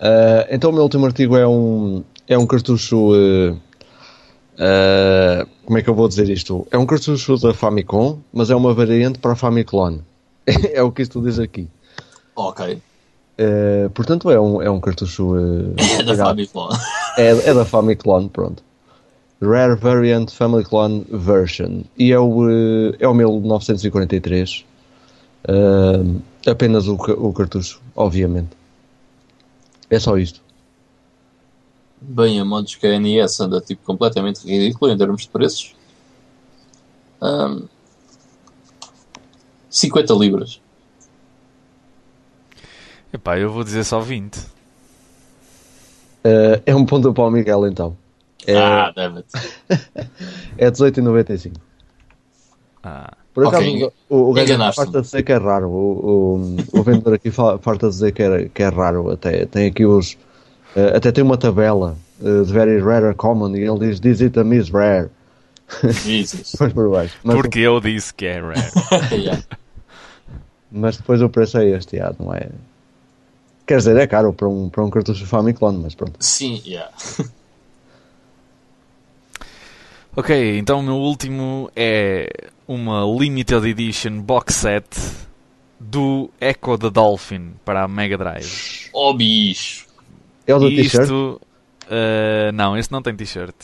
Uh, 0.00 0.46
então 0.50 0.70
o 0.70 0.72
meu 0.72 0.82
último 0.82 1.06
artigo 1.06 1.36
é 1.36 1.46
um, 1.46 2.02
é 2.28 2.36
um 2.36 2.46
cartucho. 2.46 3.12
uh, 3.12 3.52
uh, 3.52 5.48
como 5.64 5.78
é 5.78 5.82
que 5.82 5.88
eu 5.88 5.94
vou 5.94 6.08
dizer 6.08 6.28
isto? 6.28 6.66
É 6.70 6.78
um 6.78 6.86
cartucho 6.86 7.36
da 7.38 7.54
Famicom, 7.54 8.18
mas 8.32 8.50
é 8.50 8.54
uma 8.54 8.74
variante 8.74 9.18
para 9.18 9.32
a 9.32 9.36
Famiclone. 9.36 10.02
é 10.46 10.82
o 10.82 10.92
que 10.92 11.02
isto 11.02 11.22
diz 11.22 11.38
aqui. 11.38 11.68
Ok. 12.36 12.80
Portanto, 13.94 14.30
é 14.30 14.38
um, 14.38 14.62
é 14.62 14.70
um 14.70 14.80
cartucho. 14.80 15.34
É 15.98 16.02
da 16.02 16.16
Famicom. 16.16 16.68
é, 17.16 17.28
é 17.28 17.54
da 17.54 17.64
Famiclone, 17.64 18.28
pronto. 18.28 18.62
Rare 19.42 19.76
Variant 19.76 20.30
Family 20.30 20.64
Clone 20.64 21.04
Version. 21.10 21.82
E 21.98 22.12
é 22.12 22.18
o, 22.18 22.48
é 22.98 23.08
o 23.08 23.14
1943. 23.14 24.64
Eh, 25.46 26.50
apenas 26.50 26.88
o, 26.88 26.94
o 26.94 27.32
cartucho, 27.32 27.80
obviamente. 27.94 28.50
É 29.94 30.00
só 30.00 30.18
isto. 30.18 30.42
Bem, 32.00 32.40
a 32.40 32.44
modos 32.44 32.74
que 32.74 32.84
a 32.86 32.98
NES 32.98 33.40
anda 33.40 33.60
tipo 33.60 33.82
completamente 33.84 34.44
ridículo 34.44 34.90
em 34.90 34.98
termos 34.98 35.22
de 35.22 35.28
preços. 35.28 35.74
Ahm, 37.20 37.66
50 39.70 40.12
libras. 40.14 40.60
Epá, 43.12 43.38
eu 43.38 43.52
vou 43.52 43.62
dizer 43.62 43.84
só 43.84 44.00
20. 44.00 44.36
Eh, 46.24 46.62
é 46.66 46.74
um 46.74 46.84
ponto 46.84 47.12
para 47.14 47.24
o 47.24 47.30
Miguel 47.30 47.68
então. 47.68 47.96
É, 48.46 48.56
Ah, 48.58 48.90
David. 48.90 49.24
é 50.58 50.70
18,95. 50.70 51.52
Ah, 52.82 53.16
Por 53.34 53.48
acaso, 53.48 53.92
o, 54.08 54.30
o 54.30 54.32
gajo 54.32 54.56
farta 54.72 55.00
de 55.00 55.02
dizer 55.02 55.22
que 55.24 55.32
é 55.32 55.36
raro. 55.38 55.68
O, 55.68 56.36
o, 56.72 56.78
o 56.78 56.82
vendedor 56.84 57.14
aqui 57.14 57.30
fa- 57.32 57.58
farta 57.58 57.88
de 57.88 57.92
dizer 57.94 58.12
que 58.12 58.22
é, 58.22 58.48
que 58.48 58.62
é 58.62 58.68
raro. 58.68 59.10
Até 59.10 59.44
tem 59.44 59.66
aqui 59.66 59.84
os. 59.84 60.16
eh, 60.76 60.96
até 60.96 61.10
tem 61.10 61.24
uma 61.24 61.36
tabela 61.36 61.96
uh, 62.20 62.44
de 62.44 62.52
very 62.52 62.80
rare 62.80 63.06
or 63.06 63.14
common 63.16 63.56
e 63.56 63.62
ele 63.64 63.78
diz: 63.80 63.98
This 63.98 64.20
item 64.20 64.52
is 64.54 64.70
rare. 64.70 65.10
Jesus. 66.04 66.52
Por 66.74 66.90
baixo. 66.90 67.18
Mas, 67.24 67.34
porque 67.36 67.58
eu 67.58 67.80
disse 67.80 68.14
que 68.14 68.26
é 68.26 68.40
rare. 68.40 68.70
Yeah. 69.12 69.42
mas 70.70 70.96
depois 70.96 71.20
o 71.20 71.28
preço 71.28 71.58
é 71.58 71.70
este, 71.70 71.96
já, 71.96 72.14
não 72.18 72.32
é? 72.32 72.48
Quer 73.66 73.78
dizer, 73.78 73.96
é 73.96 74.06
caro 74.06 74.32
para 74.32 74.46
um, 74.48 74.68
para 74.68 74.84
um 74.84 74.90
cartucho 74.90 75.26
Famiclone, 75.26 75.78
mas 75.82 75.94
pronto. 75.94 76.14
Sim, 76.20 76.62
yeah. 76.64 76.90
Ok, 80.16 80.58
então 80.58 80.78
o 80.78 80.82
meu 80.82 80.94
último 80.94 81.68
é 81.74 82.28
uma 82.66 83.04
Limited 83.04 83.66
Edition 83.68 84.20
box 84.22 84.54
set 84.54 84.86
do 85.78 86.30
Echo 86.40 86.78
the 86.78 86.90
Dolphin 86.90 87.54
para 87.64 87.84
a 87.84 87.88
Mega 87.88 88.16
Drive. 88.16 88.88
Oh, 88.92 89.12
bicho. 89.12 89.86
É 90.46 90.54
o 90.54 90.58
do 90.58 90.68
E 90.68 90.76
t-shirt? 90.76 91.02
isto. 91.04 91.40
eh, 91.90 92.50
não, 92.52 92.76
este 92.76 92.92
não 92.92 93.02
tem 93.02 93.14
t-shirt. 93.14 93.54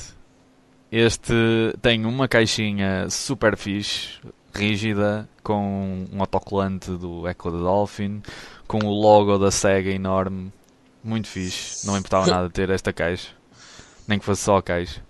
Este 0.93 1.33
tem 1.81 2.05
uma 2.05 2.27
caixinha 2.27 3.09
super 3.09 3.57
fixe, 3.57 4.19
rígida, 4.53 5.29
com 5.43 6.07
um 6.13 6.21
autocolante 6.21 6.91
do 6.91 7.29
Echo 7.29 7.51
the 7.53 7.59
Dolphin, 7.59 8.21
com 8.67 8.79
o 8.85 8.91
logo 8.91 9.39
da 9.39 9.51
SEGA 9.51 9.91
enorme. 9.91 10.53
Muito 11.03 11.29
fixe. 11.29 11.87
Não 11.87 11.97
importava 11.97 12.27
nada 12.27 12.51
ter 12.51 12.69
esta 12.71 12.93
caixa. 12.93 13.29
Nem 14.07 14.19
que 14.19 14.25
fosse 14.25 14.43
só 14.43 14.57
a 14.57 14.63
caixa. 14.63 15.01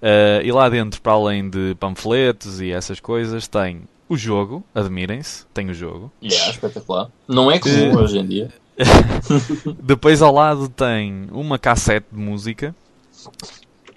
Eh, 0.00 0.42
e 0.44 0.52
lá 0.52 0.68
dentro, 0.68 1.00
para 1.00 1.12
além 1.12 1.48
de 1.50 1.74
panfletos 1.80 2.60
e 2.60 2.70
essas 2.70 3.00
coisas, 3.00 3.46
tem 3.48 3.82
o 4.08 4.16
jogo. 4.16 4.62
Admirem-se, 4.74 5.44
tem 5.52 5.68
o 5.70 5.74
jogo. 5.74 6.10
Yeah, 6.22 6.50
espetacular. 6.50 7.08
Não 7.26 7.50
é 7.50 7.58
comum 7.58 7.74
Eh, 7.92 7.96
hoje 7.96 8.18
em 8.18 8.26
dia. 8.26 8.48
Depois 9.82 10.22
ao 10.22 10.32
lado 10.32 10.68
tem 10.68 11.26
uma 11.32 11.58
cassete 11.58 12.06
de 12.12 12.18
música, 12.18 12.74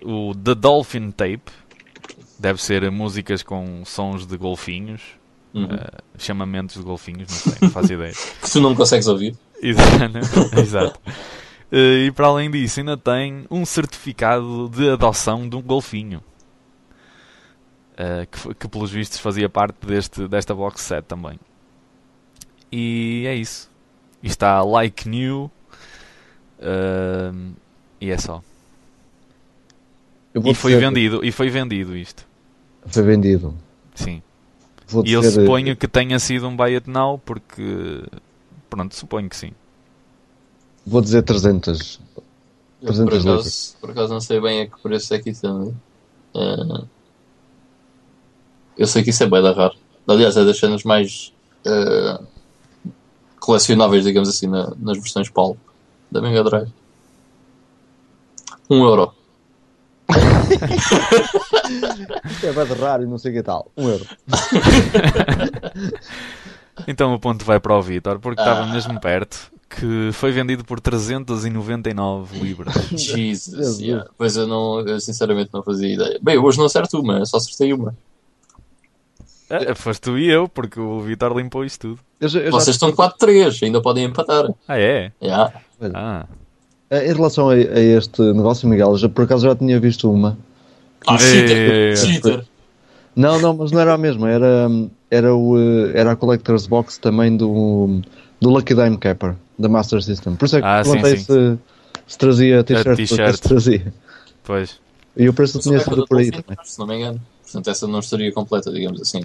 o 0.04 0.34
The 0.36 0.56
Dolphin 0.56 1.12
Tape, 1.12 1.42
deve 2.40 2.62
ser 2.62 2.90
músicas 2.90 3.44
com 3.44 3.84
sons 3.86 4.26
de 4.26 4.36
golfinhos, 4.38 5.02
Uhum. 5.54 5.66
eh, 5.70 5.92
chamamentos 6.18 6.78
de 6.78 6.82
golfinhos, 6.82 7.30
não 7.30 7.38
sei, 7.38 7.54
não 7.62 7.70
faço 7.70 7.92
ideia. 7.94 8.14
Que 8.42 8.50
tu 8.50 8.60
não 8.62 8.74
consegues 8.74 9.08
ouvir. 9.08 9.36
Exato. 9.62 10.18
Exato. 10.60 11.00
Eh, 11.72 12.08
E 12.08 12.12
para 12.12 12.28
além 12.28 12.52
disso, 12.52 12.80
ainda 12.80 12.98
tem 12.98 13.46
um 13.50 13.66
certificado 13.66 14.70
de 14.70 14.90
adoção 14.90 15.48
de 15.48 15.56
um 15.56 15.62
golfinho. 15.62 16.22
Eh, 17.98 18.26
que, 18.32 18.54
que 18.56 18.68
pelos 18.68 18.92
vistos 18.92 19.20
fazia 19.20 19.50
parte 19.50 19.86
deste, 19.86 20.28
desta 20.28 20.54
box 20.56 20.82
set 20.82 21.06
também. 21.06 21.40
E 22.72 23.26
é 23.28 23.36
isso. 23.36 23.70
E 24.24 24.28
está 24.28 24.62
like 24.64 25.08
new. 25.08 25.52
Ehm, 26.60 27.54
e 28.00 28.10
é 28.12 28.18
só. 28.18 28.42
E 30.34 30.54
foi 30.54 30.76
vendido, 30.76 31.24
e 31.24 31.32
foi 31.32 31.50
vendido 31.50 31.96
isto. 31.96 32.26
Foi 32.86 33.04
vendido. 33.04 33.54
Sim. 33.94 34.22
Vou 34.88 35.06
E 35.06 35.14
eu 35.14 35.24
suponho 35.24 35.76
que 35.76 35.88
tenha 35.88 36.18
sido 36.20 36.48
um 36.48 36.56
buy 36.56 36.76
it 36.76 36.90
now 36.90 37.18
porque 37.20 38.04
pronto, 38.70 38.96
suponho 38.96 39.30
que 39.30 39.36
sim. 39.36 39.52
Vou 40.86 41.02
dizer 41.02 41.22
300. 41.24 42.00
Eu, 42.82 42.88
por, 42.88 43.10
300 43.10 43.26
acaso, 43.28 43.76
por 43.80 43.92
acaso 43.92 44.14
não 44.14 44.20
sei 44.22 44.40
bem 44.42 44.62
a 44.62 44.68
que 44.68 44.82
preço 44.82 45.14
é 45.14 45.20
que 45.20 45.30
isso 45.30 45.46
anda. 45.48 45.74
Eh, 46.36 46.84
eu 48.78 48.88
sei 48.88 49.04
que 49.04 49.12
isso 49.12 49.24
é 49.24 49.28
bem 49.30 49.42
da 49.44 49.52
raro. 49.54 49.76
Aliás, 50.08 50.36
é 50.38 50.44
das 50.44 50.58
cenas 50.58 50.84
mais 50.84 51.32
eh, 51.66 52.20
colecionáveis, 53.40 54.04
digamos 54.04 54.28
assim, 54.30 54.48
na- 54.48 54.74
nas 54.80 54.98
versões 54.98 55.30
PAL 55.30 55.56
da 56.12 56.22
Mega 56.22 56.44
Drive. 56.44 56.70
Um 58.70 58.84
euro. 58.84 59.14
Isto 62.28 62.48
é 62.48 62.52
bem 62.54 62.66
de 62.66 62.74
raro 62.82 63.04
e 63.04 63.06
não 63.06 63.18
sei 63.20 63.32
o 63.32 63.36
que 63.36 63.44
tal. 63.44 63.72
Um 63.78 63.88
euro. 63.90 64.06
Então 66.88 67.14
o 67.14 67.20
ponto 67.20 67.46
vai 67.46 67.60
para 67.60 67.78
o 67.78 67.82
Vitor, 67.82 68.18
porque 68.20 68.42
estava 68.42 68.62
Ah. 68.64 68.68
mesmo 68.74 69.00
perto, 69.00 69.52
que 69.76 70.10
foi 70.14 70.32
vendido 70.32 70.64
por 70.66 70.80
399 70.80 72.40
libras. 72.40 72.74
Jesus. 72.92 73.80
Yeah. 73.80 74.08
Pois 74.18 74.36
eu, 74.36 74.46
não, 74.48 74.82
eu 74.82 75.00
sinceramente 75.00 75.50
não 75.54 75.64
fazia 75.64 75.94
ideia. 75.94 76.20
Bem, 76.22 76.38
hoje 76.38 76.58
não 76.58 76.66
acerto 76.66 77.00
uma, 77.00 77.26
só 77.26 77.38
acertei 77.38 77.74
uma. 77.74 77.96
Ah, 79.50 79.76
foste 79.76 80.02
tu 80.02 80.18
e 80.18 80.30
eu, 80.30 80.48
porque 80.48 80.80
o 80.80 81.02
Vitor 81.02 81.38
limpou 81.38 81.66
isto 81.66 81.90
tudo. 81.90 82.00
Eu 82.20 82.30
já- 82.30 82.40
eu 82.40 82.46
já- 82.46 82.52
Vocês 82.52 82.76
estão 82.76 82.92
4-3, 82.94 83.62
ainda 83.64 83.82
podem 83.82 84.06
empatar. 84.06 84.50
Ah, 84.68 84.80
é? 84.80 85.12
Yeah. 85.22 85.54
Ah, 85.94 86.26
Eh, 86.90 87.10
Em 87.10 87.14
relação 87.14 87.50
a, 87.50 87.54
a 87.54 87.80
este 87.80 88.22
negócio, 88.22 88.68
Miguel, 88.68 88.98
já, 88.98 89.08
por 89.08 89.24
acaso 89.24 89.48
já 89.48 89.56
tinha 89.56 89.80
visto 89.80 90.12
uma. 90.12 90.38
Ah, 91.08 91.18
cheater! 91.18 91.98
Cheater! 91.98 92.46
Não, 93.16 93.40
não, 93.40 93.54
mas 93.56 93.72
não 93.72 93.80
era 93.80 93.94
a 93.94 93.98
mesma. 93.98 94.30
Era, 94.30 94.68
era, 95.10 95.34
o, 95.36 95.58
eh, 95.58 95.92
era 95.96 96.12
a 96.12 96.16
Collector's 96.18 96.68
Box 96.68 96.98
também 96.98 97.36
do, 97.38 98.02
do 98.42 98.50
Lucky 98.50 98.74
Dime 98.76 98.98
Capper, 98.98 99.36
da 99.62 99.70
Master 99.70 100.02
System. 100.02 100.36
Por 100.36 100.46
isso 100.46 100.58
é 100.58 100.62
que 100.62 100.68
Ah, 100.68 100.84
sim, 100.84 100.92
perguntei 100.92 101.18
sim. 101.18 101.24
se, 101.26 101.60
se 102.08 102.18
trazia 102.18 102.64
t-shirt. 102.64 102.96
t-shirt. 102.98 103.36
se 103.36 103.42
trazia. 103.42 103.94
pois. 104.44 104.80
E 105.16 105.28
o 105.30 105.34
preço 105.34 105.60
tinha 105.60 105.80
sido 105.80 106.08
por 106.08 106.18
aí 106.20 106.32
também. 106.32 106.58
Se 106.64 106.80
não 106.80 106.88
me 106.88 106.96
engano. 106.98 107.22
Portanto, 107.44 107.70
essa 107.70 107.86
não 107.88 108.00
estaria 108.00 108.32
completa, 108.32 108.72
digamos 108.72 109.02
assim. 109.02 109.24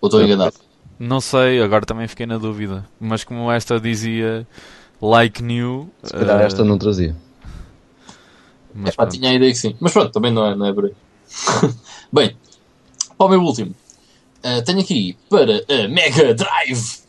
Ou 0.00 0.08
estou 0.08 0.22
enganado? 0.22 0.54
Não 0.98 1.20
sei, 1.20 1.60
agora 1.62 1.84
também 1.84 2.08
fiquei 2.08 2.26
na 2.26 2.38
dúvida. 2.38 2.84
Mas 2.98 3.22
como 3.24 3.50
esta 3.52 3.78
dizia 3.78 4.46
like 5.00 5.42
new. 5.42 5.90
Se 6.02 6.12
calhar 6.12 6.40
ah, 6.40 6.42
esta 6.44 6.64
não 6.64 6.78
trazia. 6.78 7.14
mas 8.74 8.94
Epá, 8.94 9.02
pronto. 9.04 9.14
tinha 9.18 9.30
a 9.30 9.34
ideia 9.34 9.52
que 9.52 9.58
sim. 9.58 9.76
Mas 9.78 9.92
pronto, 9.92 10.10
também 10.12 10.32
não 10.32 10.46
é, 10.46 10.54
não 10.56 10.66
é 10.66 10.72
por 10.72 10.86
aí. 10.86 10.94
Bem, 12.12 12.36
para 13.16 13.26
o 13.26 13.28
meu 13.28 13.40
último. 13.42 13.74
ah, 14.42 14.62
tenho 14.62 14.80
aqui 14.80 15.16
para 15.28 15.62
a 15.68 15.88
Mega 15.88 16.34
Drive. 16.34 17.00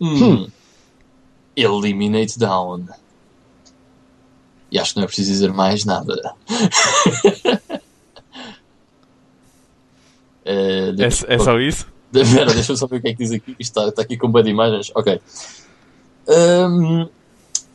Hum. 0.00 0.48
Eliminate 1.56 2.38
Down. 2.38 2.84
E 4.72 4.78
acho 4.78 4.92
que 4.92 4.96
não 4.98 5.04
é 5.04 5.06
preciso 5.06 5.30
dizer 5.32 5.52
mais 5.52 5.84
nada. 5.84 6.14
Ah, 6.24 7.80
É, 10.44 10.92
é 11.28 11.38
só 11.38 11.58
isso? 11.60 11.86
Espera, 12.12 12.52
deixa 12.52 12.72
eu 12.72 12.76
só 12.76 12.86
ver 12.86 12.96
o 12.96 13.00
que 13.02 13.08
é 13.08 13.12
que 13.12 13.18
diz 13.18 13.30
aqui. 13.32 13.54
Isto 13.58 13.78
está, 13.78 13.88
está 13.88 14.02
aqui 14.02 14.16
com 14.16 14.30
bem 14.32 14.42
de 14.42 14.50
imagens. 14.50 14.90
Ok. 14.94 15.20
Um, 16.26 17.08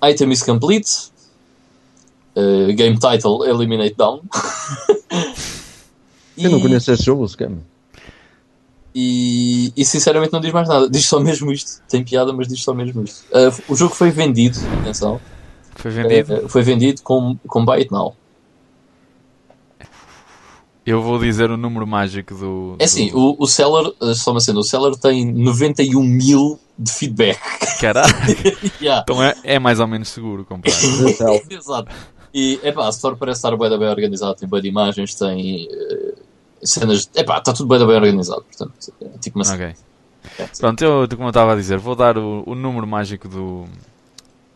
item 0.03 0.31
is 0.31 0.43
complete. 0.43 1.09
Uh, 2.35 2.73
game 2.75 2.97
title 2.99 3.45
Eliminate 3.45 3.95
Down. 3.95 4.21
Eu 6.37 6.49
não 6.49 6.59
E- 6.59 6.61
conheço 6.61 6.91
esse 6.91 7.03
jogo, 7.03 7.25
sequer. 7.29 7.49
E, 8.97 9.73
e 9.75 9.83
sinceramente 9.83 10.31
não 10.31 10.39
diz 10.39 10.53
mais 10.53 10.69
nada. 10.69 10.89
Diz 10.89 11.05
só 11.05 11.19
mesmo 11.19 11.51
isto. 11.51 11.81
Tem 11.89 12.01
piada, 12.01 12.31
mas 12.31 12.47
diz 12.47 12.63
só 12.63 12.73
mesmo 12.73 13.03
isto. 13.03 13.25
Uh, 13.25 13.73
o 13.73 13.75
jogo 13.75 13.93
foi 13.93 14.09
vendido, 14.09 14.57
atenção. 14.81 15.19
Foi 15.75 15.91
vendido? 15.91 16.45
Uh, 16.45 16.49
foi 16.49 16.61
vendido 16.63 17.01
com, 17.01 17.37
com 17.45 17.65
Buy 17.65 17.79
It 17.79 17.91
Now. 17.91 18.15
Eu 20.85 21.01
vou 21.01 21.19
dizer 21.19 21.51
o 21.51 21.57
número 21.57 21.85
mágico 21.85 22.33
do. 22.35 22.75
É 22.79 22.85
assim, 22.85 23.09
do... 23.09 23.35
o, 23.37 23.43
o 23.43 23.47
seller, 23.47 23.91
uh, 23.99 24.15
só 24.15 24.31
uma 24.31 24.39
cena, 24.39 24.59
o 24.59 24.63
seller 24.63 24.95
tem 24.95 25.29
91 25.29 26.01
mil 26.01 26.57
de 26.79 26.91
feedback. 26.91 27.39
Caralho! 27.81 28.13
Yeah. 28.81 29.03
Então 29.03 29.23
é, 29.23 29.33
é 29.43 29.59
mais 29.59 29.79
ou 29.79 29.87
menos 29.87 30.09
seguro 30.09 30.45
comprar. 30.45 30.71
Exato. 31.49 31.91
E, 32.33 32.59
epá, 32.63 32.85
a 32.85 32.89
Store 32.89 33.15
parece 33.15 33.39
estar 33.39 33.55
bem, 33.57 33.79
bem 33.79 33.87
organizado, 33.87 34.35
tem 34.35 34.47
de 34.47 34.67
imagens, 34.67 35.15
tem 35.15 35.67
eh, 35.71 36.13
cenas. 36.65 37.09
Epá, 37.15 37.37
está 37.37 37.53
tudo 37.53 37.67
bem, 37.67 37.85
bem 37.85 37.95
organizado, 37.95 38.43
portanto, 38.43 38.73
é 39.01 39.17
tipo 39.17 39.39
uma 39.39 39.53
ok. 39.53 39.75
Pronto, 40.59 40.83
eu, 40.83 41.07
como 41.09 41.23
eu 41.25 41.29
estava 41.29 41.53
a 41.53 41.55
dizer, 41.55 41.77
vou 41.77 41.95
dar 41.95 42.17
o, 42.17 42.43
o 42.45 42.55
número 42.55 42.85
mágico 42.87 43.27
do. 43.27 43.65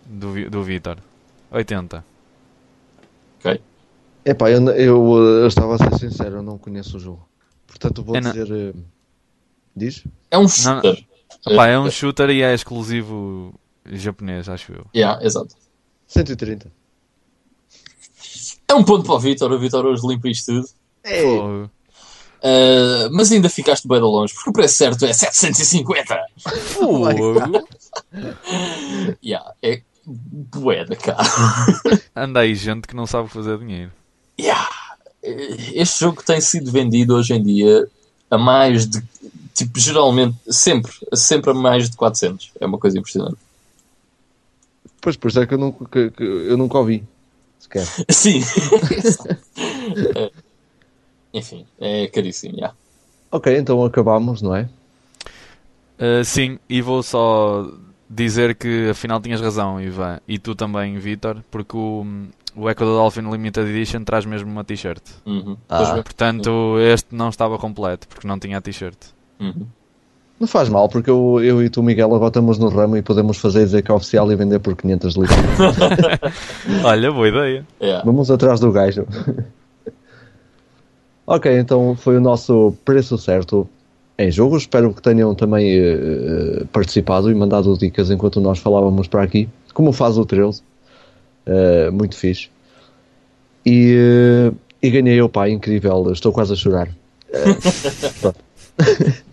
do, 0.05 0.49
do 0.49 0.63
Vitor: 0.63 0.97
80. 1.51 2.03
Epá, 4.25 4.51
eu, 4.51 4.61
eu, 4.71 5.17
eu 5.17 5.47
estava 5.47 5.75
a 5.75 5.77
ser 5.77 5.97
sincero, 5.97 6.37
eu 6.37 6.43
não 6.43 6.57
conheço 6.57 6.97
o 6.97 6.99
jogo. 6.99 7.27
Portanto, 7.65 8.03
vou 8.03 8.15
É 8.15 8.19
dizer. 8.19 8.51
eh, 8.51 8.73
Diz? 9.75 10.03
É 10.29 10.37
um 10.37 10.47
shooter. 10.47 11.05
Pá, 11.55 11.67
é 11.67 11.79
um 11.79 11.89
shooter 11.89 12.29
e 12.29 12.41
é 12.41 12.53
exclusivo 12.53 13.53
japonês, 13.85 14.49
acho 14.49 14.73
eu. 14.73 14.85
Yeah, 14.93 15.23
exato. 15.25 15.55
130. 16.07 16.71
É 18.67 18.73
um 18.75 18.83
ponto 18.83 19.05
para 19.05 19.15
o 19.15 19.19
Vitor. 19.19 19.51
O 19.51 19.59
Vitor 19.59 19.85
hoje 19.85 20.05
limpa 20.05 20.27
isto 20.27 20.51
tudo. 20.51 20.67
Fogo. 21.21 21.71
Uh, 22.41 23.09
mas 23.11 23.31
ainda 23.31 23.49
ficaste 23.49 23.87
bem 23.87 23.97
de 23.97 24.03
longe, 24.03 24.33
porque 24.33 24.49
o 24.49 24.53
preço 24.53 24.75
certo 24.75 25.05
é 25.05 25.11
750. 25.13 26.17
Fogo. 26.37 27.13
Yeah, 29.23 29.51
é 29.61 29.81
bué 30.05 30.85
da 30.85 30.95
cara. 30.95 31.17
Anda 32.15 32.39
aí 32.39 32.55
gente 32.55 32.87
que 32.87 32.95
não 32.95 33.05
sabe 33.05 33.27
fazer 33.29 33.57
dinheiro. 33.59 33.91
Yeah. 34.39 34.67
Este 35.73 35.99
jogo 35.99 36.23
tem 36.23 36.39
sido 36.39 36.71
vendido 36.71 37.15
hoje 37.15 37.33
em 37.33 37.43
dia 37.43 37.87
a 38.31 38.37
mais 38.37 38.87
de. 38.87 39.03
Tipo, 39.53 39.77
geralmente, 39.79 40.37
sempre, 40.49 40.91
sempre 41.13 41.51
a 41.51 41.53
mais 41.53 41.89
de 41.89 41.97
400. 41.97 42.51
É 42.59 42.65
uma 42.65 42.77
coisa 42.77 42.97
impressionante. 42.97 43.37
Pois, 45.01 45.17
por 45.17 45.27
isso 45.29 45.39
é 45.41 45.45
que 45.45 45.53
eu 45.53 45.57
nunca, 45.57 45.85
que- 45.85 46.11
que 46.11 46.23
eu 46.23 46.57
nunca 46.57 46.77
ouvi. 46.77 47.03
Sequer. 47.59 47.85
Sim. 48.09 48.41
É. 50.15 50.31
Enfim, 51.33 51.65
é 51.79 52.07
caríssimo, 52.07 52.55
yeah. 52.55 52.75
Ok, 53.31 53.55
então 53.55 53.83
acabamos, 53.83 54.41
não 54.41 54.55
é? 54.55 54.67
Uh, 55.99 56.23
sim, 56.23 56.57
e 56.67 56.81
vou 56.81 57.03
só 57.03 57.69
dizer 58.09 58.55
que 58.55 58.89
afinal 58.89 59.21
tinhas 59.21 59.39
razão, 59.39 59.79
Ivan, 59.79 60.19
e 60.27 60.39
tu 60.39 60.55
também, 60.55 60.97
Vitor, 60.97 61.43
porque 61.51 61.77
o, 61.77 62.05
o 62.55 62.69
Echo 62.69 62.79
the 62.79 62.85
Dolphin 62.85 63.29
Limited 63.29 63.69
Edition 63.69 64.03
traz 64.03 64.25
mesmo 64.25 64.49
uma 64.49 64.63
t-shirt. 64.63 65.03
Uhum. 65.25 65.55
Ah. 65.69 66.01
Portanto, 66.03 66.79
este 66.79 67.13
não 67.13 67.29
estava 67.29 67.57
completo, 67.59 68.07
porque 68.07 68.27
não 68.27 68.39
tinha 68.39 68.57
a 68.57 68.61
t-shirt. 68.61 68.97
Uhum. 69.39 69.67
Não 70.39 70.47
faz 70.47 70.69
mal, 70.69 70.87
porque 70.87 71.09
eu, 71.09 71.39
eu 71.43 71.61
e 71.61 71.69
tu, 71.69 71.83
Miguel, 71.83 72.15
agora 72.15 72.29
estamos 72.29 72.57
no 72.57 72.69
ramo 72.69 72.95
e 72.95 73.01
podemos 73.01 73.37
fazer 73.37 73.65
dizer 73.65 73.83
que 73.83 73.91
é 73.91 73.93
oficial 73.93 74.31
e 74.31 74.35
vender 74.35 74.59
por 74.59 74.75
500 74.75 75.15
litros. 75.15 75.37
Olha, 76.85 77.11
boa 77.11 77.27
ideia. 77.27 77.67
Yeah. 77.81 78.05
Vamos 78.05 78.31
atrás 78.31 78.59
do 78.61 78.71
gajo. 78.71 79.05
Ok, 81.29 81.59
então 81.59 81.95
foi 81.95 82.17
o 82.17 82.21
nosso 82.21 82.73
preço 82.83 83.17
certo 83.17 83.69
em 84.17 84.31
jogo. 84.31 84.57
Espero 84.57 84.93
que 84.93 85.01
tenham 85.01 85.35
também 85.35 85.77
eh, 85.77 86.63
participado 86.73 87.31
e 87.31 87.35
mandado 87.35 87.77
dicas 87.77 88.09
enquanto 88.09 88.41
nós 88.41 88.57
falávamos 88.57 89.07
para 89.07 89.21
aqui. 89.21 89.47
Como 89.73 89.93
faz 89.93 90.17
o 90.17 90.25
13. 90.25 90.63
Eh, 91.45 91.91
muito 91.91 92.15
fixe. 92.15 92.49
E, 93.63 93.95
eh, 93.95 94.51
e 94.81 94.89
ganhei 94.89 95.21
o 95.21 95.29
pai, 95.29 95.51
incrível. 95.51 96.11
Estou 96.11 96.33
quase 96.33 96.53
a 96.53 96.55
chorar. 96.55 96.89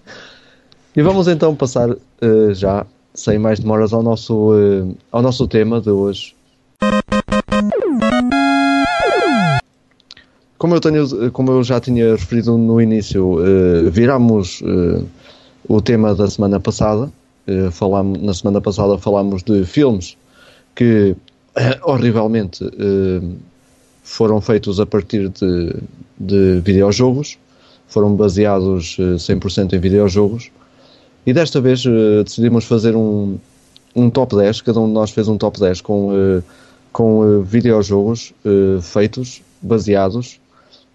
E 0.95 1.03
vamos 1.03 1.29
então 1.29 1.55
passar 1.55 1.95
já, 2.55 2.87
sem 3.13 3.39
mais 3.39 3.61
demoras, 3.61 3.93
ao 3.93 4.03
nosso, 4.03 4.53
ao 5.13 5.21
nosso 5.21 5.47
tema 5.47 5.79
de 5.79 5.91
hoje. 5.91 6.35
Como 10.67 10.75
eu, 10.75 10.81
tenho, 10.81 11.31
como 11.31 11.53
eu 11.53 11.63
já 11.63 11.79
tinha 11.79 12.17
referido 12.17 12.59
no 12.59 12.81
início, 12.81 13.39
eh, 13.39 13.89
viramos 13.89 14.61
eh, 14.65 15.01
o 15.69 15.81
tema 15.81 16.13
da 16.13 16.29
semana 16.29 16.59
passada. 16.59 17.09
Eh, 17.47 17.71
falámos, 17.71 18.21
na 18.21 18.35
semana 18.35 18.61
passada 18.61 18.99
falámos 18.99 19.45
de 19.45 19.65
filmes 19.65 20.17
que 20.75 21.15
horrivelmente 21.85 22.69
foram 24.03 24.41
feitos 24.41 24.81
a 24.81 24.87
partir 24.87 25.29
de, 25.29 25.73
de 26.19 26.61
videojogos, 26.65 27.39
foram 27.87 28.17
baseados 28.17 28.97
eh, 28.99 29.15
100% 29.15 29.73
em 29.73 29.79
videojogos. 29.79 30.51
E 31.25 31.33
desta 31.33 31.61
vez 31.61 31.85
decidimos 32.25 32.65
fazer 32.65 32.97
um, 32.97 33.39
um 33.95 34.11
top 34.11 34.35
10, 34.35 34.63
cada 34.63 34.81
um 34.81 34.89
de 34.89 34.95
nós 34.95 35.13
fez 35.13 35.29
um 35.29 35.39
top 35.39 35.61
10 35.61 35.81
com, 35.81 36.11
com 36.93 37.41
videojogos 37.43 38.35
feitos, 38.83 39.41
baseados 39.63 40.41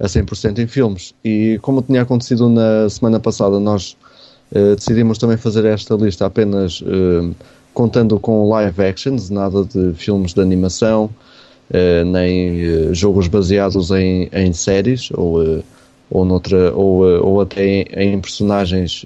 a 0.01 0.07
100% 0.07 0.59
em 0.59 0.67
filmes. 0.67 1.13
E 1.23 1.59
como 1.61 1.81
tinha 1.81 2.01
acontecido 2.01 2.49
na 2.49 2.89
semana 2.89 3.19
passada, 3.19 3.59
nós 3.59 3.95
eh, 4.53 4.75
decidimos 4.75 5.17
também 5.17 5.37
fazer 5.37 5.63
esta 5.65 5.95
lista 5.95 6.25
apenas 6.25 6.83
eh, 6.85 7.29
contando 7.73 8.19
com 8.19 8.49
live 8.49 8.83
actions, 8.83 9.29
nada 9.29 9.63
de 9.63 9.93
filmes 9.93 10.33
de 10.33 10.41
animação, 10.41 11.09
eh, 11.71 12.03
nem 12.03 12.93
jogos 12.93 13.27
baseados 13.27 13.91
em, 13.91 14.27
em 14.33 14.51
séries 14.51 15.09
ou, 15.13 15.63
ou, 16.09 16.25
noutra, 16.25 16.73
ou, 16.73 17.03
ou 17.23 17.41
até 17.41 17.63
em, 17.63 17.85
em 18.15 18.19
personagens 18.19 19.05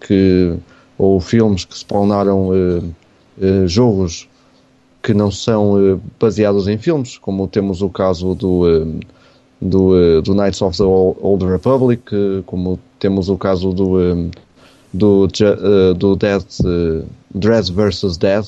que 0.00 0.54
ou 0.96 1.20
filmes 1.20 1.64
que 1.64 1.76
spawnaram 1.76 2.50
jogos 3.66 4.28
que 5.00 5.14
não 5.14 5.30
são 5.30 6.00
baseados 6.20 6.66
em 6.66 6.76
filmes, 6.76 7.18
como 7.18 7.46
temos 7.46 7.82
o 7.82 7.88
caso 7.88 8.34
do, 8.34 8.64
do, 9.60 9.96
eh, 9.96 10.20
do 10.22 10.34
Knights 10.34 10.62
of 10.62 10.76
the 10.76 10.84
Ol- 10.84 11.16
Old 11.20 11.44
Republic, 11.44 12.02
eh, 12.12 12.42
como 12.46 12.78
temos 12.98 13.28
o 13.28 13.36
caso 13.36 13.72
do, 13.72 14.00
eh, 14.00 14.30
do, 14.92 15.26
do 15.96 16.16
Dead, 16.16 16.42
eh, 16.64 17.04
Dread 17.34 17.72
vs. 17.72 18.16
Dead, 18.16 18.44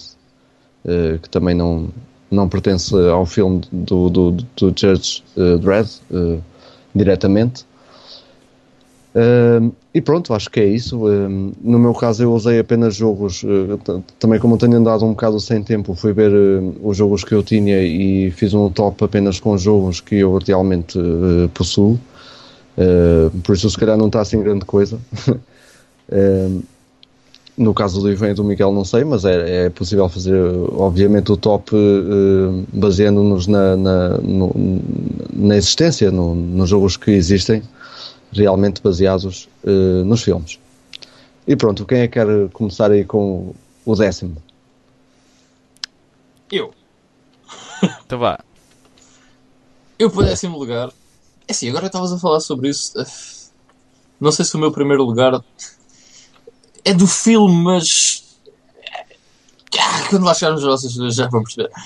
eh, 0.85 1.19
que 1.23 1.28
também 1.28 1.55
não, 1.55 1.89
não 2.31 2.49
pertence 2.49 2.95
ao 3.09 3.27
filme 3.27 3.61
do, 3.73 4.09
do, 4.09 4.31
do 4.32 4.73
Judge 4.77 5.23
Dredd 5.37 5.89
diretamente. 6.95 7.65
Um, 9.12 9.73
e 9.93 10.01
pronto, 10.01 10.32
acho 10.32 10.49
que 10.51 10.61
é 10.61 10.66
isso. 10.66 11.07
Um, 11.07 11.53
no 11.61 11.78
meu 11.78 11.93
caso, 11.93 12.23
eu 12.23 12.32
usei 12.32 12.61
apenas 12.61 12.95
jogos. 12.95 13.43
uh, 13.43 14.03
também, 14.19 14.39
como 14.39 14.57
tenho 14.57 14.77
andado 14.77 15.05
um 15.05 15.11
bocado 15.11 15.41
sem 15.41 15.62
tempo, 15.62 15.95
fui 15.95 16.12
ver 16.12 16.31
uh, 16.32 16.74
os 16.82 16.97
jogos 16.97 17.24
que 17.24 17.35
eu 17.35 17.43
tinha 17.43 17.82
e 17.82 18.31
fiz 18.31 18.55
um 18.55 18.70
top 18.70 19.05
apenas 19.05 19.41
com 19.41 19.59
jogos 19.59 20.01
que 20.01 20.16
eu 20.16 20.39
realmente 20.39 20.99
uh, 20.99 21.49
possuo. 21.53 21.99
Uh, 22.78 23.31
por 23.41 23.55
isso, 23.57 23.69
se 23.69 23.77
calhar, 23.77 23.97
não 23.97 24.07
está 24.07 24.20
assim 24.20 24.41
grande 24.43 24.65
coisa. 24.65 24.99
No 27.59 27.74
caso 27.74 28.01
do 28.01 28.11
Ivan 28.11 28.31
e 28.31 28.35
do 28.35 28.43
Miguel, 28.43 28.73
não 28.73 28.87
sei, 28.87 29.05
mas 29.05 29.24
é, 29.24 29.66
é 29.66 29.70
possível 29.70 30.09
fazer, 30.09 30.35
obviamente, 30.73 31.31
o 31.31 31.37
top 31.37 31.74
uh, 31.74 32.65
baseando-nos 32.73 33.47
na, 33.47 33.77
na, 33.77 34.19
na 35.35 35.57
existência, 35.57 36.11
no- 36.11 36.35
nos 36.35 36.70
jogos 36.70 36.97
que 36.97 37.11
existem 37.11 37.62
realmente 38.32 38.81
baseados 38.82 39.48
eh, 39.65 40.02
nos 40.05 40.23
filmes. 40.23 40.59
E 41.47 41.57
pronto, 41.57 41.85
quem 41.85 42.01
é 42.01 42.07
que 42.09 42.15
quer 42.15 42.27
começar 42.52 42.90
aí 42.90 43.05
com 43.05 43.55
o 43.85 43.94
décimo? 43.97 44.36
Eu. 46.51 46.73
Então 48.05 48.19
vá. 48.19 48.39
Eu 49.98 50.11
para 50.11 50.27
décimo 50.27 50.59
lugar. 50.59 50.90
É 51.48 51.52
assim, 51.52 51.69
agora 51.69 51.86
estavas 51.86 52.12
a 52.12 52.19
falar 52.19 52.40
sobre 52.40 52.69
isso. 52.69 52.98
eh, 53.01 53.05
Não 54.20 54.31
sei 54.32 54.44
se 54.44 54.55
o 54.55 54.59
meu 54.59 54.70
primeiro 54.70 55.02
lugar 55.05 55.43
é 56.85 56.93
do 56.94 57.07
filme, 57.07 57.55
mas. 57.62 58.24
Ah, 59.78 60.07
Quando 60.11 60.24
lá 60.24 60.35
chegarmos 60.35 60.62
vocês 60.62 61.15
já 61.15 61.28
vão 61.28 61.43
perceber. 61.43 61.70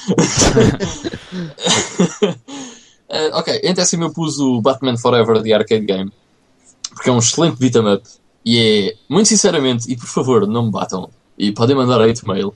Eh, 3.07 3.31
ok, 3.35 3.61
em 3.63 3.75
décimo 3.75 4.05
eu 4.05 4.13
pus 4.13 4.39
o 4.41 4.61
Batman 4.63 4.97
Forever 4.97 5.41
de 5.43 5.53
Arcade 5.53 5.85
Game. 5.85 6.11
Porque 6.95 7.11
é 7.11 7.13
um 7.13 7.19
excelente 7.19 7.57
beat'em 7.59 7.87
up. 7.95 8.07
E 8.45 8.59
é, 8.59 8.97
muito 9.09 9.29
sinceramente, 9.29 9.91
e 9.91 9.97
por 9.97 10.07
favor, 10.07 10.47
não 10.47 10.65
me 10.67 10.71
batam. 10.71 11.11
E 11.39 11.51
podem 11.53 11.75
mandar 11.77 12.01
hate 12.01 12.27
mail. 12.27 12.55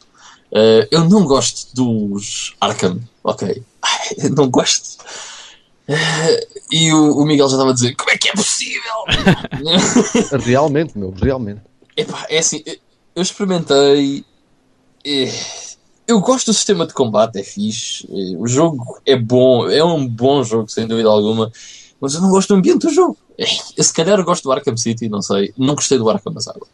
eh, 0.53 0.87
eu 0.91 1.05
não 1.09 1.25
gosto 1.25 1.75
dos 1.75 2.55
Arkham, 2.61 3.01
ok? 3.25 3.63
Ai, 3.83 4.29
não 4.37 4.49
gosto. 4.51 4.99
Eh, 5.89 6.47
e 6.71 6.93
o, 6.93 7.17
o 7.19 7.25
Miguel 7.27 7.49
já 7.49 7.55
estava 7.57 7.71
a 7.71 7.75
dizer: 7.75 7.95
Como 7.97 8.11
é 8.11 8.19
que 8.19 8.29
é 8.29 8.33
possível? 8.33 8.83
Realmente, 10.45 10.97
meu, 10.99 11.11
realmente. 11.11 11.61
Epá, 11.97 12.27
é 12.29 12.39
assim, 12.39 12.63
eu- 13.15 13.23
experimentei. 13.23 14.25
eh, 15.05 15.33
Eu 16.07 16.21
gosto 16.21 16.47
do 16.47 16.55
sistema 16.55 16.87
de 16.87 16.93
combate, 16.95 17.39
é 17.39 17.43
fixe. 17.43 18.07
O 18.39 18.47
jogo 18.47 19.01
é 19.05 19.17
bom, 19.17 19.69
é 19.69 19.83
um 19.85 20.07
bom 20.07 20.43
jogo, 20.45 20.69
sem 20.69 20.87
dúvida 20.87 21.09
alguma. 21.09 21.51
Mas 22.01 22.15
eu 22.15 22.21
não 22.21 22.31
gosto 22.31 22.49
do 22.51 22.55
ambiente 22.59 22.87
do 22.87 22.93
jogo. 22.93 23.17
Eu, 23.39 23.47
se 23.85 23.93
calhar 23.95 24.23
gosto 24.25 24.45
do 24.45 24.53
Arkham 24.53 24.77
City, 24.77 25.09
não 25.09 25.23
sei. 25.23 25.55
Não 25.57 25.75
gostei 25.75 25.97
do 25.97 26.11
Arkham 26.11 26.35
Asylum. 26.37 26.67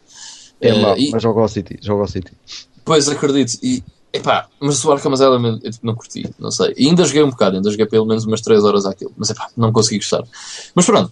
É 0.59 0.73
mau, 0.73 0.97
e- 0.97 1.11
mas 1.11 1.21
joga 1.21 1.41
ao 1.41 1.47
City, 1.47 1.77
joga 1.81 2.01
ao 2.01 2.07
City. 2.07 2.31
Pois, 2.83 3.07
acredito. 3.07 3.57
E, 3.63 3.83
epá, 4.13 4.47
mas 4.59 4.83
o 4.83 4.91
Arkham 4.91 5.13
Asylum 5.13 5.45
eu, 5.45 5.59
eu, 5.63 5.71
tipo, 5.71 5.85
não 5.85 5.95
curti, 5.95 6.29
não 6.39 6.49
sei. 6.51 6.73
E 6.77 6.87
ainda 6.87 7.05
joguei 7.05 7.23
um 7.23 7.29
bocado, 7.29 7.57
ainda 7.57 7.69
joguei 7.69 7.85
pelo 7.85 8.05
menos 8.05 8.25
umas 8.25 8.41
3 8.41 8.63
horas 8.63 8.85
àquilo. 8.85 9.13
Mas 9.17 9.29
epá, 9.29 9.47
não 9.55 9.71
consegui 9.71 9.97
gostar. 9.97 10.23
Mas 10.73 10.85
pronto. 10.85 11.11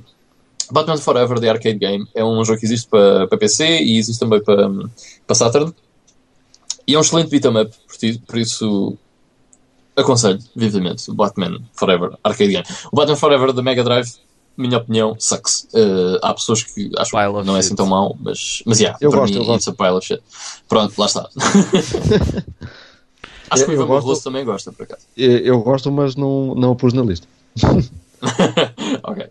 Batman 0.71 0.97
Forever, 0.97 1.39
The 1.39 1.49
Arcade 1.49 1.77
Game, 1.77 2.07
é 2.15 2.23
um 2.23 2.43
jogo 2.43 2.59
que 2.59 2.65
existe 2.65 2.87
para, 2.87 3.27
para 3.27 3.37
PC 3.37 3.81
e 3.83 3.97
existe 3.97 4.19
também 4.19 4.41
para, 4.41 4.67
para 5.27 5.35
Saturn. 5.35 5.71
E 6.87 6.95
é 6.95 6.97
um 6.97 7.01
excelente 7.01 7.29
beat'em 7.29 7.61
up, 7.61 7.75
por 7.87 7.97
ti- 7.97 8.21
por 8.25 8.37
isso 8.37 8.97
aconselho 9.95 10.39
vivamente 10.55 11.11
o 11.11 11.13
Batman 11.13 11.59
Forever 11.73 12.17
Arcade 12.23 12.51
Game. 12.51 12.65
O 12.91 12.95
Batman 12.95 13.15
Forever 13.15 13.53
da 13.53 13.61
Mega 13.61 13.83
Drive, 13.83 14.09
minha 14.57 14.77
opinião, 14.77 15.15
sucks. 15.19 15.67
Uh, 15.73 16.19
há 16.21 16.33
pessoas 16.33 16.63
que 16.63 16.91
acham 16.97 17.19
Pile 17.19 17.41
que 17.41 17.47
não 17.47 17.55
é 17.55 17.59
assim 17.59 17.75
tão 17.75 17.85
mau, 17.87 18.15
mas, 18.19 18.61
mas 18.65 18.79
yeah, 18.79 18.97
Eu 19.01 19.09
para 19.09 19.21
gosto, 19.21 19.33
mim, 19.33 19.39
eu 19.39 19.45
gosto. 19.45 19.57
it's 19.57 19.67
a 19.67 19.73
pile 19.73 19.97
of 19.97 20.05
shit. 20.05 20.21
Pronto, 20.67 20.93
lá 20.97 21.05
está. 21.05 21.29
Acho 23.49 23.65
que 23.65 23.71
o 23.71 23.73
Eu 23.73 23.73
Ivan 23.73 23.87
gosto. 23.87 24.03
Barroso 24.03 24.23
também 24.23 24.45
gosta, 24.45 24.71
por 24.71 24.83
acaso. 24.83 25.05
Eu 25.15 25.37
eu 25.39 25.61
gosto, 25.61 25.91
mas 25.91 26.15
não, 26.15 26.55
não 26.55 26.71
o 26.71 26.75
pus 26.75 26.93
na 26.93 27.03
lista. 27.03 27.27
ok. 29.03 29.27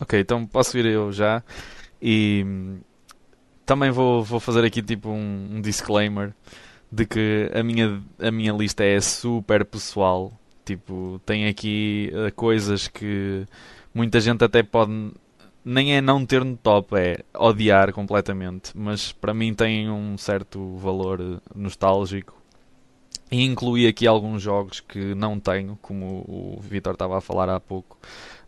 Ok, 0.00 0.20
então 0.20 0.46
posso 0.46 0.78
ir 0.78 0.86
eu 0.86 1.12
já. 1.12 1.42
E 2.00 2.42
hum, 2.46 2.78
também 3.66 3.90
vou, 3.90 4.22
vou 4.22 4.40
fazer 4.40 4.64
aqui 4.64 4.82
tipo 4.82 5.10
um, 5.10 5.56
um 5.56 5.60
disclaimer 5.60 6.32
de 6.90 7.04
que 7.04 7.50
a 7.54 7.62
minha, 7.62 8.00
a 8.18 8.30
minha 8.30 8.52
lista 8.52 8.84
é 8.84 9.00
super 9.00 9.64
pessoal. 9.64 10.32
Tipo, 10.68 11.20
tem 11.24 11.46
aqui 11.46 12.10
eh, 12.12 12.30
coisas 12.30 12.88
que 12.88 13.46
muita 13.94 14.20
gente 14.20 14.44
até 14.44 14.62
pode. 14.62 15.12
Nem 15.64 15.96
é 15.96 16.00
não 16.00 16.24
ter 16.24 16.44
no 16.44 16.56
top, 16.56 16.96
é 16.96 17.24
odiar 17.34 17.92
completamente. 17.92 18.72
Mas 18.74 19.12
para 19.12 19.34
mim 19.34 19.54
tem 19.54 19.90
um 19.90 20.16
certo 20.18 20.76
valor 20.76 21.20
eh, 21.20 21.40
nostálgico. 21.54 22.36
E 23.30 23.44
incluí 23.44 23.86
aqui 23.86 24.06
alguns 24.06 24.42
jogos 24.42 24.80
que 24.80 25.14
não 25.14 25.38
tenho, 25.38 25.78
como 25.82 26.24
o 26.26 26.60
Vitor 26.62 26.94
estava 26.94 27.18
a 27.18 27.20
falar 27.20 27.48
há 27.50 27.60
pouco 27.60 27.98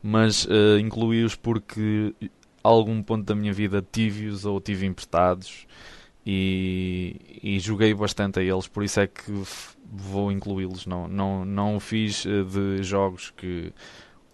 mas 0.03 0.47
eh, 0.49 0.79
incluí-os 0.81 1.37
porque 1.37 2.15
algum 2.63 3.03
ponto 3.03 3.25
da 3.25 3.35
minha 3.35 3.53
vida 3.53 3.85
tive-os 3.93 4.45
ou 4.45 4.61
tive 4.61 4.87
emprestados 4.87 5.67
e, 6.25 7.17
e 7.43 7.59
joguei 7.61 7.93
bastante 7.95 8.41
a 8.41 8.43
eles, 8.43 8.67
por 8.67 8.85
isso 8.85 9.01
é 9.01 9.07
que 9.07 9.43
vou 9.91 10.31
incluí-los. 10.31 10.87
Não, 10.87 11.09
não, 11.09 11.45
não 11.45 11.77
o 11.77 11.81
fiz 11.81 12.25
eh, 12.27 12.43
de 12.45 12.83
jogos 12.83 13.33
que 13.37 13.73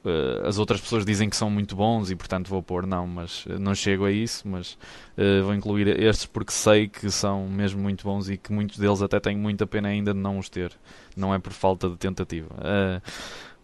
eh, 0.04 0.42
as 0.46 0.58
outras 0.58 0.80
pessoas 0.80 1.04
dizem 1.04 1.28
que 1.28 1.36
são 1.36 1.50
muito 1.50 1.74
bons 1.74 2.10
e 2.10 2.16
portanto 2.16 2.48
vou 2.48 2.62
pôr, 2.62 2.86
não, 2.86 3.06
mas 3.06 3.44
eh, 3.48 3.58
não 3.58 3.74
chego 3.74 4.04
a 4.04 4.12
isso, 4.12 4.46
mas 4.46 4.78
eh, 5.16 5.40
vou 5.40 5.52
incluir 5.54 5.88
estes 6.00 6.26
porque 6.26 6.52
sei 6.52 6.88
que 6.88 7.10
são 7.10 7.48
mesmo 7.48 7.82
muito 7.82 8.04
bons 8.04 8.28
e 8.28 8.36
que 8.36 8.52
muitos 8.52 8.78
deles 8.78 9.02
até 9.02 9.18
tenho 9.18 9.38
muita 9.38 9.66
pena 9.66 9.88
ainda 9.88 10.14
de 10.14 10.20
não 10.20 10.38
os 10.38 10.48
ter. 10.48 10.72
Não 11.16 11.34
é 11.34 11.38
por 11.38 11.52
falta 11.52 11.88
de 11.88 11.96
tentativa. 11.96 12.48
Eh, 12.62 13.00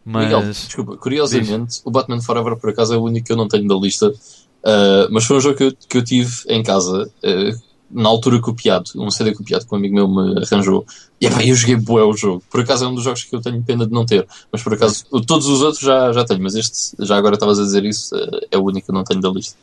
mas 0.04 0.24
Miguel, 0.24 0.42
desculpa, 0.42 0.96
curiosamente, 0.96 1.80
o 1.84 1.90
Batman 1.90 2.20
Forever 2.20 2.56
por 2.56 2.70
acaso 2.70 2.94
é 2.94 2.96
o 2.96 3.02
único 3.02 3.26
que 3.26 3.32
eu 3.32 3.36
não 3.36 3.46
tenho 3.46 3.68
da 3.68 3.76
lista, 3.76 4.08
uh, 4.08 5.06
mas 5.12 5.24
foi 5.24 5.36
um 5.36 5.40
jogo 5.40 5.56
que 5.56 5.64
eu, 5.64 5.72
que 5.88 5.98
eu 5.98 6.04
tive 6.04 6.32
em 6.48 6.60
casa, 6.62 7.08
uh, 7.22 7.62
na 7.92 8.08
altura 8.08 8.40
copiado, 8.40 8.90
um 8.96 9.10
CD 9.10 9.34
copiado 9.34 9.66
que 9.66 9.74
um 9.74 9.78
amigo 9.78 9.94
meu 9.94 10.08
me 10.08 10.42
arranjou, 10.42 10.86
e 11.20 11.26
epá, 11.26 11.44
eu 11.44 11.54
joguei 11.54 11.76
bué 11.76 12.02
o 12.02 12.16
jogo. 12.16 12.42
Por 12.50 12.60
acaso 12.60 12.84
é 12.84 12.88
um 12.88 12.94
dos 12.94 13.04
jogos 13.04 13.24
que 13.24 13.34
eu 13.34 13.40
tenho 13.40 13.62
pena 13.62 13.86
de 13.86 13.92
não 13.92 14.06
ter, 14.06 14.26
mas 14.50 14.62
por 14.62 14.74
acaso 14.74 15.04
todos 15.26 15.46
os 15.46 15.60
outros 15.62 15.82
já, 15.82 16.12
já 16.12 16.24
tenho, 16.24 16.42
mas 16.42 16.54
este, 16.54 16.96
já 17.00 17.16
agora 17.16 17.34
estavas 17.34 17.58
a 17.58 17.62
dizer 17.62 17.84
isso, 17.84 18.14
uh, 18.16 18.40
é 18.50 18.58
o 18.58 18.64
único 18.64 18.86
que 18.86 18.92
não 18.92 19.04
tenho 19.04 19.20
da 19.20 19.28
lista. 19.28 19.56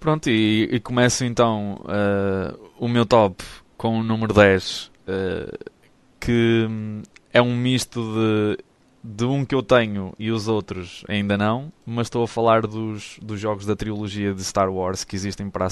Pronto, 0.00 0.30
e, 0.30 0.68
e 0.70 0.80
começo 0.80 1.24
então 1.24 1.80
eh, 1.88 2.54
o 2.78 2.86
meu 2.86 3.04
top 3.04 3.42
com 3.76 3.98
o 3.98 4.02
número 4.02 4.32
10, 4.32 4.90
eh, 5.08 5.58
que 6.20 6.66
hum, 6.70 7.02
é 7.32 7.42
um 7.42 7.56
misto 7.56 8.00
de, 8.00 8.58
de 9.02 9.24
um 9.24 9.44
que 9.44 9.54
eu 9.54 9.62
tenho 9.62 10.12
e 10.18 10.30
os 10.30 10.48
outros 10.48 11.04
ainda 11.08 11.36
não, 11.38 11.72
mas 11.86 12.06
estou 12.06 12.24
a 12.24 12.28
falar 12.28 12.66
dos, 12.66 13.18
dos 13.22 13.38
jogos 13.40 13.64
da 13.64 13.76
trilogia 13.76 14.34
de 14.34 14.42
Star 14.42 14.70
Wars 14.72 15.04
que 15.04 15.14
existem 15.14 15.48
para 15.48 15.66
a. 15.66 15.70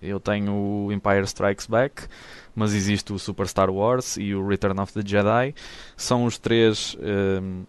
Eu 0.00 0.20
tenho 0.20 0.52
o 0.52 0.92
Empire 0.92 1.24
Strikes 1.24 1.66
Back, 1.66 2.06
mas 2.54 2.72
existe 2.72 3.12
o 3.12 3.18
Super 3.18 3.48
Star 3.48 3.70
Wars 3.70 4.16
e 4.16 4.34
o 4.34 4.46
Return 4.46 4.80
of 4.80 4.92
the 4.92 5.02
Jedi. 5.04 5.54
São 5.96 6.24
os 6.24 6.38
três 6.38 6.96
hum, 7.42 7.64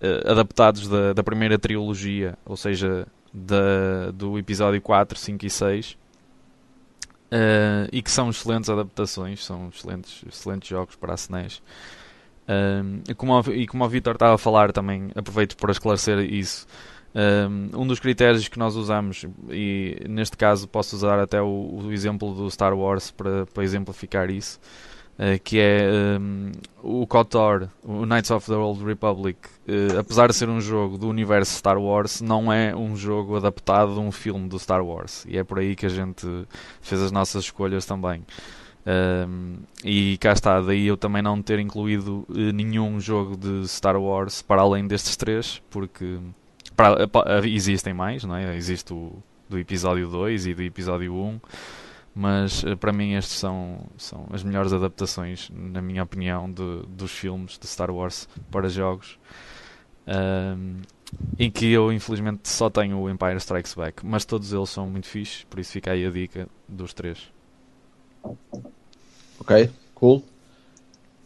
eh, 0.00 0.22
adaptados 0.30 0.88
da, 0.88 1.12
da 1.14 1.22
primeira 1.22 1.58
trilogia, 1.58 2.36
ou 2.44 2.56
seja, 2.56 3.06
da, 3.32 4.10
do 4.12 4.38
episódio 4.38 4.80
4, 4.80 5.18
5 5.18 5.46
e 5.46 5.50
6. 5.50 5.98
eh, 7.30 7.88
e 7.92 8.02
que 8.02 8.10
são 8.10 8.30
excelentes 8.30 8.70
adaptações, 8.70 9.44
são 9.44 9.68
excelentes, 9.68 10.22
excelentes 10.28 10.68
jogos 10.68 10.94
para 10.96 11.12
a 11.12 11.16
SNES. 11.16 11.62
Um, 12.48 13.00
e 13.08 13.14
como, 13.14 13.40
e 13.52 13.66
como 13.66 13.84
o 13.84 13.88
Vitor 13.88 14.14
estava 14.14 14.34
a 14.34 14.38
falar 14.38 14.72
também, 14.72 15.10
aproveito 15.14 15.56
para 15.56 15.72
esclarecer 15.72 16.18
isso. 16.20 16.66
Um, 17.14 17.86
dos 17.86 18.00
critérios 18.00 18.48
que 18.48 18.58
nós 18.58 18.74
usamos, 18.74 19.24
e 19.48 20.04
neste 20.08 20.36
caso 20.36 20.66
posso 20.66 20.96
usar 20.96 21.20
até 21.20 21.40
o, 21.40 21.80
o 21.84 21.92
exemplo 21.92 22.34
do 22.34 22.50
Star 22.50 22.76
Wars 22.76 23.12
para, 23.12 23.46
para 23.46 23.62
exemplificar 23.62 24.30
isso, 24.30 24.58
eh, 25.16 25.38
que 25.38 25.60
é 25.60 26.18
um, 26.18 26.50
o 26.82 27.06
KOTOR, 27.06 27.68
o 27.84 28.04
Knights 28.04 28.32
of 28.32 28.46
the 28.48 28.56
Old 28.56 28.84
Republic, 28.84 29.38
eh, 29.68 29.96
apesar 29.96 30.26
de 30.28 30.34
ser 30.34 30.48
um 30.48 30.60
jogo 30.60 30.98
do 30.98 31.08
universo 31.08 31.56
Star 31.56 31.78
Wars, 31.78 32.20
não 32.20 32.52
é 32.52 32.74
um 32.74 32.96
jogo 32.96 33.36
adaptado 33.36 33.94
de 33.94 34.00
um 34.00 34.10
filme 34.10 34.48
do 34.48 34.58
Star 34.58 34.84
Wars. 34.84 35.24
E 35.28 35.38
é 35.38 35.44
por 35.44 35.60
aí 35.60 35.76
que 35.76 35.86
a 35.86 35.88
gente 35.88 36.26
fez 36.80 37.00
as 37.00 37.12
nossas 37.12 37.44
escolhas 37.44 37.86
também. 37.86 38.24
Um, 38.86 39.56
e 39.82 40.18
cá 40.18 40.32
está, 40.32 40.60
daí 40.60 40.86
eu 40.86 40.96
também 40.96 41.22
não 41.22 41.40
ter 41.40 41.58
incluído 41.58 42.26
eh, 42.30 42.52
nenhum 42.52 43.00
jogo 43.00 43.34
de 43.36 43.66
Star 43.66 43.96
Wars 43.96 44.42
para 44.42 44.60
além 44.60 44.86
destes 44.86 45.16
três, 45.16 45.62
porque 45.70 46.18
para- 46.76 47.08
pa- 47.08 47.24
existem 47.44 47.94
mais, 47.94 48.24
não 48.24 48.36
é? 48.36 48.54
Existe 48.56 48.92
o 48.92 49.12
do 49.48 49.58
episódio 49.58 50.08
2 50.08 50.46
e 50.46 50.54
do 50.54 50.62
episódio 50.62 51.14
1, 51.14 51.40
mas 52.14 52.62
eh, 52.64 52.76
para 52.76 52.92
mim 52.92 53.14
estes 53.14 53.38
são, 53.38 53.86
são 53.96 54.26
as 54.32 54.42
melhores 54.42 54.72
adaptações, 54.72 55.50
na 55.54 55.80
minha 55.80 56.02
opinião, 56.02 56.50
de, 56.50 56.82
dos 56.88 57.10
filmes 57.12 57.58
de 57.58 57.66
Star 57.66 57.90
Wars 57.90 58.28
para 58.50 58.68
jogos. 58.68 59.18
Um, 60.06 60.82
em 61.38 61.50
que 61.50 61.72
eu 61.72 61.90
infelizmente 61.92 62.48
só 62.50 62.68
tenho 62.68 62.98
o 62.98 63.08
Empire 63.08 63.36
Strikes 63.36 63.72
Back, 63.74 64.04
mas 64.04 64.24
todos 64.26 64.52
eles 64.52 64.68
são 64.68 64.86
muito 64.90 65.06
fixes, 65.06 65.44
por 65.44 65.58
isso 65.58 65.72
fica 65.72 65.92
aí 65.92 66.04
a 66.04 66.10
dica 66.10 66.46
dos 66.68 66.92
três. 66.92 67.32
Ok, 69.40 69.70
cool. 69.94 70.22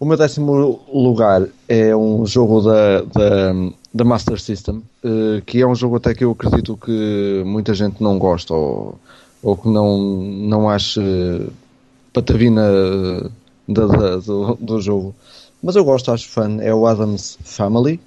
O 0.00 0.04
meu 0.04 0.16
décimo 0.16 0.80
lugar 0.92 1.48
é 1.68 1.94
um 1.94 2.24
jogo 2.24 2.60
da, 2.60 3.02
da, 3.02 3.52
da 3.92 4.04
Master 4.04 4.40
System, 4.40 4.82
eh, 5.02 5.42
que 5.44 5.60
é 5.60 5.66
um 5.66 5.74
jogo 5.74 5.96
até 5.96 6.14
que 6.14 6.24
eu 6.24 6.30
acredito 6.30 6.76
que 6.76 7.42
muita 7.44 7.74
gente 7.74 8.00
não 8.00 8.16
gosta 8.16 8.54
ou, 8.54 8.98
ou 9.42 9.56
que 9.56 9.68
não, 9.68 9.98
não 9.98 10.70
acha 10.70 11.02
patavina 12.12 12.62
eh, 12.62 13.30
da, 13.68 13.86
da- 13.86 14.16
do, 14.16 14.54
do 14.56 14.80
jogo. 14.80 15.14
Mas 15.62 15.74
eu 15.74 15.84
gosto, 15.84 16.12
acho 16.12 16.28
fã. 16.28 16.58
É 16.60 16.72
o 16.72 16.86
Adams 16.86 17.36
Family, 17.42 18.00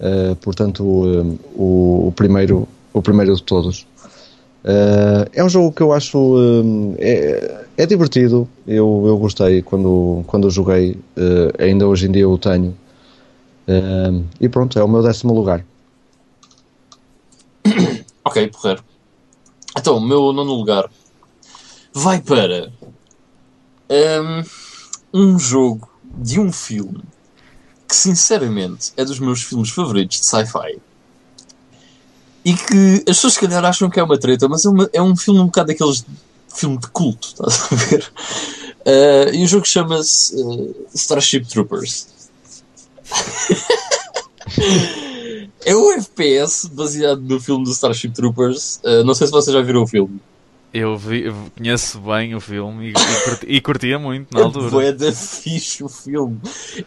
eh, 0.00 0.34
portanto, 0.40 0.84
o, 0.84 1.38
o, 1.54 2.08
o 2.08 2.12
primeiro, 2.12 2.66
o 2.92 3.02
primeiro 3.02 3.34
de 3.34 3.42
todos. 3.42 3.86
Uh, 4.62 5.24
é 5.32 5.42
um 5.42 5.48
jogo 5.48 5.72
que 5.72 5.82
eu 5.82 5.92
acho 5.92 6.18
um, 6.18 6.94
é, 6.98 7.64
é 7.76 7.86
divertido. 7.86 8.48
Eu, 8.66 9.04
eu 9.06 9.16
gostei 9.18 9.62
quando, 9.62 10.22
quando 10.26 10.46
o 10.46 10.50
joguei, 10.50 10.92
uh, 11.16 11.62
ainda 11.62 11.86
hoje 11.86 12.06
em 12.06 12.12
dia 12.12 12.22
eu 12.22 12.32
o 12.32 12.38
tenho. 12.38 12.76
Um, 13.66 14.24
e 14.40 14.48
pronto, 14.48 14.78
é 14.78 14.82
o 14.82 14.88
meu 14.88 15.02
décimo 15.02 15.32
lugar. 15.34 15.64
Ok, 18.22 18.48
porreiro. 18.48 18.84
Então, 19.76 19.96
o 19.96 20.00
meu 20.00 20.30
nono 20.32 20.52
lugar 20.52 20.90
vai 21.92 22.20
para 22.20 22.70
hum, 23.90 24.42
um, 25.12 25.38
jogo 25.38 25.88
de 26.04 26.38
um 26.38 26.52
filme 26.52 27.02
que, 27.88 27.96
sinceramente, 27.96 28.92
é 28.96 29.04
dos 29.04 29.18
meus 29.18 29.42
filmes 29.42 29.70
favoritos 29.70 30.20
de 30.20 30.26
sci-fi. 30.26 30.78
E 32.44 32.54
que 32.54 32.94
as 33.08 33.16
pessoas, 33.16 33.34
se 33.34 33.40
calhar, 33.40 33.64
acham 33.64 33.90
que 33.90 34.00
é 34.00 34.02
uma 34.02 34.18
treta, 34.18 34.48
mas 34.48 34.64
é, 34.64 34.68
uma- 34.68 34.90
é 34.92 35.02
um 35.02 35.14
filme 35.16 35.40
um 35.40 35.46
bocado 35.46 35.68
daqueles 35.68 36.04
filme 36.54 36.78
de 36.78 36.86
culto, 36.88 37.28
estás 37.46 37.68
a 37.70 37.74
ver? 37.76 38.12
Uh, 38.80 39.34
e 39.34 39.44
o 39.44 39.46
jogo 39.46 39.66
chama-se 39.66 40.34
uh, 40.40 40.74
Starship 40.94 41.44
Troopers. 41.46 42.06
é 45.64 45.76
um 45.76 45.92
FPS 45.92 46.68
baseado 46.68 47.20
no 47.20 47.40
filme 47.40 47.64
do 47.64 47.70
Starship 47.72 48.10
Troopers. 48.12 48.80
Uh, 48.84 49.04
não 49.04 49.14
sei 49.14 49.26
se 49.26 49.32
vocês 49.32 49.54
já 49.54 49.60
viram 49.62 49.82
o 49.82 49.86
filme. 49.86 50.20
Eu, 50.72 50.96
vi- 50.96 51.24
eu 51.26 51.34
conheço 51.56 51.98
bem 52.00 52.34
o 52.34 52.40
filme 52.40 52.86
e, 52.88 52.90
e, 52.90 53.24
curti- 53.24 53.46
e 53.48 53.60
curtia 53.60 53.98
muito 53.98 54.32
na 54.32 54.40
É 54.40 54.42
altura. 54.44 54.70
bué 54.70 54.92
da 54.92 55.12
fixe 55.12 55.82
o 55.82 55.88
filme. 55.88 56.40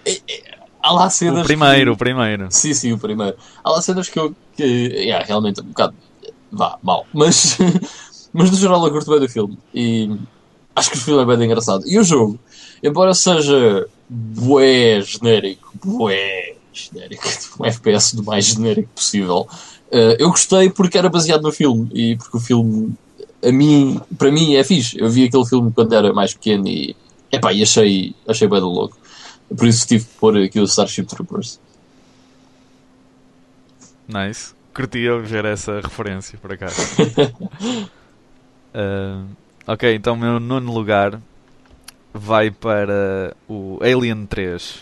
É, 0.06 0.12
é, 0.30 0.44
há 0.84 0.92
lá 0.92 1.10
cenas 1.10 1.42
O 1.42 1.46
primeiro, 1.46 1.94
o 1.94 1.96
que... 1.96 2.00
primeiro. 2.00 2.48
Sim, 2.52 2.74
sim, 2.74 2.92
o 2.92 3.00
primeiro. 3.00 3.38
Há 3.64 3.72
lá 3.72 3.82
cenas 3.82 4.10
que 4.10 4.20
eu... 4.20 4.36
Que, 4.56 4.64
yeah, 4.64 5.26
realmente 5.26 5.62
um 5.62 5.66
bocado... 5.66 5.96
Vá, 6.52 6.78
mal. 6.84 7.08
Mas, 7.14 7.58
mas 8.32 8.52
no 8.52 8.58
geral 8.58 8.86
eu 8.86 8.92
curto 8.92 9.10
bem 9.10 9.22
do 9.22 9.30
filme. 9.30 9.58
E 9.74 10.12
acho 10.76 10.92
que 10.92 10.98
o 10.98 11.02
filme 11.02 11.24
é 11.24 11.38
bem 11.38 11.46
engraçado. 11.46 11.88
E 11.88 11.98
o 11.98 12.04
jogo, 12.04 12.38
embora 12.84 13.14
seja 13.14 13.88
bué 14.08 15.02
genérico, 15.02 15.72
bué 15.84 16.56
genérico, 16.72 17.28
um 17.60 17.66
FPS 17.66 18.16
do 18.16 18.24
mais 18.24 18.46
genérico 18.46 18.90
possível, 18.94 19.48
eh, 19.90 20.18
eu 20.20 20.30
gostei 20.30 20.70
porque 20.70 20.98
era 20.98 21.10
baseado 21.10 21.42
no 21.42 21.52
filme. 21.52 21.90
E 21.94 22.16
porque 22.18 22.38
o 22.38 22.40
filme, 22.40 22.94
a 23.44 23.52
mim, 23.52 24.00
para 24.18 24.32
mim 24.32 24.56
é 24.56 24.64
fixe. 24.64 25.00
Eu 25.00 25.10
vi 25.10 25.24
aquele 25.24 25.46
filme 25.46 25.72
quando 25.72 25.94
era 25.94 26.14
mais 26.14 26.34
pequeno 26.34 26.68
e... 26.68 26.96
Epá, 27.32 27.52
e 27.52 27.64
achei, 27.64 28.14
achei 28.28 28.48
bem 28.48 28.60
do 28.60 28.70
louco. 28.70 28.96
Por 29.50 29.68
isso 29.68 29.88
tive 29.88 30.06
que 30.06 30.14
pôr 30.20 30.38
aqui 30.38 30.60
o 30.60 30.64
Starship 30.64 31.06
Troopers. 31.06 31.60
Nice. 34.08 34.54
Curtia 34.74 35.20
ver 35.20 35.46
essa 35.46 35.80
referência, 35.80 36.38
por 36.40 36.52
acaso. 36.52 36.76
uh, 38.74 39.28
ok, 39.68 39.96
então 39.96 40.16
o 40.16 40.18
meu 40.18 40.40
nono 40.40 40.74
lugar 40.74 41.22
vai 42.14 42.50
para 42.50 43.36
o 43.48 43.80
Alien 43.82 44.26
3, 44.26 44.82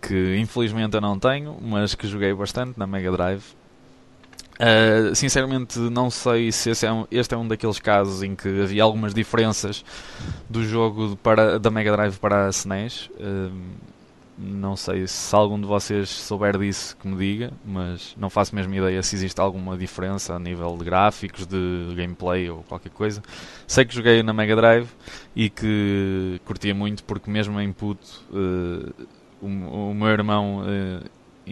que 0.00 0.36
infelizmente 0.36 0.94
eu 0.94 1.00
não 1.00 1.18
tenho, 1.18 1.58
mas 1.60 1.94
que 1.94 2.06
joguei 2.06 2.32
bastante 2.32 2.78
na 2.78 2.86
Mega 2.86 3.12
Drive. 3.12 3.57
Uh, 4.58 5.14
sinceramente, 5.14 5.78
não 5.78 6.10
sei 6.10 6.50
se 6.50 6.84
é 6.84 6.92
um, 6.92 7.06
este 7.12 7.32
é 7.32 7.38
um 7.38 7.46
daqueles 7.46 7.78
casos 7.78 8.22
em 8.24 8.34
que 8.34 8.48
havia 8.62 8.82
algumas 8.82 9.14
diferenças 9.14 9.84
do 10.50 10.64
jogo 10.64 11.16
para, 11.22 11.60
da 11.60 11.70
Mega 11.70 11.92
Drive 11.92 12.18
para 12.18 12.46
a 12.46 12.48
SNES. 12.48 13.08
Uh, 13.20 13.52
não 14.40 14.76
sei 14.76 15.06
se 15.06 15.34
algum 15.34 15.60
de 15.60 15.66
vocês 15.66 16.08
souber 16.08 16.56
disso 16.58 16.96
que 16.96 17.08
me 17.08 17.16
diga, 17.16 17.52
mas 17.64 18.14
não 18.16 18.30
faço 18.30 18.54
mesmo 18.54 18.72
ideia 18.72 19.02
se 19.02 19.16
existe 19.16 19.40
alguma 19.40 19.76
diferença 19.76 20.34
a 20.34 20.38
nível 20.38 20.76
de 20.76 20.84
gráficos, 20.84 21.44
de 21.44 21.92
gameplay 21.96 22.48
ou 22.48 22.62
qualquer 22.62 22.90
coisa. 22.90 23.20
Sei 23.66 23.84
que 23.84 23.92
joguei 23.92 24.22
na 24.22 24.32
Mega 24.32 24.54
Drive 24.54 24.88
e 25.34 25.50
que 25.50 26.40
curtia 26.44 26.72
muito 26.72 27.02
porque 27.02 27.28
mesmo 27.28 27.60
em 27.60 27.72
puto 27.72 28.24
uh, 28.30 29.06
o, 29.40 29.90
o, 29.90 29.94
meu 29.94 30.08
irmão 30.08 30.62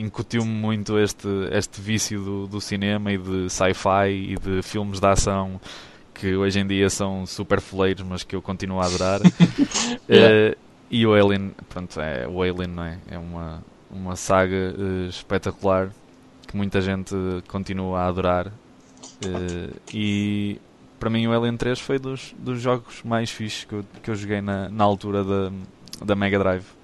incutiu-me 0.01 0.51
muito 0.51 0.99
este, 0.99 1.29
este 1.53 1.81
vício 1.81 2.21
do, 2.21 2.47
do 2.47 2.61
cinema 2.61 3.13
e 3.13 3.19
de 3.19 3.49
sci-fi 3.51 4.11
e 4.11 4.37
de 4.37 4.63
filmes 4.63 5.01
de 5.01 5.07
ação 5.07 5.61
que 6.15 6.35
hoje 6.35 6.61
em 6.61 6.67
dia 6.67 6.89
são 6.89 7.27
super 7.27 7.61
foleiros, 7.61 8.05
mas 8.07 8.23
que 8.23 8.35
eu 8.35 8.41
continuo 8.41 8.81
a 8.81 8.87
adorar. 8.87 9.21
yeah. 10.09 10.55
uh, 10.55 10.59
e 10.91 11.07
o 11.07 11.13
Alien, 11.13 11.53
pronto, 11.69 12.01
é, 12.01 12.27
o 12.27 12.43
Alien 12.43 12.69
não 12.69 12.85
é? 12.85 12.99
É 13.11 13.19
uma, 13.19 13.63
uma 13.91 14.17
saga 14.17 14.75
uh, 14.79 15.09
espetacular 15.09 15.91
que 16.47 16.57
muita 16.57 16.81
gente 16.81 17.15
continua 17.49 18.01
a 18.01 18.07
adorar. 18.09 18.47
Uh, 18.47 19.75
e 19.93 20.61
para 20.99 21.11
mim 21.11 21.27
o 21.27 21.33
Alien 21.33 21.57
3 21.57 21.79
foi 21.79 21.99
dos, 21.99 22.35
dos 22.39 22.61
jogos 22.61 23.03
mais 23.05 23.31
fixes 23.31 23.65
que 23.65 23.75
eu, 23.75 23.85
que 24.03 24.11
eu 24.11 24.15
joguei 24.15 24.41
na, 24.41 24.69
na 24.69 24.85
altura 24.85 25.23
da, 25.23 25.53
da 26.05 26.15
Mega 26.15 26.39
Drive. 26.39 26.76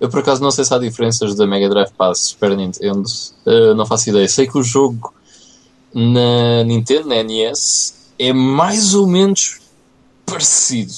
Eu 0.00 0.08
por 0.08 0.20
acaso 0.20 0.42
não 0.42 0.50
sei 0.50 0.64
se 0.64 0.72
há 0.72 0.78
diferenças 0.78 1.34
da 1.34 1.46
Mega 1.46 1.68
Drive 1.68 1.90
para 1.92 2.12
a 2.12 2.14
Super 2.14 2.56
Nintendo, 2.56 3.08
uh, 3.46 3.74
não 3.74 3.84
faço 3.84 4.10
ideia. 4.10 4.28
Sei 4.28 4.46
que 4.46 4.56
o 4.56 4.62
jogo 4.62 5.12
na 5.92 6.62
Nintendo, 6.64 7.08
na 7.08 7.22
NES, 7.22 7.94
é 8.18 8.32
mais 8.32 8.94
ou 8.94 9.06
menos 9.06 9.60
parecido. 10.24 10.92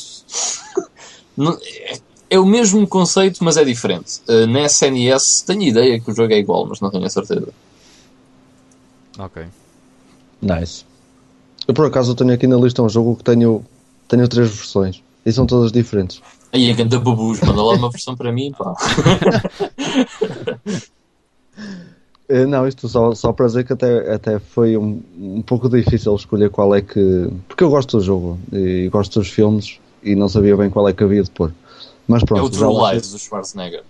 não, 1.36 1.59
é 1.62 1.98
é 2.31 2.39
o 2.39 2.47
mesmo 2.47 2.86
conceito, 2.86 3.43
mas 3.43 3.56
é 3.56 3.64
diferente. 3.64 4.22
Uh, 4.28 4.47
na 4.47 4.64
SNES 4.66 5.43
tenho 5.43 5.62
ideia 5.62 6.01
que 6.01 6.10
o 6.10 6.14
jogo 6.14 6.32
é 6.32 6.39
igual, 6.39 6.64
mas 6.64 6.81
não 6.81 6.89
tenho 6.89 7.05
a 7.05 7.10
certeza. 7.10 7.48
Ok. 9.18 9.44
Nice. 10.40 10.85
Eu 11.66 11.74
por 11.74 11.86
acaso 11.86 12.14
tenho 12.14 12.32
aqui 12.32 12.47
na 12.47 12.56
lista 12.56 12.82
um 12.82 12.89
jogo 12.89 13.16
que 13.16 13.24
tenho, 13.24 13.64
tenho 14.06 14.28
três 14.28 14.48
versões 14.48 15.02
e 15.27 15.32
são 15.32 15.44
todas 15.44 15.72
diferentes. 15.72 16.22
Aí 16.52 16.70
a 16.70 16.77
canta 16.77 16.98
babus, 16.98 17.40
manda 17.40 17.62
lá 17.62 17.74
uma 17.74 17.90
versão 17.90 18.16
para 18.16 18.32
mim, 18.32 18.52
pá. 18.52 18.74
Eh, 22.31 22.47
não, 22.47 22.66
isto 22.68 22.89
só, 22.89 23.12
só 23.12 23.32
para 23.32 23.47
dizer 23.47 23.64
que 23.64 23.72
até, 23.72 24.14
até 24.14 24.39
foi 24.39 24.77
um, 24.77 25.02
um 25.18 25.43
pouco 25.43 25.68
difícil 25.68 26.14
escolher 26.14 26.48
qual 26.48 26.72
é 26.72 26.81
que. 26.81 27.28
Porque 27.48 27.64
eu 27.64 27.68
gosto 27.68 27.98
do 27.98 28.05
jogo 28.05 28.39
e 28.52 28.89
gosto 28.89 29.18
dos 29.18 29.28
filmes 29.28 29.81
e 30.01 30.14
não 30.14 30.28
sabia 30.28 30.56
bem 30.56 30.70
qual 30.70 30.89
é 30.89 30.93
que 30.93 31.02
havia 31.02 31.24
de 31.24 31.31
pôr. 31.31 31.52
Mas 32.06 32.22
pronto, 32.22 32.43
é 32.43 32.47
o 32.47 32.48
True 32.48 32.93
Lies 32.93 33.10
do 33.10 33.18
Schwarzenegger. 33.18 33.82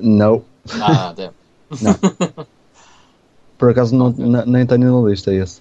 Não. 0.00 0.42
Ah, 0.80 1.14
damn. 1.16 1.32
não. 1.80 2.46
Por 3.56 3.70
acaso 3.70 3.94
não, 3.94 4.08
okay. 4.08 4.24
nem 4.46 4.66
tenho 4.66 5.00
na 5.00 5.08
lista 5.08 5.32
esse. 5.32 5.60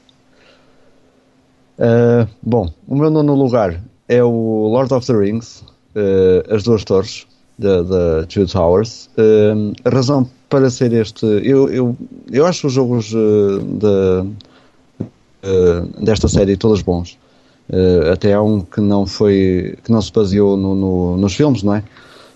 Uh, 1.78 2.28
bom, 2.42 2.74
o 2.88 2.96
meu 2.96 3.12
nono 3.12 3.36
lugar 3.36 3.80
é 4.08 4.24
o 4.24 4.68
Lord 4.72 4.92
of 4.92 5.06
the 5.06 5.14
Rings, 5.14 5.64
uh, 5.96 6.54
As 6.54 6.64
Duas 6.64 6.84
Torres, 6.84 7.26
da 7.58 8.26
Two 8.28 8.48
Towers. 8.48 9.10
Uh, 9.18 9.74
a 9.84 9.90
razão 9.90 10.30
para 10.50 10.70
ser 10.70 10.94
este. 10.94 11.26
Eu, 11.26 11.70
eu, 11.70 11.98
eu 12.32 12.46
acho 12.46 12.68
os 12.68 12.74
jogos 12.74 13.10
de, 13.10 14.26
desta 16.04 16.28
série 16.28 16.58
todos 16.58 16.82
bons. 16.82 17.18
Uh, 17.70 18.12
até 18.12 18.34
há 18.34 18.42
um 18.42 18.62
que 18.62 18.82
não 18.82 19.06
foi 19.06 19.78
que 19.84 19.92
não 19.92 20.02
se 20.02 20.12
baseou 20.12 20.58
no, 20.58 20.74
no, 20.74 21.18
nos 21.18 21.36
filmes, 21.36 21.62
não 21.62 21.76
é? 21.76 21.84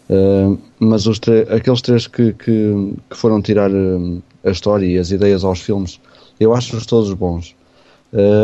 Uh, 0.08 0.60
mas 0.80 1.08
os 1.08 1.20
aqueles 1.50 1.82
três 1.82 2.06
que, 2.06 2.34
que, 2.34 2.94
que 3.10 3.18
foram 3.18 3.42
tirar 3.42 3.72
uh, 3.72 4.22
a 4.44 4.52
história 4.52 4.86
e 4.86 5.00
as 5.00 5.10
ideias 5.10 5.44
aos 5.44 5.60
filmes, 5.60 6.00
eu 6.40 6.54
acho-os 6.54 6.86
todos 6.86 7.12
bons. 7.14 7.56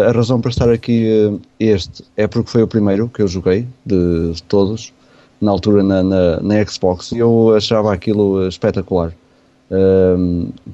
a 0.07 0.11
razão 0.11 0.41
para 0.41 0.49
estar 0.49 0.69
aqui 0.71 1.39
este 1.59 2.03
é 2.17 2.25
porque 2.25 2.49
foi 2.49 2.63
o 2.63 2.67
primeiro 2.67 3.07
que 3.07 3.21
eu 3.21 3.27
joguei 3.27 3.67
de, 3.85 4.33
de 4.33 4.43
todos, 4.43 4.91
na 5.41 5.51
altura 5.51 5.83
na, 5.83 6.03
na, 6.03 6.39
na, 6.41 6.65
Xbox, 6.65 7.11
e 7.11 7.19
eu 7.19 7.55
achava 7.55 7.93
aquilo 7.93 8.47
espetacular. 8.47 9.13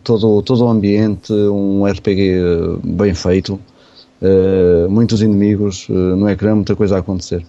todo, 0.03 0.41
todo 0.41 0.65
o 0.65 0.69
ambiente, 0.69 1.31
um 1.33 1.85
RPG 1.85 2.79
bem 2.83 3.13
feito, 3.13 3.59
uh, 4.21 4.89
muitos 4.89 5.21
inimigos 5.21 5.87
uh, 5.89 5.93
no 5.93 6.29
ecrã, 6.29 6.55
muita 6.55 6.75
coisa 6.75 6.95
a 6.95 6.99
acontecer. 6.99 7.45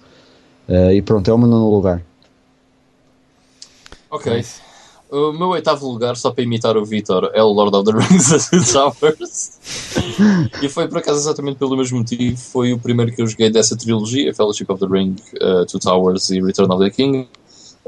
Uh, 0.69 0.93
e 0.93 1.03
pronto, 1.03 1.31
é 1.31 1.35
o 1.35 1.39
meu 1.39 1.49
nono 1.49 1.71
lugar. 1.71 2.03
Ok. 4.11 4.45
O 5.09 5.33
meu 5.33 5.49
oitavo 5.51 5.89
lugar, 5.89 6.17
só 6.17 6.33
para 6.33 6.43
imitar 6.43 6.77
o 6.77 6.85
Vitor, 6.85 7.31
é 7.33 7.41
o 7.41 7.49
Lord 7.49 7.77
of 7.77 7.85
the 7.85 7.97
Rings 7.97 8.51
Towers. 8.73 9.53
e 10.61 10.69
foi 10.69 10.89
por 10.89 10.99
acaso 10.99 11.21
exatamente 11.21 11.59
pelo 11.59 11.77
mesmo 11.77 11.99
motivo. 11.99 12.37
Foi 12.37 12.73
o 12.73 12.79
primeiro 12.79 13.13
que 13.13 13.23
eu 13.23 13.27
joguei 13.27 13.49
dessa 13.49 13.77
trilogia: 13.77 14.35
Fellowship 14.35 14.67
of 14.69 14.81
the 14.81 14.87
Ring, 14.91 15.15
uh, 15.41 15.65
Two 15.67 15.79
Towers 15.79 16.31
e 16.31 16.41
Return 16.43 16.73
of 16.75 16.85
the 16.85 16.91
King. 16.91 17.29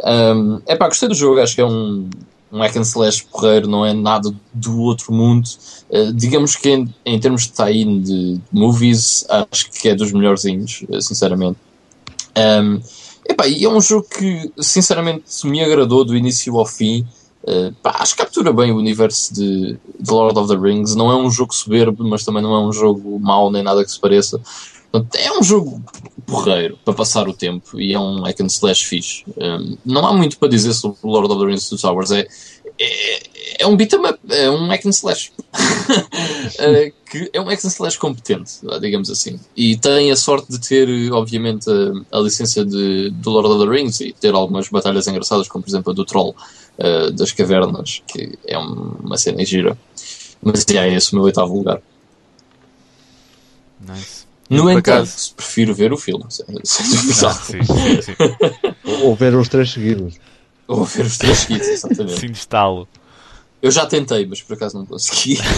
Um, 0.04 0.60
é 0.64 0.76
pá, 0.76 0.86
gostei 0.86 1.08
do 1.08 1.14
jogo, 1.14 1.40
acho 1.40 1.56
que 1.56 1.60
é 1.60 1.66
um, 1.66 2.08
um 2.52 2.58
hack 2.60 2.76
and 2.76 2.82
slash 2.82 3.24
porreiro, 3.24 3.66
não 3.66 3.84
é 3.84 3.92
nada 3.92 4.32
do 4.54 4.80
outro 4.80 5.12
mundo. 5.12 5.48
Uh, 5.90 6.12
digamos 6.12 6.54
que 6.54 6.70
em, 6.70 6.94
em 7.04 7.18
termos 7.18 7.46
de 7.46 7.52
tie-in 7.52 8.00
de 8.00 8.40
movies, 8.52 9.26
acho 9.28 9.72
que 9.72 9.88
é 9.88 9.94
dos 9.96 10.12
melhorzinhos, 10.12 10.84
uh, 10.88 11.02
sinceramente. 11.02 11.58
Um, 12.36 12.80
epá, 13.28 13.46
e 13.46 13.64
é 13.64 13.68
um 13.68 13.80
jogo 13.80 14.06
que, 14.08 14.50
sinceramente, 14.58 15.24
me 15.46 15.62
agradou 15.62 16.04
do 16.04 16.16
início 16.16 16.56
ao 16.58 16.66
fim. 16.66 17.06
Uh, 17.42 17.72
pá, 17.82 17.96
acho 18.00 18.16
que 18.16 18.22
captura 18.22 18.52
bem 18.52 18.72
o 18.72 18.76
universo 18.76 19.32
de, 19.32 19.78
de, 19.98 20.10
Lord 20.10 20.38
of 20.38 20.48
the 20.48 20.60
Rings. 20.60 20.94
Não 20.94 21.10
é 21.10 21.16
um 21.16 21.30
jogo 21.30 21.54
soberbo, 21.54 22.04
mas 22.04 22.24
também 22.24 22.42
não 22.42 22.54
é 22.54 22.60
um 22.60 22.72
jogo 22.72 23.18
mau 23.20 23.50
nem 23.50 23.62
nada 23.62 23.84
que 23.84 23.90
se 23.90 24.00
pareça. 24.00 24.40
Portanto, 24.90 25.14
é 25.16 25.38
um 25.38 25.42
jogo 25.42 25.82
porreiro 26.26 26.78
para 26.84 26.94
passar 26.94 27.28
o 27.28 27.34
tempo 27.34 27.78
e 27.78 27.92
é 27.92 28.00
um 28.00 28.22
hack 28.22 28.40
and 28.40 28.46
slash 28.46 28.86
fixe. 28.86 29.24
Um, 29.36 29.76
não 29.84 30.06
há 30.06 30.12
muito 30.12 30.38
para 30.38 30.48
dizer 30.48 30.72
sobre 30.72 30.98
Lord 31.04 31.30
of 31.30 31.40
the 31.40 31.46
Rings 31.46 31.68
Two 31.68 31.78
Towers. 31.78 32.10
É, 32.10 32.26
é, 32.78 33.22
é 33.60 33.66
um 33.66 33.76
beat'em 33.76 34.00
up, 34.00 34.18
é 34.30 34.50
um 34.50 34.68
hack 34.68 34.86
and 34.86 34.90
slash. 34.90 35.32
uh, 35.38 36.92
que 37.10 37.30
é 37.32 37.40
um 37.40 37.44
hack 37.44 37.64
and 37.64 37.68
slash 37.68 37.98
competente, 37.98 38.52
digamos 38.80 39.10
assim. 39.10 39.38
E 39.56 39.76
tem 39.76 40.10
a 40.12 40.16
sorte 40.16 40.50
de 40.52 40.60
ter, 40.60 40.88
obviamente, 41.12 41.68
a, 41.70 42.18
a 42.18 42.20
licença 42.20 42.64
de, 42.64 43.10
do 43.10 43.30
Lord 43.30 43.48
of 43.48 43.64
the 43.64 43.70
Rings 43.70 44.00
e 44.00 44.12
ter 44.12 44.34
algumas 44.34 44.68
batalhas 44.68 45.06
engraçadas, 45.08 45.48
como 45.48 45.64
por 45.64 45.70
exemplo 45.70 45.92
a 45.92 45.94
do 45.94 46.04
Troll 46.04 46.36
uh, 46.78 47.10
das 47.12 47.32
Cavernas, 47.32 48.02
que 48.06 48.38
é 48.46 48.56
uma 48.56 49.16
cena 49.16 49.44
gira. 49.44 49.76
Mas 50.40 50.64
é 50.68 50.94
esse 50.94 51.12
o 51.12 51.16
meu 51.16 51.24
oitavo 51.24 51.54
lugar. 51.54 51.82
Nice. 53.80 54.28
No 54.48 54.70
entanto, 54.70 54.78
acaso... 54.78 55.34
prefiro 55.34 55.74
ver 55.74 55.92
o 55.92 55.96
filme. 55.96 56.24
Sem, 56.30 56.46
ah, 56.48 56.60
sim, 56.64 57.62
sim, 57.62 58.02
sim. 58.02 58.12
Ou 59.04 59.14
ver 59.14 59.34
os 59.34 59.48
três 59.48 59.70
seguidos. 59.70 60.14
Ou 60.78 60.84
ver 60.84 61.06
os 61.06 61.16
três 61.16 61.38
seguidos, 61.38 61.66
exatamente. 61.66 62.20
Sim, 62.20 62.30
estalo. 62.30 62.86
Eu 63.60 63.70
já 63.70 63.86
tentei, 63.86 64.26
mas 64.26 64.42
por 64.42 64.54
acaso 64.54 64.78
não 64.78 64.86
consegui. 64.86 65.38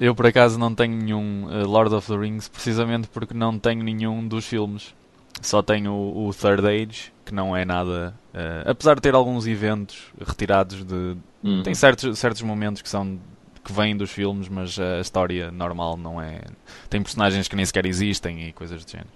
Eu 0.00 0.14
por 0.14 0.26
acaso 0.26 0.58
não 0.58 0.74
tenho 0.74 0.96
nenhum 0.96 1.46
uh, 1.46 1.66
Lord 1.66 1.92
of 1.94 2.06
the 2.06 2.16
Rings, 2.16 2.48
precisamente 2.48 3.08
porque 3.08 3.34
não 3.34 3.58
tenho 3.58 3.82
nenhum 3.82 4.26
dos 4.26 4.46
filmes. 4.46 4.94
Só 5.42 5.60
tenho 5.60 5.92
o, 5.92 6.28
o 6.28 6.34
Third 6.34 6.66
Age, 6.66 7.12
que 7.24 7.34
não 7.34 7.56
é 7.56 7.64
nada. 7.64 8.14
Uh, 8.32 8.70
apesar 8.70 8.94
de 8.94 9.02
ter 9.02 9.14
alguns 9.14 9.46
eventos 9.46 10.04
retirados 10.24 10.84
de. 10.84 11.16
Uhum. 11.42 11.62
Tem 11.62 11.74
certos, 11.74 12.18
certos 12.18 12.42
momentos 12.42 12.80
que 12.80 12.88
são 12.88 13.18
que 13.64 13.72
vêm 13.72 13.96
dos 13.96 14.10
filmes, 14.10 14.48
mas 14.48 14.78
a 14.78 15.00
história 15.00 15.50
normal 15.50 15.96
não 15.96 16.20
é. 16.20 16.40
Tem 16.88 17.02
personagens 17.02 17.48
que 17.48 17.54
nem 17.54 17.66
sequer 17.66 17.84
existem 17.84 18.48
e 18.48 18.52
coisas 18.52 18.84
do 18.84 18.90
género. 18.90 19.10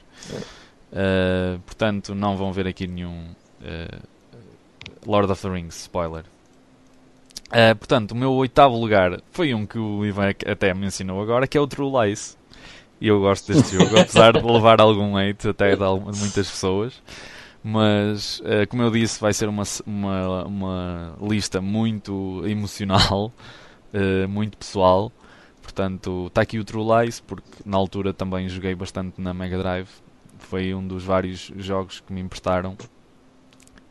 Uh, 0.93 1.59
portanto, 1.61 2.15
não 2.15 2.37
vão 2.37 2.53
ver 2.53 2.67
aqui 2.67 2.87
nenhum 2.87 3.35
Lord 5.07 5.31
of 5.31 5.43
the 5.43 5.49
Rings 5.49 5.77
spoiler. 5.77 6.25
Uh, 7.53 7.77
portanto, 7.77 8.13
o 8.13 8.15
meu 8.15 8.33
oitavo 8.33 8.79
lugar 8.79 9.21
foi 9.31 9.53
um 9.53 9.67
que 9.67 9.79
o 9.79 10.07
Ivan 10.07 10.31
até 10.47 10.73
mencionou 10.73 11.21
agora, 11.21 11.47
que 11.47 11.59
é 11.59 11.61
o 11.61 11.67
True 11.67 11.91
Lies. 11.91 12.39
E 12.99 13.09
eu 13.09 13.21
gosto 13.21 13.53
deste 13.53 13.77
jogo, 13.77 13.95
apesar 14.01 14.33
de 14.33 14.43
levar 14.43 14.81
algum 14.81 15.19
hate 15.19 15.49
até 15.49 15.77
de 15.77 15.83
muitas 16.19 16.51
pessoas. 16.51 17.03
Mas, 17.63 18.41
uh, 18.41 18.67
como 18.69 18.83
eu 18.83 18.91
disse, 18.91 19.21
vai 19.21 19.35
ser 19.35 19.49
uma, 19.49 19.65
uma, 19.87 20.45
uma 20.45 21.17
lista 21.21 21.61
muito 21.61 22.43
emocional, 22.47 23.31
uh, 23.93 24.27
muito 24.31 24.57
pessoal. 24.57 25.13
Portanto, 25.61 26.29
está 26.29 26.41
aqui 26.41 26.59
o 26.59 26.65
True 26.65 26.85
Lies, 26.85 27.21
porque 27.21 27.49
na 27.67 27.77
altura 27.77 28.15
também 28.15 28.49
joguei 28.49 28.75
bastante 28.75 29.21
na 29.21 29.35
Mega 29.35 29.59
Drive. 29.59 29.89
Foi 30.39 30.75
um 30.75 30.87
dos 30.87 31.05
vários 31.05 31.53
jogos 31.57 32.01
que 32.01 32.13
me 32.13 32.21
emprestaram. 32.21 32.77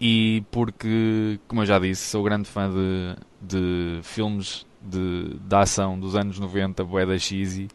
E 0.03 0.43
porque, 0.49 1.39
como 1.47 1.61
eu 1.61 1.65
já 1.67 1.77
disse, 1.77 2.09
sou 2.09 2.23
grande 2.23 2.49
fã 2.49 2.67
de, 2.67 3.15
de 3.39 3.99
filmes 4.01 4.65
de, 4.81 5.35
de 5.39 5.55
ação 5.55 5.99
dos 5.99 6.15
anos 6.15 6.39
90, 6.39 6.83
bué 6.83 7.05
da 7.05 7.19
cheesy 7.19 7.67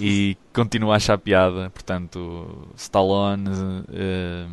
e 0.00 0.38
continuo 0.54 0.90
a 0.90 0.96
achar 0.96 1.18
piada. 1.18 1.68
Portanto, 1.68 2.66
Stallone, 2.78 3.50
uh, 3.50 4.50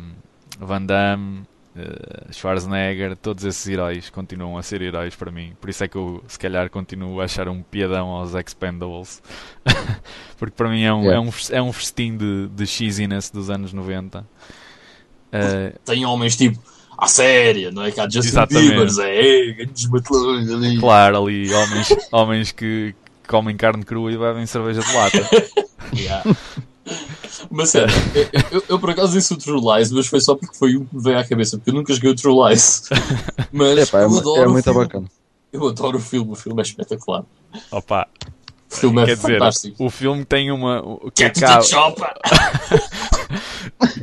Van 0.60 0.82
Damme, 0.82 1.46
uh, 1.74 2.30
Schwarzenegger, 2.30 3.16
todos 3.16 3.44
esses 3.44 3.66
heróis 3.66 4.10
continuam 4.10 4.58
a 4.58 4.62
ser 4.62 4.82
heróis 4.82 5.16
para 5.16 5.30
mim. 5.30 5.54
Por 5.58 5.70
isso 5.70 5.82
é 5.82 5.88
que 5.88 5.96
eu, 5.96 6.22
se 6.28 6.38
calhar, 6.38 6.68
continuo 6.68 7.22
a 7.22 7.24
achar 7.24 7.48
um 7.48 7.62
piadão 7.62 8.08
aos 8.08 8.34
Expendables. 8.34 9.22
Porque 10.36 10.54
para 10.54 10.68
mim 10.68 10.82
é 10.82 10.92
um, 10.92 11.04
yeah. 11.04 11.16
é 11.16 11.20
um, 11.20 11.30
é 11.52 11.62
um 11.62 11.72
festim 11.72 12.18
de, 12.18 12.48
de 12.48 12.66
cheesiness 12.66 13.30
dos 13.30 13.48
anos 13.48 13.72
90. 13.72 14.20
Uh, 14.20 15.78
Tem 15.86 16.04
homens 16.04 16.36
tipo 16.36 16.71
à 16.96 17.06
séria, 17.06 17.70
não 17.70 17.82
é? 17.82 17.90
Que 17.90 18.00
há 18.00 18.08
Justin 18.08 18.46
Bieber, 18.48 18.88
é, 19.00 19.52
grandes 19.52 19.88
matelões 19.88 20.50
ali. 20.50 20.78
Claro, 20.78 21.24
ali, 21.24 21.52
homens, 21.52 21.88
homens 22.12 22.52
que 22.52 22.94
comem 23.26 23.56
carne 23.56 23.84
crua 23.84 24.12
e 24.12 24.18
bebem 24.18 24.46
cerveja 24.46 24.80
de 24.80 24.92
lata. 24.94 25.30
yeah. 25.96 26.24
Mas 27.50 27.70
sério, 27.70 27.94
eu, 28.14 28.42
eu, 28.50 28.64
eu, 28.70 28.78
por 28.78 28.90
acaso 28.90 29.12
disse 29.12 29.32
o 29.32 29.36
True 29.36 29.60
Lies, 29.60 29.90
mas 29.90 30.06
foi 30.06 30.20
só 30.20 30.34
porque 30.34 30.56
foi 30.56 30.76
o 30.76 30.84
que 30.84 30.96
me 30.96 31.02
veio 31.02 31.18
à 31.18 31.24
cabeça, 31.24 31.56
porque 31.56 31.70
eu 31.70 31.74
nunca 31.74 31.92
joguei 31.92 32.10
o 32.10 32.16
True 32.16 32.48
Lies. 32.48 32.88
Mas 33.52 33.78
é, 33.78 33.86
pá, 33.86 34.00
é, 34.00 34.04
eu 34.04 34.18
adoro 34.18 34.42
é 34.42 34.48
muito 34.48 34.74
bacana. 34.74 35.06
Eu 35.52 35.68
adoro 35.68 35.98
o 35.98 36.00
filme, 36.00 36.32
o 36.32 36.34
filme 36.34 36.60
é 36.60 36.62
espetacular. 36.62 37.24
Opa, 37.70 38.08
o 38.70 38.74
filme 38.74 39.02
é 39.02 39.06
Quer 39.06 39.16
fantástico. 39.18 39.74
Dizer, 39.74 39.84
o 39.84 39.90
filme 39.90 40.24
tem 40.24 40.50
uma. 40.50 40.82
Que 41.14 41.24
Get 41.24 41.42
acaba, 41.42 42.14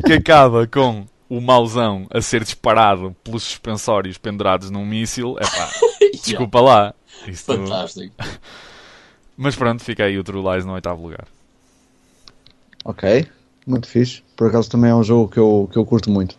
que 0.06 0.14
acaba 0.14 0.68
com 0.68 1.06
o 1.30 1.40
mauzão 1.40 2.08
a 2.10 2.22
ser 2.22 2.44
disparado 2.44 3.16
pelos 3.24 3.44
suspensórios 3.44 4.18
pendurados 4.18 4.70
num 4.72 4.86
míssil. 4.86 5.38
É 5.40 5.46
pá, 5.46 5.70
desculpa 6.24 6.60
lá. 6.60 6.94
Isto... 7.28 7.56
Fantástico. 7.56 8.16
Mas 9.38 9.56
pronto, 9.56 9.82
fica 9.82 10.04
aí 10.04 10.18
o 10.18 10.24
True 10.24 10.44
Lies 10.44 10.66
no 10.66 10.74
oitavo 10.74 11.02
lugar. 11.02 11.26
Ok, 12.84 13.26
muito 13.66 13.88
fixe. 13.88 14.22
Por 14.36 14.48
acaso 14.48 14.70
também 14.70 14.90
é 14.90 14.96
um 14.96 15.04
jogo 15.04 15.32
que 15.32 15.38
eu, 15.38 15.70
que 15.72 15.78
eu 15.78 15.86
curto 15.86 16.10
muito. 16.10 16.36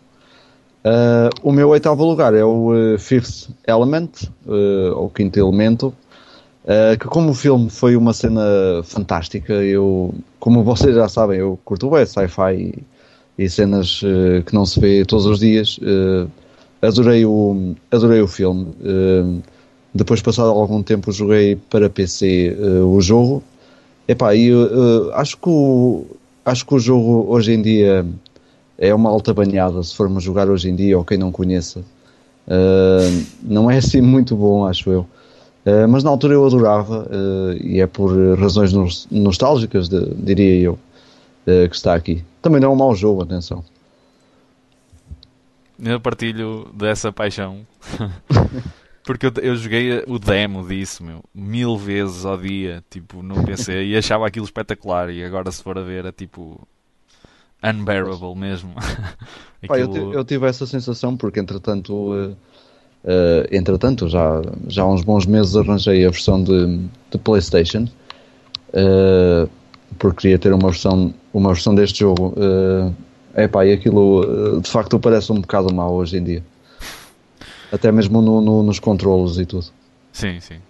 Uh, 0.85 1.29
o 1.43 1.53
meu 1.53 1.69
oitavo 1.69 2.05
lugar 2.05 2.35
é 2.35 2.45
o 2.45 2.73
uh, 2.73 2.99
Fifth 2.99 3.51
Element, 3.67 4.25
uh, 4.47 4.97
ou 4.97 5.11
Quinto 5.11 5.39
Elemento, 5.39 5.95
que 7.01 7.07
como 7.09 7.31
o 7.31 7.35
filme 7.35 7.69
foi 7.69 7.97
uma 7.97 8.13
cena 8.13 8.43
fantástica, 8.85 9.55
eu, 9.55 10.15
como 10.39 10.63
vocês 10.63 10.95
já 10.95 11.09
sabem, 11.09 11.41
eu 11.41 11.59
curto 11.65 11.91
bem 11.91 12.07
sci-fi 12.07 12.85
e, 13.39 13.49
cenas 13.49 14.01
que 14.47 14.55
não 14.55 14.67
se 14.67 14.79
vê 14.81 15.05
todos 15.05 15.27
os 15.27 15.39
dias. 15.39 15.79
adorei, 16.83 17.25
o, 17.25 17.75
adorei 17.91 18.21
o 18.21 18.29
filme. 18.29 18.67
depois, 19.95 20.21
passado 20.21 20.51
algum 20.51 20.83
tempo, 20.83 21.11
joguei 21.13 21.57
para 21.57 21.89
PC 21.89 22.57
o 22.85 23.01
jogo. 23.01 23.43
Epá, 24.07 24.35
e 24.35 24.51
acho 25.15 25.37
que 25.37 25.49
o, 25.49 26.05
acho 26.45 26.67
que 26.67 26.75
o 26.75 26.79
jogo 26.79 27.27
hoje 27.29 27.53
em 27.53 27.63
dia 27.63 28.05
é 28.81 28.95
uma 28.95 29.11
alta 29.11 29.35
banhada 29.35 29.83
se 29.83 29.95
formos 29.95 30.25
jogar 30.25 30.49
hoje 30.49 30.71
em 30.71 30.75
dia 30.75 30.97
ou 30.97 31.05
quem 31.05 31.19
não 31.19 31.31
conheça. 31.31 31.81
Uh, 32.49 33.27
não 33.43 33.71
é 33.71 33.77
assim 33.77 34.01
muito 34.01 34.35
bom, 34.35 34.65
acho 34.65 34.91
eu. 34.91 35.07
Uh, 35.67 35.87
mas 35.87 36.03
na 36.03 36.11
altura 36.11 36.35
eu 36.35 36.45
adorava 36.45 37.07
uh, 37.07 37.63
e 37.63 37.81
é 37.81 37.87
por 37.87 38.11
razões 38.39 38.73
nostálgicas, 39.11 39.89
de, 39.89 40.15
diria 40.15 40.63
eu, 40.63 40.79
que 41.45 41.77
está 41.77 41.95
aqui. 41.95 42.25
Também 42.43 42.61
não 42.61 42.71
é 42.71 42.73
um 42.73 42.77
mau 42.77 42.95
jogo, 42.95 43.23
atenção. 43.23 43.65
Eu 45.83 46.01
partilho 46.01 46.71
dessa 46.75 47.13
paixão. 47.13 47.67
Porque 49.05 49.27
eu, 49.27 49.33
eu, 49.43 49.57
joguei 49.57 50.05
o 50.07 50.19
demo 50.19 50.67
disso, 50.67 51.03
meu, 51.03 51.25
mil 51.35 51.77
vezes 51.77 52.25
ao 52.25 52.37
dia, 52.37 52.85
tipo, 52.91 53.23
no 53.23 53.43
PC, 53.45 53.85
e 53.85 53.97
achava 53.97 54.27
aquilo 54.27 54.45
espetacular. 54.45 55.11
E 55.11 55.25
agora, 55.25 55.51
se 55.51 55.63
for 55.63 55.79
a 55.79 55.83
ver, 55.83 56.05
é 56.05 56.13
tipo. 56.13 56.61
unbearable 57.65 58.37
mesmo. 58.37 58.75
aquilo... 59.63 59.97
Eu, 59.97 60.13
eu, 60.13 60.25
tive 60.25 60.47
essa 60.47 60.67
sensação 60.67 61.17
porque, 61.17 61.41
entretanto. 61.41 61.93
Uh, 61.93 62.37
uh, 63.05 63.47
entretanto, 63.51 64.09
já, 64.09 64.43
já 64.69 64.83
há 64.83 64.87
uns 64.87 65.03
bons 65.03 65.27
meses 65.27 65.57
arranjei 65.57 66.07
a 66.07 66.11
versão 66.11 66.45
de, 66.45 66.79
de 67.11 67.19
PlayStation. 67.19 67.89
Uh, 68.69 69.51
porque 69.99 70.23
queria 70.23 70.39
ter 70.39 70.53
uma 70.53 70.69
versão, 70.69 71.13
uma 71.33 71.53
versão 71.53 71.75
deste 71.75 72.01
jogo. 72.01 72.35
Uh, 72.37 72.95
epá, 73.37 73.65
e 73.65 73.73
aquilo 73.73 74.61
de 74.61 74.71
facto 74.71 74.99
parece 74.99 75.33
um 75.33 75.41
bocado 75.41 75.73
mal 75.75 75.93
hoje 75.93 76.17
em 76.17 76.25
dia. 76.25 76.45
Até 77.73 77.93
mesmo 77.93 78.21
no, 78.21 78.41
no, 78.41 78.63
nos 78.63 78.79
controlos 78.79 79.39
e 79.39 79.47
tudo. 79.47 79.67
Sim, 80.13 80.41
sim. 80.41 80.61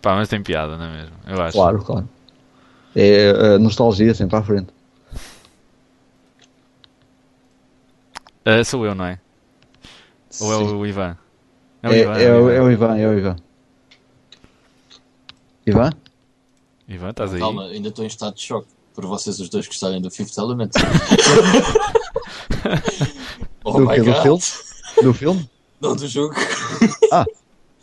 Pá, 0.00 0.14
mas 0.14 0.28
tem 0.28 0.42
piada, 0.42 0.76
não 0.76 0.84
é 0.86 0.92
mesmo? 0.92 1.16
Eu 1.26 1.42
acho. 1.42 1.56
Claro, 1.56 1.82
claro. 1.82 2.08
É 2.96 3.54
a 3.54 3.58
nostalgia 3.58 4.14
sempre 4.14 4.36
à 4.36 4.42
frente. 4.42 4.68
Uh, 8.46 8.64
sou 8.64 8.84
eu, 8.84 8.94
não 8.94 9.06
é? 9.06 9.18
Ou 10.40 10.52
é 10.52 10.56
o 10.56 10.86
Ivan? 10.86 11.16
É 11.82 11.88
o 11.88 11.92
é, 11.92 12.00
Ivan, 12.00 12.12
é, 12.12 12.24
é, 12.24 12.32
o, 12.32 12.50
é 12.50 12.60
o 12.62 12.70
Ivan, 12.70 12.96
é 12.98 13.08
o 13.08 13.18
Ivan. 13.18 13.36
Ivan? 15.66 15.90
Ivan, 16.86 17.10
estás 17.10 17.32
aí? 17.32 17.40
Calma, 17.40 17.64
ainda 17.64 17.88
estou 17.88 18.04
em 18.04 18.08
estado 18.08 18.34
de 18.34 18.42
choque 18.42 18.73
por 18.94 19.04
vocês 19.06 19.40
os 19.40 19.48
dois 19.48 19.66
gostarem 19.66 20.00
do 20.00 20.10
Fifth 20.10 20.38
Element. 20.38 20.70
oh 23.64 23.72
do, 23.72 23.80
my 23.80 23.98
God. 23.98 24.06
do 24.06 24.14
filme? 24.22 24.42
Do 25.02 25.12
filme? 25.12 25.50
Não, 25.80 25.96
do 25.96 26.06
jogo. 26.06 26.34
Ah, 27.12 27.26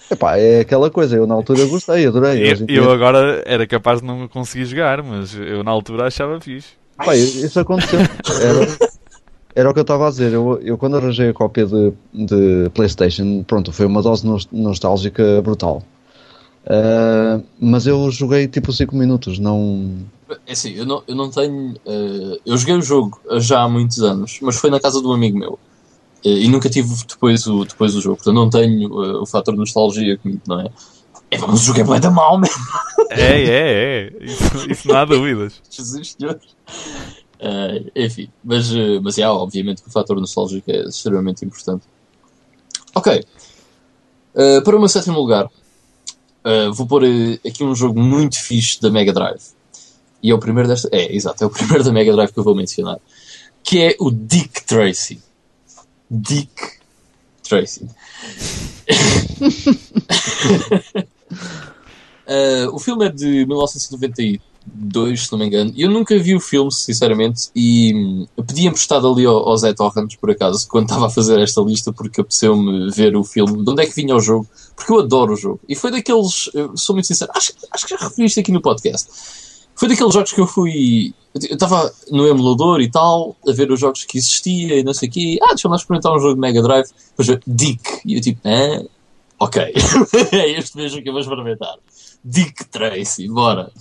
epá, 0.09 0.37
é 0.37 0.61
aquela 0.61 0.89
coisa. 0.89 1.17
Eu 1.17 1.27
na 1.27 1.35
altura 1.35 1.65
gostei, 1.65 2.07
adorei. 2.07 2.51
Eu, 2.51 2.65
eu 2.67 2.91
agora 2.91 3.43
era 3.45 3.67
capaz 3.67 3.99
de 3.99 4.07
não 4.07 4.27
conseguir 4.27 4.65
jogar, 4.65 5.03
mas 5.03 5.35
eu 5.35 5.63
na 5.63 5.71
altura 5.71 6.07
achava 6.07 6.39
fixe. 6.39 6.69
Epá, 6.99 7.15
isso 7.15 7.59
aconteceu. 7.59 7.99
Era, 7.99 8.91
era 9.53 9.69
o 9.69 9.73
que 9.73 9.79
eu 9.79 9.83
estava 9.83 10.07
a 10.07 10.09
dizer. 10.09 10.31
Eu, 10.31 10.59
eu 10.63 10.77
quando 10.77 10.97
arranjei 10.97 11.29
a 11.29 11.33
cópia 11.33 11.65
de, 11.65 11.93
de 12.13 12.69
PlayStation, 12.73 13.43
pronto, 13.43 13.73
foi 13.73 13.85
uma 13.85 14.01
dose 14.01 14.25
nostálgica 14.51 15.41
brutal. 15.41 15.83
Uh, 16.63 17.43
mas 17.59 17.87
eu 17.87 18.09
joguei 18.11 18.47
tipo 18.47 18.71
5 18.71 18.95
minutos, 18.95 19.39
não. 19.39 19.95
É 20.45 20.51
assim, 20.53 20.73
eu 20.73 20.85
não, 20.85 21.03
eu 21.07 21.15
não 21.15 21.29
tenho. 21.29 21.73
Uh, 21.85 22.39
eu 22.45 22.57
joguei 22.57 22.75
o 22.75 22.81
jogo 22.81 23.19
já 23.37 23.61
há 23.61 23.69
muitos 23.69 24.01
anos, 24.01 24.39
mas 24.41 24.55
foi 24.55 24.69
na 24.69 24.79
casa 24.79 25.01
de 25.01 25.07
um 25.07 25.13
amigo 25.13 25.37
meu. 25.37 25.59
Eh, 26.23 26.43
e 26.43 26.47
nunca 26.47 26.69
tive 26.69 26.93
depois 27.07 27.45
o, 27.47 27.65
depois 27.65 27.95
o 27.95 28.01
jogo, 28.01 28.17
portanto 28.17 28.35
não 28.35 28.49
tenho 28.49 28.89
uh, 28.89 29.21
o 29.21 29.25
fator 29.25 29.53
de 29.53 29.59
nostalgia 29.59 30.17
comigo, 30.17 30.41
não 30.47 30.61
é? 30.61 30.69
É, 31.31 31.37
mas 31.37 31.61
o 31.61 31.63
jogo 31.63 31.79
é 31.79 31.83
bem 31.83 31.99
da 31.99 32.11
mal 32.11 32.37
mesmo. 32.37 32.63
É, 33.09 33.41
é, 33.41 33.49
é. 33.49 34.13
Isso, 34.21 34.71
isso 34.71 34.87
não 34.87 34.97
há 34.97 35.05
dúvidas. 35.05 35.61
Jesus 35.69 36.15
Senhor. 36.17 36.39
Uh, 37.39 37.89
enfim, 37.95 38.29
mas, 38.43 38.71
uh, 38.71 39.01
mas 39.01 39.17
é, 39.17 39.27
obviamente 39.27 39.81
que 39.81 39.87
o 39.89 39.91
fator 39.91 40.19
nostálgico 40.19 40.69
é 40.69 40.81
extremamente 40.83 41.43
importante. 41.43 41.83
Ok. 42.93 43.23
Uh, 44.35 44.61
para 44.63 44.75
o 44.75 44.79
meu 44.79 44.89
sétimo 44.89 45.19
lugar, 45.19 45.49
vou 46.73 46.87
pôr 46.87 47.03
aqui 47.45 47.63
um 47.63 47.75
jogo 47.75 48.01
muito 48.01 48.39
fixe 48.39 48.81
da 48.81 48.89
Mega 48.89 49.13
Drive. 49.13 49.41
E 50.21 50.29
é 50.29 50.33
o 50.33 50.39
primeiro 50.39 50.69
desta. 50.69 50.89
É, 50.91 51.13
exato, 51.15 51.43
é 51.43 51.47
o 51.47 51.49
primeiro 51.51 51.83
da 51.83 51.91
Mega 51.91 52.11
Drive 52.13 52.31
que 52.31 52.39
eu 52.39 52.43
vou 52.43 52.55
mencionar. 52.55 52.99
Que 53.63 53.79
é 53.79 53.95
o 53.99 54.11
Dick 54.11 54.63
Tracy. 54.63 55.21
Dick 56.09 56.51
Tracy. 57.43 57.85
uh, 62.27 62.73
o 62.73 62.79
filme 62.79 63.05
é 63.05 63.09
de 63.09 63.45
1992, 63.45 65.25
se 65.25 65.31
não 65.31 65.39
me 65.39 65.45
engano. 65.45 65.73
Eu 65.77 65.89
nunca 65.89 66.17
vi 66.17 66.35
o 66.35 66.39
filme, 66.39 66.71
sinceramente, 66.73 67.49
e 67.55 67.93
hum, 67.93 68.27
eu 68.35 68.43
pedi 68.43 68.65
emprestado 68.67 69.07
ali 69.11 69.25
ao, 69.25 69.47
ao 69.47 69.57
Zé 69.57 69.73
Torrents, 69.73 70.15
por 70.15 70.31
acaso, 70.31 70.67
quando 70.67 70.85
estava 70.85 71.07
a 71.07 71.09
fazer 71.09 71.39
esta 71.39 71.61
lista, 71.61 71.93
porque 71.93 72.21
apeteceu-me 72.21 72.89
ver 72.91 73.15
o 73.15 73.23
filme, 73.23 73.63
de 73.63 73.69
onde 73.69 73.83
é 73.83 73.85
que 73.85 73.95
vinha 73.95 74.15
o 74.15 74.19
jogo, 74.19 74.47
porque 74.75 74.91
eu 74.91 74.99
adoro 74.99 75.33
o 75.33 75.37
jogo. 75.37 75.59
E 75.69 75.75
foi 75.75 75.91
daqueles, 75.91 76.49
sou 76.75 76.95
muito 76.95 77.05
sincero, 77.07 77.31
acho, 77.35 77.53
acho 77.71 77.85
que 77.85 77.95
já 77.95 78.01
referiste 78.01 78.39
aqui 78.39 78.51
no 78.51 78.61
podcast 78.61 79.40
foi 79.81 79.89
daqueles 79.89 80.13
jogos 80.13 80.31
que 80.31 80.39
eu 80.39 80.45
fui. 80.45 81.11
Eu 81.33 81.55
estava 81.55 81.91
no 82.11 82.27
emulador 82.27 82.81
e 82.81 82.91
tal, 82.91 83.35
a 83.47 83.51
ver 83.51 83.71
os 83.71 83.79
jogos 83.79 84.03
que 84.03 84.19
existia 84.19 84.79
e 84.79 84.83
não 84.83 84.93
sei 84.93 85.09
o 85.09 85.11
quê. 85.11 85.39
Ah, 85.41 85.47
deixa-me 85.47 85.71
lá 85.71 85.77
experimentar 85.77 86.15
um 86.15 86.19
jogo 86.19 86.35
de 86.35 86.39
Mega 86.39 86.61
Drive. 86.61 86.87
Depois 87.09 87.29
eu, 87.29 87.39
Dick. 87.47 87.81
E 88.05 88.13
eu 88.13 88.21
tipo, 88.21 88.41
ah, 88.45 88.83
ok. 89.39 89.73
é 90.33 90.51
este 90.51 90.77
mesmo 90.77 91.01
que 91.01 91.09
eu 91.09 91.13
vou 91.13 91.21
experimentar. 91.21 91.79
Dick 92.23 92.63
Tracy, 92.65 93.27
bora. 93.27 93.71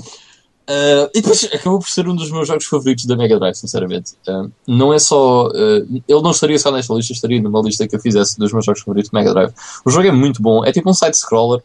Uh, 0.71 1.11
e 1.15 1.21
depois 1.21 1.45
acabou 1.53 1.81
por 1.81 1.91
ser 1.91 2.09
um 2.09 2.17
dos 2.17 2.31
meus 2.31 2.49
jogos 2.49 2.65
favoritos 2.65 3.05
da 3.05 3.15
Mega 3.15 3.39
Drive, 3.39 3.57
sinceramente. 3.57 4.13
Uh, 4.27 4.51
não 4.67 4.95
é 4.95 4.99
só. 4.99 5.49
Uh, 5.49 6.03
ele 6.09 6.23
não 6.23 6.31
estaria 6.31 6.59
só 6.59 6.73
nesta 6.73 6.95
lista, 6.95 7.13
estaria 7.13 7.43
numa 7.43 7.61
lista 7.61 7.87
que 7.87 7.95
eu 7.95 8.01
fizesse 8.01 8.39
dos 8.39 8.55
meus 8.55 8.65
jogos 8.65 8.81
favoritos 8.81 9.11
da 9.11 9.19
Mega 9.19 9.35
Drive. 9.35 9.53
O 9.85 9.91
jogo 9.91 10.09
é 10.09 10.13
muito 10.13 10.41
bom, 10.41 10.65
é 10.65 10.73
tipo 10.73 10.89
um 10.89 10.95
side-scroller 10.95 11.63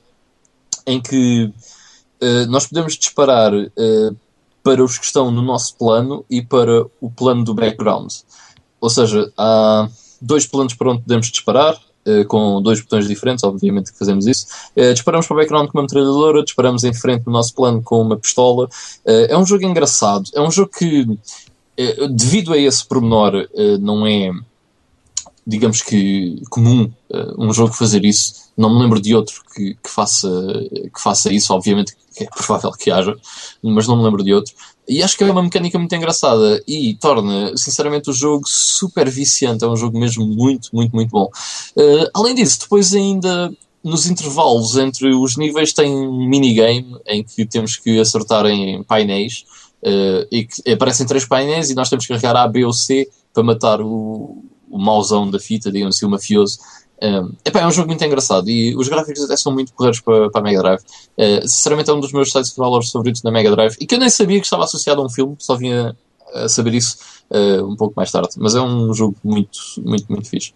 em 0.86 1.02
que 1.02 1.54
nós 2.48 2.66
podemos 2.66 2.98
disparar 2.98 3.52
para 4.66 4.84
os 4.84 4.98
que 4.98 5.06
estão 5.06 5.30
no 5.30 5.44
nosso 5.44 5.78
plano 5.78 6.26
e 6.28 6.42
para 6.42 6.88
o 7.00 7.12
plano 7.12 7.44
do 7.44 7.54
background. 7.54 8.12
Ou 8.82 8.90
seja, 8.90 9.32
há 9.38 9.88
dois 10.20 10.48
planos 10.48 10.74
para 10.74 10.90
onde 10.90 11.04
podemos 11.04 11.28
disparar, 11.28 11.80
eh, 12.04 12.24
com 12.24 12.60
dois 12.64 12.82
botões 12.82 13.08
diferentes, 13.08 13.44
obviamente 13.44 13.92
que 13.92 14.00
fazemos 14.00 14.26
isso. 14.26 14.48
Uh, 14.76 14.92
disparamos 14.92 15.28
para 15.28 15.36
o 15.36 15.38
background 15.38 15.70
com 15.70 15.78
uma 15.78 15.84
metralhadora, 15.84 16.44
disparamos 16.44 16.84
em 16.84 16.94
frente 16.96 17.28
no 17.28 17.32
nosso 17.32 17.54
plano 17.54 17.80
com 17.84 18.02
uma 18.02 18.18
pistola. 18.18 18.66
Uh, 19.06 19.30
é 19.30 19.38
um 19.38 19.46
jogo 19.46 19.64
engraçado, 19.64 20.32
é 20.34 20.42
um 20.42 20.50
jogo 20.50 20.72
que, 20.76 21.08
devido 22.10 22.52
a 22.52 22.58
esse 22.58 22.84
pormenor, 22.88 23.48
não 23.80 24.08
é, 24.08 24.32
digamos 25.46 25.82
que, 25.82 26.42
comum 26.50 26.92
um 27.38 27.54
jogo 27.54 27.74
fazer 27.74 28.04
isso. 28.04 28.45
Não 28.58 28.74
me 28.74 28.82
lembro 28.82 29.02
de 29.02 29.14
outro 29.14 29.42
que, 29.54 29.76
que, 29.76 29.90
faça, 29.90 30.30
que 30.94 31.02
faça 31.02 31.32
isso, 31.32 31.54
obviamente 31.54 31.94
é 32.18 32.26
provável 32.26 32.72
que 32.72 32.92
haja, 32.92 33.16
mas 33.62 33.88
não 33.88 33.98
me 33.98 34.04
lembro 34.04 34.24
de 34.24 34.34
outro. 34.34 34.54
E 34.88 35.02
acho 35.02 35.18
que 35.18 35.24
é 35.24 35.32
uma 35.32 35.42
mecânica 35.42 35.78
muito 35.80 35.96
engraçada 35.96 36.64
e 36.68 36.96
torna, 36.96 37.56
sinceramente, 37.58 38.10
o 38.10 38.14
jogo 38.14 38.44
super 38.48 39.10
viciante. 39.10 39.64
É 39.64 39.68
um 39.68 39.76
jogo 39.76 40.00
mesmo 40.00 40.26
muito, 40.26 40.70
muito, 40.72 40.96
muito 40.96 41.10
bom. 41.10 41.30
Uh, 41.76 42.08
além 42.14 42.36
disso, 42.36 42.60
depois 42.62 42.94
ainda 42.94 43.52
nos 43.84 44.08
intervalos 44.08 44.78
entre 44.78 45.14
os 45.14 45.38
níveis 45.38 45.74
tem 45.74 45.92
um 45.92 46.28
minigame 46.28 46.98
em 47.06 47.24
que 47.24 47.46
temos 47.46 47.78
que 47.78 48.00
acertar 48.00 48.46
em 48.48 48.82
painéis 48.84 49.46
uh, 49.84 50.28
e 50.32 50.46
que 50.46 50.72
aparecem 50.72 51.06
três 51.06 51.26
painéis 51.26 51.70
e 51.70 51.76
nós 51.76 51.90
temos 51.90 52.06
que 52.06 52.14
carregar 52.14 52.36
A, 52.36 52.48
B 52.48 52.64
ou 52.64 52.74
C 52.74 53.08
para 53.34 53.44
matar 53.44 53.82
o, 53.82 54.44
o 54.70 54.78
mauzão 54.78 55.30
da 55.30 55.40
fita, 55.40 55.72
digamos 55.72 55.96
assim, 55.98 56.06
o 56.06 56.10
mafioso. 56.10 56.60
Um, 57.02 57.34
epá, 57.44 57.60
é 57.60 57.68
um 57.68 57.72
jogo 57.72 57.90
muito 57.90 58.04
engraçado 58.04 58.50
e 58.50 58.76
os 58.76 58.88
gráficos 58.88 59.22
até 59.24 59.36
são 59.36 59.52
muito 59.52 59.74
correios 59.74 60.00
para, 60.00 60.30
para 60.30 60.42
a 60.42 60.44
Mega 60.44 60.62
Drive. 60.62 60.82
Uh, 61.18 61.48
sinceramente, 61.48 61.90
é 61.90 61.94
um 61.94 62.00
dos 62.00 62.14
meus 62.14 62.32
sites 62.32 62.52
de 62.52 62.58
valores 62.58 62.90
favoritos 62.90 63.22
na 63.24 63.32
Mega 63.32 63.52
Drive 63.52 63.76
e 63.80 63.86
que 63.86 63.96
eu 63.96 64.00
nem 64.00 64.10
sabia 64.10 64.40
que 64.40 64.46
estava 64.46 64.64
associado 64.64 65.02
a 65.02 65.06
um 65.06 65.10
filme, 65.10 65.36
só 65.40 65.56
vinha 65.56 65.96
a 66.34 66.48
saber 66.48 66.74
isso 66.74 66.98
uh, 67.30 67.66
um 67.66 67.76
pouco 67.76 67.94
mais 67.96 68.12
tarde. 68.12 68.30
Mas 68.38 68.56
é 68.56 68.62
um 68.62 68.94
jogo 68.94 69.16
muito, 69.24 69.60
muito, 69.84 70.06
muito 70.10 70.30
fixe. 70.30 70.54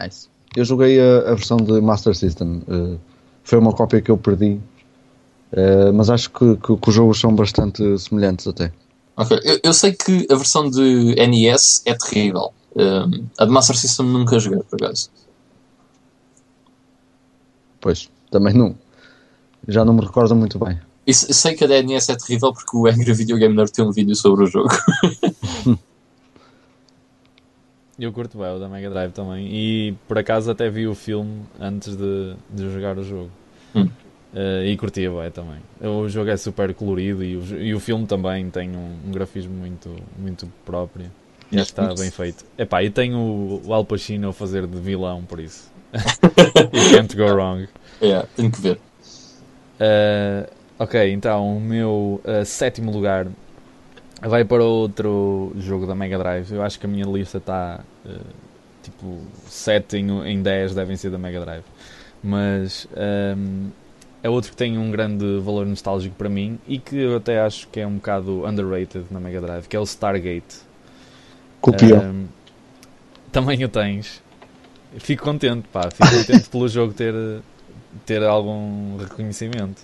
Nice. 0.00 0.28
Eu 0.56 0.64
joguei 0.64 1.00
a, 1.00 1.30
a 1.30 1.34
versão 1.34 1.56
de 1.58 1.80
Master 1.80 2.14
System, 2.14 2.62
uh, 2.68 2.98
foi 3.42 3.58
uma 3.58 3.72
cópia 3.72 4.00
que 4.00 4.10
eu 4.10 4.16
perdi, 4.16 4.58
mas 5.94 6.10
acho 6.10 6.30
que, 6.30 6.56
que, 6.56 6.76
que, 6.76 6.88
os 6.88 6.94
jogos 6.94 7.20
são 7.20 7.32
bastante 7.32 7.96
semelhantes 7.98 8.48
até. 8.48 8.72
Eu, 9.44 9.60
eu 9.62 9.72
sei 9.72 9.92
que 9.92 10.26
a 10.28 10.34
versão 10.34 10.68
de 10.68 11.14
NES 11.14 11.82
é 11.84 11.94
terrível. 11.94 12.52
Um, 12.76 13.26
a 13.38 13.44
de 13.44 13.50
Master 13.50 13.76
System 13.76 14.06
nunca 14.06 14.38
joguei, 14.38 14.62
por 14.62 14.82
acaso. 14.82 15.10
Pois, 17.80 18.10
também 18.30 18.54
não. 18.54 18.74
Já 19.68 19.84
não 19.84 19.94
me 19.94 20.00
recordo 20.00 20.34
muito 20.34 20.58
bem. 20.58 20.80
E 21.06 21.12
sei 21.12 21.54
que 21.54 21.64
a 21.64 21.66
DNS 21.66 22.10
é 22.12 22.16
terrível 22.16 22.52
porque 22.52 22.76
o 22.76 22.86
Angry 22.86 23.12
Video 23.12 23.36
Game 23.36 23.54
Nerd 23.54 23.70
tem 23.70 23.84
um 23.84 23.92
vídeo 23.92 24.16
sobre 24.16 24.44
o 24.44 24.46
jogo. 24.46 24.70
Eu 27.98 28.12
curto 28.12 28.38
bem 28.38 28.56
o 28.56 28.58
da 28.58 28.68
Mega 28.68 28.90
Drive 28.90 29.12
também. 29.12 29.46
E 29.52 29.94
por 30.08 30.18
acaso 30.18 30.50
até 30.50 30.68
vi 30.68 30.86
o 30.86 30.94
filme 30.94 31.42
antes 31.60 31.94
de, 31.94 32.34
de 32.50 32.72
jogar 32.72 32.98
o 32.98 33.04
jogo. 33.04 33.30
Hum. 33.74 33.88
Uh, 34.32 34.64
e 34.64 34.76
curtia 34.76 35.10
bem 35.10 35.30
também. 35.30 35.60
O 35.80 36.08
jogo 36.08 36.28
é 36.30 36.36
super 36.36 36.74
colorido 36.74 37.22
e 37.22 37.36
o, 37.36 37.44
e 37.60 37.72
o 37.72 37.78
filme 37.78 38.04
também 38.06 38.50
tem 38.50 38.74
um, 38.74 38.96
um 39.06 39.12
grafismo 39.12 39.54
muito, 39.54 39.94
muito 40.18 40.50
próprio. 40.64 41.08
E 41.60 41.64
que 41.64 41.70
está 41.70 41.94
bem 41.94 42.10
feito. 42.10 42.44
Epá, 42.58 42.82
e 42.82 42.90
tenho 42.90 43.60
o 43.64 43.72
Al 43.72 43.84
Pacino 43.84 44.28
a 44.28 44.32
fazer 44.32 44.66
de 44.66 44.78
vilão, 44.78 45.22
por 45.22 45.40
isso. 45.40 45.72
It 45.94 46.90
can't 46.90 47.16
go 47.16 47.26
wrong. 47.32 47.68
É, 48.00 48.26
tenho 48.36 48.50
que 48.50 48.60
ver. 48.60 48.80
Uh, 49.80 50.50
ok, 50.78 51.12
então 51.12 51.56
o 51.56 51.60
meu 51.60 52.20
uh, 52.24 52.44
sétimo 52.44 52.90
lugar 52.90 53.26
vai 54.20 54.44
para 54.44 54.62
outro 54.64 55.52
jogo 55.58 55.86
da 55.86 55.94
Mega 55.94 56.18
Drive. 56.18 56.52
Eu 56.52 56.62
acho 56.62 56.78
que 56.78 56.86
a 56.86 56.88
minha 56.88 57.06
lista 57.06 57.38
está 57.38 57.80
uh, 58.04 58.44
tipo 58.82 59.20
7 59.46 59.96
em, 59.96 60.28
em 60.28 60.42
10 60.42 60.74
devem 60.74 60.96
ser 60.96 61.10
da 61.10 61.18
Mega 61.18 61.40
Drive. 61.40 61.64
Mas 62.22 62.88
um, 63.36 63.68
é 64.22 64.30
outro 64.30 64.50
que 64.50 64.56
tem 64.56 64.78
um 64.78 64.90
grande 64.90 65.38
valor 65.40 65.66
nostálgico 65.66 66.14
para 66.16 66.28
mim 66.28 66.58
e 66.66 66.78
que 66.78 66.96
eu 66.96 67.16
até 67.16 67.40
acho 67.40 67.68
que 67.68 67.80
é 67.80 67.86
um 67.86 67.96
bocado 67.96 68.46
underrated 68.46 69.04
na 69.10 69.20
Mega 69.20 69.40
Drive, 69.40 69.68
que 69.68 69.76
é 69.76 69.80
o 69.80 69.84
Stargate. 69.84 70.62
Um, 72.02 72.26
também 73.32 73.64
o 73.64 73.68
tens. 73.68 74.22
Fico 74.98 75.24
contente, 75.24 75.66
pá. 75.68 75.90
Fico 75.90 76.08
contente 76.08 76.48
pelo 76.48 76.68
jogo 76.68 76.92
ter, 76.92 77.14
ter 78.06 78.22
algum 78.22 78.96
reconhecimento. 78.96 79.82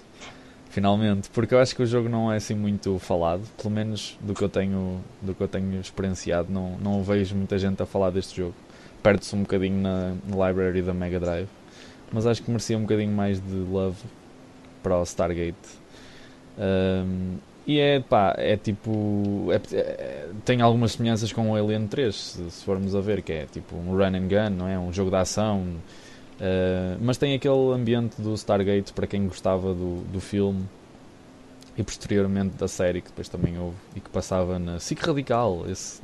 Finalmente, 0.70 1.28
porque 1.30 1.52
eu 1.52 1.58
acho 1.58 1.74
que 1.74 1.82
o 1.82 1.86
jogo 1.86 2.08
não 2.08 2.32
é 2.32 2.36
assim 2.36 2.54
muito 2.54 2.96
falado, 3.00 3.42
pelo 3.60 3.74
menos 3.74 4.16
do 4.20 4.34
que 4.34 4.42
eu 4.42 4.48
tenho, 4.48 5.00
do 5.20 5.34
que 5.34 5.40
eu 5.40 5.48
tenho 5.48 5.80
experienciado, 5.80 6.52
não, 6.52 6.78
não 6.78 7.02
vejo 7.02 7.34
muita 7.34 7.58
gente 7.58 7.82
a 7.82 7.86
falar 7.86 8.10
deste 8.10 8.36
jogo. 8.36 8.54
Perde-se 9.02 9.34
um 9.34 9.40
bocadinho 9.40 9.80
na, 9.80 10.14
na 10.24 10.48
library 10.48 10.80
da 10.80 10.94
Mega 10.94 11.18
Drive, 11.18 11.48
mas 12.12 12.24
acho 12.24 12.40
que 12.40 12.50
merecia 12.52 12.78
um 12.78 12.82
bocadinho 12.82 13.10
mais 13.10 13.40
de 13.40 13.52
love 13.52 13.96
para 14.80 14.96
o 14.96 15.02
Stargate. 15.02 15.56
Um, 16.56 17.38
e 17.70 17.78
é 17.78 18.00
pá, 18.00 18.34
é 18.36 18.56
tipo. 18.56 19.46
É, 19.52 19.76
é, 19.76 20.28
tem 20.44 20.60
algumas 20.60 20.92
semelhanças 20.92 21.32
com 21.32 21.52
o 21.52 21.54
Alien 21.54 21.86
3, 21.86 22.12
se, 22.12 22.50
se, 22.50 22.64
formos 22.64 22.96
a 22.96 23.00
ver, 23.00 23.22
que 23.22 23.32
é 23.32 23.46
tipo 23.46 23.76
um 23.76 23.96
run 23.96 24.16
and 24.16 24.26
gun, 24.26 24.50
não 24.56 24.66
é? 24.66 24.76
Um 24.76 24.92
jogo 24.92 25.08
de 25.08 25.16
ação. 25.16 25.60
Uh, 26.40 26.98
mas 27.00 27.16
tem 27.16 27.32
aquele 27.32 27.72
ambiente 27.72 28.20
do 28.20 28.34
Stargate 28.34 28.92
para 28.92 29.06
quem 29.06 29.24
gostava 29.28 29.72
do, 29.72 30.02
do 30.10 30.20
filme 30.20 30.64
e 31.76 31.82
posteriormente 31.84 32.56
da 32.56 32.66
série 32.66 33.02
que 33.02 33.08
depois 33.08 33.28
também 33.28 33.56
houve 33.56 33.76
e 33.94 34.00
que 34.00 34.10
passava 34.10 34.58
na 34.58 34.80
SIC 34.80 34.98
Radical, 35.06 35.64
esse, 35.68 36.00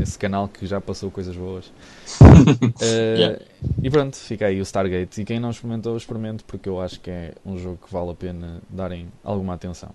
esse 0.00 0.18
canal 0.18 0.48
que 0.48 0.64
já 0.66 0.80
passou 0.80 1.10
coisas 1.10 1.36
boas. 1.36 1.66
uh, 1.66 2.80
yeah. 2.80 3.38
E 3.82 3.90
pronto, 3.90 4.16
fica 4.16 4.46
aí 4.46 4.58
o 4.58 4.62
Stargate. 4.62 5.20
E 5.20 5.24
quem 5.26 5.38
não 5.38 5.50
experimentou, 5.50 5.94
experimente, 5.98 6.44
porque 6.44 6.66
eu 6.66 6.80
acho 6.80 6.98
que 6.98 7.10
é 7.10 7.34
um 7.44 7.58
jogo 7.58 7.78
que 7.84 7.92
vale 7.92 8.10
a 8.10 8.14
pena 8.14 8.62
darem 8.70 9.08
alguma 9.22 9.52
atenção. 9.52 9.90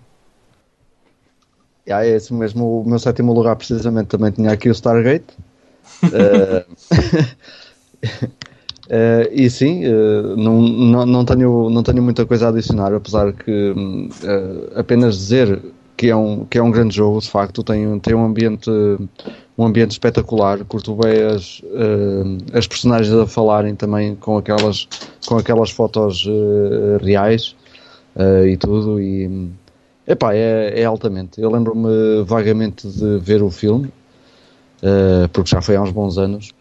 Ah, 1.89 2.05
é 2.05 2.15
esse 2.15 2.33
mesmo. 2.33 2.81
O 2.81 2.89
meu 2.89 2.97
sétimo 2.97 3.33
lugar, 3.33 3.55
precisamente, 3.55 4.07
também 4.07 4.31
tinha 4.31 4.51
aqui 4.51 4.69
o 4.69 4.71
Stargate. 4.71 5.25
uh, 6.03 6.65
uh, 8.89 9.29
e 9.31 9.49
sim, 9.49 9.85
uh, 9.85 10.35
não, 10.35 10.61
não, 10.61 11.05
não, 11.05 11.25
tenho, 11.25 11.69
não 11.69 11.83
tenho 11.83 12.01
muita 12.01 12.25
coisa 12.25 12.47
a 12.47 12.49
adicionar, 12.49 12.93
apesar 12.93 13.33
que 13.33 13.73
apenas 14.75 15.15
dizer 15.15 15.61
que 15.95 16.09
é, 16.09 16.15
um, 16.15 16.43
que 16.45 16.57
é 16.57 16.63
um 16.63 16.71
grande 16.71 16.95
jogo, 16.95 17.19
de 17.19 17.29
facto, 17.29 17.63
tem, 17.63 17.99
tem 17.99 18.15
um 18.15 18.25
ambiente 18.25 18.69
um 19.57 19.65
ambiente 19.65 19.91
espetacular, 19.91 20.65
curto 20.65 20.93
bem 20.95 21.23
as, 21.23 21.61
as 22.51 22.67
personagens 22.67 23.15
a 23.15 23.25
falarem 23.25 23.73
também 23.73 24.13
com 24.13 24.37
aquelas, 24.37 24.85
com 25.25 25.37
aquelas 25.37 25.71
fotos 25.71 26.27
reais 27.01 27.55
e 28.45 28.57
tudo, 28.57 28.99
e 28.99 29.49
Epá, 30.07 30.35
é, 30.35 30.81
é 30.81 30.85
altamente. 30.85 31.41
Eu 31.41 31.49
lembro-me 31.51 32.23
vagamente 32.23 32.87
de 32.87 33.17
ver 33.17 33.41
o 33.41 33.49
filme, 33.49 33.87
uh, 34.83 35.27
porque 35.33 35.49
já 35.49 35.61
foi 35.61 35.75
há 35.75 35.81
uns 35.81 35.91
bons 35.91 36.17
anos. 36.17 36.51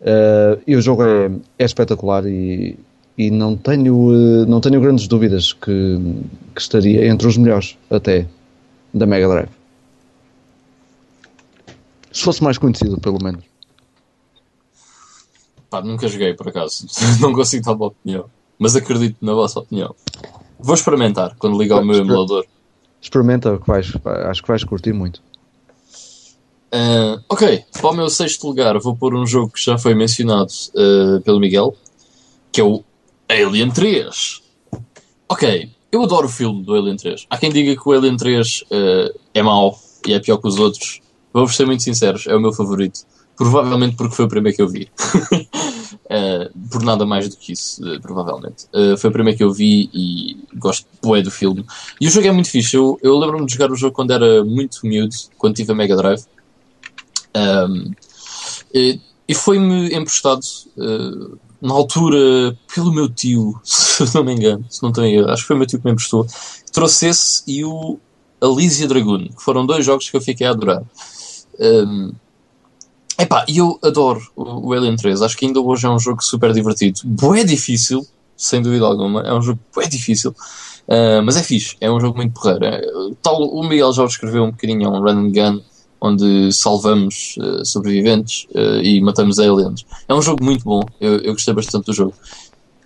Uh, 0.00 0.60
e 0.66 0.76
o 0.76 0.82
jogo 0.82 1.02
é, 1.02 1.30
é 1.58 1.64
espetacular 1.64 2.24
e, 2.26 2.78
e 3.16 3.30
não, 3.30 3.56
tenho, 3.56 3.94
uh, 3.96 4.46
não 4.46 4.60
tenho 4.60 4.80
grandes 4.80 5.08
dúvidas 5.08 5.52
que, 5.52 5.98
que 6.54 6.60
estaria 6.60 7.06
entre 7.08 7.26
os 7.26 7.36
melhores, 7.36 7.76
até, 7.90 8.26
da 8.92 9.06
Mega 9.06 9.28
Drive. 9.28 9.50
Se 12.12 12.22
fosse 12.22 12.42
mais 12.42 12.58
conhecido, 12.58 13.00
pelo 13.00 13.22
menos. 13.22 13.44
Pá, 15.70 15.82
nunca 15.82 16.06
joguei, 16.06 16.34
por 16.34 16.48
acaso. 16.48 16.86
não 17.20 17.32
consigo 17.32 17.64
dar 17.64 17.72
uma 17.72 17.86
opinião. 17.86 18.26
Mas 18.58 18.76
acredito 18.76 19.16
na 19.24 19.32
vossa 19.32 19.60
opinião. 19.60 19.94
Vou 20.58 20.74
experimentar 20.74 21.34
quando 21.38 21.58
ligar 21.58 21.80
o 21.80 21.84
meu 21.84 21.98
emulador. 21.98 22.44
Experimenta, 23.00 23.58
que 23.58 23.66
vais, 23.66 23.92
acho 24.26 24.42
que 24.42 24.48
vais 24.48 24.64
curtir 24.64 24.92
muito. 24.92 25.22
Uh, 26.74 27.22
ok, 27.30 27.64
para 27.72 27.90
o 27.90 27.94
meu 27.94 28.10
sexto 28.10 28.46
lugar 28.46 28.78
vou 28.78 28.94
pôr 28.94 29.14
um 29.14 29.26
jogo 29.26 29.52
que 29.52 29.64
já 29.64 29.78
foi 29.78 29.94
mencionado 29.94 30.52
uh, 30.74 31.20
pelo 31.22 31.40
Miguel, 31.40 31.74
que 32.52 32.60
é 32.60 32.64
o 32.64 32.84
Alien 33.28 33.70
3. 33.70 34.42
Ok, 35.30 35.70
eu 35.90 36.02
adoro 36.02 36.26
o 36.26 36.30
filme 36.30 36.62
do 36.62 36.74
Alien 36.74 36.96
3. 36.96 37.26
Há 37.30 37.38
quem 37.38 37.50
diga 37.50 37.74
que 37.74 37.88
o 37.88 37.92
Alien 37.92 38.16
3 38.16 38.62
uh, 38.62 38.64
ah, 38.70 39.18
é 39.32 39.42
mau 39.42 39.78
e 40.06 40.12
é 40.12 40.20
pior 40.20 40.36
que 40.38 40.48
os 40.48 40.58
outros. 40.58 41.00
Vou-vos 41.32 41.56
ser 41.56 41.66
muito 41.66 41.82
sinceros, 41.82 42.26
é 42.26 42.36
o 42.36 42.40
meu 42.40 42.52
favorito. 42.52 43.00
Provavelmente 43.36 43.96
porque 43.96 44.14
foi 44.14 44.24
o 44.26 44.28
primeiro 44.28 44.56
que 44.56 44.62
eu 44.62 44.68
vi. 44.68 44.90
Uh, 46.10 46.68
por 46.70 46.82
nada 46.82 47.04
mais 47.04 47.28
do 47.28 47.36
que 47.36 47.52
isso, 47.52 47.84
uh, 47.84 48.00
provavelmente. 48.00 48.64
Uh, 48.72 48.96
foi 48.96 49.10
o 49.10 49.12
primeiro 49.12 49.36
que 49.36 49.44
eu 49.44 49.52
vi 49.52 49.90
e 49.92 50.38
gosto 50.56 50.86
bué 51.02 51.20
do 51.20 51.30
filme. 51.30 51.66
E 52.00 52.06
o 52.06 52.10
jogo 52.10 52.26
é 52.26 52.32
muito 52.32 52.50
fixe. 52.50 52.76
Eu, 52.76 52.98
eu 53.02 53.18
lembro-me 53.18 53.44
de 53.44 53.52
jogar 53.52 53.70
o 53.70 53.76
jogo 53.76 53.94
quando 53.94 54.12
era 54.12 54.42
muito 54.42 54.86
miúdo, 54.86 55.14
quando 55.36 55.56
tive 55.56 55.70
a 55.72 55.74
Mega 55.74 55.94
Drive. 55.94 56.24
Um, 57.36 57.92
e, 58.72 58.98
e 59.28 59.34
foi-me 59.34 59.94
emprestado 59.94 60.40
uh, 60.78 61.38
na 61.60 61.74
altura 61.74 62.56
pelo 62.74 62.92
meu 62.92 63.08
tio, 63.08 63.60
se 63.62 64.14
não 64.14 64.24
me 64.24 64.32
engano, 64.32 64.64
se 64.70 64.82
não 64.82 64.92
tenho 64.92 65.28
acho 65.28 65.42
que 65.42 65.48
foi 65.48 65.56
o 65.56 65.58
meu 65.58 65.68
tio 65.68 65.78
que 65.78 65.84
me 65.84 65.92
emprestou. 65.92 66.26
Trouxe 66.72 67.08
esse 67.08 67.42
e 67.46 67.64
o 67.64 67.98
Elysia 68.40 68.88
Dragoon, 68.88 69.28
que 69.28 69.42
foram 69.42 69.66
dois 69.66 69.84
jogos 69.84 70.08
que 70.08 70.16
eu 70.16 70.20
fiquei 70.20 70.46
a 70.46 70.50
adorar. 70.50 70.82
Um, 71.60 72.12
epá, 73.18 73.44
eu 73.48 73.78
adoro 73.82 74.20
o, 74.36 74.68
o 74.68 74.72
Alien 74.72 74.96
3, 74.96 75.22
acho 75.22 75.36
que 75.36 75.46
ainda 75.46 75.60
hoje 75.60 75.86
é 75.86 75.90
um 75.90 75.98
jogo 75.98 76.22
super 76.22 76.52
divertido. 76.52 77.00
Bué 77.04 77.44
difícil, 77.44 78.06
sem 78.36 78.62
dúvida 78.62 78.86
alguma, 78.86 79.22
é 79.22 79.34
um 79.34 79.42
jogo 79.42 79.58
bué 79.74 79.86
difícil. 79.86 80.34
Uh, 80.88 81.22
mas 81.22 81.36
é 81.36 81.42
fixe, 81.42 81.76
é 81.82 81.90
um 81.90 82.00
jogo 82.00 82.16
muito 82.16 82.32
porreiro. 82.32 82.64
É, 82.64 82.80
tal, 83.20 83.42
o 83.42 83.62
Miguel 83.62 83.92
já 83.92 84.04
escreveu 84.06 84.44
um 84.44 84.50
bocadinho, 84.50 84.84
é 84.84 84.88
um 84.88 85.02
run 85.02 85.26
and 85.26 85.32
gun, 85.32 85.60
onde 86.00 86.50
salvamos 86.50 87.36
uh, 87.38 87.64
sobreviventes 87.64 88.46
uh, 88.54 88.80
e 88.82 89.00
matamos 89.02 89.38
aliens. 89.38 89.84
É 90.08 90.14
um 90.14 90.22
jogo 90.22 90.42
muito 90.42 90.64
bom, 90.64 90.80
eu, 90.98 91.18
eu, 91.18 91.32
gostei 91.34 91.52
bastante 91.52 91.86
do 91.86 91.92
jogo. 91.92 92.14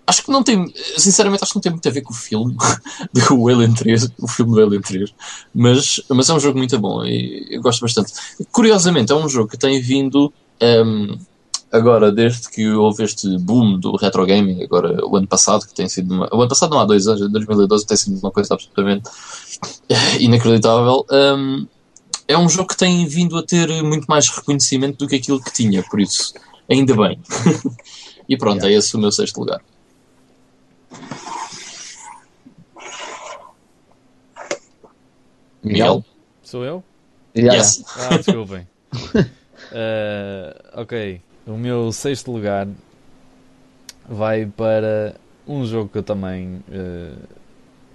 Acho 0.06 0.24
que 0.24 0.30
não 0.30 0.42
tem, 0.42 0.72
sinceramente, 0.98 1.44
acho 1.44 1.52
que 1.52 1.56
não 1.56 1.62
tem 1.62 1.72
muito 1.72 1.88
a 1.88 1.92
ver 1.92 2.02
com 2.02 2.12
o 2.12 2.16
filme 2.16 2.56
do 3.14 3.48
Alien 3.48 3.72
3, 3.72 4.08
o 4.18 4.28
filme 4.28 4.52
do 4.52 4.62
Alien 4.62 4.80
3, 4.80 5.14
mas, 5.54 6.00
mas 6.08 6.28
é 6.28 6.34
um 6.34 6.40
jogo 6.40 6.58
muito 6.58 6.78
bom 6.78 7.04
e 7.04 7.46
eu 7.50 7.62
gosto 7.62 7.80
bastante. 7.80 8.12
Curiosamente, 8.50 9.12
é 9.12 9.14
um 9.14 9.28
jogo 9.28 9.48
que 9.48 9.56
tem 9.56 9.80
vindo 9.80 10.32
um, 10.60 10.64
ehm, 10.64 11.18
agora, 11.70 12.10
desde 12.10 12.50
que 12.50 12.68
houve 12.68 13.04
este 13.04 13.38
boom 13.38 13.78
do 13.78 13.96
retro 13.96 14.26
gaming, 14.26 14.62
agora 14.62 15.04
o 15.06 15.16
ano 15.16 15.26
passado, 15.26 15.66
que 15.66 15.74
tem 15.74 15.88
sido 15.88 16.12
uma, 16.12 16.28
o 16.32 16.40
ano 16.40 16.48
passado 16.48 16.70
não 16.70 16.80
há 16.80 16.84
dois 16.84 17.06
anos, 17.06 17.30
2012 17.30 17.86
tem 17.86 17.96
sido 17.96 18.18
uma 18.18 18.30
coisa 18.32 18.54
absolutamente 18.54 19.08
inacreditável. 20.18 21.06
Um, 21.10 21.16
ehm, 21.16 21.66
é 22.28 22.36
um 22.36 22.48
jogo 22.48 22.68
que 22.68 22.76
tem 22.76 23.06
vindo 23.06 23.36
a 23.36 23.42
ter 23.42 23.82
muito 23.82 24.06
mais 24.06 24.28
reconhecimento 24.28 24.98
do 24.98 25.08
que 25.08 25.16
aquilo 25.16 25.40
que 25.40 25.52
tinha, 25.52 25.82
por 25.82 26.00
isso, 26.00 26.34
ainda 26.70 26.94
bem. 26.96 27.20
e 28.28 28.36
pronto, 28.36 28.58
yeah. 28.58 28.74
é 28.74 28.78
esse 28.78 28.96
o 28.96 28.98
meu 28.98 29.12
sexto 29.12 29.38
lugar. 29.38 29.60
Miguel? 35.62 36.04
Sou 36.42 36.64
eu? 36.64 36.82
Yeah. 37.36 37.58
Yes. 37.58 37.84
Ah, 37.96 38.16
desculpem. 38.16 38.66
uh, 38.94 39.20
ok, 40.80 41.20
o 41.46 41.56
meu 41.56 41.92
sexto 41.92 42.30
lugar 42.32 42.68
vai 44.08 44.46
para 44.46 45.14
um 45.46 45.64
jogo 45.64 45.88
que 45.88 45.98
eu 45.98 46.02
também, 46.02 46.62
uh, 46.68 47.28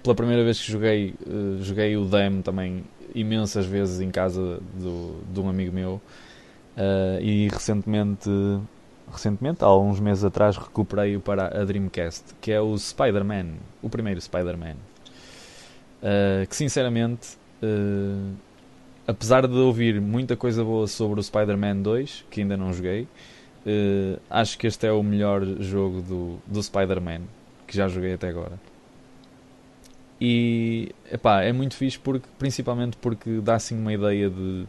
pela 0.02 0.14
primeira 0.14 0.42
vez 0.42 0.60
que 0.60 0.72
joguei, 0.72 1.14
uh, 1.26 1.62
joguei 1.62 1.96
o 1.96 2.04
demo 2.04 2.42
também 2.42 2.84
imensas 3.14 3.66
vezes 3.66 4.00
em 4.00 4.10
casa 4.10 4.60
do, 4.74 5.20
de 5.32 5.40
um 5.40 5.48
amigo 5.48 5.72
meu 5.72 6.00
uh, 6.76 7.20
e 7.20 7.48
recentemente, 7.48 8.28
recentemente, 9.12 9.64
há 9.64 9.74
uns 9.76 10.00
meses 10.00 10.24
atrás, 10.24 10.56
recuperei-o 10.56 11.20
para 11.20 11.60
a 11.60 11.64
Dreamcast, 11.64 12.34
que 12.40 12.52
é 12.52 12.60
o 12.60 12.76
Spider-Man, 12.76 13.54
o 13.82 13.88
primeiro 13.88 14.20
Spider-Man. 14.20 14.76
Uh, 16.02 16.46
que 16.48 16.54
sinceramente, 16.54 17.36
uh, 17.62 18.32
apesar 19.06 19.46
de 19.46 19.54
ouvir 19.54 20.00
muita 20.00 20.36
coisa 20.36 20.62
boa 20.62 20.86
sobre 20.86 21.20
o 21.20 21.22
Spider-Man 21.22 21.76
2, 21.82 22.26
que 22.30 22.42
ainda 22.42 22.56
não 22.56 22.72
joguei, 22.72 23.08
acho 24.30 24.56
que 24.56 24.66
este 24.66 24.86
é 24.86 24.92
o 24.92 25.02
melhor 25.02 25.44
jogo 25.60 26.00
do, 26.00 26.38
do 26.46 26.62
Spider-Man 26.62 27.20
que 27.68 27.76
já 27.76 27.86
joguei 27.86 28.14
até 28.14 28.28
agora. 28.28 28.58
E 30.20 30.88
epá, 31.12 31.42
é 31.42 31.52
muito 31.52 31.76
fixe 31.76 31.98
porque, 31.98 32.26
principalmente 32.38 32.96
porque 32.96 33.40
dá 33.40 33.54
assim 33.54 33.78
uma 33.78 33.92
ideia 33.92 34.28
de. 34.28 34.66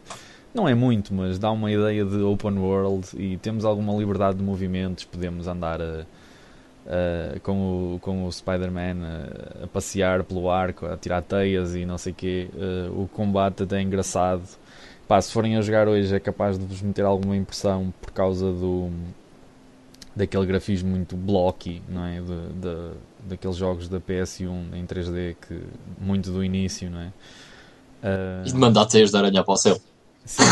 Não 0.52 0.68
é 0.68 0.74
muito, 0.74 1.14
mas 1.14 1.38
dá 1.38 1.50
uma 1.50 1.70
ideia 1.70 2.04
de 2.04 2.18
open 2.22 2.58
world 2.58 3.08
e 3.16 3.36
temos 3.36 3.64
alguma 3.64 3.94
liberdade 3.94 4.38
de 4.38 4.42
movimentos, 4.42 5.04
podemos 5.04 5.46
andar 5.46 5.80
a, 5.80 6.04
a, 6.86 7.38
com 7.40 7.94
o, 7.94 7.98
com 8.00 8.26
o 8.26 8.32
Spider-Man 8.32 8.96
a, 9.04 9.64
a, 9.64 9.66
passear 9.68 10.24
pelo 10.24 10.50
arco, 10.50 10.86
a 10.86 10.96
tirar 10.96 11.22
teias 11.22 11.76
e 11.76 11.86
não 11.86 11.96
sei 11.96 12.12
o 12.12 12.14
quê. 12.16 12.48
Uh, 12.52 13.02
o 13.02 13.08
combate 13.08 13.62
até 13.62 13.78
é 13.78 13.82
engraçado. 13.82 14.42
Pá, 15.06 15.20
se 15.20 15.32
forem 15.32 15.56
a 15.56 15.60
jogar 15.60 15.86
hoje 15.88 16.14
é 16.14 16.20
capaz 16.20 16.58
de 16.58 16.64
vos 16.64 16.82
meter 16.82 17.04
alguma 17.04 17.36
impressão 17.36 17.92
por 18.00 18.10
causa 18.10 18.52
do 18.52 18.90
daquele 20.14 20.44
grafismo 20.44 20.90
muito 20.90 21.16
blocky, 21.16 21.80
não 21.88 22.04
é? 22.04 22.20
De, 22.20 22.52
de, 22.60 22.90
daqueles 23.28 23.56
jogos 23.56 23.88
da 23.88 24.00
PS1 24.00 24.74
em 24.74 24.84
3D 24.84 25.36
que 25.40 25.62
muito 26.00 26.32
do 26.32 26.44
início, 26.44 26.90
não 26.90 27.00
é? 27.00 27.12
Uh... 28.02 28.46
E 28.46 28.52
de 28.52 28.56
mandar 28.56 28.86
teias 28.86 29.10
de 29.10 29.16
aranha 29.16 29.44
para 29.44 29.54
o 29.54 29.56
céu. 29.56 29.80
Sim. 30.24 30.42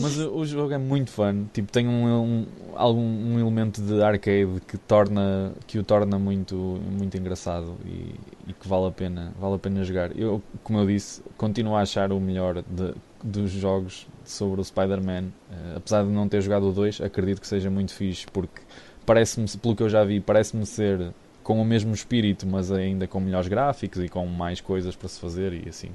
Mas 0.00 0.18
o, 0.18 0.44
jogo 0.46 0.72
é 0.72 0.78
muito 0.78 1.10
fun, 1.10 1.44
tipo, 1.52 1.70
tem 1.70 1.86
um, 1.86 2.06
um, 2.06 2.46
algum, 2.74 3.02
um 3.02 3.38
elemento 3.38 3.82
de 3.82 4.02
arcade 4.02 4.60
que, 4.66 4.78
torna, 4.78 5.52
que 5.66 5.78
o 5.78 5.84
torna 5.84 6.18
muito, 6.18 6.56
muito 6.56 7.18
engraçado 7.18 7.76
e, 7.84 8.14
e, 8.48 8.52
que 8.54 8.66
vale 8.66 8.86
a, 8.86 8.90
pena, 8.90 9.34
vale 9.38 9.56
a 9.56 9.58
pena 9.58 9.84
jogar. 9.84 10.16
Eu, 10.16 10.42
como 10.62 10.78
eu 10.78 10.86
disse, 10.86 11.22
continuo 11.36 11.76
a 11.76 11.82
achar 11.82 12.12
o 12.12 12.20
melhor 12.20 12.62
de, 12.66 12.94
dos 13.22 13.50
jogos 13.50 14.06
sobre 14.24 14.60
o 14.60 14.64
Spider-Man. 14.64 15.24
Uh, 15.50 15.76
apesar 15.76 16.04
de 16.04 16.10
não 16.10 16.26
ter 16.28 16.40
jogado 16.40 16.68
o 16.68 16.72
2, 16.72 17.02
acredito 17.02 17.40
que 17.40 17.46
seja 17.46 17.68
muito 17.68 17.92
fixe, 17.92 18.26
porque 18.32 18.62
parece-me, 19.04 19.46
pelo 19.58 19.76
que 19.76 19.82
eu 19.82 19.88
já 19.88 20.02
vi, 20.02 20.20
parece-me 20.20 20.64
ser 20.64 21.12
com 21.42 21.60
o 21.60 21.64
mesmo 21.64 21.92
espírito, 21.92 22.46
mas 22.46 22.70
ainda 22.70 23.06
com 23.06 23.20
melhores 23.20 23.48
gráficos 23.48 24.02
e 24.02 24.08
com 24.08 24.24
mais 24.26 24.60
coisas 24.60 24.96
para 24.96 25.08
se 25.08 25.20
fazer 25.20 25.52
e 25.52 25.68
assim. 25.68 25.90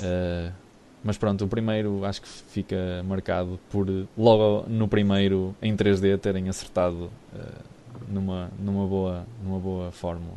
Uh, 0.00 0.52
mas 1.02 1.18
pronto, 1.18 1.44
o 1.44 1.48
primeiro 1.48 2.04
acho 2.04 2.22
que 2.22 2.28
fica 2.28 3.04
marcado 3.06 3.60
por 3.70 3.86
logo 4.16 4.64
no 4.68 4.88
primeiro 4.88 5.54
em 5.60 5.76
3D 5.76 6.18
terem 6.18 6.48
acertado 6.48 7.10
uh, 7.34 7.62
numa, 8.08 8.50
numa, 8.58 8.86
boa, 8.86 9.26
numa 9.42 9.58
boa 9.58 9.92
fórmula. 9.92 10.36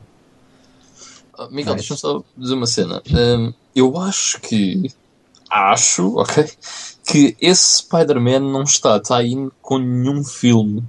Uh, 1.39 1.49
Miguel, 1.49 1.75
deixa-me 1.75 1.99
só 1.99 2.23
dizer 2.35 2.53
uma 2.53 2.67
cena. 2.67 3.01
Um, 3.09 3.53
eu 3.73 3.97
acho 3.97 4.41
que 4.41 4.91
acho, 5.49 6.17
ok, 6.19 6.49
que 7.05 7.38
esse 7.39 7.77
Spider-Man 7.77 8.39
não 8.39 8.63
está 8.63 8.99
tá 8.99 9.17
aí 9.17 9.35
com 9.61 9.77
nenhum 9.77 10.23
filme 10.23 10.84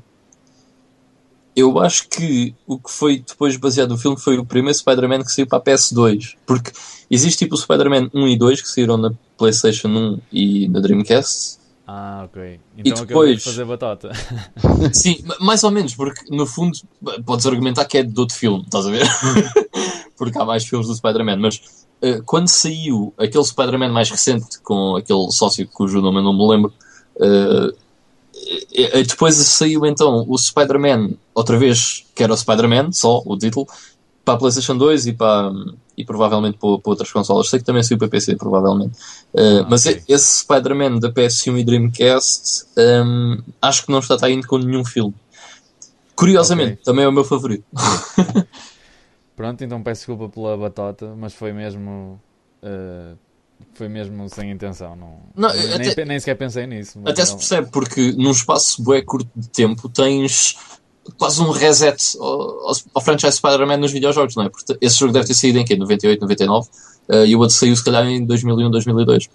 eu 1.59 1.79
acho 1.81 2.09
que 2.09 2.55
o 2.67 2.79
que 2.79 2.91
foi 2.91 3.19
depois 3.19 3.57
baseado 3.57 3.91
no 3.91 3.99
filme 3.99 4.19
foi 4.19 4.39
o 4.39 4.45
primeiro 4.45 4.79
Spider-Man 4.79 5.25
que 5.25 5.33
saiu 5.33 5.47
para 5.47 5.59
a 5.59 5.61
PS2. 5.61 6.37
Porque 6.47 6.71
existe 7.11 7.39
tipo 7.39 7.57
o 7.57 7.59
Spider-Man 7.59 8.11
1 8.15 8.29
e 8.29 8.39
2 8.39 8.63
que 8.63 8.69
saíram 8.69 8.97
na 8.97 9.13
PlayStation 9.37 9.89
1 9.89 10.21
e 10.33 10.69
na 10.69 10.79
Dreamcast. 10.79 11.59
Ah, 11.85 12.23
ok. 12.27 12.61
Então 12.77 13.03
e 13.03 13.07
depois 13.07 13.39
de 13.39 13.45
fazer 13.45 13.65
batata. 13.65 14.11
Sim, 14.95 15.25
mais 15.41 15.65
ou 15.65 15.73
menos, 15.73 15.97
porque 15.97 16.23
no 16.31 16.47
fundo 16.47 16.79
podes 17.27 17.47
argumentar 17.47 17.85
que 17.87 17.99
é 17.99 18.03
de 18.05 18.21
outro 18.21 18.37
filme, 18.37 18.63
estás 18.63 18.87
a 18.87 18.91
ver? 18.91 19.07
porque 20.17 20.39
há 20.39 20.45
mais 20.45 20.65
filmes 20.65 20.87
do 20.87 20.95
Spider-Man, 20.95 21.39
mas 21.39 21.57
uh, 22.03 22.23
quando 22.25 22.47
saiu 22.47 23.13
aquele 23.19 23.45
Spider-Man 23.45 23.89
mais 23.89 24.11
recente 24.11 24.61
com 24.63 24.95
aquele 24.95 25.29
sócio 25.33 25.67
cujo 25.67 26.01
nome 26.01 26.19
eu 26.19 26.23
não 26.23 26.37
me 26.37 26.47
lembro. 26.47 26.73
Uh, 27.17 27.88
depois 29.07 29.35
saiu 29.35 29.85
então 29.87 30.25
o 30.29 30.37
Spider-Man, 30.37 31.11
outra 31.35 31.57
vez, 31.59 32.07
que 32.15 32.23
era 32.23 32.33
o 32.33 32.37
Spider-Man, 32.37 32.93
só 32.93 33.23
o 33.25 33.37
título, 33.37 33.67
para 34.25 34.35
a 34.35 34.39
PlayStation 34.39 34.77
2 34.77 35.07
e, 35.07 35.13
para, 35.15 35.51
e 35.97 36.05
provavelmente 36.05 36.59
para, 36.59 36.79
para 36.79 36.91
outras 36.91 37.11
consolas. 37.11 37.49
Sei 37.49 37.59
que 37.59 37.65
também 37.65 37.83
saiu 37.83 37.99
para 37.99 38.09
PC, 38.09 38.37
provavelmente. 38.37 38.97
Uh, 39.33 39.63
ah, 39.63 39.67
mas 39.69 39.87
okay. 39.87 40.03
esse 40.09 40.41
Spider-Man 40.41 40.99
da 40.99 41.11
PS1 41.11 41.59
e 41.59 41.65
Dreamcast, 41.65 42.67
um, 42.77 43.39
acho 43.63 43.87
que 43.87 43.93
não 43.93 44.01
está 44.01 44.19
saindo 44.19 44.47
com 44.47 44.59
nenhum 44.59 44.85
filme. 44.85 45.15
Curiosamente, 46.15 46.73
okay. 46.73 46.85
também 46.85 47.05
é 47.05 47.09
o 47.09 47.13
meu 47.13 47.25
favorito. 47.25 47.65
Pronto, 49.37 49.63
então 49.63 49.83
peço 49.83 50.01
desculpa 50.01 50.29
pela 50.29 50.57
batota, 50.57 51.15
mas 51.17 51.33
foi 51.33 51.53
mesmo. 51.53 52.21
Uh 52.63 53.28
foi 53.75 53.89
mesmo 53.89 54.29
sem 54.29 54.51
intenção. 54.51 54.97
Não, 54.97 55.21
não 55.35 55.55
nem, 55.55 55.91
até, 55.91 56.05
nem 56.05 56.19
sequer 56.19 56.35
pensei 56.37 56.67
nisso. 56.67 57.01
Até 57.05 57.25
se 57.25 57.35
percebe, 57.35 57.71
porque 57.71 58.13
num 58.13 58.31
espaço 58.31 58.83
bué 58.83 59.03
curto 59.03 59.31
de 59.37 59.49
tempo 59.49 59.89
tens 59.89 60.57
quase 61.17 61.41
um 61.41 61.51
reset 61.51 62.19
ao, 62.19 62.73
ao 62.95 63.01
franchise 63.01 63.37
Spider-Man 63.37 63.79
nos 63.79 63.93
videojogos, 63.93 64.37
não 64.37 64.45
é? 64.45 64.49
Porque 64.49 64.77
esse 64.81 64.99
jogo 64.99 65.13
deve 65.13 65.27
ter 65.27 65.35
saído 65.35 65.59
em 65.59 65.65
quê? 65.65 65.77
98, 65.77 66.21
99? 66.21 66.69
Uh, 67.09 67.25
e 67.25 67.35
o 67.35 67.39
outro 67.39 67.57
saiu 67.57 67.75
se 67.75 67.85
calhar 67.85 68.05
em 68.07 68.25
2001, 68.25 68.71
2002. 68.71 69.29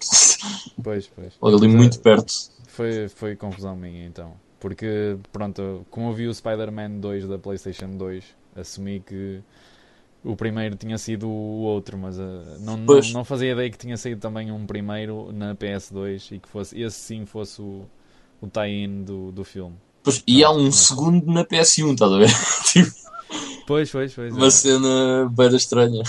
Pois, 0.82 1.08
pois. 1.08 1.54
ali 1.54 1.68
muito 1.68 1.98
perto. 2.00 2.32
Foi, 2.68 3.08
foi 3.08 3.36
confusão 3.36 3.74
minha 3.74 4.04
então. 4.06 4.32
Porque, 4.60 5.16
pronto, 5.32 5.84
como 5.90 6.08
eu 6.08 6.12
vi 6.12 6.26
o 6.26 6.34
Spider-Man 6.34 6.98
2 7.00 7.28
da 7.28 7.38
PlayStation 7.38 7.90
2, 7.96 8.24
assumi 8.56 9.00
que 9.00 9.40
o 10.24 10.34
primeiro 10.34 10.74
tinha 10.76 10.96
sido 10.98 11.28
o 11.28 11.60
outro, 11.62 11.98
mas 11.98 12.18
uh, 12.18 12.22
não, 12.60 12.76
não, 12.76 13.00
não, 13.12 13.24
fazia 13.24 13.52
ideia 13.52 13.70
que 13.70 13.78
tinha 13.78 13.96
saído 13.96 14.20
também 14.20 14.50
um 14.50 14.66
primeiro 14.66 15.30
na 15.32 15.54
PS2 15.54 16.36
e 16.36 16.38
que 16.38 16.48
fosse 16.48 16.80
esse 16.80 16.98
sim 16.98 17.26
fosse 17.26 17.60
o, 17.60 17.84
o 18.40 18.46
tie-in 18.48 19.04
do, 19.04 19.30
do 19.30 19.44
filme. 19.44 19.76
Pois, 20.02 20.22
e 20.26 20.42
há 20.42 20.50
um 20.50 20.70
segundo 20.72 21.30
na 21.32 21.44
PS1, 21.44 21.92
estás 21.92 22.12
a 22.12 22.18
ver? 22.18 22.30
tipo, 22.72 23.04
Pois, 23.66 23.90
pois, 23.90 24.12
pois. 24.14 24.34
Uma 24.34 24.46
é. 24.48 24.50
cena 24.50 25.28
bem 25.30 25.54
estranha. 25.56 26.02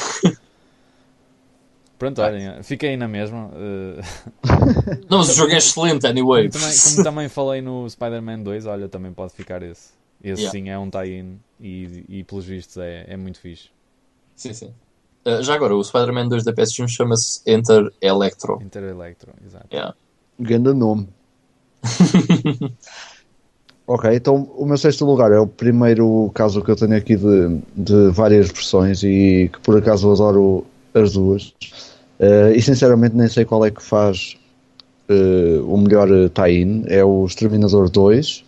Pronto, 1.97 2.21
olhem, 2.21 2.61
fiquei 2.63 2.97
na 2.97 3.07
mesma. 3.07 3.49
eh, 3.55 4.01
Não, 5.09 5.19
mas 5.19 5.29
o 5.29 5.33
jogo 5.33 5.53
é 5.53 5.57
excelente, 5.57 6.05
anyway. 6.05 6.49
como, 6.49 6.61
também, 6.61 6.77
como 6.77 7.03
também 7.03 7.29
falei 7.29 7.61
no 7.61 7.89
Spider-Man 7.89 8.43
2, 8.43 8.65
olha, 8.65 8.89
também 8.89 9.13
pode 9.13 9.33
ficar 9.33 9.63
esse. 9.63 9.93
Esse 10.21 10.41
Yeah. 10.41 10.51
sim 10.51 10.69
é 10.69 10.77
um 10.77 10.89
tie-in 10.89 11.39
e, 11.59 12.03
e 12.09 12.23
pelos 12.23 12.45
vistos 12.45 12.77
é, 12.77 13.05
é 13.07 13.15
muito 13.15 13.39
fixe. 13.39 13.69
Sim, 14.35 14.53
sim. 14.53 14.73
Uh, 15.25 15.41
já 15.41 15.55
agora, 15.55 15.75
o 15.75 15.83
Spider-Man 15.83 16.27
2 16.27 16.43
da 16.43 16.53
PS1 16.53 16.87
chama-se 16.87 17.41
Enter 17.47 17.91
Electro. 18.01 18.59
Inter 18.61 18.83
Electro, 18.83 19.31
exato. 19.45 19.67
Yeah. 19.71 19.95
Grande 20.39 20.73
nome. 20.73 21.07
ok, 23.87 24.15
então 24.15 24.49
o 24.57 24.65
meu 24.65 24.77
sexto 24.77 25.05
lugar 25.05 25.31
é 25.31 25.39
o 25.39 25.47
primeiro 25.47 26.29
caso 26.33 26.61
que 26.61 26.69
eu 26.69 26.75
tenho 26.75 26.95
aqui 26.95 27.15
de, 27.15 27.59
de 27.75 28.09
várias 28.09 28.47
versões 28.47 29.03
e 29.03 29.49
que 29.51 29.59
por 29.61 29.77
acaso 29.77 30.11
adoro 30.11 30.65
as 30.93 31.13
duas. 31.13 31.53
Eh, 32.19 32.53
e 32.55 32.61
sinceramente 32.61 33.15
nem 33.15 33.27
sei 33.27 33.45
qual 33.45 33.65
é 33.65 33.71
que 33.71 33.81
faz 33.81 34.37
eh, 35.09 35.59
o 35.63 35.77
melhor 35.77 36.07
tie-in. 36.29 36.83
É 36.87 37.03
o 37.03 37.25
Exterminador 37.25 37.89
2. 37.89 38.43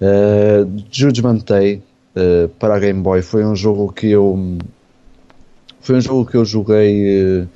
Eh, 0.00 0.66
Judgment 0.90 1.44
Day 1.46 1.82
eh, 2.14 2.48
para 2.58 2.76
a 2.76 2.78
Game 2.78 3.02
Boy 3.02 3.22
foi 3.22 3.44
um 3.44 3.56
jogo 3.56 3.92
que 3.92 4.08
eu 4.08 4.58
foi 5.82 5.96
um 5.96 6.00
jogo 6.00 6.30
que 6.30 6.36
eu 6.36 6.44
joguei 6.44 7.40
eh, 7.42 7.46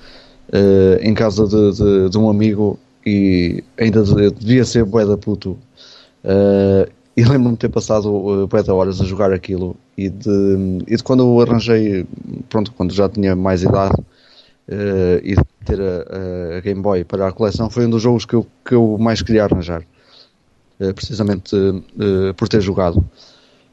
eh, 0.52 0.98
em 1.02 1.14
casa 1.14 1.46
de, 1.46 1.72
de- 1.72 2.10
de 2.10 2.18
um 2.18 2.28
amigo 2.30 2.78
e 3.06 3.62
ainda 3.78 4.02
de- 4.02 4.30
devia 4.32 4.64
ser 4.64 4.84
bué 4.84 5.06
da 5.06 5.16
puto. 5.16 5.58
Eh, 6.24 6.88
e 7.16 7.24
lembro-me 7.24 7.52
de 7.52 7.58
ter 7.60 7.70
passado 7.70 8.10
uh, 8.14 8.46
bué 8.46 8.62
da 8.62 8.74
horas 8.74 9.00
a 9.00 9.04
jogar 9.04 9.32
aquilo 9.32 9.76
e 9.96 10.08
de, 10.10 10.28
e 10.86 10.96
de 10.96 11.02
quando 11.04 11.22
eu 11.24 11.40
arranjei, 11.40 12.06
pronto, 12.50 12.72
quando 12.72 12.92
já 12.94 13.08
tinha 13.08 13.34
mais 13.36 13.62
idade 13.62 13.94
eh, 14.68 15.20
e 15.24 15.34
de 15.36 15.44
ter 15.64 15.80
a, 15.80 16.58
a 16.58 16.60
Game 16.60 16.82
Boy 16.82 17.04
para 17.04 17.28
a 17.28 17.32
coleção, 17.32 17.70
foi 17.70 17.86
um 17.86 17.90
dos 17.90 18.02
jogos 18.02 18.24
que 18.26 18.34
eu, 18.34 18.46
que 18.64 18.74
eu 18.74 18.98
mais 18.98 19.22
queria 19.22 19.44
arranjar. 19.44 19.84
Precisamente 20.94 21.56
por 22.36 22.48
ter 22.48 22.60
jogado. 22.60 23.02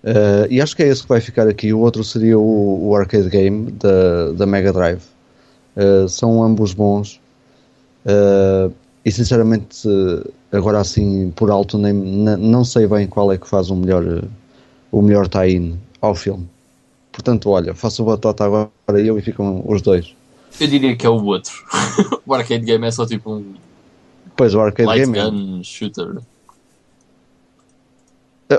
Eh, 0.03 0.47
e 0.49 0.61
acho 0.61 0.75
que 0.75 0.83
é 0.83 0.87
esse 0.87 1.03
que 1.03 1.09
vai 1.09 1.21
ficar 1.21 1.47
aqui. 1.47 1.73
O 1.73 1.79
outro 1.79 2.03
seria 2.03 2.37
o, 2.37 2.89
o 2.89 2.95
arcade 2.95 3.29
game 3.29 3.71
da, 3.71 4.31
da 4.33 4.45
Mega 4.45 4.73
Drive. 4.73 5.01
Eh, 5.75 6.05
são 6.07 6.43
ambos 6.43 6.73
bons. 6.73 7.19
Eh, 8.05 8.69
e 9.05 9.11
sinceramente, 9.11 9.87
agora 10.51 10.79
assim 10.79 11.31
por 11.31 11.51
alto, 11.51 11.77
nem, 11.77 11.93
não 11.93 12.63
sei 12.63 12.87
bem 12.87 13.05
qual 13.07 13.31
é 13.31 13.37
que 13.37 13.47
faz 13.47 13.69
o 13.69 13.75
melhor, 13.75 14.23
o 14.91 15.01
melhor 15.01 15.27
tie-in 15.27 15.77
ao 16.01 16.15
filme. 16.15 16.47
Portanto, 17.11 17.49
olha, 17.49 17.73
faço 17.73 18.01
o 18.01 18.05
batata 18.05 18.45
agora 18.45 18.69
eu 18.95 19.17
e 19.17 19.21
ficam 19.21 19.63
os 19.67 19.81
dois. 19.81 20.15
Eu 20.59 20.67
diria 20.67 20.95
que 20.95 21.05
é 21.05 21.09
o 21.09 21.23
outro. 21.23 21.51
o 22.25 22.33
arcade 22.33 22.63
game 22.65 22.85
é 22.85 22.91
só 22.91 23.05
tipo 23.05 23.35
um 23.35 23.53
Pois 24.35 24.55
o 24.55 24.59
arcade 24.59 24.87
light 24.87 25.05
game. 25.05 25.17
é- 25.17 25.29
gun 25.29 25.63
shooter. 25.63 26.17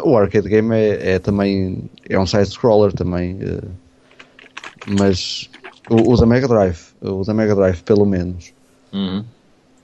O 0.03 0.17
arcade 0.17 0.49
game 0.49 0.75
é, 0.75 1.15
é 1.15 1.19
também 1.19 1.91
é 2.09 2.19
um 2.19 2.27
side 2.27 2.51
scroller 2.51 2.93
também, 2.93 3.39
eh, 3.41 3.69
mas 4.87 5.51
o, 5.91 6.13
o 6.13 6.17
da 6.17 6.27
Mega 6.27 6.49
Drive, 6.49 6.81
o 7.01 7.23
da 7.25 7.35
Mega 7.35 7.55
Drive 7.55 7.83
pelo 7.83 8.07
menos. 8.07 8.53
Uhum. 8.93 9.25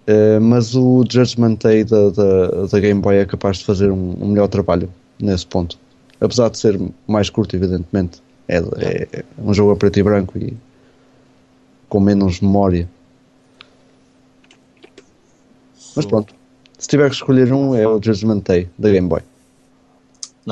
Eh, 0.06 0.38
mas 0.40 0.74
o 0.74 1.04
Judgment 1.08 1.56
Day 1.62 1.84
da, 1.84 2.10
da, 2.10 2.66
da 2.66 2.80
Game 2.80 3.00
Boy 3.00 3.16
é 3.16 3.24
capaz 3.24 3.58
de 3.58 3.64
fazer 3.64 3.90
um, 3.90 4.16
um 4.20 4.28
melhor 4.28 4.48
trabalho 4.48 4.90
nesse 5.20 5.46
ponto. 5.46 5.78
Apesar 6.20 6.50
de 6.50 6.58
ser 6.58 6.80
mais 7.06 7.30
curto, 7.30 7.54
evidentemente. 7.54 8.22
É, 8.48 8.56
é 9.12 9.24
um 9.38 9.54
jogo 9.54 9.70
a 9.70 9.76
preto 9.76 10.00
e 10.00 10.02
branco 10.02 10.36
e 10.36 10.56
com 11.88 12.00
menos 12.00 12.40
memória. 12.40 12.88
Mas 15.94 16.04
pronto, 16.06 16.34
se 16.76 16.88
tiver 16.88 17.08
que 17.08 17.14
escolher 17.14 17.52
um, 17.52 17.74
é 17.74 17.86
o 17.86 18.00
Judgment 18.02 18.40
Day 18.40 18.68
da 18.76 18.90
Game 18.90 19.08
Boy. 19.08 19.22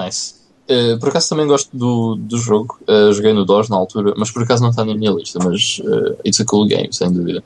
Nice. 0.04 0.34
Uh, 0.68 0.98
por 0.98 1.08
acaso 1.08 1.30
também 1.30 1.46
gosto 1.46 1.74
do, 1.76 2.14
do 2.16 2.36
jogo. 2.36 2.78
Uh, 2.86 3.12
joguei 3.12 3.32
no 3.32 3.44
DOS 3.44 3.68
na 3.68 3.76
altura, 3.76 4.14
mas 4.16 4.30
por 4.30 4.42
acaso 4.42 4.62
não 4.62 4.70
está 4.70 4.84
na 4.84 4.94
minha 4.94 5.10
lista. 5.10 5.38
Mas 5.42 5.80
uh, 5.84 6.16
it's 6.24 6.40
a 6.40 6.44
cool 6.44 6.66
game, 6.66 6.92
sem 6.92 7.10
dúvida. 7.10 7.42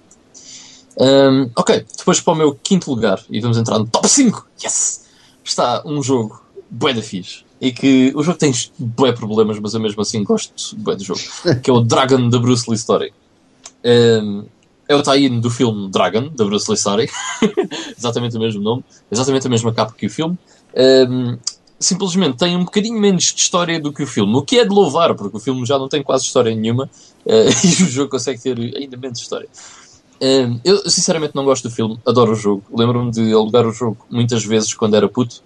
Um, 0.99 1.51
ok, 1.57 1.87
depois 1.97 2.21
para 2.21 2.33
o 2.33 2.37
meu 2.37 2.55
quinto 2.55 2.91
lugar, 2.91 3.23
e 3.31 3.41
vamos 3.41 3.57
entrar 3.57 3.79
no 3.79 3.87
top 3.87 4.09
5. 4.09 4.47
Yes! 4.63 5.07
Está 5.45 5.83
um 5.87 6.03
jogo 6.03 6.43
bué 6.71 6.93
da 6.93 7.03
fixe. 7.03 7.45
E 7.61 7.71
que 7.71 8.13
o 8.15 8.23
jogo 8.23 8.39
tem 8.39 8.53
bué 8.77 9.13
problemas, 9.13 9.59
mas 9.61 9.73
eu 9.73 9.81
mesmo 9.81 10.03
assim 10.03 10.25
gosto 10.25 10.77
bué 10.77 10.97
do 10.97 11.05
jogo. 11.05 11.21
Que 11.63 11.71
é 11.71 11.73
o 11.73 11.81
Dragon 11.81 12.29
da 12.29 12.39
Bruce 12.39 12.69
Lee 12.69 12.77
Story. 12.77 13.13
Um, 13.85 14.45
é 14.89 14.97
o 14.97 15.03
tie-in 15.03 15.41
do 15.41 15.49
filme 15.49 15.89
Dragon, 15.91 16.29
da 16.29 16.45
Bruce 16.45 16.69
Lee 16.69 16.77
Story. 16.77 17.09
exatamente 17.97 18.37
o 18.37 18.41
mesmo 18.41 18.61
nome, 18.61 18.85
exatamente 19.11 19.47
a 19.47 19.51
mesma 19.51 19.73
capa 19.73 19.95
que 19.97 20.07
o 20.07 20.11
filme. 20.11 20.37
Um, 20.77 21.39
simplesmente 21.83 22.39
tem 22.39 22.57
um 22.57 22.65
bocadinho 22.65 22.99
menos 22.99 23.25
de 23.25 23.41
história 23.41 23.79
do 23.81 23.93
que 23.93 24.03
o 24.03 24.07
filme, 24.07 24.35
o 24.35 24.43
que 24.43 24.59
é 24.59 24.65
de 24.65 24.71
louvar, 24.71 25.15
porque 25.15 25.37
o 25.37 25.41
filme 25.41 25.67
já 25.67 25.79
não 25.79 25.89
tem 25.89 26.03
quase 26.03 26.25
história 26.25 26.55
nenhuma 26.55 26.89
eh, 27.27 27.49
e 27.65 27.83
o 27.83 27.89
jogo 27.89 28.11
consegue 28.11 28.41
ter 28.41 28.59
ainda 28.59 28.97
menos 28.97 29.19
história. 29.19 29.49
Um, 30.23 30.61
eu 30.65 30.89
sinceramente 30.89 31.35
não 31.35 31.45
gosto 31.45 31.69
do 31.69 31.75
filme, 31.75 31.99
adoro 32.07 32.33
o 32.33 32.37
jogo. 32.37 32.63
Lembro-me 32.73 33.11
de 33.11 33.33
alugar 33.33 33.67
o 33.67 33.73
jogo 33.73 34.07
muitas 34.09 34.45
vezes 34.45 34.73
quando 34.73 34.95
era 34.95 35.09
puto. 35.09 35.43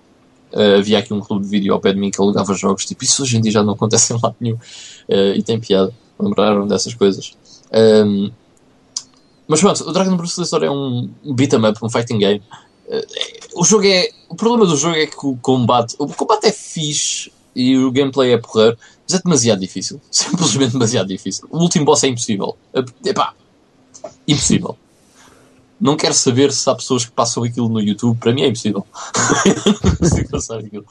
Uh, 0.52 0.78
havia 0.78 0.98
aqui 0.98 1.12
um 1.12 1.20
clube 1.20 1.44
de 1.44 1.50
vídeo 1.50 1.72
ao 1.72 1.80
pé 1.80 1.92
de 1.92 1.98
mim 1.98 2.10
que 2.10 2.20
alugava 2.20 2.54
jogos, 2.54 2.84
tipo, 2.84 3.02
isso 3.02 3.22
hoje 3.22 3.36
em 3.36 3.40
dia 3.40 3.52
já 3.52 3.62
não 3.62 3.72
acontece 3.72 4.12
em 4.14 4.18
lado 4.22 4.36
nenhum. 4.38 4.56
Uh, 4.56 5.34
e 5.34 5.42
tem 5.42 5.58
piada, 5.58 5.92
lembraram 6.18 6.66
dessas 6.66 6.92
coisas. 6.92 7.34
Um, 7.72 8.30
mas 9.48 9.60
pronto, 9.60 9.88
o 9.88 9.92
Dragon 9.92 10.16
Bruce 10.16 10.40
Story 10.42 10.66
é 10.66 10.70
um 10.70 11.08
beat 11.24 11.52
'em 11.52 11.66
up, 11.66 11.78
um 11.82 11.88
fighting 11.88 12.18
game. 12.18 12.42
O 13.54 13.64
jogo 13.64 13.86
é. 13.86 14.10
O 14.28 14.34
problema 14.34 14.66
do 14.66 14.76
jogo 14.76 14.96
é 14.96 15.06
que 15.06 15.26
o 15.26 15.36
combate. 15.36 15.94
O 15.98 16.06
combate 16.08 16.46
é 16.46 16.52
fixe 16.52 17.32
e 17.54 17.76
o 17.78 17.90
gameplay 17.90 18.32
é 18.32 18.38
porrer, 18.38 18.76
mas 19.08 19.18
é 19.18 19.22
demasiado 19.22 19.60
difícil. 19.60 20.00
Simplesmente 20.10 20.72
demasiado 20.72 21.08
difícil. 21.08 21.46
O 21.50 21.58
último 21.58 21.84
boss 21.84 22.04
é 22.04 22.08
impossível. 22.08 22.56
Epá, 23.04 23.34
impossível. 24.26 24.76
Não 25.80 25.96
quero 25.96 26.14
saber 26.14 26.52
se 26.52 26.68
há 26.68 26.74
pessoas 26.74 27.04
que 27.04 27.10
passam 27.10 27.42
aquilo 27.42 27.68
no 27.68 27.80
YouTube. 27.80 28.18
Para 28.18 28.32
mim 28.32 28.42
é 28.42 28.48
impossível. 28.48 28.86
não 29.84 29.96
consigo 29.96 30.30
passar 30.30 30.58
aquilo. 30.58 30.86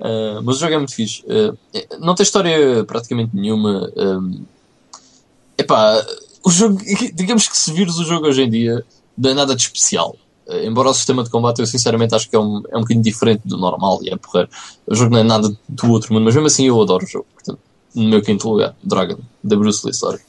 Uh, 0.00 0.42
mas 0.42 0.56
o 0.56 0.60
jogo 0.60 0.74
é 0.74 0.78
muito 0.78 0.94
fixe. 0.94 1.22
Uh, 1.22 1.56
não 2.00 2.14
tem 2.14 2.24
história 2.24 2.84
praticamente 2.84 3.34
nenhuma. 3.34 3.92
Um, 3.96 4.44
epá, 5.56 6.04
o 6.42 6.50
jogo, 6.50 6.78
digamos 7.14 7.48
que 7.48 7.56
se 7.56 7.72
vires 7.72 7.96
o 7.98 8.04
jogo 8.04 8.26
hoje 8.26 8.42
em 8.42 8.50
dia, 8.50 8.84
não 9.16 9.30
é 9.30 9.34
nada 9.34 9.54
de 9.54 9.62
especial. 9.62 10.16
Uh, 10.52 10.66
embora 10.66 10.90
o 10.90 10.94
sistema 10.94 11.24
de 11.24 11.30
combate 11.30 11.60
eu 11.60 11.66
sinceramente 11.66 12.14
acho 12.14 12.28
que 12.28 12.36
é 12.36 12.38
um, 12.38 12.62
é 12.70 12.76
um 12.76 12.80
bocadinho 12.80 13.02
diferente 13.02 13.46
do 13.46 13.56
normal 13.56 14.00
e 14.02 14.10
é 14.10 14.16
porrer. 14.16 14.48
O 14.86 14.94
jogo 14.94 15.12
não 15.12 15.20
é 15.20 15.22
nada 15.22 15.48
do 15.68 15.90
outro 15.90 16.12
mundo, 16.12 16.24
mas 16.24 16.34
mesmo 16.34 16.46
assim 16.46 16.66
eu 16.66 16.80
adoro 16.80 17.04
o 17.04 17.08
jogo. 17.08 17.26
Portanto, 17.34 17.60
no 17.94 18.08
meu 18.08 18.22
quinto 18.22 18.48
lugar, 18.48 18.74
Dragon, 18.82 19.18
da 19.42 19.56
Bruce 19.56 19.84
Lee 19.84 19.92
Story. 19.92 20.20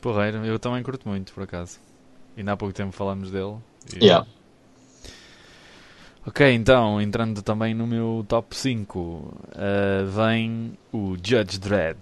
Porreiro, 0.00 0.44
eu 0.44 0.58
também 0.58 0.82
curto 0.82 1.08
muito, 1.08 1.32
por 1.32 1.44
acaso. 1.44 1.78
Ainda 2.36 2.52
há 2.52 2.56
pouco 2.56 2.74
tempo 2.74 2.92
falamos 2.92 3.30
dele. 3.30 3.56
E... 3.94 4.04
Yeah. 4.04 4.26
Ok, 6.26 6.52
então, 6.52 7.00
entrando 7.00 7.42
também 7.42 7.74
no 7.74 7.86
meu 7.86 8.24
top 8.28 8.56
5, 8.56 8.98
uh, 8.98 9.32
vem 10.06 10.78
o 10.92 11.16
Judge 11.16 11.58
Dredd. 11.58 11.98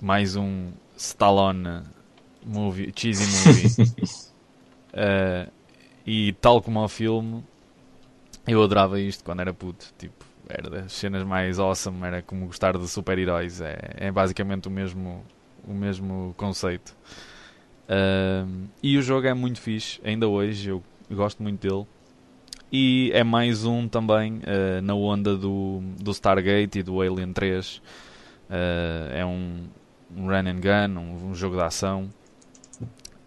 Mais 0.00 0.36
um 0.36 0.72
Stallone 0.96 1.82
movie, 2.44 2.92
cheesy 2.94 3.24
movie. 3.26 3.82
uh, 4.92 5.50
e 6.06 6.32
tal 6.34 6.62
como 6.62 6.80
ao 6.80 6.88
filme, 6.88 7.44
eu 8.46 8.62
adorava 8.62 9.00
isto 9.00 9.24
quando 9.24 9.40
era 9.40 9.52
puto. 9.52 9.86
Tipo, 9.98 10.24
era 10.48 10.68
das 10.68 10.92
cenas 10.92 11.22
mais 11.22 11.58
awesome, 11.58 12.04
era 12.04 12.22
como 12.22 12.46
gostar 12.46 12.76
de 12.76 12.88
super-heróis. 12.88 13.60
É, 13.60 13.78
é 13.96 14.12
basicamente 14.12 14.68
o 14.68 14.70
mesmo, 14.70 15.24
o 15.66 15.72
mesmo 15.72 16.34
conceito. 16.36 16.96
Uh, 17.84 18.66
e 18.82 18.96
o 18.96 19.02
jogo 19.02 19.26
é 19.26 19.34
muito 19.34 19.60
fixe, 19.60 20.00
ainda 20.02 20.26
hoje 20.26 20.70
eu 20.70 20.82
gosto 21.10 21.42
muito 21.42 21.60
dele. 21.60 21.86
E 22.72 23.12
é 23.14 23.22
mais 23.22 23.64
um 23.64 23.86
também 23.86 24.38
uh, 24.38 24.82
na 24.82 24.94
onda 24.94 25.36
do, 25.36 25.80
do 26.00 26.10
Stargate 26.10 26.78
e 26.78 26.82
do 26.82 27.00
Alien 27.00 27.32
3. 27.32 27.76
Uh, 27.76 27.82
é 29.12 29.24
um, 29.24 29.64
um 30.16 30.26
run 30.26 30.48
and 30.48 30.60
gun, 30.60 30.98
um, 30.98 31.30
um, 31.30 31.34
jogo 31.34 31.56
de 31.56 31.62
ação, 31.62 32.10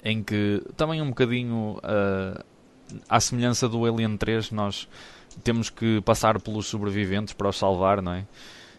em 0.07 0.23
que 0.23 0.63
também 0.77 1.01
um 1.01 1.09
bocadinho 1.09 1.79
uh, 1.79 2.43
à 3.09 3.19
semelhança 3.19 3.67
do 3.67 3.85
Alien 3.85 4.15
3, 4.15 4.51
nós 4.51 4.87
temos 5.43 5.69
que 5.69 5.99
passar 6.01 6.39
pelos 6.39 6.67
sobreviventes 6.67 7.33
para 7.33 7.49
os 7.49 7.57
salvar, 7.57 8.01
não 8.01 8.13
é? 8.13 8.25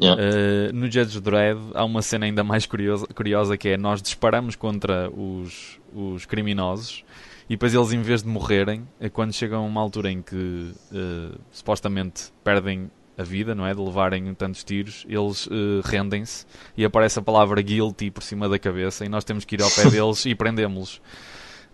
Yeah. 0.00 0.22
Uh, 0.22 0.72
no 0.72 0.90
Judge 0.90 1.20
Dredd 1.20 1.58
há 1.74 1.84
uma 1.84 2.00
cena 2.00 2.24
ainda 2.24 2.42
mais 2.42 2.64
curiosa, 2.64 3.06
curiosa 3.08 3.58
que 3.58 3.70
é 3.70 3.76
nós 3.76 4.00
disparamos 4.00 4.56
contra 4.56 5.10
os, 5.10 5.78
os 5.92 6.24
criminosos 6.24 7.04
e 7.46 7.54
depois 7.54 7.74
eles 7.74 7.92
em 7.92 8.00
vez 8.00 8.22
de 8.22 8.28
morrerem, 8.28 8.86
quando 9.12 9.32
chegam 9.32 9.64
a 9.64 9.66
uma 9.66 9.80
altura 9.80 10.10
em 10.10 10.22
que 10.22 10.72
uh, 10.92 11.38
supostamente 11.50 12.32
perdem 12.44 12.90
a 13.18 13.22
vida, 13.24 13.54
não 13.54 13.66
é? 13.66 13.74
De 13.74 13.80
levarem 13.80 14.32
tantos 14.34 14.62
tiros, 14.62 15.04
eles 15.08 15.46
uh, 15.48 15.82
rendem-se 15.84 16.46
e 16.76 16.84
aparece 16.84 17.18
a 17.18 17.22
palavra 17.22 17.60
guilty 17.60 18.12
por 18.12 18.22
cima 18.22 18.48
da 18.48 18.58
cabeça 18.58 19.04
e 19.04 19.08
nós 19.08 19.24
temos 19.24 19.44
que 19.44 19.56
ir 19.56 19.62
ao 19.62 19.70
pé 19.70 19.90
deles 19.90 20.24
e 20.24 20.34
prendemos-los. 20.36 21.02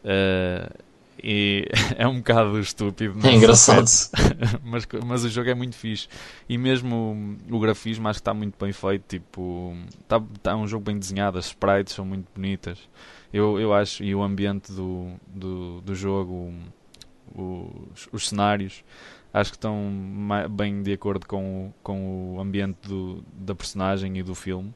Uh, 0.02 0.84
e 1.22 1.66
é 1.96 2.08
um 2.08 2.16
bocado 2.16 2.58
estúpido. 2.58 3.26
É 3.26 3.32
engraçado. 3.32 3.86
mas, 4.64 4.86
mas 5.04 5.24
o 5.24 5.28
jogo 5.28 5.50
é 5.50 5.54
muito 5.54 5.76
fixe. 5.76 6.08
E 6.48 6.56
mesmo 6.56 7.38
o, 7.50 7.56
o 7.56 7.60
grafismo 7.60 8.08
acho 8.08 8.18
que 8.18 8.22
está 8.22 8.32
muito 8.34 8.56
bem 8.58 8.72
feito. 8.72 9.04
Tipo, 9.06 9.76
está, 10.00 10.22
está 10.36 10.56
um 10.56 10.66
jogo 10.66 10.84
bem 10.84 10.98
desenhado, 10.98 11.38
as 11.38 11.46
sprites 11.46 11.94
são 11.94 12.06
muito 12.06 12.26
bonitas. 12.34 12.78
Eu, 13.32 13.60
eu 13.60 13.74
acho, 13.74 14.02
e 14.02 14.14
o 14.14 14.22
ambiente 14.22 14.72
do, 14.72 15.12
do, 15.26 15.80
do 15.80 15.94
jogo, 15.94 16.54
os, 17.34 18.08
os 18.12 18.28
cenários, 18.28 18.84
acho 19.34 19.50
que 19.50 19.56
estão 19.58 19.76
bem 20.50 20.82
de 20.82 20.94
acordo 20.94 21.26
com, 21.26 21.70
com 21.82 22.36
o 22.36 22.40
ambiente 22.40 22.88
do, 22.88 23.22
da 23.34 23.54
personagem 23.54 24.16
e 24.16 24.22
do 24.22 24.34
filme. 24.34 24.74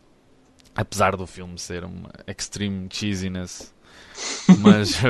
Apesar 0.74 1.16
do 1.16 1.26
filme 1.26 1.58
ser 1.58 1.84
uma 1.84 2.10
extreme 2.26 2.88
cheesiness 2.90 3.72
mas 4.60 5.02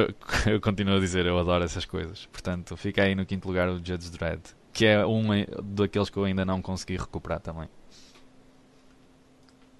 eu, 0.47 0.61
continuo 0.61 0.97
a 0.97 1.01
dizer, 1.01 1.27
eu 1.27 1.39
adoro 1.39 1.65
essas 1.65 1.85
coisas. 1.85 2.27
Portanto, 2.33 2.77
fica 2.77 3.03
aí 3.03 3.15
no 3.15 3.25
quinto 3.25 3.49
lugar 3.49 3.69
o 3.69 3.77
Judge 3.77 4.11
Dredd, 4.11 4.41
que 4.73 4.87
é 4.87 5.05
um 5.05 5.25
daqueles 5.63 6.11
que 6.11 6.17
eu 6.17 6.25
ainda 6.25 6.45
não 6.45 6.61
consegui 6.61 6.97
recuperar 6.97 7.41
também. 7.41 7.69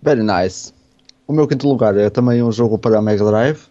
Very 0.01 0.23
nice. 0.23 0.73
O 1.27 1.33
meu 1.33 1.47
quinto 1.47 1.69
lugar 1.69 1.97
é 1.97 2.09
também 2.09 2.43
um 2.43 2.53
jogo 2.53 2.79
para 2.79 2.99
a 2.99 3.03
Mega 3.03 3.25
Drive. 3.25 3.67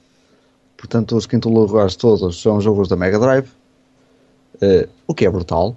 Portanto, 0.75 1.15
os 1.15 1.25
quinto 1.25 1.49
lugares 1.49 1.95
todos 1.95 2.39
são 2.39 2.61
jogos 2.61 2.87
da 2.87 2.95
Mega 2.95 3.17
Drive, 3.17 3.47
uh, 4.55 4.87
o 5.07 5.15
que 5.15 5.25
é 5.25 5.29
brutal. 5.29 5.75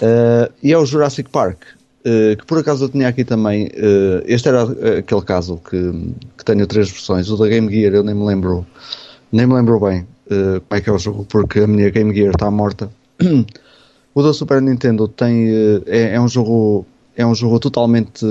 Uh, 0.00 0.52
e 0.62 0.72
é 0.72 0.78
o 0.78 0.86
Jurassic 0.86 1.28
Park. 1.28 1.62
Uh, 2.00 2.36
que 2.36 2.44
por 2.46 2.58
acaso 2.58 2.84
eu 2.84 2.88
tinha 2.88 3.08
aqui 3.08 3.24
também. 3.24 3.66
Uh, 3.66 4.22
este 4.24 4.48
era 4.48 4.62
aquele 4.98 5.22
caso 5.22 5.60
que, 5.68 6.14
que 6.36 6.44
tenho 6.44 6.66
três 6.66 6.90
versões. 6.90 7.30
O 7.30 7.36
da 7.36 7.48
Game 7.48 7.72
Gear 7.72 7.94
eu 7.94 8.02
nem 8.02 8.14
me 8.14 8.24
lembro, 8.24 8.66
nem 9.30 9.46
me 9.46 9.54
lembro 9.54 9.78
bem 9.80 10.06
como 10.28 10.62
é 10.70 10.80
que 10.80 10.88
é 10.88 10.92
o 10.92 10.98
jogo, 10.98 11.26
porque 11.28 11.60
a 11.60 11.66
minha 11.66 11.90
Game 11.90 12.14
Gear 12.14 12.30
está 12.30 12.50
morta. 12.50 12.90
o 14.14 14.22
da 14.22 14.32
Super 14.32 14.62
Nintendo 14.62 15.06
tem, 15.06 15.50
é, 15.86 16.14
é, 16.14 16.20
um 16.20 16.26
jogo 16.26 16.86
é 17.14 17.26
um 17.26 17.34
jogo 17.34 17.58
totalmente 17.58 18.24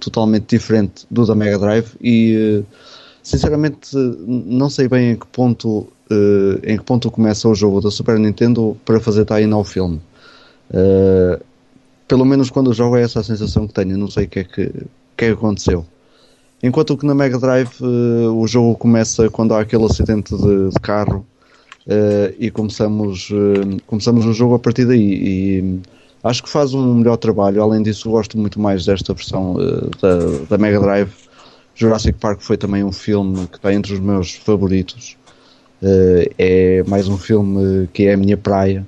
totalmente 0.00 0.46
diferente 0.48 1.06
do 1.08 1.24
da 1.24 1.36
Mega 1.36 1.56
Drive 1.56 1.92
e 2.02 2.64
sinceramente 3.22 3.90
não 4.26 4.68
sei 4.68 4.88
bem 4.88 5.12
em 5.12 5.16
que 5.16 5.26
ponto 5.28 5.86
em 6.64 6.76
que 6.76 6.82
ponto 6.82 7.12
começa 7.12 7.48
o 7.48 7.54
jogo 7.54 7.80
da 7.80 7.92
Super 7.92 8.18
Nintendo 8.18 8.76
para 8.84 8.98
fazer 8.98 9.24
tie 9.24 9.44
ao 9.44 9.62
filme. 9.62 10.00
Uh, 10.70 11.42
pelo 12.08 12.24
menos 12.24 12.50
quando 12.50 12.72
jogo 12.72 12.96
é 12.96 13.02
essa 13.02 13.20
a 13.20 13.24
sensação 13.24 13.66
que 13.66 13.74
tenho, 13.74 13.96
não 13.96 14.08
sei 14.08 14.24
o 14.24 14.28
que 14.28 14.38
é 14.40 14.44
que, 14.44 14.72
que, 15.16 15.24
é 15.24 15.30
aconteceu. 15.30 15.84
Enquanto 16.62 16.96
que 16.96 17.06
na 17.06 17.14
Mega 17.14 17.38
Drive 17.38 17.80
uh, 17.80 18.32
o 18.32 18.46
jogo 18.46 18.76
começa 18.76 19.28
quando 19.30 19.54
há 19.54 19.60
aquele 19.60 19.84
acidente 19.84 20.36
de, 20.36 20.70
de 20.70 20.80
carro 20.80 21.26
uh, 21.86 22.34
e 22.38 22.50
começamos, 22.50 23.28
começamos 23.86 24.24
o 24.24 24.32
jogo 24.32 24.54
a 24.54 24.58
partir 24.58 24.86
daí. 24.86 25.00
E 25.00 25.80
acho 26.24 26.42
que 26.42 26.48
faz 26.48 26.74
um 26.74 26.94
melhor 26.94 27.16
trabalho. 27.16 27.62
Além 27.62 27.82
disso, 27.82 28.10
gosto 28.10 28.38
muito 28.38 28.60
mais 28.60 28.86
desta 28.86 29.12
versão 29.12 29.56
da, 30.00 30.46
da 30.50 30.58
Mega 30.58 30.80
Drive. 30.80 31.10
Jurassic 31.74 32.18
Park 32.18 32.40
foi 32.40 32.56
também 32.56 32.82
um 32.82 32.92
filme 32.92 33.46
que 33.48 33.56
está 33.56 33.72
entre 33.72 33.92
os 33.92 34.00
meus 34.00 34.32
favoritos. 34.32 35.16
é 36.38 36.82
mais 36.84 37.06
um 37.06 37.18
filme 37.18 37.86
que 37.92 38.06
é 38.06 38.14
a 38.14 38.16
minha 38.16 38.36
praia. 38.36 38.86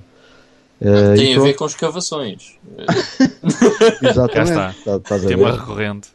Uh, 0.81 1.17
Tem 1.17 1.37
a 1.37 1.41
ver 1.41 1.55
com 1.55 1.67
escavações. 1.67 2.57
exatamente. 4.03 4.33
Cá 4.33 4.73
está. 4.73 5.01
Tá, 5.01 5.19
Tema 5.19 5.53
recorrente. 5.53 6.09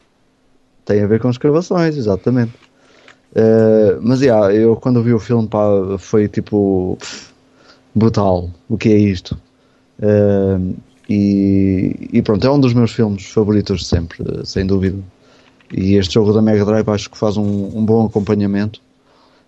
Tem 0.84 1.02
a 1.02 1.06
ver 1.06 1.20
com 1.20 1.30
escavações, 1.30 1.96
exatamente. 1.96 2.52
Uh, 3.32 3.98
mas 4.00 4.20
yeah, 4.20 4.54
eu 4.54 4.76
quando 4.76 5.02
vi 5.02 5.12
o 5.12 5.18
filme 5.18 5.48
pá, 5.48 5.68
foi 5.98 6.28
tipo 6.28 6.96
brutal. 7.94 8.50
O 8.68 8.78
que 8.78 8.88
é 8.88 8.96
isto? 8.96 9.36
Uh, 9.98 10.74
e, 11.08 12.08
e, 12.12 12.22
pronto, 12.22 12.46
é 12.46 12.50
um 12.50 12.58
dos 12.58 12.72
meus 12.72 12.92
filmes 12.92 13.26
favoritos 13.26 13.80
de 13.80 13.86
sempre, 13.86 14.46
sem 14.46 14.66
dúvida. 14.66 14.98
E 15.72 15.94
este 15.94 16.14
jogo 16.14 16.32
da 16.32 16.40
Mega 16.40 16.64
Drive 16.64 16.88
acho 16.88 17.10
que 17.10 17.18
faz 17.18 17.36
um, 17.36 17.70
um 17.76 17.84
bom 17.84 18.06
acompanhamento 18.06 18.80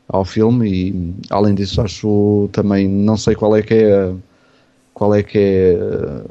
ao 0.09 0.25
filme 0.25 0.69
e 0.71 1.15
além 1.31 1.55
disso 1.55 1.81
acho 1.81 2.49
também 2.53 2.89
não 2.89 3.17
sei 3.17 3.35
qual 3.35 3.57
é 3.57 3.63
que 3.63 3.75
é 3.75 3.93
a 3.93 4.15
qual 4.97 5.15
é 5.15 5.23
que 5.23 5.39
é 5.39 5.77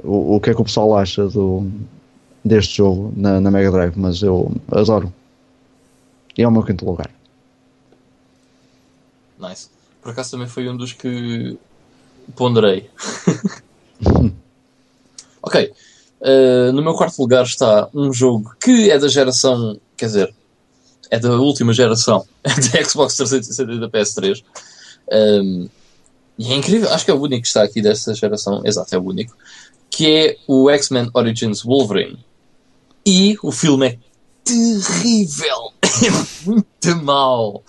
o, 0.03 0.37
o 0.37 0.41
que 0.41 0.49
é 0.49 0.55
que 0.55 0.61
o 0.61 0.65
pessoal 0.65 0.97
acha 0.97 1.27
do, 1.27 1.69
deste 2.43 2.77
jogo 2.77 3.13
na, 3.15 3.39
na 3.39 3.51
Mega 3.51 3.69
Drive, 3.69 3.95
mas 3.95 4.23
eu 4.23 4.51
adoro. 4.71 5.13
E 6.35 6.41
é 6.41 6.47
o 6.47 6.51
meu 6.51 6.63
quinto 6.63 6.83
lugar. 6.83 7.11
Nice. 9.39 9.69
Por 10.01 10.13
acaso 10.13 10.31
também 10.31 10.47
foi 10.47 10.67
um 10.67 10.75
dos 10.75 10.93
que 10.93 11.59
ponderei. 12.35 12.89
ok. 15.43 15.71
Uh, 16.21 16.73
no 16.73 16.81
meu 16.81 16.95
quarto 16.95 17.21
lugar 17.21 17.43
está 17.43 17.87
um 17.93 18.11
jogo 18.11 18.55
que 18.59 18.89
é 18.89 18.97
da 18.97 19.07
geração, 19.07 19.79
quer 19.95 20.07
dizer, 20.07 20.33
é 21.11 21.19
da 21.19 21.35
última 21.35 21.71
geração 21.71 22.25
da 22.41 22.83
Xbox 22.83 23.15
360 23.15 23.73
e 23.73 23.79
da 23.79 23.89
PS3. 23.89 24.43
Um, 25.11 25.69
e 26.37 26.51
é 26.51 26.55
incrível, 26.55 26.91
acho 26.91 27.05
que 27.05 27.11
é 27.11 27.13
o 27.13 27.21
único 27.21 27.41
que 27.41 27.47
está 27.47 27.63
aqui 27.63 27.81
desta 27.81 28.13
geração, 28.13 28.61
exato, 28.65 28.93
é 28.93 28.97
o 28.97 29.03
único, 29.03 29.35
que 29.89 30.07
é 30.07 30.37
o 30.47 30.69
X-Men 30.69 31.09
Origins 31.13 31.63
Wolverine. 31.63 32.19
E 33.05 33.37
o 33.41 33.51
filme 33.51 33.87
é 33.87 33.97
terrível, 34.43 35.71
é 35.83 36.45
muito 36.45 37.03
mau. 37.03 37.63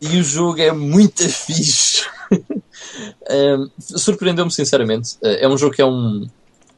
E 0.00 0.18
o 0.18 0.22
jogo 0.22 0.60
é 0.60 0.72
muito 0.72 1.28
fixe. 1.28 2.04
um, 3.30 3.70
Surpreendeu-me 3.78 4.50
sinceramente. 4.50 5.16
Uh, 5.22 5.36
é 5.40 5.48
um 5.48 5.58
jogo 5.58 5.74
que 5.74 5.82
é 5.82 5.86
um 5.86 6.28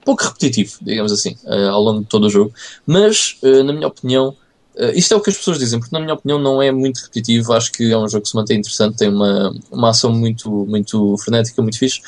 pouco 0.04 0.24
repetitivo, 0.24 0.78
digamos 0.80 1.12
assim, 1.12 1.36
uh, 1.44 1.70
ao 1.70 1.82
longo 1.82 2.00
de 2.00 2.06
todo 2.06 2.26
o 2.26 2.30
jogo. 2.30 2.52
Mas, 2.86 3.36
uh, 3.42 3.62
na 3.62 3.72
minha 3.72 3.86
opinião, 3.86 4.34
Uh, 4.78 4.92
isto 4.94 5.12
é 5.12 5.16
o 5.16 5.20
que 5.20 5.30
as 5.30 5.36
pessoas 5.36 5.59
dizem, 5.59 5.80
porque 5.80 5.94
na 5.94 6.00
minha 6.00 6.14
opinião 6.14 6.38
não 6.38 6.62
é 6.62 6.70
muito 6.70 6.98
repetitivo, 6.98 7.52
acho 7.52 7.72
que 7.72 7.92
é 7.92 7.98
um 7.98 8.09
jogo 8.09 8.22
que 8.22 8.28
se 8.28 8.36
mantém 8.36 8.59
interessante, 8.59 8.96
tem 8.96 9.09
uma, 9.09 9.52
uma 9.72 9.90
ação 9.90 10.12
muito, 10.12 10.48
muito 10.66 11.16
frenética, 11.18 11.60
muito 11.60 11.78
fixe. 11.78 12.00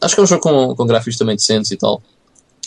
Acho 0.00 0.14
que 0.14 0.20
é 0.20 0.24
um 0.24 0.26
jogo 0.26 0.42
com, 0.42 0.74
com 0.74 0.86
gráficos 0.86 1.16
também 1.16 1.36
decentes 1.36 1.70
e 1.70 1.76
tal, 1.76 2.02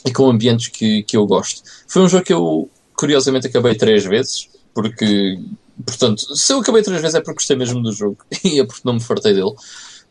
e 0.05 0.11
com 0.11 0.29
ambientes 0.29 0.69
que, 0.69 1.03
que 1.03 1.17
eu 1.17 1.27
gosto. 1.27 1.61
Foi 1.87 2.01
um 2.01 2.07
jogo 2.07 2.23
que 2.23 2.31
eu, 2.31 2.69
curiosamente, 2.95 3.47
acabei 3.47 3.75
três 3.75 4.05
vezes, 4.05 4.47
porque, 4.73 5.37
portanto, 5.85 6.35
se 6.35 6.53
eu 6.53 6.59
acabei 6.59 6.81
três 6.81 7.01
vezes 7.01 7.15
é 7.15 7.19
porque 7.19 7.35
gostei 7.35 7.57
mesmo 7.57 7.81
do 7.81 7.91
jogo, 7.91 8.17
e 8.45 8.61
é 8.61 8.65
porque 8.65 8.81
não 8.85 8.93
me 8.93 9.01
fartei 9.01 9.33
dele. 9.33 9.53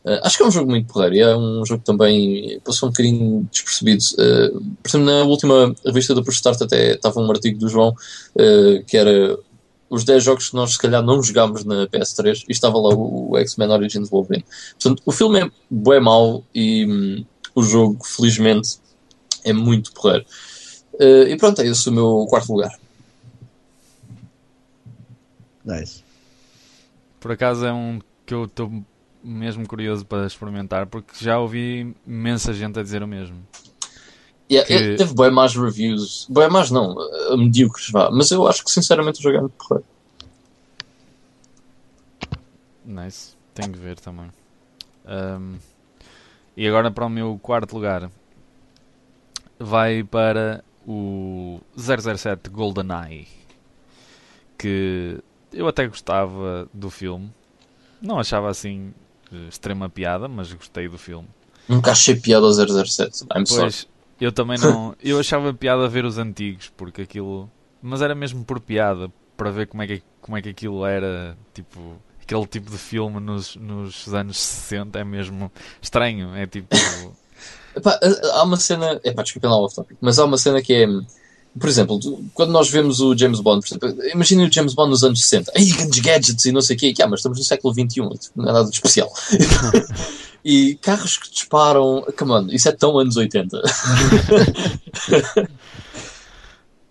Uh, 0.03 0.17
acho 0.23 0.35
que 0.35 0.43
é 0.43 0.47
um 0.47 0.51
jogo 0.51 0.71
muito 0.71 0.91
porreiro 0.91 1.15
é 1.19 1.37
um 1.37 1.63
jogo 1.63 1.81
que 1.81 1.85
também 1.85 2.59
passou 2.63 2.89
um 2.89 2.91
bocadinho 2.91 3.47
despercebido. 3.51 4.03
Uh, 4.13 4.75
por 4.81 4.89
exemplo, 4.89 5.05
na 5.05 5.23
última 5.23 5.75
revista 5.85 6.15
do 6.15 6.23
Push 6.23 6.37
Start 6.37 6.59
até 6.61 6.93
estava 6.93 7.19
um 7.19 7.29
artigo 7.29 7.59
do 7.59 7.69
João 7.69 7.89
uh, 7.89 8.83
que 8.87 8.97
era 8.97 9.37
os 9.91 10.03
10 10.03 10.23
jogos 10.23 10.49
que 10.49 10.55
nós 10.55 10.71
se 10.71 10.79
calhar 10.79 11.03
não 11.03 11.21
jogámos 11.21 11.63
na 11.65 11.85
PS3 11.87 12.45
e 12.47 12.51
estava 12.51 12.77
lá 12.77 12.89
o, 12.95 13.31
o 13.31 13.37
X-Men 13.37 13.69
Origins 13.69 14.09
Wolverine. 14.09 14.45
Portanto, 14.71 15.03
o 15.05 15.11
filme 15.11 15.41
é 15.41 15.51
bem 15.69 15.99
mau 15.99 16.43
e 16.55 16.85
hum, 16.85 17.25
o 17.53 17.61
jogo, 17.61 18.03
felizmente, 18.03 18.79
é 19.43 19.51
muito 19.51 19.91
porreiro. 19.91 20.25
e 20.99 21.35
pronto, 21.35 21.61
é 21.61 21.67
esse 21.67 21.89
o 21.89 21.91
meu 21.91 22.25
quarto 22.29 22.53
lugar. 22.53 22.71
Nice. 25.65 26.03
Por 27.19 27.33
acaso 27.33 27.65
é 27.65 27.73
um 27.73 27.99
que 28.25 28.33
eu 28.33 28.45
estou 28.45 28.71
mesmo 29.23 29.67
curioso 29.67 30.05
para 30.05 30.25
experimentar, 30.25 30.85
porque 30.87 31.13
já 31.23 31.39
ouvi 31.39 31.95
imensa 32.05 32.53
gente 32.53 32.79
a 32.79 32.83
dizer 32.83 33.03
o 33.03 33.07
mesmo. 33.07 33.37
Yeah, 34.51 34.67
que... 34.67 34.95
Teve 34.95 35.13
bem 35.13 35.31
mais 35.31 35.55
reviews, 35.55 36.27
bem 36.29 36.49
mais 36.49 36.69
não, 36.69 36.95
medíocres, 37.37 37.89
vá, 37.89 38.11
mas 38.11 38.31
eu 38.31 38.45
acho 38.47 38.63
que 38.65 38.71
sinceramente 38.71 39.19
o 39.19 39.23
jogo 39.23 39.37
é 39.37 39.39
muito 39.41 39.53
porreiro. 39.53 39.85
Nice, 42.83 43.35
tenho 43.53 43.71
que 43.71 43.79
ver 43.79 43.99
também. 43.99 44.29
Um, 45.05 45.57
e 46.55 46.67
agora 46.67 46.91
para 46.91 47.05
o 47.05 47.09
meu 47.09 47.39
quarto 47.41 47.73
lugar 47.73 48.11
vai 49.57 50.03
para 50.03 50.63
o 50.85 51.59
007 51.77 52.49
GoldenEye 52.49 53.27
que 54.57 55.19
eu 55.53 55.67
até 55.67 55.87
gostava 55.87 56.67
do 56.73 56.89
filme 56.89 57.31
não 58.01 58.19
achava 58.19 58.49
assim 58.49 58.93
extrema 59.47 59.89
piada, 59.89 60.27
mas 60.27 60.51
gostei 60.53 60.87
do 60.87 60.97
filme. 60.97 61.27
Nunca 61.67 61.91
achei 61.91 62.15
piada 62.15 62.45
ao 62.45 62.53
007. 62.53 63.23
I'm 63.23 63.43
pois, 63.47 63.49
sorry. 63.49 63.75
eu 64.19 64.31
também 64.31 64.57
não. 64.57 64.95
Eu 65.01 65.19
achava 65.19 65.53
piada 65.53 65.87
ver 65.87 66.05
os 66.05 66.17
antigos, 66.17 66.71
porque 66.75 67.03
aquilo. 67.03 67.49
Mas 67.81 68.01
era 68.01 68.13
mesmo 68.13 68.43
por 68.43 68.59
piada, 68.59 69.11
para 69.37 69.49
ver 69.51 69.67
como 69.67 69.81
é 69.83 69.87
que, 69.87 70.03
como 70.21 70.37
é 70.37 70.41
que 70.41 70.49
aquilo 70.49 70.85
era. 70.85 71.37
Tipo, 71.53 71.97
aquele 72.21 72.45
tipo 72.45 72.69
de 72.71 72.77
filme 72.77 73.19
nos, 73.19 73.55
nos 73.55 74.13
anos 74.13 74.37
60 74.37 74.99
é 74.99 75.03
mesmo 75.03 75.51
estranho. 75.81 76.35
É 76.35 76.45
tipo. 76.45 76.67
Epá, 77.75 77.99
há 78.33 78.43
uma 78.43 78.57
cena. 78.57 78.99
Epá, 79.03 79.23
desculpa 79.23 79.47
lá 79.47 79.57
off 79.57 79.75
topic, 79.75 79.97
mas 80.01 80.19
há 80.19 80.25
uma 80.25 80.37
cena 80.37 80.61
que 80.61 80.73
é. 80.73 80.87
Por 81.59 81.67
exemplo, 81.67 81.99
quando 82.33 82.51
nós 82.51 82.69
vemos 82.69 83.01
o 83.01 83.15
James 83.15 83.41
Bond, 83.41 83.65
imaginem 84.13 84.47
o 84.47 84.51
James 84.51 84.73
Bond 84.73 84.89
nos 84.89 85.03
anos 85.03 85.19
60, 85.21 85.51
aí 85.53 85.65
grandes 85.65 85.99
gadgets 85.99 86.45
e 86.45 86.51
não 86.51 86.61
sei 86.61 86.77
o 86.77 86.79
quê, 86.79 86.93
que, 86.93 87.03
ah, 87.03 87.07
mas 87.07 87.19
estamos 87.19 87.37
no 87.37 87.43
século 87.43 87.73
XXI, 87.73 87.99
não 88.35 88.49
é 88.49 88.53
nada 88.53 88.69
de 88.69 88.75
especial. 88.75 89.11
e 90.45 90.75
carros 90.75 91.17
que 91.17 91.29
disparam, 91.29 92.05
come 92.17 92.31
on, 92.31 92.47
isso 92.51 92.69
é 92.69 92.71
tão 92.71 92.97
anos 92.97 93.17
80. 93.17 93.61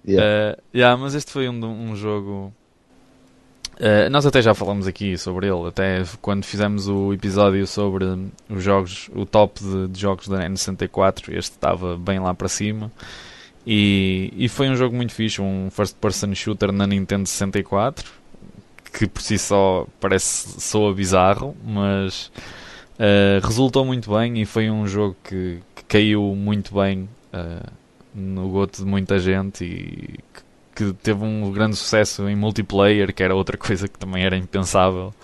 yeah. 0.06 0.56
Uh, 0.58 0.62
yeah, 0.74 0.94
mas 1.00 1.14
este 1.14 1.30
foi 1.30 1.48
um, 1.48 1.64
um 1.64 1.96
jogo. 1.96 2.52
Uh, 3.76 4.10
nós 4.10 4.26
até 4.26 4.42
já 4.42 4.52
falamos 4.52 4.86
aqui 4.86 5.16
sobre 5.16 5.46
ele, 5.46 5.68
até 5.68 6.04
quando 6.20 6.44
fizemos 6.44 6.86
o 6.86 7.14
episódio 7.14 7.66
sobre 7.66 8.04
os 8.50 8.62
jogos, 8.62 9.08
o 9.14 9.24
top 9.24 9.58
de, 9.64 9.88
de 9.88 9.98
jogos 9.98 10.28
da 10.28 10.46
N64, 10.46 11.30
este 11.30 11.52
estava 11.52 11.96
bem 11.96 12.18
lá 12.18 12.34
para 12.34 12.46
cima. 12.46 12.92
E, 13.66 14.32
e 14.36 14.48
foi 14.48 14.68
um 14.68 14.76
jogo 14.76 14.96
muito 14.96 15.12
fixe, 15.12 15.40
um 15.40 15.68
first 15.70 15.96
person 15.96 16.34
shooter 16.34 16.72
na 16.72 16.86
Nintendo 16.86 17.28
64, 17.28 18.10
que 18.92 19.06
por 19.06 19.22
si 19.22 19.38
só 19.38 19.86
parece 20.00 20.60
soa 20.60 20.94
bizarro, 20.94 21.56
mas 21.64 22.32
uh, 22.98 23.46
resultou 23.46 23.84
muito 23.84 24.10
bem 24.10 24.40
e 24.40 24.46
foi 24.46 24.70
um 24.70 24.86
jogo 24.86 25.16
que, 25.22 25.60
que 25.74 25.84
caiu 25.84 26.34
muito 26.34 26.74
bem 26.74 27.08
uh, 27.34 27.70
no 28.14 28.48
gosto 28.48 28.82
de 28.82 28.90
muita 28.90 29.18
gente 29.18 29.64
e 29.64 30.18
que, 30.74 30.84
que, 30.84 30.92
teve 30.94 31.22
um 31.22 31.52
grande 31.52 31.76
sucesso 31.76 32.28
em 32.28 32.34
multiplayer, 32.34 33.12
que 33.14 33.22
era 33.22 33.34
outra 33.34 33.56
coisa 33.56 33.86
que 33.86 33.98
também 33.98 34.24
era 34.24 34.36
impensável, 34.36 35.14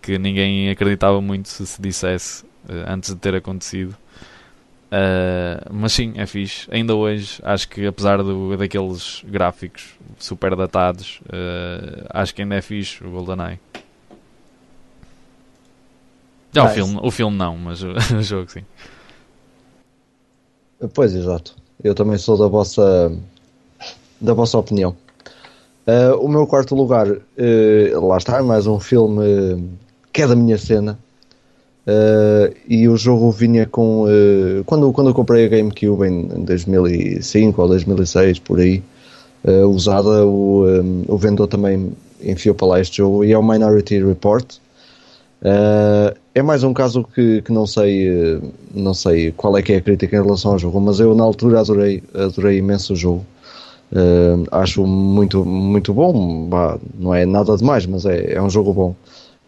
que 0.00 0.18
ninguém 0.18 0.70
acreditava 0.70 1.20
muito 1.20 1.48
se 1.48 1.66
se 1.66 1.80
dissesse 1.80 2.44
uh, 2.68 2.84
antes 2.86 3.14
de 3.14 3.16
ter 3.16 3.34
acontecido. 3.34 3.96
Uh, 4.92 5.72
mas 5.72 5.94
sim, 5.94 6.12
é 6.16 6.26
fixe. 6.26 6.68
Ainda 6.70 6.94
hoje, 6.94 7.40
acho 7.42 7.66
que 7.66 7.86
apesar 7.86 8.22
do, 8.22 8.54
daqueles 8.58 9.24
gráficos 9.26 9.94
super 10.18 10.54
datados, 10.54 11.22
uh, 11.24 12.06
acho 12.10 12.34
que 12.34 12.42
ainda 12.42 12.56
é 12.56 12.60
fixe 12.60 13.02
o 13.02 13.10
GoldenEye. 13.10 13.58
Já 16.52 16.64
nice. 16.64 16.72
o, 16.72 16.84
filme, 16.84 17.00
o 17.02 17.10
filme 17.10 17.36
não, 17.38 17.56
mas 17.56 17.80
o, 17.82 17.94
jogo 18.20 18.50
sim. 18.50 18.64
Pois, 20.92 21.14
exato. 21.14 21.56
Eu 21.82 21.94
também 21.94 22.18
sou 22.18 22.36
da 22.36 22.46
vossa, 22.46 23.10
da 24.20 24.34
vossa 24.34 24.58
opinião. 24.58 24.94
Uh, 25.86 26.18
o 26.20 26.28
meu 26.28 26.46
quarto 26.46 26.74
lugar, 26.74 27.06
lá 27.94 28.18
está, 28.18 28.42
mais 28.42 28.66
um 28.66 28.78
filme 28.78 29.70
que 30.12 30.20
é 30.20 30.26
da 30.26 30.36
minha 30.36 30.58
cena 30.58 30.98
Uh, 31.84 32.54
e 32.68 32.88
o 32.88 32.96
jogo 32.96 33.30
vinha 33.32 33.66
com. 33.66 34.04
Uh, 34.04 34.62
quando, 34.64 34.92
quando 34.92 35.10
eu 35.10 35.14
comprei 35.14 35.46
a 35.46 35.48
GameCube 35.48 36.06
em, 36.06 36.44
2005 36.44 37.60
ou 37.60 37.68
2006, 37.68 38.38
por 38.38 38.60
aí, 38.60 38.82
uh, 39.44 39.66
usada, 39.66 40.24
o, 40.24 40.64
um, 40.64 41.04
o 41.08 41.18
vendedor 41.18 41.48
também 41.48 41.92
enfiou 42.22 42.54
para 42.54 42.66
lá 42.68 42.80
este 42.80 42.98
jogo 42.98 43.24
e 43.24 43.32
é 43.32 43.38
o 43.38 43.42
Minority 43.42 44.00
Report. 44.04 44.58
é 46.34 46.42
mais 46.42 46.62
um 46.62 46.72
caso 46.72 47.02
que, 47.02 47.42
que 47.42 47.52
não, 47.52 47.66
sei, 47.66 48.40
não 48.72 48.94
sei 48.94 49.32
qual 49.32 49.58
é 49.58 49.62
que 49.62 49.72
é 49.72 49.78
a 49.78 49.80
crítica 49.80 50.16
em 50.16 50.22
relação 50.22 50.52
ao 50.52 50.58
jogo, 50.60 50.80
mas 50.80 51.00
eu 51.00 51.16
na 51.16 51.24
altura 51.24 51.58
adorei, 51.58 52.00
adorei 52.14 52.58
imenso 52.58 52.92
o 52.92 52.96
jogo. 52.96 53.26
acho 54.52 54.86
muito, 54.86 55.44
muito 55.44 55.92
bom, 55.92 56.46
bah, 56.48 56.78
não 56.96 57.12
é 57.12 57.26
nada 57.26 57.56
demais, 57.56 57.84
mas 57.86 58.06
é, 58.06 58.34
é 58.34 58.40
um 58.40 58.48
jogo 58.48 58.72
bom 58.72 58.94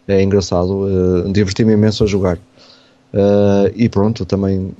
é 0.07 0.21
engraçado, 0.21 0.85
uh, 0.85 1.31
diverti-me 1.31 1.73
imenso 1.73 2.03
a 2.03 2.07
jogar. 2.07 2.37
Uh, 3.13 3.71
e 3.75 3.87
pronto, 3.87 4.25
também 4.25 4.73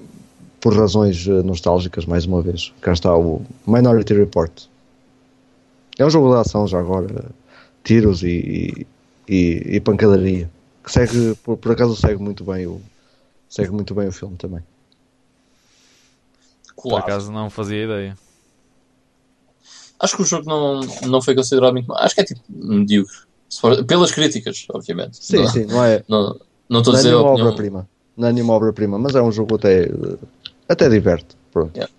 por 0.65 0.75
razões 0.75 1.27
eh, 1.27 1.43
nostálgicas, 1.43 2.07
mais 2.07 2.25
uma 2.25 2.41
vez, 2.41 2.73
cá 2.81 2.91
está 2.91 3.15
o 3.15 3.45
Minority 3.67 4.15
Report. 4.15 4.63
É 5.95 6.03
um 6.03 6.09
jogo 6.09 6.33
de 6.33 6.41
ação 6.41 6.67
já 6.67 6.79
agora, 6.79 7.25
tiros 7.83 8.23
e, 8.23 8.87
e, 9.29 9.75
e 9.75 9.79
pancadaria, 9.79 10.49
que 10.83 10.91
segue, 10.91 11.35
por, 11.43 11.55
por, 11.57 11.71
acaso 11.71 11.95
segue 11.95 12.19
muito 12.19 12.43
bem 12.43 12.65
o 12.65 12.81
segue 13.47 13.69
muito 13.69 13.93
bem 13.93 14.07
o 14.07 14.11
filme 14.11 14.35
também. 14.37 14.63
Por 16.75 16.95
acaso 16.95 17.31
não 17.31 17.47
fazia 17.51 17.83
ideia. 17.83 18.17
Acho 19.99 20.15
que 20.15 20.23
o 20.23 20.25
jogo 20.25 20.49
não, 20.49 20.81
não 21.07 21.21
foi 21.21 21.35
considerado 21.35 21.73
muito 21.73 21.93
Acho 21.93 22.15
que 22.15 22.21
é 22.21 22.23
tipo 22.23 22.41
medíocre. 22.49 23.17
For, 23.49 23.83
pelas 23.85 24.11
críticas, 24.11 24.65
obviamente. 24.69 25.17
Sim, 25.23 25.37
não, 25.37 25.47
sim, 25.47 25.65
não 25.65 25.83
é. 25.83 26.03
Não, 26.07 26.39
não 26.69 26.79
estou 26.81 26.93
a 26.93 26.97
é 26.97 27.01
dizer. 27.01 27.11
Não 27.11 27.19
é 27.19 27.23
nenhuma 27.23 27.43
obra-prima. 27.43 27.89
Não 28.17 28.27
é 28.27 28.33
nenhuma 28.33 28.53
obra-prima, 28.53 28.99
mas 28.99 29.15
é 29.15 29.21
um 29.21 29.31
jogo 29.31 29.55
até. 29.55 29.89
até 30.67 30.89
diverte. 30.89 31.35
Pronto. 31.51 31.75
Yeah. 31.75 31.93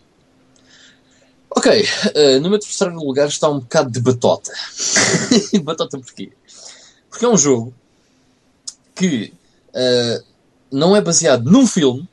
Ok, 1.51 1.83
uh, 1.83 2.41
no 2.41 2.51
meu 2.51 2.59
terceiro 2.59 2.95
lugar 2.95 3.29
está 3.29 3.49
um 3.49 3.61
bocado 3.61 3.91
de 3.91 4.01
batota. 4.01 4.53
batota 5.63 5.99
porquê? 5.99 6.31
Porque 7.09 7.25
é 7.25 7.29
um 7.29 7.39
jogo 7.39 7.73
que 8.95 9.33
uh, 9.69 10.25
não 10.71 10.95
é 10.95 11.01
baseado 11.01 11.51
num 11.51 11.67
filme, 11.67 12.07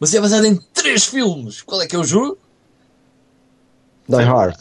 mas 0.00 0.12
é 0.14 0.20
baseado 0.20 0.46
em 0.46 0.56
três 0.74 1.04
filmes. 1.04 1.62
Qual 1.62 1.80
é 1.80 1.86
que 1.86 1.94
é 1.94 1.98
o 1.98 2.04
jogo? 2.04 2.38
Die 4.08 4.24
Hard. 4.24 4.58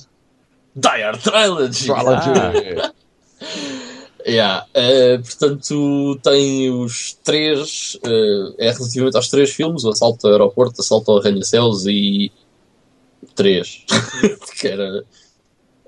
Die 0.75 1.01
Hard 1.01 1.21
Trilogy. 1.21 1.85
Trilogy. 1.85 2.93
Ah. 4.27 4.29
Yeah. 4.29 4.65
Uh, 4.75 5.21
portanto, 5.23 6.19
tem 6.21 6.69
os 6.69 7.17
três, 7.23 7.95
uh, 8.05 8.55
é 8.57 8.71
relativamente 8.71 9.15
aos 9.15 9.29
três 9.29 9.51
filmes: 9.51 9.85
o 9.85 9.89
Assalto 9.89 10.27
ao 10.27 10.33
Aeroporto, 10.33 10.81
Assalto 10.81 11.11
ao 11.11 11.19
Arranha-Céus 11.19 11.85
e. 11.85 12.31
Três. 13.35 13.85
que 14.59 14.67
era 14.67 15.05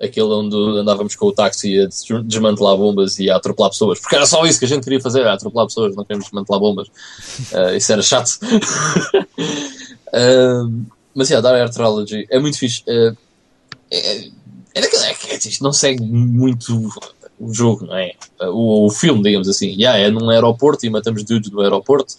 aquele 0.00 0.28
onde 0.28 0.56
andávamos 0.78 1.14
com 1.14 1.26
o 1.26 1.32
táxi 1.32 1.78
a 1.78 1.86
desmantelar 2.22 2.76
bombas 2.76 3.18
e 3.18 3.28
a 3.28 3.36
atropelar 3.36 3.70
pessoas, 3.70 4.00
porque 4.00 4.16
era 4.16 4.24
só 4.24 4.44
isso 4.46 4.58
que 4.58 4.64
a 4.64 4.68
gente 4.68 4.84
queria 4.84 5.00
fazer, 5.00 5.26
atropelar 5.26 5.66
pessoas, 5.66 5.94
não 5.94 6.04
queríamos 6.04 6.24
desmantelar 6.26 6.60
bombas. 6.60 6.88
Uh, 7.52 7.76
isso 7.76 7.92
era 7.92 8.02
chato. 8.02 8.38
mas, 11.14 11.28
yeah, 11.28 11.42
Dark 11.42 11.60
Air 11.60 11.70
Trilogy 11.70 12.26
é 12.30 12.38
muito 12.38 12.58
fixe. 12.58 12.82
É, 12.86 13.12
é, 13.90 14.18
é, 14.74 14.80
é, 14.80 15.36
isto 15.36 15.62
não 15.62 15.72
segue 15.72 16.02
muito 16.02 16.88
o 17.40 17.52
jogo, 17.52 17.86
não 17.86 17.96
é? 17.96 18.12
O, 18.42 18.86
o 18.86 18.90
filme, 18.90 19.22
digamos 19.22 19.48
assim. 19.48 19.70
Yeah, 19.70 19.98
é 19.98 20.10
num 20.10 20.28
aeroporto 20.28 20.84
e 20.84 20.90
matamos 20.90 21.24
dudes 21.24 21.50
no 21.50 21.60
aeroporto. 21.62 22.14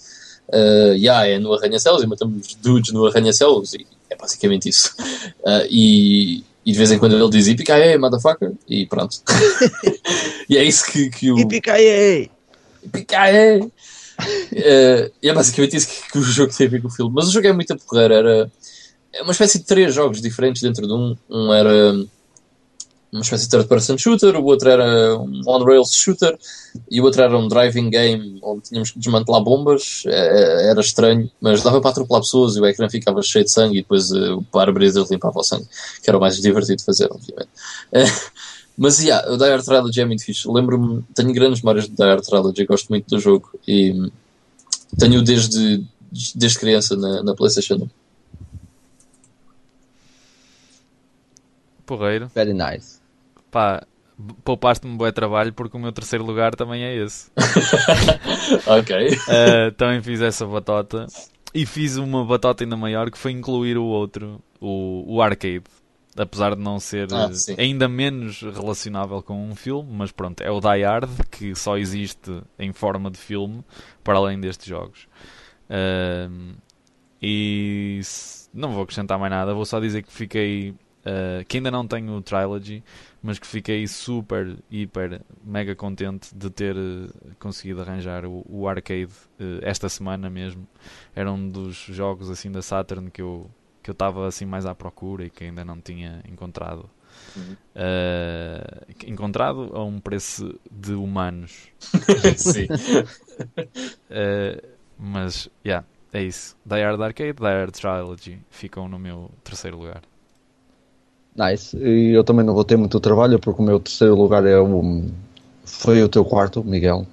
Uh, 0.49 0.93
yeah, 0.95 1.27
é 1.27 1.38
no 1.38 1.53
arranha-céus 1.53 2.02
e 2.02 2.07
matamos 2.07 2.56
dudes 2.56 2.91
no 2.91 3.06
arranha-céus. 3.06 3.76
E 3.76 3.85
é 4.10 4.15
basicamente 4.15 4.68
isso. 4.68 4.93
Uh, 5.41 5.65
e, 5.69 6.43
e 6.65 6.72
de 6.72 6.77
vez 6.77 6.91
em 6.91 6.98
quando 6.98 7.15
ele 7.15 7.30
diz 7.30 7.48
Ipicaie, 7.48 7.98
motherfucker. 7.98 8.52
E 8.68 8.88
pronto. 8.88 9.18
e 10.49 10.57
é 10.57 10.64
isso 10.64 10.91
que, 10.91 11.10
que 11.11 11.31
o. 11.31 11.38
Ipicaie! 11.38 12.31
Ipicaie! 12.84 13.61
Uh, 13.61 15.11
e 15.22 15.30
é 15.30 15.34
basicamente 15.34 15.77
isso 15.77 15.88
que, 15.88 16.11
que, 16.11 16.18
o 16.18 16.23
jogo 16.23 16.52
tem 16.56 16.65
a 16.65 16.69
ver 16.69 16.81
com 16.81 16.88
o 16.88 16.91
filme. 16.91 17.11
Mas 17.14 17.27
o 17.27 17.31
jogo 17.31 17.48
é 17.48 17.53
muito 17.53 17.73
a 17.73 17.77
porrer. 17.77 18.11
Era 18.11 18.52
é 19.14 19.22
uma 19.22 19.34
espécie 19.34 19.60
de 19.60 19.65
três 19.65 19.93
jogos 19.93 20.22
diferentes 20.22 20.61
dentro 20.61 20.88
de 20.88 20.93
um. 20.93 21.15
Um 21.30 21.53
era 21.53 21.93
uma 23.11 23.21
espécie 23.21 23.43
de 23.43 23.49
third-person 23.49 23.97
shooter, 23.97 24.35
o 24.38 24.43
outro 24.45 24.69
era 24.69 25.17
um 25.17 25.41
on-rails 25.45 25.93
shooter 25.93 26.38
e 26.89 27.01
o 27.01 27.03
outro 27.03 27.21
era 27.21 27.38
um 27.38 27.47
driving 27.47 27.89
game 27.89 28.39
onde 28.41 28.63
tínhamos 28.63 28.91
que 28.91 28.99
desmantelar 28.99 29.43
bombas. 29.43 30.03
É, 30.05 30.11
é, 30.11 30.69
era 30.69 30.79
estranho, 30.79 31.29
mas 31.41 31.61
dava 31.61 31.81
para 31.81 31.91
atropelar 31.91 32.21
pessoas 32.21 32.55
e 32.55 32.61
o 32.61 32.65
ecrã 32.65 32.89
ficava 32.89 33.21
cheio 33.21 33.43
de 33.43 33.51
sangue 33.51 33.79
e 33.79 33.81
depois 33.81 34.11
uh, 34.11 34.38
o 34.38 34.43
para-brisa 34.43 35.05
limpava 35.11 35.39
o 35.39 35.43
sangue, 35.43 35.67
que 36.01 36.09
era 36.09 36.17
o 36.17 36.21
mais 36.21 36.39
divertido 36.41 36.77
de 36.77 36.85
fazer, 36.85 37.09
obviamente. 37.11 37.49
Uh, 37.91 38.31
mas, 38.77 38.99
yeah, 38.99 39.29
o 39.29 39.38
Die 39.38 39.49
Hard 39.49 39.65
Trilogy 39.65 40.01
é 40.01 40.05
muito 40.05 40.23
fixe. 40.23 40.47
Lembro-me, 40.49 41.03
tenho 41.13 41.33
grandes 41.33 41.61
memórias 41.61 41.89
de 41.89 41.95
Die 41.95 42.03
Hard 42.03 42.23
Trilogy, 42.23 42.65
gosto 42.65 42.88
muito 42.88 43.09
do 43.09 43.19
jogo 43.19 43.49
e 43.67 44.09
tenho 44.97 45.21
desde, 45.21 45.83
desde 46.33 46.57
criança 46.57 46.95
na, 46.95 47.21
na 47.21 47.35
PlayStation 47.35 47.75
1. 47.75 47.89
Porreiro. 51.85 52.31
Very 52.33 52.53
nice. 52.53 53.01
Pá, 53.52 53.86
poupaste-me 54.44 54.94
um 54.94 54.98
bom 54.98 55.11
trabalho 55.11 55.53
porque 55.53 55.76
o 55.76 55.80
meu 55.80 55.91
terceiro 55.91 56.26
lugar 56.26 56.56
também 56.56 56.84
é 56.84 56.95
esse. 56.95 57.30
ok. 58.65 59.10
Uh, 59.10 59.72
também 59.78 60.02
fiz 60.02 60.22
essa 60.22 60.45
batota. 60.45 61.06
E 61.53 61.65
fiz 61.65 61.98
uma 61.98 62.23
batota 62.26 62.64
ainda 62.64 62.78
maior 62.78 63.11
que 63.11 63.18
foi 63.18 63.32
incluir 63.32 63.78
o 63.78 63.84
outro, 63.84 64.41
o, 64.60 65.15
o 65.15 65.22
arcade. 65.22 65.64
Apesar 66.18 66.56
de 66.56 66.61
não 66.61 66.78
ser 66.78 67.07
ah, 67.14 67.30
ainda 67.57 67.88
menos 67.88 68.41
relacionável 68.41 69.22
com 69.22 69.49
um 69.49 69.56
filme, 69.56 69.90
mas 69.94 70.11
pronto, 70.11 70.41
é 70.41 70.52
o 70.52 70.60
Die 70.60 70.84
Hard 70.84 71.10
que 71.30 71.56
só 71.56 71.78
existe 71.78 72.41
em 72.60 72.73
forma 72.73 73.10
de 73.10 73.18
filme 73.18 73.64
para 74.03 74.18
além 74.18 74.40
destes 74.40 74.68
jogos. 74.68 75.07
Uh, 75.69 76.53
e 77.22 78.02
não 78.53 78.73
vou 78.73 78.84
acrescentar 78.84 79.18
mais 79.18 79.32
nada, 79.32 79.53
vou 79.53 79.64
só 79.64 79.80
dizer 79.80 80.03
que 80.03 80.11
fiquei 80.11 80.72
uh, 80.72 81.45
que 81.48 81.57
ainda 81.57 81.72
não 81.72 81.88
tenho 81.88 82.14
o 82.14 82.22
Trilogy, 82.22 82.84
mas 83.22 83.38
que 83.38 83.45
fiquei 83.45 83.88
super, 83.88 84.57
hiper, 84.69 85.22
mega 85.43 85.76
contente 85.76 86.34
de 86.35 86.49
ter 86.49 86.76
uh, 86.76 87.10
conseguido 87.39 87.81
arranjar 87.81 88.26
o, 88.26 88.43
o 88.49 88.68
arcade 88.68 89.11
uh, 89.39 89.60
esta 89.61 89.88
semana 89.88 90.30
mesmo. 90.30 90.68
Era 91.15 91.31
um 91.31 91.48
dos 91.48 91.76
jogos 91.76 92.30
assim 92.30 92.52
da 92.52 92.61
Saturn 92.61 93.11
que 93.11 93.22
eu 93.22 93.49
que 93.84 93.89
eu 93.89 93.93
estava 93.93 94.27
assim 94.27 94.45
mais 94.45 94.65
à 94.68 94.76
procura 94.76 95.26
e 95.26 95.30
que 95.30 95.43
ainda 95.43 95.65
não 95.65 95.81
tinha 95.81 96.22
encontrado. 96.30 96.88
Uhum. 97.35 97.56
encontrado 99.07 99.72
a 99.73 99.84
um 99.84 99.99
preço 99.99 100.60
de 100.72 100.93
humanos. 100.93 101.68
Sim. 102.38 102.68
mas, 104.99 105.49
yeah, 105.65 105.84
é 106.14 106.22
isso. 106.22 106.56
Die 106.64 106.80
Hard 106.80 107.02
Arcade, 107.02 107.34
Die 107.34 107.43
Hard 107.43 107.72
Trilogy 107.72 108.39
ficam 108.52 108.88
no 108.88 108.99
meu 108.99 109.31
terceiro 109.43 109.77
lugar. 109.77 110.03
Nice. 111.36 111.76
E 111.78 112.12
eu 112.12 112.24
também 112.24 112.45
não 112.45 112.53
vou 112.53 112.64
ter 112.64 112.78
muito 112.78 112.99
trabalho 112.99 113.40
porque 113.40 113.62
o 113.62 113.66
meu 113.66 113.80
terceiro 113.80 114.16
lugar 114.16 114.45
é 114.45 114.60
o, 114.60 115.03
foi 115.64 116.03
o 116.03 116.10
teu 116.10 116.26
quarto, 116.26 116.64
Miguel. 116.64 117.06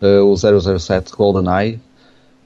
Uh, 0.00 0.24
o 0.24 0.36
007 0.36 1.12
GoldenEye. 1.12 1.80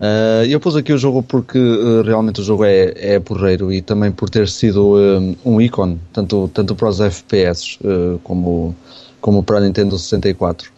Uh, 0.00 0.44
eu 0.48 0.58
pus 0.58 0.74
aqui 0.74 0.92
o 0.92 0.98
jogo 0.98 1.22
porque 1.22 1.58
uh, 1.58 2.02
realmente 2.02 2.40
o 2.40 2.44
jogo 2.44 2.64
é, 2.64 2.92
é 2.96 3.20
porreiro 3.20 3.72
e 3.72 3.80
também 3.80 4.10
por 4.10 4.28
ter 4.28 4.48
sido 4.48 4.96
um, 4.96 5.36
um 5.44 5.60
ícone, 5.60 6.00
tanto, 6.12 6.50
tanto 6.52 6.74
para 6.74 6.88
os 6.88 7.00
FPS 7.00 7.78
uh, 7.84 8.18
como, 8.24 8.74
como 9.20 9.44
para 9.44 9.58
a 9.58 9.60
Nintendo 9.60 9.96
64. 9.96 10.72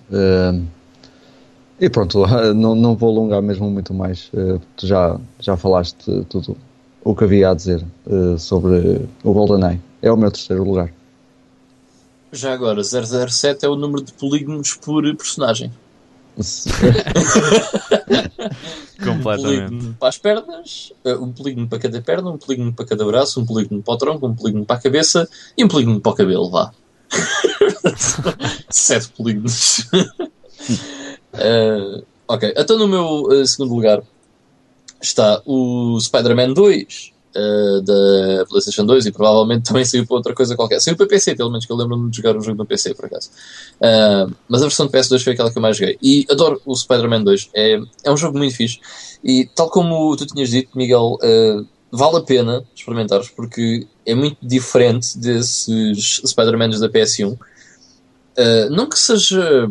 e 1.80 1.88
pronto, 1.88 2.26
não, 2.54 2.74
não 2.74 2.94
vou 2.94 3.10
alongar 3.10 3.40
mesmo 3.40 3.70
muito 3.70 3.94
mais. 3.94 4.30
tu 4.76 4.86
já, 4.86 5.18
já 5.40 5.56
falaste 5.56 6.24
tudo 6.28 6.54
o 7.04 7.14
que 7.14 7.24
havia 7.24 7.50
a 7.50 7.54
dizer 7.54 7.84
sobre 8.38 9.06
o 9.22 9.32
GoldenEye. 9.32 9.80
É 10.02 10.10
o 10.10 10.16
meu 10.16 10.30
terceiro 10.30 10.64
lugar. 10.64 10.92
Já 12.32 12.52
agora, 12.52 12.82
007 12.82 13.64
é 13.64 13.68
o 13.68 13.76
número 13.76 14.02
de 14.02 14.12
polígonos 14.12 14.74
por 14.74 15.02
personagem. 15.16 15.70
Completamente. 19.04 19.04
Um 19.04 19.22
polígono 19.22 19.96
para 19.98 20.08
as 20.08 20.18
pernas, 20.18 20.92
eh, 21.04 21.16
um 21.16 21.32
polígono 21.32 21.68
para 21.68 21.78
cada 21.78 22.00
perna, 22.00 22.30
um 22.30 22.38
polígono 22.38 22.72
para 22.72 22.86
cada 22.86 23.04
braço, 23.04 23.40
um 23.40 23.46
polígono 23.46 23.82
para 23.82 23.94
o 23.94 23.98
tronco, 23.98 24.26
um 24.26 24.34
polígono 24.34 24.64
para 24.64 24.76
a 24.76 24.80
cabeça 24.80 25.28
e 25.56 25.64
um 25.64 25.68
polígono 25.68 26.00
para 26.00 26.12
o 26.12 26.14
cabelo, 26.14 26.50
vá. 26.50 26.72
Sete 28.70 29.08
polígonos. 29.08 29.88
uh, 31.34 32.04
ok, 32.28 32.54
então 32.56 32.78
no 32.78 32.88
meu 32.88 33.24
uh, 33.24 33.46
segundo 33.46 33.74
lugar 33.74 34.02
está 35.06 35.42
o 35.44 35.98
Spider-Man 36.00 36.52
2, 36.52 37.14
uh, 37.34 37.82
da 37.82 38.46
PlayStation 38.46 38.86
2 38.86 39.06
e 39.06 39.12
provavelmente 39.12 39.64
também 39.68 39.84
saiu 39.84 40.06
para 40.06 40.16
outra 40.16 40.34
coisa 40.34 40.56
qualquer. 40.56 40.80
Saiu 40.80 40.96
para 40.96 41.06
PC, 41.06 41.34
pelo 41.34 41.50
menos 41.50 41.66
que 41.66 41.72
eu 41.72 41.76
lembro-me 41.76 42.10
de 42.10 42.16
jogar 42.16 42.36
um 42.36 42.40
jogo 42.40 42.58
no 42.58 42.66
PC, 42.66 42.94
por 42.94 43.06
acaso. 43.06 43.30
Uh, 43.76 44.34
mas 44.48 44.62
a 44.62 44.66
versão 44.66 44.86
de 44.86 44.92
PS2 44.92 45.22
foi 45.22 45.32
aquela 45.32 45.50
que 45.50 45.58
eu 45.58 45.62
mais 45.62 45.76
joguei. 45.76 45.98
E 46.02 46.26
adoro 46.30 46.60
o 46.64 46.74
Spider-Man 46.74 47.24
2. 47.24 47.50
É, 47.54 47.80
é 48.04 48.10
um 48.10 48.16
jogo 48.16 48.38
muito 48.38 48.56
fixe. 48.56 48.80
E 49.22 49.46
tal 49.54 49.68
como 49.68 50.16
tu 50.16 50.26
tinhas 50.26 50.50
dito, 50.50 50.76
Miguel, 50.76 51.18
uh, 51.22 51.66
vale 51.90 52.16
a 52.16 52.22
pena 52.22 52.64
experimentares 52.74 53.28
porque 53.28 53.86
é 54.04 54.14
muito 54.14 54.36
diferente 54.42 55.18
desses 55.18 56.20
Spider-Mans 56.24 56.80
da 56.80 56.88
PS1. 56.88 57.32
Uh, 57.32 57.38
não 58.70 58.88
que 58.88 58.98
seja. 58.98 59.70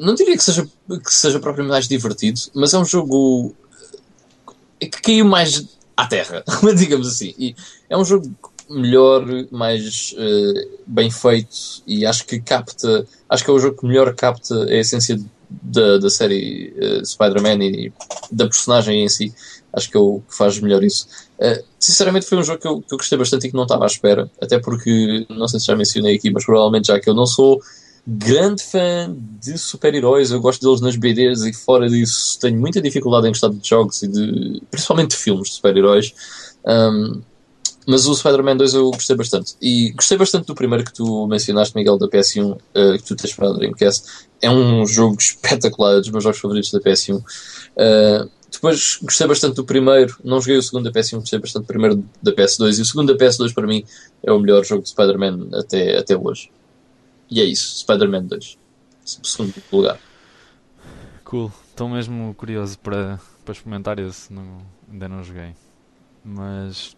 Não 0.00 0.12
diria 0.12 0.36
que 0.36 0.42
seja, 0.42 0.68
que 0.88 1.14
seja 1.14 1.38
propriamente 1.38 1.70
mais 1.70 1.86
divertido, 1.86 2.40
mas 2.52 2.74
é 2.74 2.78
um 2.78 2.84
jogo 2.84 3.54
que 4.86 5.02
caiu 5.02 5.24
mais 5.24 5.66
à 5.96 6.06
terra, 6.06 6.44
digamos 6.76 7.08
assim. 7.08 7.34
E 7.38 7.54
é 7.88 7.96
um 7.96 8.04
jogo 8.04 8.30
melhor, 8.70 9.24
mais 9.50 10.14
uh, 10.18 10.78
bem 10.86 11.10
feito 11.10 11.82
e 11.86 12.04
acho 12.04 12.26
que 12.26 12.38
capta, 12.38 13.06
acho 13.28 13.44
que 13.44 13.50
é 13.50 13.52
o 13.52 13.58
jogo 13.58 13.78
que 13.78 13.86
melhor 13.86 14.14
capta 14.14 14.54
a 14.64 14.74
essência 14.74 15.18
da, 15.50 15.98
da 15.98 16.10
série 16.10 16.74
uh, 16.76 17.04
Spider-Man 17.04 17.64
e 17.64 17.92
da 18.30 18.44
personagem 18.44 19.04
em 19.04 19.08
si. 19.08 19.34
Acho 19.72 19.90
que 19.90 19.96
é 19.96 20.00
o 20.00 20.22
que 20.28 20.36
faz 20.36 20.58
melhor 20.60 20.82
isso. 20.84 21.06
Uh, 21.38 21.62
sinceramente, 21.78 22.26
foi 22.26 22.38
um 22.38 22.42
jogo 22.42 22.60
que 22.60 22.68
eu, 22.68 22.80
que 22.80 22.92
eu 22.92 22.98
gostei 22.98 23.18
bastante 23.18 23.46
e 23.46 23.50
que 23.50 23.56
não 23.56 23.64
estava 23.64 23.84
à 23.84 23.86
espera, 23.86 24.30
até 24.40 24.58
porque, 24.58 25.26
não 25.30 25.48
sei 25.48 25.60
se 25.60 25.66
já 25.66 25.76
mencionei 25.76 26.16
aqui, 26.16 26.30
mas 26.30 26.44
provavelmente 26.44 26.88
já 26.88 27.00
que 27.00 27.08
eu 27.08 27.14
não 27.14 27.26
sou 27.26 27.60
grande 28.10 28.62
fã 28.62 29.14
de 29.38 29.58
super-heróis, 29.58 30.30
eu 30.30 30.40
gosto 30.40 30.64
deles 30.64 30.80
nas 30.80 30.96
BDs 30.96 31.42
e 31.42 31.52
fora 31.52 31.86
disso 31.90 32.38
tenho 32.40 32.58
muita 32.58 32.80
dificuldade 32.80 33.26
em 33.26 33.30
gostar 33.30 33.50
de 33.50 33.68
jogos 33.68 34.02
e 34.02 34.08
de, 34.08 34.62
principalmente 34.70 35.10
de 35.10 35.16
filmes 35.16 35.50
de 35.50 35.54
super-heróis. 35.56 36.14
Um, 36.64 37.20
mas 37.86 38.06
o 38.06 38.14
Spider-Man 38.14 38.56
2 38.56 38.74
eu 38.74 38.90
gostei 38.90 39.14
bastante. 39.14 39.54
E 39.60 39.90
gostei 39.92 40.16
bastante 40.16 40.46
do 40.46 40.54
primeiro 40.54 40.84
que 40.84 40.92
tu 40.92 41.26
mencionaste, 41.26 41.76
Miguel, 41.76 41.98
da 41.98 42.08
PS1, 42.08 42.52
uh, 42.52 42.58
que 42.98 43.04
tu 43.04 43.14
tens 43.14 43.34
para 43.34 43.50
a 43.50 43.52
Dreamcast. 43.52 44.04
É 44.40 44.50
um 44.50 44.86
jogo 44.86 45.16
espetacular, 45.18 45.96
é 45.96 46.00
dos 46.00 46.10
meus 46.10 46.24
jogos 46.24 46.38
favoritos 46.38 46.72
da 46.72 46.80
PS1. 46.80 47.18
Uh, 47.18 48.30
depois 48.50 48.98
gostei 49.02 49.26
bastante 49.26 49.56
do 49.56 49.64
primeiro, 49.64 50.16
não 50.24 50.40
joguei 50.40 50.56
o 50.56 50.62
segundo 50.62 50.90
da 50.90 50.98
PS1, 50.98 51.20
gostei 51.20 51.38
bastante 51.38 51.64
do 51.64 51.66
primeiro 51.66 52.02
da 52.22 52.32
PS2. 52.32 52.78
E 52.78 52.82
o 52.82 52.86
segundo 52.86 53.14
da 53.14 53.22
PS2 53.22 53.52
para 53.52 53.66
mim 53.66 53.84
é 54.22 54.32
o 54.32 54.38
melhor 54.38 54.64
jogo 54.64 54.82
de 54.82 54.88
Spider-Man 54.88 55.48
até, 55.52 55.98
até 55.98 56.16
hoje. 56.16 56.50
E 57.30 57.40
é 57.40 57.44
isso, 57.44 57.80
Spider-Man 57.80 58.24
2. 58.24 58.58
Segundo 59.04 59.54
lugar. 59.72 59.98
Cool. 61.24 61.52
Estou 61.68 61.88
mesmo 61.88 62.34
curioso 62.34 62.78
para, 62.78 63.20
para 63.44 63.52
experimentar 63.52 63.98
esse. 63.98 64.32
Não, 64.32 64.58
ainda 64.90 65.08
não 65.08 65.22
joguei. 65.22 65.54
Mas. 66.24 66.96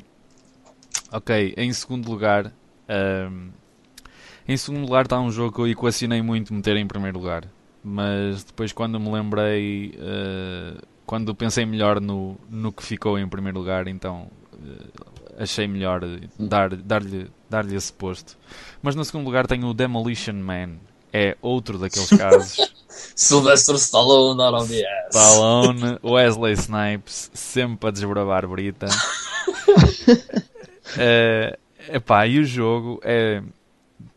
Ok, 1.12 1.54
em 1.56 1.72
segundo 1.72 2.08
lugar. 2.08 2.52
Um, 2.88 3.50
em 4.48 4.56
segundo 4.56 4.82
lugar 4.82 5.04
está 5.04 5.20
um 5.20 5.30
jogo 5.30 5.54
que 5.54 5.60
eu 5.60 5.68
equacionei 5.68 6.22
muito 6.22 6.54
meter 6.54 6.76
em 6.76 6.86
primeiro 6.86 7.18
lugar. 7.18 7.44
Mas 7.82 8.44
depois 8.44 8.72
quando 8.72 8.98
me 8.98 9.10
lembrei. 9.10 9.94
Uh, 9.96 10.80
quando 11.04 11.34
pensei 11.34 11.66
melhor 11.66 12.00
no, 12.00 12.36
no 12.48 12.72
que 12.72 12.84
ficou 12.84 13.18
em 13.18 13.28
primeiro 13.28 13.58
lugar, 13.58 13.88
então 13.88 14.30
uh, 14.54 15.42
achei 15.42 15.66
melhor 15.66 16.02
dar-lhe 16.38 16.76
dar 16.76 17.02
dar 17.48 17.72
esse 17.72 17.92
posto. 17.92 18.38
Mas 18.82 18.94
no 18.94 19.04
segundo 19.04 19.26
lugar 19.26 19.46
tenho 19.46 19.66
o 19.66 19.74
Demolition 19.74 20.34
Man. 20.34 20.76
É 21.12 21.36
outro 21.42 21.78
daqueles 21.78 22.08
casos. 22.10 22.56
Sylvester 23.14 23.74
Stallone, 23.76 24.36
not 24.36 24.54
on 24.54 24.66
the 24.66 24.84
ass. 24.84 25.14
Stallone, 25.14 25.98
Wesley 26.02 26.52
Snipes, 26.52 27.30
sempre 27.34 27.88
a 27.88 27.92
desbravar 27.92 28.46
Brita. 28.46 28.86
uh, 30.96 31.58
epá, 31.92 32.26
e 32.26 32.38
o 32.38 32.44
jogo 32.44 33.00
é, 33.02 33.42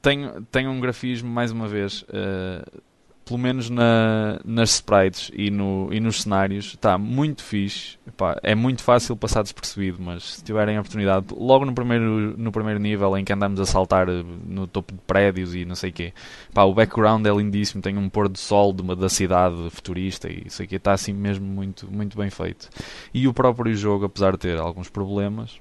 tem, 0.01 0.29
tem 0.51 0.67
um 0.67 0.79
grafismo, 0.79 1.29
mais 1.29 1.51
uma 1.51 1.67
vez, 1.67 2.03
uh, 2.03 2.81
pelo 3.25 3.39
menos 3.39 3.69
na, 3.69 4.39
nas 4.43 4.71
sprites 4.75 5.31
e, 5.33 5.49
no, 5.49 5.89
e 5.91 5.99
nos 5.99 6.23
cenários, 6.23 6.67
está 6.67 6.97
muito 6.97 7.43
fixe. 7.43 7.97
Epá, 8.05 8.37
é 8.43 8.53
muito 8.53 8.83
fácil 8.83 9.15
passar 9.15 9.43
despercebido, 9.43 9.97
mas 10.01 10.35
se 10.35 10.43
tiverem 10.43 10.77
a 10.77 10.81
oportunidade, 10.81 11.27
logo 11.35 11.65
no 11.65 11.73
primeiro, 11.73 12.37
no 12.37 12.51
primeiro 12.51 12.79
nível 12.79 13.17
em 13.17 13.23
que 13.23 13.31
andamos 13.31 13.59
a 13.59 13.65
saltar 13.65 14.09
eh, 14.09 14.23
no 14.45 14.67
topo 14.67 14.93
de 14.93 14.99
prédios 15.07 15.55
e 15.55 15.63
não 15.63 15.75
sei 15.75 15.89
o 15.89 15.93
quê, 15.93 16.13
epá, 16.49 16.63
o 16.63 16.73
background 16.73 17.25
é 17.25 17.31
lindíssimo, 17.31 17.81
tem 17.81 17.97
um 17.97 18.09
pôr 18.09 18.27
do 18.27 18.37
sol 18.37 18.73
de 18.73 18.81
uma, 18.81 18.95
da 18.95 19.09
cidade 19.09 19.69
futurista 19.69 20.29
e 20.29 20.43
isso 20.47 20.61
aqui 20.61 20.75
está 20.75 20.91
assim 20.93 21.13
mesmo 21.13 21.45
muito, 21.45 21.89
muito 21.91 22.17
bem 22.17 22.29
feito. 22.29 22.69
E 23.13 23.27
o 23.27 23.33
próprio 23.33 23.73
jogo, 23.75 24.05
apesar 24.05 24.33
de 24.33 24.39
ter 24.39 24.57
alguns 24.59 24.89
problemas, 24.89 25.59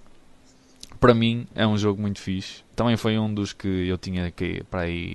para 1.02 1.12
mim 1.12 1.48
é 1.52 1.66
um 1.66 1.76
jogo 1.76 2.00
muito 2.00 2.20
fixe. 2.20 2.62
Também 2.76 2.96
foi 2.96 3.18
um 3.18 3.34
dos 3.34 3.52
que 3.52 3.88
eu 3.88 3.98
tinha 3.98 4.30
que 4.30 4.62
para 4.70 4.82
aí, 4.82 5.12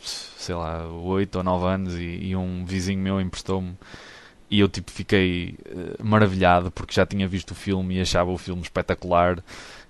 sei 0.00 0.54
lá, 0.54 0.86
8 0.86 1.34
ou 1.34 1.42
9 1.42 1.66
anos 1.66 1.94
e, 1.94 2.28
e 2.28 2.36
um 2.36 2.64
vizinho 2.64 3.00
meu 3.00 3.20
emprestou-me 3.20 3.76
e 4.48 4.60
eu 4.60 4.68
tipo 4.68 4.92
fiquei 4.92 5.56
uh, 5.66 6.06
maravilhado 6.06 6.70
porque 6.70 6.94
já 6.94 7.04
tinha 7.04 7.26
visto 7.26 7.50
o 7.50 7.54
filme 7.54 7.96
e 7.96 8.00
achava 8.00 8.30
o 8.30 8.38
filme 8.38 8.62
espetacular 8.62 9.42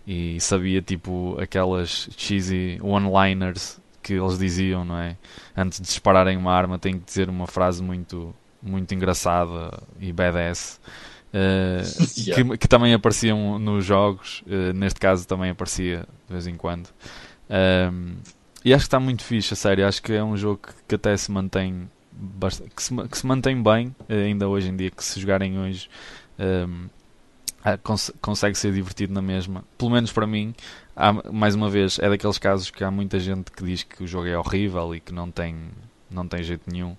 e 0.07 0.41
sabia 0.41 0.81
tipo 0.81 1.37
aquelas 1.39 2.09
cheesy 2.17 2.81
one-liners 2.83 3.79
que 4.03 4.15
eles 4.15 4.39
diziam, 4.39 4.83
não 4.83 4.97
é? 4.99 5.19
Antes 5.55 5.79
de 5.79 5.85
dispararem 5.87 6.39
uma 6.39 6.55
arma 6.55 6.79
tem 6.79 6.99
que 6.99 7.05
dizer 7.05 7.29
uma 7.29 7.47
frase 7.47 7.83
muito 7.83 8.35
muito 8.63 8.95
engraçada 8.95 9.79
e 10.01 10.11
badass. 10.11 10.81
Uh, 11.39 11.85
yeah. 12.17 12.43
que, 12.43 12.57
que, 12.57 12.67
também 12.67 12.95
apareciam 12.95 13.59
nos 13.59 13.85
jogos, 13.85 14.43
uh, 14.47 14.73
neste 14.73 14.99
caso 14.99 15.29
também 15.29 15.51
aparecia 15.51 16.07
de 16.27 16.33
vez 16.33 16.47
em 16.47 16.57
quando. 16.57 16.89
Um, 17.51 18.17
e 18.65 18.73
acho 18.73 18.85
que 18.85 18.87
está 18.87 18.99
muito 18.99 19.23
fixe, 19.23 19.53
a 19.53 19.57
sério. 19.57 19.87
Acho 19.87 20.03
que 20.03 20.15
é 20.15 20.25
um 20.25 20.39
jogo 20.39 20.61
que, 20.67 20.73
que 20.89 20.95
até 20.95 21.15
se 21.19 21.31
mantém 21.31 21.89
que 22.75 22.83
se, 22.83 23.09
que 23.09 23.19
se, 23.19 23.27
mantém 23.27 23.63
bem, 23.63 23.89
uh, 23.89 24.13
ainda 24.13 24.49
hoje 24.49 24.71
em 24.71 24.77
dia, 24.77 24.91
que 24.91 25.05
se 25.05 25.21
jogarem 25.21 25.59
hoje 25.59 25.89
um, 26.39 26.89
cons 27.83 28.11
consegue 28.21 28.57
ser 28.57 28.73
divertido 28.73 29.13
na 29.13 29.23
mesma. 29.23 29.65
Pelo 29.77 29.91
menos 29.91 30.13
para 30.13 30.27
mim, 30.27 30.55
há, 30.97 31.13
mais 31.31 31.55
uma 31.55 31.69
vez, 31.69 31.99
é 31.99 32.09
daqueles 32.09 32.39
casos 32.39 32.71
que 32.71 32.83
há 32.83 32.91
muita 32.91 33.21
gente 33.21 33.51
que 33.53 33.65
diz 33.65 33.83
que 33.83 34.03
o 34.03 34.07
jogo 34.07 34.27
é 34.27 34.39
horrível 34.39 34.95
e 34.95 35.01
que 35.01 35.13
não 35.13 35.31
tem, 35.31 35.57
não 36.11 36.27
tem 36.27 36.43
jeito 36.43 36.71
nenhum 36.71 36.97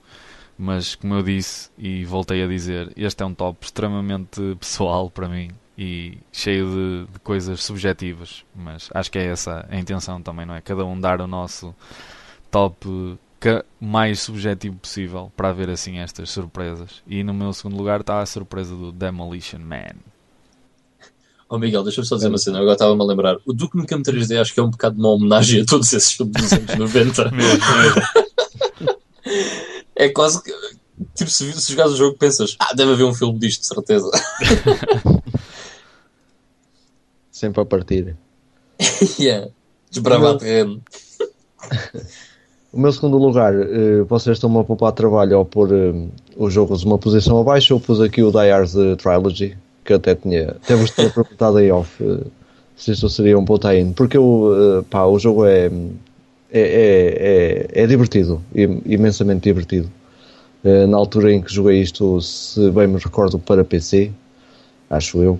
mas 0.61 0.94
como 0.94 1.14
eu 1.14 1.23
disse 1.23 1.69
e 1.77 2.03
voltei 2.03 2.44
a 2.44 2.48
dizer, 2.48 2.91
este 2.98 3.23
é 3.23 3.26
um 3.26 3.34
top 3.34 3.65
extremamente 3.65 4.57
pessoal 4.60 5.10
para 5.10 5.30
mim 5.30 5.52
e 5.77 6.18
cheio 6.34 6.68
de, 6.68 7.14
de, 7.14 7.19
coisas 7.19 7.64
subjetivas, 7.64 8.44
mas 8.53 8.90
acho 8.94 9.10
que 9.10 9.18
é 9.18 9.27
essa 9.27 9.65
a 9.69 9.80
intenção 9.80 10.22
também, 10.22 10.45
não 10.45 10.53
é? 10.53 10.60
Cada 10.60 10.84
um 10.84 10.99
dar 10.99 11.22
o 11.22 11.27
nosso 11.27 11.73
top 12.52 13.18
mais 13.80 14.19
subjetivo 14.19 14.76
possível 14.76 15.31
para 15.38 15.48
haver 15.48 15.69
assim 15.69 15.99
estas 15.99 16.30
surpresas. 16.30 17.02
E 17.07 17.23
no 17.23 17.34
meu 17.34 17.53
segundo 17.53 17.77
lugar 17.77 18.02
está 18.02 18.19
a 18.19 18.26
surpresa 18.26 18.76
do 18.76 18.91
Demolition 18.91 19.60
Man. 19.60 19.95
Oh 21.48 21.57
Miguel, 21.57 21.84
deixa-me 21.84 22.06
só 22.06 22.18
dizer 22.18 22.27
uma 22.27 22.38
cena, 22.38 22.60
agora 22.60 22.73
estava-me 22.73 23.02
a 23.02 23.06
lembrar. 23.06 23.38
O 23.45 23.53
Duke 23.53 23.77
Nukem 23.77 24.03
3D 24.03 24.41
acho 24.41 24.53
que 24.53 24.60
é 24.60 24.64
um 24.64 24.69
bocado 24.69 24.99
uma 24.99 25.10
homenagem 25.10 25.61
a 25.61 25.65
todos 25.65 25.94
esses 25.94 26.11
filmes 26.11 26.34
dos 26.34 26.52
anos 26.52 26.76
90. 26.77 27.31
mesmo, 27.31 27.38
mesmo. 27.38 28.29
É 30.00 30.10
quase 30.10 30.42
que. 30.42 30.52
Tipo, 31.14 31.30
se, 31.30 31.52
se 31.54 31.72
jogares 31.72 31.94
o 31.94 31.98
jogo, 31.98 32.18
pensas, 32.18 32.56
ah, 32.60 32.74
deve 32.74 32.94
haver 32.94 33.04
um 33.04 33.14
filme 33.14 33.38
disto, 33.38 33.62
de 33.62 33.68
certeza. 33.68 34.10
Sempre 37.32 37.62
a 37.62 37.66
partir. 37.66 38.18
yeah. 39.20 39.50
Desbravar 39.90 40.32
meu... 40.32 40.38
terreno. 40.38 40.82
o 42.72 42.80
meu 42.80 42.92
segundo 42.92 43.18
lugar, 43.18 43.54
uh, 43.54 44.06
vocês 44.06 44.38
estão-me 44.38 44.60
a 44.60 44.64
poupar 44.64 44.92
trabalho 44.92 45.38
ao 45.38 45.46
pôr 45.46 45.72
uh, 45.72 46.10
os 46.36 46.54
jogos 46.54 46.84
uma 46.84 46.98
posição 46.98 47.40
abaixo. 47.40 47.74
Eu 47.74 47.80
pus 47.80 48.02
aqui 48.02 48.22
o 48.22 48.32
Die 48.32 48.50
Hard 48.50 48.98
Trilogy, 48.98 49.58
que 49.86 49.94
até 49.94 50.16
tinha. 50.16 50.52
Até 50.52 50.76
vos 50.76 50.92
tinha 50.92 51.10
perguntado 51.12 51.58
aí 51.58 51.72
off 51.72 52.04
uh, 52.04 52.30
se 52.76 52.92
isto 52.92 53.10
seria 53.10 53.38
um 53.38 53.46
ponto 53.46 53.70
in 53.72 53.94
Porque 53.94 54.18
eu, 54.18 54.86
pá, 54.90 55.06
o 55.06 55.20
jogo 55.20 55.46
é, 55.46 55.70
é, 56.52 56.62
é, 56.62 57.80
é, 57.80 57.84
é 57.84 57.88
divertido, 57.88 58.42
imensamente 58.86 59.44
divertido. 59.44 59.90
na 60.64 60.98
altura 60.98 61.34
em 61.34 61.42
que 61.42 61.54
joguei 61.54 61.82
isto, 61.82 62.20
se 62.22 62.70
bem 62.72 62.88
me 62.88 62.98
recordo, 62.98 63.38
para 63.40 63.64
PC, 63.64 64.12
acho 64.90 65.22
eu. 65.22 65.40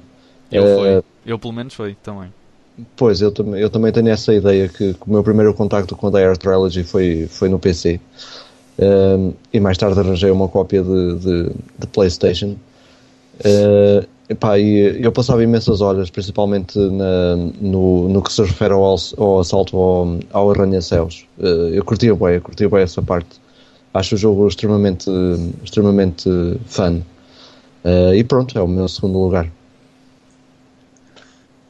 Eu, 0.52 0.64
foi. 0.64 1.04
eu 1.26 1.40
pelo 1.40 1.54
menos 1.54 1.74
foi 1.74 1.96
também. 2.04 2.32
Pois, 2.96 3.22
eu, 3.22 3.32
tam 3.32 3.56
eu 3.56 3.70
também 3.70 3.92
tenho 3.92 4.10
essa 4.10 4.34
ideia 4.34 4.68
que, 4.68 4.94
que 4.94 5.08
o 5.08 5.12
meu 5.12 5.24
primeiro 5.24 5.54
contacto 5.54 5.96
com 5.96 6.08
a 6.08 6.12
Dire 6.12 6.38
Trilogy 6.38 6.84
foi, 6.84 7.28
foi 7.30 7.50
no 7.50 7.60
PC. 7.60 8.00
Um, 8.80 9.34
e 9.52 9.60
mais 9.60 9.78
tarde 9.78 10.00
arranjei 10.00 10.32
uma 10.32 10.48
cópia 10.48 10.82
de, 10.82 11.16
de, 11.16 11.52
de 11.78 11.88
PlayStation. 11.88 12.56
Uh, 13.40 14.08
epá, 14.30 14.58
e 14.58 15.04
eu 15.04 15.12
passava 15.12 15.44
imensas 15.44 15.82
horas, 15.82 16.10
principalmente 16.10 16.78
na, 16.78 17.36
no, 17.60 18.08
no 18.08 18.22
que 18.22 18.32
se 18.32 18.42
refere 18.42 18.74
ao, 18.74 18.96
ao 19.18 19.40
assalto 19.40 19.76
ao, 19.76 20.20
ao 20.32 20.52
arranha-céus. 20.52 21.26
Uh, 21.38 21.70
eu 21.74 21.84
curtia 21.84 22.16
bem, 22.16 22.36
eu 22.36 22.42
curtia 22.42 22.70
bem 22.70 22.82
essa 22.82 23.02
parte. 23.02 23.42
Acho 23.94 24.16
o 24.16 24.18
jogo 24.18 24.48
extremamente, 24.48 25.10
extremamente 25.64 26.30
fun. 26.68 27.02
Uh, 27.84 28.14
e 28.14 28.24
pronto, 28.24 28.58
é 28.58 28.62
o 28.62 28.68
meu 28.68 28.88
segundo 28.88 29.18
lugar. 29.20 29.52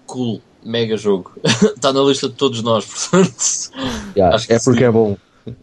Cool 0.06 0.42
mega 0.64 0.98
jogo. 0.98 1.32
Está 1.44 1.94
na 1.94 2.02
lista 2.02 2.28
de 2.28 2.36
todos 2.36 2.62
nós, 2.62 2.86
portanto. 3.10 3.36
Yeah, 4.16 4.38
é 4.50 4.60
porque 4.60 4.80
sim. 4.80 4.86
é 4.86 4.92
bom. 4.92 5.18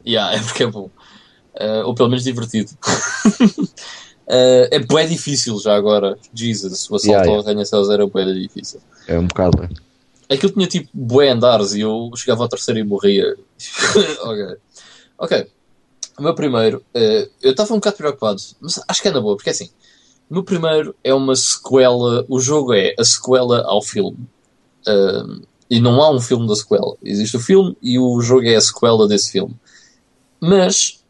Yeah, 0.06 0.36
é 0.36 0.40
porque 0.40 0.62
é 0.64 0.66
bom. 0.66 0.90
Uh, 1.55 1.86
ou 1.86 1.94
pelo 1.94 2.09
menos 2.09 2.24
divertido. 2.24 2.70
uh, 4.28 4.69
é 4.70 4.78
bem 4.78 5.09
difícil 5.09 5.59
já 5.59 5.74
agora. 5.74 6.19
Jesus, 6.35 6.90
o 6.90 6.97
assalto 6.97 7.07
yeah, 7.07 7.24
yeah. 7.24 7.43
ao 7.43 7.47
arranha-céus 7.47 7.90
era 7.90 8.07
bem 8.07 8.43
difícil. 8.43 8.81
É 9.07 9.19
um 9.19 9.27
bocado. 9.27 9.65
É. 9.65 10.35
Aquilo 10.35 10.53
tinha 10.53 10.66
tipo 10.66 10.89
bué 10.93 11.31
andares 11.31 11.74
e 11.74 11.81
eu 11.81 12.11
chegava 12.16 12.43
ao 12.43 12.48
terceiro 12.48 12.81
e 12.81 12.85
morria. 12.85 13.36
ok. 14.23 14.57
Ok. 15.19 15.47
O 16.19 16.23
meu 16.23 16.35
primeiro, 16.35 16.78
uh, 16.94 17.31
eu 17.43 17.51
estava 17.51 17.73
um 17.73 17.77
bocado 17.77 17.97
preocupado, 17.97 18.40
mas 18.61 18.81
acho 18.89 19.03
que 19.03 19.09
é 19.09 19.11
na 19.12 19.20
boa, 19.20 19.36
porque 19.36 19.51
é 19.51 19.53
assim. 19.53 19.70
O 20.28 20.35
meu 20.35 20.43
primeiro 20.43 20.94
é 21.05 21.15
uma 21.15 21.36
sequela, 21.36 22.24
o 22.28 22.40
jogo 22.40 22.74
é 22.74 22.94
a 22.98 23.05
sequela 23.05 23.62
ao 23.65 23.82
filme. 23.82 24.19
Uh, 24.86 25.43
e 25.69 25.81
não 25.81 26.01
há 26.01 26.11
um 26.11 26.20
filme 26.20 26.47
da 26.48 26.57
sequela. 26.57 26.97
Existe 27.03 27.36
o 27.36 27.40
filme 27.40 27.77
e 27.82 27.98
o 27.98 28.20
jogo 28.20 28.44
é 28.47 28.57
a 28.57 28.61
sequela 28.61 29.07
desse 29.07 29.32
filme. 29.32 29.55
Mas 30.40 31.05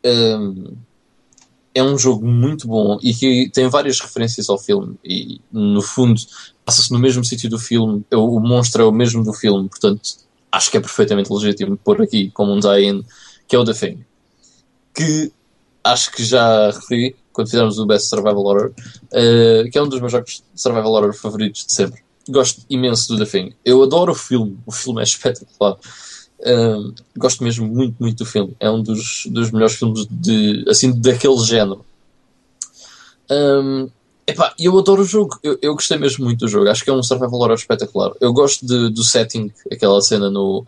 é 1.76 1.82
um 1.82 1.98
jogo 1.98 2.26
muito 2.26 2.66
bom 2.66 2.98
e 3.02 3.12
que 3.12 3.50
tem 3.50 3.68
várias 3.68 4.00
referências 4.00 4.48
ao 4.48 4.58
filme. 4.58 4.96
E 5.04 5.40
no 5.52 5.82
fundo 5.82 6.18
passa-se 6.64 6.90
no 6.90 6.98
mesmo 6.98 7.22
sítio 7.22 7.50
do 7.50 7.58
filme. 7.58 8.02
O 8.12 8.40
monstro 8.40 8.82
é 8.82 8.86
o 8.86 8.90
mesmo 8.90 9.22
do 9.22 9.34
filme. 9.34 9.68
Portanto, 9.68 10.00
acho 10.50 10.70
que 10.70 10.78
é 10.78 10.80
perfeitamente 10.80 11.30
legítimo 11.30 11.76
pôr 11.76 12.00
aqui 12.00 12.30
como 12.30 12.54
um 12.54 12.60
tie-in, 12.60 13.04
que 13.46 13.54
é 13.54 13.58
o 13.58 13.64
The 13.64 13.74
Thing. 13.74 14.04
Que 14.94 15.30
acho 15.84 16.10
que 16.12 16.24
já 16.24 16.70
referi 16.70 17.14
quando 17.30 17.50
fizemos 17.50 17.78
o 17.78 17.84
Best 17.84 18.08
Survival 18.08 18.44
Horror, 18.44 18.72
uh, 19.12 19.70
que 19.70 19.76
é 19.76 19.82
um 19.82 19.88
dos 19.88 20.00
meus 20.00 20.10
jogos 20.10 20.42
de 20.54 20.60
Survival 20.60 20.92
Horror 20.92 21.12
favoritos 21.12 21.66
de 21.66 21.72
sempre 21.74 22.06
gosto 22.28 22.62
imenso 22.68 23.08
do 23.08 23.24
The 23.24 23.30
Thing. 23.30 23.54
Eu 23.64 23.82
adoro 23.82 24.12
o 24.12 24.14
filme, 24.14 24.58
o 24.66 24.72
filme 24.72 25.00
é 25.00 25.04
espetacular. 25.04 25.76
Gosto 27.16 27.42
mesmo 27.42 27.66
muito, 27.66 27.96
muito 27.98 28.18
do 28.18 28.26
filme. 28.26 28.54
É 28.60 28.70
um 28.70 28.82
dos, 28.82 29.26
dos 29.26 29.50
melhores 29.50 29.76
filmes 29.76 30.06
de, 30.10 30.64
assim, 30.68 30.92
daquele 30.92 31.38
género. 31.38 31.84
Um, 33.30 33.88
epá, 34.26 34.54
eu 34.58 34.78
adoro 34.78 35.02
o 35.02 35.04
jogo. 35.04 35.38
Eu, 35.42 35.58
eu 35.60 35.74
gostei 35.74 35.98
mesmo 35.98 36.24
muito 36.24 36.40
do 36.40 36.48
jogo. 36.48 36.68
Acho 36.68 36.84
que 36.84 36.90
é 36.90 36.92
um 36.92 37.02
survival 37.02 37.40
horror 37.40 37.54
espetacular. 37.54 38.12
Eu 38.20 38.32
gosto 38.32 38.66
de, 38.66 38.90
do 38.90 39.02
setting, 39.02 39.50
aquela 39.70 40.00
cena 40.00 40.30
no, 40.30 40.64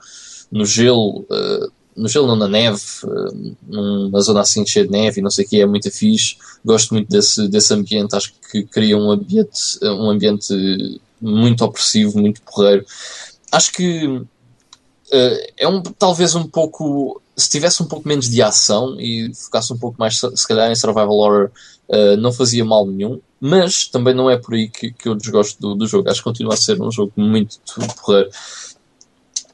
no 0.50 0.64
gelo, 0.64 1.20
uh, 1.30 1.70
no 1.96 2.08
gelo 2.08 2.26
não 2.26 2.36
na 2.36 2.48
neve, 2.48 2.82
uh, 3.04 3.56
numa 3.66 4.20
zona 4.20 4.40
assim 4.40 4.64
cheia 4.66 4.86
de 4.86 4.92
neve 4.92 5.20
e 5.20 5.22
não 5.22 5.30
sei 5.30 5.44
o 5.44 5.48
que, 5.48 5.60
é 5.60 5.66
muito 5.66 5.90
fixe. 5.90 6.36
Gosto 6.64 6.94
muito 6.94 7.08
desse, 7.08 7.46
desse 7.48 7.72
ambiente. 7.74 8.16
Acho 8.16 8.32
que 8.50 8.64
cria 8.64 8.96
um 8.96 9.10
ambiente, 9.10 9.78
um 9.82 10.10
ambiente 10.10 11.00
muito 11.20 11.64
opressivo, 11.64 12.18
muito 12.18 12.40
porreiro. 12.42 12.84
Acho 13.50 13.72
que 13.72 14.22
uh, 15.12 15.52
é 15.56 15.68
um, 15.68 15.82
talvez 15.82 16.34
um 16.34 16.46
pouco. 16.46 17.20
Se 17.36 17.48
tivesse 17.48 17.82
um 17.82 17.86
pouco 17.86 18.08
menos 18.08 18.28
de 18.28 18.42
ação 18.42 19.00
e 19.00 19.32
focasse 19.34 19.72
um 19.72 19.78
pouco 19.78 19.96
mais, 19.98 20.18
se 20.18 20.48
calhar, 20.48 20.70
em 20.70 20.74
survival 20.74 21.10
horror, 21.10 21.50
uh, 21.88 22.16
não 22.16 22.32
fazia 22.32 22.64
mal 22.64 22.86
nenhum. 22.86 23.20
Mas 23.40 23.86
também 23.86 24.12
não 24.12 24.28
é 24.28 24.36
por 24.36 24.54
aí 24.54 24.68
que, 24.68 24.90
que 24.90 25.08
eu 25.08 25.14
desgosto 25.14 25.60
do, 25.60 25.74
do 25.74 25.86
jogo. 25.86 26.08
Acho 26.08 26.20
que 26.20 26.24
continua 26.24 26.54
a 26.54 26.56
ser 26.56 26.80
um 26.82 26.90
jogo 26.90 27.12
muito 27.16 27.60
porreiro. 28.02 28.30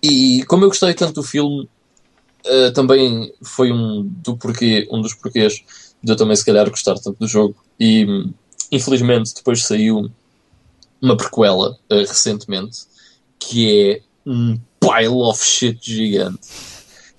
E 0.02 0.44
como 0.44 0.64
eu 0.64 0.68
gostei 0.68 0.94
tanto 0.94 1.14
do 1.14 1.22
filme, 1.22 1.68
uh, 2.47 2.72
também 2.72 3.32
foi 3.43 3.70
um, 3.70 4.02
do 4.02 4.36
porquê, 4.36 4.89
um 4.90 5.02
dos 5.02 5.14
porquês 5.14 5.62
de 6.02 6.12
eu 6.12 6.16
também, 6.16 6.36
se 6.36 6.44
calhar, 6.44 6.68
gostar 6.68 6.94
tanto 6.94 7.18
do 7.18 7.26
jogo. 7.26 7.56
E 7.78 8.06
infelizmente, 8.72 9.35
depois 9.35 9.64
saiu 9.64 10.10
uma 11.01 11.16
prequela 11.16 11.78
recentemente 11.90 12.86
que 13.39 13.90
é 13.90 14.01
um 14.26 14.59
pile 14.86 15.23
of 15.23 15.43
shit 15.44 15.78
gigante. 15.82 16.48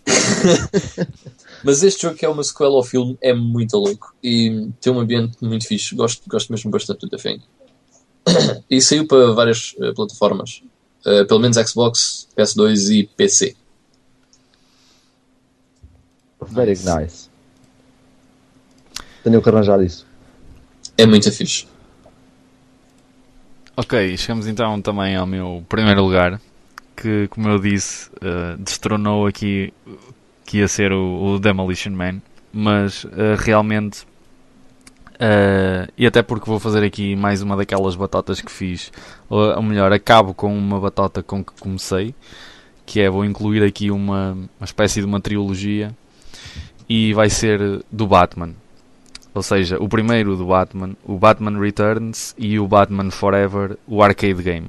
Mas 1.64 1.82
este 1.82 2.04
jogo 2.04 2.16
que 2.16 2.26
é 2.26 2.30
uma 2.30 2.44
sequela 2.44 2.76
ao 2.76 2.84
filme 2.84 3.18
é 3.22 3.34
muito 3.34 3.76
louco 3.78 4.14
e 4.24 4.70
tem 4.80 4.94
um 4.94 5.00
ambiente 5.00 5.38
muito 5.42 5.68
fixe. 5.68 5.96
Gosto, 5.96 6.30
gosto 6.30 6.52
mesmo 6.52 6.70
bastante 6.70 7.00
do 7.02 7.10
The 7.10 7.18
Thing. 7.18 7.42
e 8.70 8.82
saiu 8.82 9.08
para 9.08 9.32
várias 9.32 9.74
uh, 9.80 9.94
plataformas. 9.96 10.62
Uh, 11.06 11.26
pelo 11.26 11.40
menos 11.40 11.58
Xbox, 11.58 12.28
PS2 12.38 12.92
e 12.94 13.04
PC. 13.08 13.56
Very 16.48 16.72
nice. 16.72 16.88
nice. 16.88 17.30
Tenho 19.24 19.42
que 19.42 19.50
arranjar 19.50 19.82
isso. 19.82 20.06
É 20.98 21.06
muito 21.06 21.32
fixe. 21.32 21.68
Ok, 23.76 24.16
chegamos 24.18 24.48
então 24.48 24.80
também 24.82 25.16
ao 25.16 25.26
meu 25.26 25.66
primeiro 25.68 26.04
lugar, 26.04 26.40
que 26.96 27.28
como 27.30 27.50
eu 27.50 27.60
disse, 27.60 28.10
uh, 28.16 28.58
destronou 28.58 29.28
aqui 29.28 29.74
que 30.46 30.60
ia 30.60 30.68
ser 30.68 30.92
o, 30.92 31.36
o 31.36 31.40
Demolition 31.40 31.92
Man, 31.92 32.22
mas 32.54 33.04
uh, 33.04 33.36
realmente, 33.38 34.04
uh, 35.16 35.92
e 35.98 36.06
até 36.06 36.22
porque 36.22 36.50
vou 36.50 36.60
fazer 36.60 36.84
aqui 36.84 37.16
mais 37.16 37.42
uma 37.42 37.58
daquelas 37.58 37.96
batatas 37.96 38.42
que 38.42 38.52
fiz, 38.52 38.92
ou, 39.30 39.56
ou 39.56 39.62
melhor, 39.64 39.92
acabo 39.92 40.34
com 40.34 40.56
uma 40.56 40.80
batata 40.80 41.22
com 41.22 41.44
que 41.44 41.54
comecei, 41.60 42.16
que 42.86 43.02
é 43.02 43.10
vou 43.10 43.26
incluir 43.26 43.64
aqui 43.64 43.92
uma, 43.92 44.32
uma 44.32 44.66
espécie 44.66 45.00
de 45.00 45.06
uma 45.06 45.20
trilogia 45.20 45.94
e 46.88 47.14
vai 47.14 47.30
ser 47.30 47.84
do 47.92 48.08
Batman. 48.08 48.54
Ou 49.34 49.44
seja, 49.44 49.78
o 49.82 49.90
primeiro 49.90 50.38
do 50.38 50.46
Batman, 50.46 50.96
o 51.04 51.18
Batman 51.18 51.60
Returns 51.60 52.34
e 52.38 52.58
o 52.58 52.68
Batman 52.68 53.12
Forever, 53.12 53.78
o 53.86 54.02
arcade 54.02 54.42
game. 54.42 54.68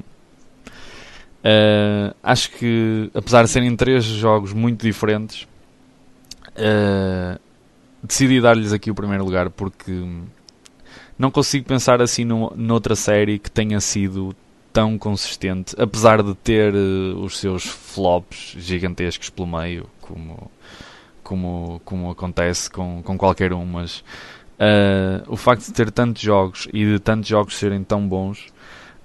Uh, 1.46 2.12
acho 2.24 2.50
que, 2.50 3.08
apesar 3.14 3.44
de 3.44 3.50
serem 3.50 3.76
três 3.76 4.04
jogos 4.04 4.52
muito 4.52 4.84
diferentes, 4.84 5.46
uh, 6.56 7.38
decidi 8.02 8.40
dar-lhes 8.40 8.72
aqui 8.72 8.90
o 8.90 8.94
primeiro 8.96 9.24
lugar 9.24 9.48
porque 9.50 9.92
não 11.16 11.30
consigo 11.30 11.64
pensar 11.64 12.02
assim 12.02 12.24
no, 12.24 12.52
noutra 12.56 12.96
série 12.96 13.38
que 13.38 13.48
tenha 13.48 13.80
sido 13.80 14.34
tão 14.72 14.98
consistente, 14.98 15.76
apesar 15.78 16.20
de 16.20 16.34
ter 16.34 16.74
uh, 16.74 17.20
os 17.20 17.38
seus 17.38 17.64
flops 17.64 18.56
gigantescos 18.58 19.30
pelo 19.30 19.46
meio, 19.46 19.88
como, 20.00 20.50
como, 21.22 21.80
como 21.84 22.10
acontece 22.10 22.68
com, 22.68 23.04
com 23.04 23.16
qualquer 23.16 23.52
um, 23.52 23.64
mas 23.64 24.02
Uh, 24.56 25.20
o 25.28 25.36
facto 25.36 25.66
de 25.66 25.72
ter 25.74 25.90
tantos 25.90 26.22
jogos 26.22 26.66
e 26.72 26.82
de 26.82 26.98
tantos 26.98 27.28
jogos 27.28 27.58
serem 27.58 27.84
tão 27.84 28.08
bons 28.08 28.46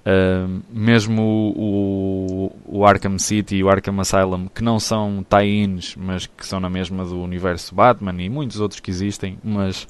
Uh, 0.02 0.60
mesmo 0.68 1.22
o, 1.22 2.50
o, 2.66 2.78
o, 2.80 2.84
Arkham 2.84 3.16
City 3.20 3.56
e 3.56 3.62
o 3.62 3.70
Arkham 3.70 4.00
Asylum, 4.00 4.48
que 4.48 4.60
não 4.60 4.80
são 4.80 5.24
tie-ins, 5.28 5.94
mas 5.94 6.26
que 6.26 6.44
são 6.44 6.58
na 6.58 6.68
mesma 6.68 7.04
do 7.04 7.20
universo 7.22 7.72
Batman 7.72 8.20
e 8.20 8.28
muitos 8.28 8.58
outros 8.58 8.80
que 8.80 8.90
existem, 8.90 9.38
mas 9.44 9.86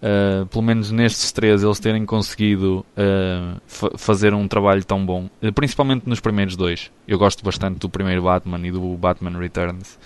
uh, 0.00 0.46
pelo 0.46 0.62
menos 0.62 0.92
nestes 0.92 1.32
três 1.32 1.64
eles 1.64 1.80
terem 1.80 2.06
conseguido 2.06 2.86
uh, 2.96 3.60
fazer 3.98 4.32
um 4.34 4.46
trabalho 4.46 4.84
tão 4.84 5.04
bom, 5.04 5.28
principalmente 5.52 6.08
nos 6.08 6.20
primeiros 6.20 6.54
dois. 6.54 6.92
Eu 7.08 7.18
gosto 7.18 7.44
bastante 7.44 7.80
do 7.80 7.88
primeiro 7.88 8.22
Batman 8.22 8.64
e 8.64 8.70
do 8.70 8.96
Batman 8.96 9.36
Returns. 9.36 9.98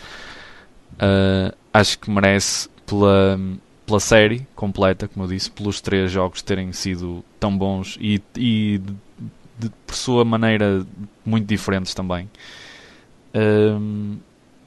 acho 1.75 1.99
que 1.99 2.11
merece 2.11 2.67
pela 2.87 3.39
pela 3.91 3.99
série 3.99 4.47
completa, 4.55 5.09
como 5.09 5.25
eu 5.25 5.29
disse, 5.31 5.51
pelos 5.51 5.81
três 5.81 6.13
jogos 6.13 6.43
terem 6.43 6.73
sido 6.73 7.25
tão 7.41 7.59
bons 7.59 7.99
e, 8.01 8.23
e 8.37 8.81
de, 9.61 9.71
por 9.87 9.95
sua 9.95 10.25
maneira 10.25 10.87
muito 11.25 11.47
diferentes 11.47 11.95
também. 11.95 12.29
Um, 13.35 14.19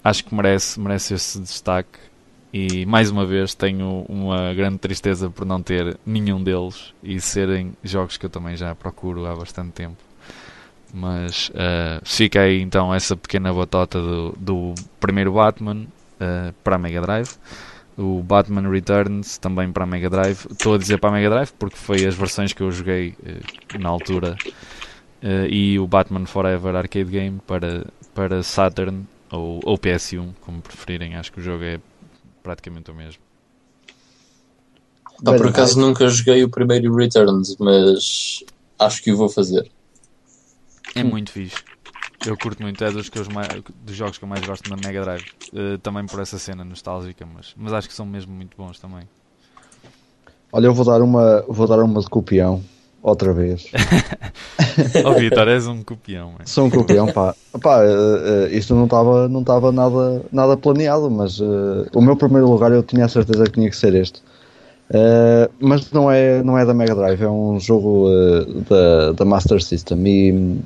acho 0.03 0.23
que 0.23 0.33
merece, 0.33 0.79
merece 0.79 1.13
esse 1.13 1.39
destaque. 1.39 1.99
E 2.53 2.85
mais 2.85 3.09
uma 3.09 3.25
vez 3.25 3.55
tenho 3.55 4.05
uma 4.07 4.53
grande 4.53 4.77
tristeza 4.77 5.29
por 5.29 5.43
não 5.43 5.61
ter 5.61 5.97
nenhum 6.05 6.43
deles 6.43 6.93
e 7.01 7.19
serem 7.19 7.73
jogos 7.83 8.15
que 8.15 8.27
eu 8.27 8.29
também 8.29 8.55
já 8.55 8.75
procuro 8.75 9.25
há 9.25 9.35
bastante 9.35 9.71
tempo. 9.71 9.97
Mas 10.93 11.49
uh, 11.49 11.99
fica 12.03 12.41
aí 12.41 12.61
então 12.61 12.93
essa 12.93 13.17
pequena 13.17 13.51
batota 13.51 13.99
do, 13.99 14.35
do 14.37 14.75
primeiro 14.99 15.33
Batman 15.33 15.87
uh, 16.21 16.53
para 16.63 16.75
a 16.75 16.79
Mega 16.79 17.01
Drive 17.01 17.35
o 17.97 18.21
Batman 18.23 18.69
Returns 18.69 19.37
também 19.37 19.71
para 19.71 19.83
a 19.83 19.87
Mega 19.87 20.09
Drive. 20.09 20.47
Estou 20.51 20.75
a 20.75 20.77
dizer 20.77 20.97
para 20.99 21.09
a 21.09 21.13
Mega 21.13 21.29
Drive 21.29 21.51
porque 21.57 21.77
foi 21.77 22.05
as 22.05 22.15
versões 22.15 22.53
que 22.53 22.61
eu 22.61 22.71
joguei 22.71 23.15
uh, 23.19 23.79
na 23.79 23.89
altura. 23.89 24.35
Uh, 25.23 25.47
e 25.49 25.79
o 25.79 25.87
Batman 25.87 26.25
Forever 26.25 26.75
Arcade 26.75 27.09
Game 27.09 27.39
para, 27.47 27.87
para 28.13 28.43
Saturn 28.43 29.07
ou, 29.31 29.61
ou 29.63 29.77
PS1, 29.77 30.33
como 30.41 30.61
preferirem. 30.61 31.15
Acho 31.15 31.31
que 31.31 31.39
o 31.39 31.43
jogo 31.43 31.63
é 31.63 31.79
praticamente 32.43 32.91
o 32.91 32.93
mesmo. 32.93 33.21
por 35.23 35.47
acaso 35.47 35.79
nunca 35.79 36.09
joguei 36.09 36.43
o 36.43 36.49
primeiro 36.49 36.93
Returns, 36.93 37.55
mas 37.57 38.43
acho 38.77 39.01
que 39.01 39.13
o 39.13 39.17
vou 39.17 39.29
fazer. 39.29 39.71
É 40.93 41.03
muito 41.03 41.31
fixe. 41.31 41.63
Eu 42.25 42.37
curto 42.37 42.61
muito, 42.61 42.81
é 42.83 42.91
dos, 42.91 43.09
que 43.09 43.19
mais, 43.33 43.47
dos 43.81 43.95
jogos 43.95 44.17
que 44.17 44.23
eu 44.23 44.29
mais 44.29 44.45
gosto 44.45 44.69
na 44.69 44.75
Mega 44.75 45.01
Drive. 45.01 45.25
Uh, 45.53 45.77
também 45.77 46.05
por 46.05 46.19
essa 46.19 46.37
cena 46.37 46.63
nostálgica, 46.63 47.25
mas, 47.25 47.53
mas 47.57 47.73
acho 47.73 47.87
que 47.87 47.93
são 47.93 48.05
mesmo 48.05 48.33
muito 48.33 48.57
bons 48.57 48.79
também. 48.79 49.07
Olha, 50.51 50.67
eu 50.67 50.73
vou 50.73 50.85
dar 50.85 51.01
uma, 51.01 51.41
vou 51.47 51.67
dar 51.67 51.79
uma 51.79 51.99
de 51.99 52.07
copião, 52.07 52.63
outra 53.03 53.33
vez. 53.33 53.65
oh 55.05 55.13
Vitor, 55.13 55.47
és 55.49 55.67
um 55.67 55.83
copião. 55.83 56.31
Man. 56.31 56.45
Sou 56.45 56.65
um 56.65 56.69
copião, 56.69 57.05
pá. 57.07 57.35
pá 57.61 57.81
uh, 57.81 57.83
uh, 57.83 58.47
isto 58.51 58.73
não 58.73 58.85
estava 58.85 59.27
não 59.27 59.43
tava 59.43 59.71
nada, 59.71 60.23
nada 60.31 60.57
planeado, 60.57 61.11
mas 61.11 61.39
o 61.39 62.01
meu 62.01 62.15
primeiro 62.15 62.49
lugar 62.49 62.71
eu 62.71 62.81
tinha 62.81 63.05
a 63.05 63.09
certeza 63.09 63.43
que 63.43 63.51
tinha 63.51 63.69
que 63.69 63.75
ser 63.75 63.93
este. 63.93 64.21
mas 65.59 65.91
não 65.91 66.09
é, 66.09 66.41
não 66.41 66.57
é 66.57 66.65
da 66.65 66.73
Mega 66.73 66.95
Drive, 66.95 67.21
é 67.21 67.29
um 67.29 67.59
jogo 67.59 68.07
da, 68.69 69.11
da 69.11 69.25
Master 69.25 69.61
System 69.61 70.07
e 70.07 70.61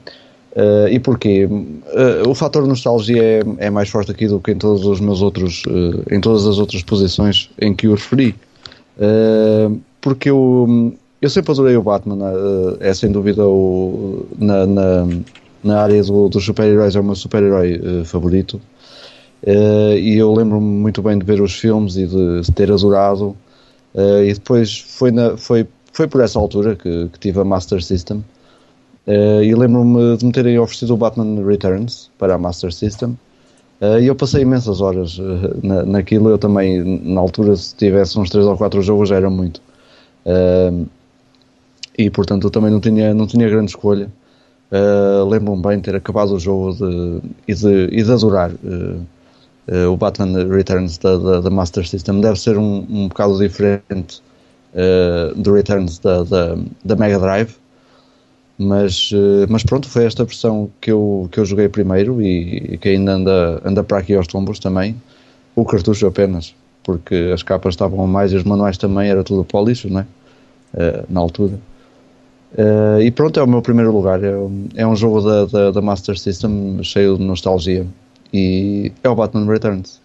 Uh, 0.58 0.88
e 0.90 0.98
porquê? 0.98 1.46
Uh, 1.46 2.28
o 2.28 2.34
fator 2.34 2.66
nostalgia 2.66 3.22
é, 3.22 3.44
é, 3.60 3.70
mais 3.70 3.90
forte 3.90 4.10
aqui 4.10 4.28
do 4.28 4.40
que 4.40 4.50
em 4.50 4.58
todos 4.58 4.84
os 4.86 5.00
meus 5.00 5.22
outros, 5.22 5.62
uh, 5.68 6.04
em 6.12 6.20
todas 6.20 6.48
as 6.48 6.58
outras 6.58 6.82
posições 6.82 7.52
em 7.62 7.76
que 7.76 7.88
o 7.88 7.94
referi. 7.94 8.34
porque 10.02 10.32
eu, 10.32 10.98
eu 11.22 11.30
sempre 11.30 11.52
adorei 11.52 11.76
o 11.76 11.82
Batman, 11.82 12.18
é 12.80 12.94
sem 12.94 13.12
dúvida 13.12 13.46
o, 13.46 14.26
na, 14.38 14.66
na, 14.66 15.08
na 15.64 15.82
área 15.82 16.04
do, 16.04 16.30
dos 16.30 16.46
super-heróis 16.46 16.96
é 16.96 17.00
o 17.00 17.04
meu 17.04 17.16
super-herói 17.16 18.04
favorito. 18.06 18.62
e 19.46 20.16
eu 20.18 20.34
lembro-me 20.34 20.66
muito 20.66 21.02
bem 21.02 21.18
de 21.18 21.26
ver 21.26 21.42
os 21.42 21.54
filmes 21.54 21.96
e 21.96 22.06
de, 22.06 22.52
ter 22.54 22.72
adorado. 22.72 23.36
e 23.96 24.34
depois 24.34 24.80
foi, 24.80 25.12
na, 25.12 25.38
foi, 25.38 25.68
foi 25.92 26.08
por 26.08 26.22
essa 26.22 26.38
altura 26.40 26.76
que, 26.76 27.10
que 27.10 27.20
tive 27.20 27.40
a 27.40 27.44
Master 27.44 27.82
System. 27.84 28.24
Uh, 29.08 29.42
e 29.42 29.56
lembro-me 29.56 30.18
de 30.18 30.26
me 30.26 30.34
terem 30.34 30.60
oferecido 30.60 30.94
o 30.94 30.98
Batman 30.98 31.42
Returns 31.46 32.12
para 32.18 32.36
a 32.36 32.38
Master 32.38 32.74
System. 32.74 33.18
Uh, 33.80 34.00
e 34.02 34.08
eu 34.08 34.16
passei 34.16 34.42
imensas 34.42 34.82
horas 34.82 35.18
uh, 35.18 35.58
na, 35.64 35.84
naquilo. 35.84 36.30
Eu 36.30 36.38
também, 36.38 36.84
na 36.84 37.22
altura, 37.22 37.56
se 37.56 37.74
tivesse 37.74 38.20
uns 38.20 38.30
3 38.30 38.46
ou 38.46 38.58
4 38.58 38.82
jogos, 38.82 39.08
já 39.08 39.16
era 39.16 39.30
muito. 39.30 39.62
E 41.98 42.10
portanto, 42.10 42.48
eu 42.48 42.52
também 42.52 42.72
não 42.72 42.80
tinha, 42.80 43.14
não 43.14 43.28
tinha 43.28 43.50
grande 43.50 43.72
escolha. 43.72 44.10
lembro-me 45.30 45.62
bem 45.62 45.80
ter 45.80 45.96
acabado 45.96 46.34
o 46.34 46.40
jogo 46.40 46.74
de, 46.74 47.22
e, 47.48 47.54
de, 47.54 47.90
e 47.92 48.04
de 48.04 48.12
adorar 48.12 48.52
o 49.92 49.98
Batman 49.98 50.48
Returns 50.48 50.98
da, 50.98 51.18
da, 51.18 51.42
da, 51.42 51.50
Master 51.50 51.88
System. 51.88 52.22
Deve 52.22 52.40
ser 52.40 52.58
um, 52.58 52.86
um 52.90 53.08
bocado 53.08 53.38
diferente 53.38 54.22
do 55.36 55.54
Returns 55.54 56.00
da, 56.00 56.24
da, 56.24 56.58
da 56.86 56.96
Mega 56.96 57.20
Drive 57.20 57.56
mas, 58.58 59.12
mas 59.48 59.64
pronto, 59.64 59.88
foi 59.88 60.06
esta 60.06 60.26
versão 60.26 60.70
que 60.82 60.92
eu, 60.92 61.30
que 61.32 61.40
eu 61.40 61.46
joguei 61.46 61.70
primeiro 61.70 62.22
e, 62.22 62.74
e 62.74 62.78
que 62.78 62.90
ainda 62.90 63.12
anda, 63.14 63.62
anda 63.64 63.84
para 63.84 64.00
aqui 64.00 64.16
aos 64.16 64.26
tombos 64.26 64.58
também. 64.58 65.00
O 65.56 65.64
cartucho 65.64 66.08
apenas, 66.08 66.56
porque 66.84 67.32
as 67.34 67.44
capas 67.44 67.76
estavam 67.76 68.04
a 68.04 68.08
mais 68.08 68.32
e 68.32 68.36
os 68.36 68.44
manuais 68.44 68.78
também, 68.78 69.10
era 69.10 69.24
tudo 69.24 69.44
para 69.44 69.60
o 69.60 69.66
lixo, 69.66 69.90
né? 69.90 70.08
Uh, 70.74 71.06
na 71.08 71.20
altura. 71.20 71.60
Uh, 72.54 73.02
e 73.02 73.12
pronto, 73.12 73.40
é 73.40 73.44
o 73.44 73.48
meu 73.48 73.62
primeiro 73.62 73.92
lugar. 73.92 74.24
É, 74.24 74.34
é 74.76 74.88
um 74.88 74.96
jogo 74.96 75.22
da, 75.22 75.46
da, 75.46 75.72
da, 75.72 75.82
Master 75.82 76.18
System 76.18 76.82
cheio 76.84 77.18
de 77.18 77.24
nostalgia. 77.24 77.86
E 78.34 78.92
é 79.04 79.10
o 79.10 79.16
Batman 79.16 79.46
Returns. 79.52 80.02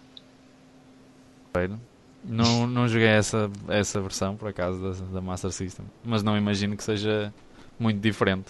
Não, 2.25 2.65
não 2.67 2.87
joguei 2.87 3.07
essa, 3.07 3.49
essa 3.67 3.99
versão, 4.01 4.35
por 4.35 4.47
acaso, 4.47 4.79
da, 4.81 4.91
da 5.15 5.21
Master 5.21 5.51
System. 5.51 5.85
Mas 6.03 6.23
não 6.23 6.37
imagino 6.37 6.75
que 6.75 6.83
seja 6.83 7.33
muito 7.79 7.99
diferente. 7.99 8.45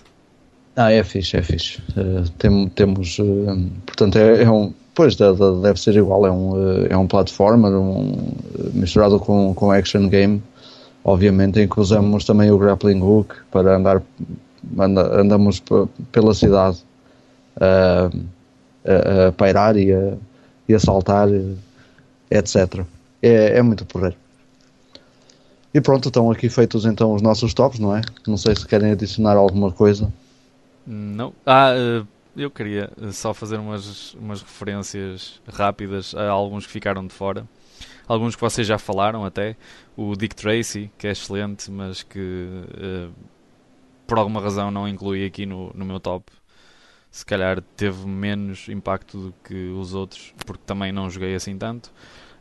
Ah, 0.76 0.92
é 0.92 1.04
fixe, 1.04 1.38
é 1.38 1.42
fixe. 1.42 1.80
Uh, 1.96 2.28
tem, 2.38 2.68
temos, 2.70 3.20
uh, 3.20 3.70
portanto, 3.86 4.18
é, 4.18 4.44
é, 4.44 4.50
um, 4.50 4.74
pois 4.94 5.16
deve 5.16 5.80
ser 5.80 5.96
igual, 5.96 6.26
é 6.26 6.32
um, 6.32 6.86
é 6.90 6.98
um 6.98 7.08
platformer 7.08 7.72
um, 7.72 8.32
misturado 8.74 9.20
com, 9.20 9.54
com 9.54 9.72
action 9.72 10.08
game, 10.10 10.42
obviamente, 11.04 11.60
em 11.60 11.68
que 11.68 11.80
usamos 11.80 12.26
também 12.26 12.52
o 12.52 12.58
grappling 12.58 13.02
hook 13.02 13.36
para 13.52 13.76
andar, 13.76 14.02
anda, 14.78 15.22
andamos 15.22 15.62
pela 16.12 16.34
cidade 16.34 16.84
a, 17.60 18.10
a, 18.86 19.28
a 19.28 19.32
pairar 19.32 19.78
e 19.78 19.94
a, 19.94 20.16
e 20.68 20.74
a 20.74 20.80
saltar, 20.80 21.28
etc. 22.32 22.86
É, 23.22 23.58
é 23.58 23.62
muito 23.62 23.86
porreiro. 23.86 24.16
E 25.74 25.82
pronto, 25.82 26.10
estão 26.10 26.30
aqui 26.30 26.50
feitos 26.50 26.86
então 26.86 27.14
os 27.14 27.22
nossos 27.22 27.54
tops, 27.54 27.80
não 27.80 27.96
é? 27.96 28.02
Não 28.28 28.38
sei 28.38 28.56
se 28.56 28.66
querem 28.66 28.92
adicionar 28.92 29.36
alguma 29.36 29.72
coisa. 29.72 30.14
Não. 30.86 31.34
Ah, 31.46 31.72
eh, 31.76 32.04
eu 32.38 32.52
queria 32.52 32.92
só 33.12 33.34
fazer 33.34 33.58
umas, 33.58 34.14
umas 34.14 34.42
referências 34.42 35.42
rápidas 35.48 36.14
a 36.14 36.30
alguns 36.30 36.68
que 36.68 36.72
ficaram 36.72 37.08
de 37.08 37.14
fora. 37.14 37.46
Alguns 38.08 38.36
que 38.36 38.42
vocês 38.42 38.68
já 38.68 38.78
falaram 38.78 39.24
até. 39.24 39.56
O 39.96 40.16
Dick 40.16 40.36
Tracy, 40.36 40.92
que 40.98 41.08
é 41.08 41.12
excelente, 41.12 41.72
mas 41.72 42.04
que 42.04 42.20
uh, 42.20 43.14
por 44.06 44.18
alguma 44.18 44.42
razão 44.42 44.70
não 44.70 44.88
incluí 44.88 45.26
aqui 45.26 45.46
no, 45.46 45.72
no 45.74 45.86
meu 45.86 46.00
top. 46.00 46.32
Se 47.10 47.26
calhar 47.26 47.62
teve 47.78 48.08
menos 48.08 48.68
impacto 48.70 49.18
do 49.18 49.34
que 49.44 49.70
os 49.70 49.94
outros, 49.94 50.34
porque 50.46 50.64
também 50.66 50.92
não 50.92 51.10
joguei 51.10 51.36
assim 51.36 51.58
tanto. 51.58 51.92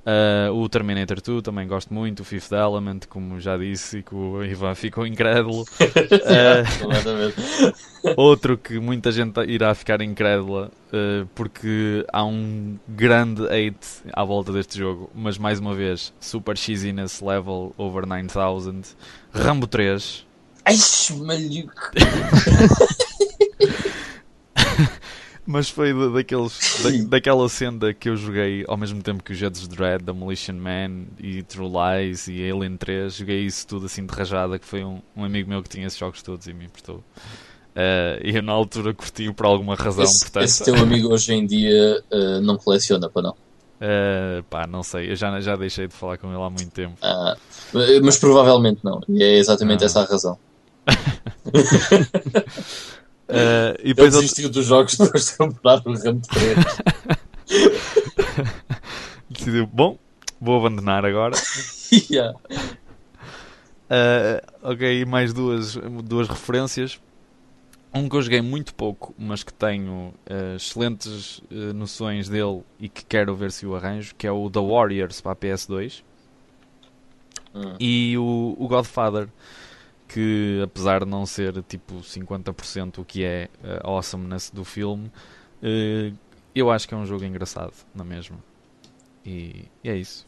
Uh, 0.04 0.50
o 0.52 0.68
Terminator 0.68 1.20
2 1.20 1.42
também 1.42 1.64
gosto 1.66 1.94
muito, 1.94 2.20
o 2.20 2.24
Fifth 2.24 2.50
Element, 2.50 3.02
como 3.08 3.38
já 3.38 3.56
disse, 3.56 3.98
e 3.98 4.02
que 4.02 4.12
o 4.14 4.44
Ivan 4.44 4.74
ficou 4.74 5.06
incrédulo. 5.06 5.62
uh, 5.78 8.14
outro 8.16 8.58
que 8.58 8.80
muita 8.80 9.12
gente 9.12 9.38
irá 9.46 9.72
ficar 9.76 10.02
incrédula, 10.02 10.72
uh, 10.88 11.24
porque 11.36 12.04
há 12.12 12.24
um 12.24 12.76
grande 12.88 13.44
hate 13.44 14.02
à 14.12 14.24
volta 14.24 14.52
deste 14.52 14.76
jogo, 14.76 15.08
mas 15.14 15.38
mais 15.38 15.60
uma 15.60 15.74
vez, 15.74 16.12
Super 16.18 16.56
Cheesiness 16.56 17.20
Level 17.20 17.72
Over 17.78 18.04
9000, 18.04 18.82
Rambo 19.32 19.68
3. 19.68 20.26
Ai, 20.64 20.76
maluco! 21.16 21.72
Mas 25.44 25.68
foi 25.68 25.92
daqueles, 26.12 26.82
da, 26.82 26.90
daquela 27.08 27.48
senda 27.48 27.92
que 27.92 28.08
eu 28.08 28.16
joguei 28.16 28.64
ao 28.68 28.76
mesmo 28.76 29.02
tempo 29.02 29.24
que 29.24 29.32
o 29.32 29.34
Judge 29.34 29.68
Dread, 29.68 30.04
Demolition 30.04 30.54
Man 30.54 31.06
e 31.18 31.42
True 31.42 31.68
Lies 31.68 32.28
e 32.28 32.48
Alien 32.48 32.76
3. 32.76 33.14
Joguei 33.14 33.44
isso 33.44 33.66
tudo 33.66 33.86
assim 33.86 34.06
de 34.06 34.14
rajada. 34.14 34.58
Que 34.58 34.66
foi 34.66 34.84
um, 34.84 35.00
um 35.16 35.24
amigo 35.24 35.48
meu 35.48 35.62
que 35.62 35.68
tinha 35.68 35.86
esses 35.86 35.98
jogos 35.98 36.22
todos 36.22 36.46
e 36.46 36.52
me 36.52 36.66
emprestou. 36.66 37.02
Uh, 37.74 38.20
e 38.22 38.36
eu 38.36 38.42
na 38.42 38.52
altura 38.52 38.94
curti 38.94 39.32
por 39.32 39.46
alguma 39.46 39.74
razão. 39.74 40.04
Esse, 40.04 40.20
portanto... 40.20 40.44
esse 40.44 40.64
teu 40.64 40.76
amigo 40.76 41.12
hoje 41.12 41.32
em 41.32 41.46
dia 41.46 42.04
uh, 42.12 42.40
não 42.40 42.56
coleciona, 42.56 43.08
para 43.08 43.22
não? 43.22 43.32
Uh, 43.32 44.42
pá, 44.48 44.66
não 44.66 44.84
sei, 44.84 45.10
eu 45.10 45.16
já, 45.16 45.40
já 45.40 45.56
deixei 45.56 45.88
de 45.88 45.94
falar 45.94 46.16
com 46.16 46.28
ele 46.28 46.40
há 46.40 46.50
muito 46.50 46.70
tempo. 46.70 46.96
Ah, 47.02 47.36
mas 48.00 48.16
provavelmente 48.16 48.78
não, 48.84 49.00
e 49.08 49.20
é 49.20 49.38
exatamente 49.38 49.82
ah. 49.82 49.86
essa 49.86 50.02
a 50.02 50.04
razão. 50.04 50.38
Uh, 53.32 53.78
e 53.78 53.80
Ele 53.84 53.94
depois 53.94 54.14
outro- 54.14 54.20
desistiu 54.20 54.50
dos 54.50 54.66
jogos 54.66 54.96
depois 54.96 55.26
de 55.30 55.36
comprar 55.36 55.82
o 55.86 55.92
ramo 55.94 56.20
3. 56.20 56.56
decidiu, 59.28 59.66
bom, 59.66 59.98
vou 60.40 60.58
abandonar 60.58 61.04
agora. 61.04 61.34
yeah. 62.10 62.36
Uh, 63.90 64.40
ok, 64.62 65.04
mais 65.04 65.32
duas, 65.32 65.76
duas 66.04 66.28
referências. 66.28 67.00
Um 67.94 68.08
que 68.08 68.16
eu 68.16 68.22
joguei 68.22 68.40
muito 68.40 68.74
pouco, 68.74 69.14
mas 69.18 69.42
que 69.42 69.52
tenho 69.52 70.14
uh, 70.30 70.56
excelentes 70.56 71.38
uh, 71.50 71.74
noções 71.74 72.26
dele 72.26 72.62
e 72.80 72.88
que 72.88 73.04
quero 73.04 73.36
ver 73.36 73.52
se 73.52 73.66
o 73.66 73.76
arranjo, 73.76 74.14
que 74.16 74.26
é 74.26 74.32
o 74.32 74.48
The 74.50 74.60
Warriors 74.60 75.20
para 75.20 75.32
a 75.32 75.36
PS2 75.36 76.02
Hum. 77.54 77.76
e 77.78 78.16
o, 78.16 78.56
o 78.58 78.66
Godfather, 78.66 79.28
que 80.12 80.60
apesar 80.62 81.04
de 81.04 81.10
não 81.10 81.24
ser 81.26 81.62
tipo 81.62 81.96
50% 81.96 82.98
o 82.98 83.04
que 83.04 83.24
é 83.24 83.48
uh, 83.64 83.88
awesomeness 83.88 84.50
do 84.50 84.64
filme, 84.64 85.10
uh, 85.62 86.14
eu 86.54 86.70
acho 86.70 86.86
que 86.86 86.94
é 86.94 86.96
um 86.96 87.06
jogo 87.06 87.24
engraçado, 87.24 87.72
na 87.94 88.04
mesma. 88.04 88.36
E, 89.24 89.64
e 89.82 89.88
é 89.88 89.96
isso. 89.96 90.26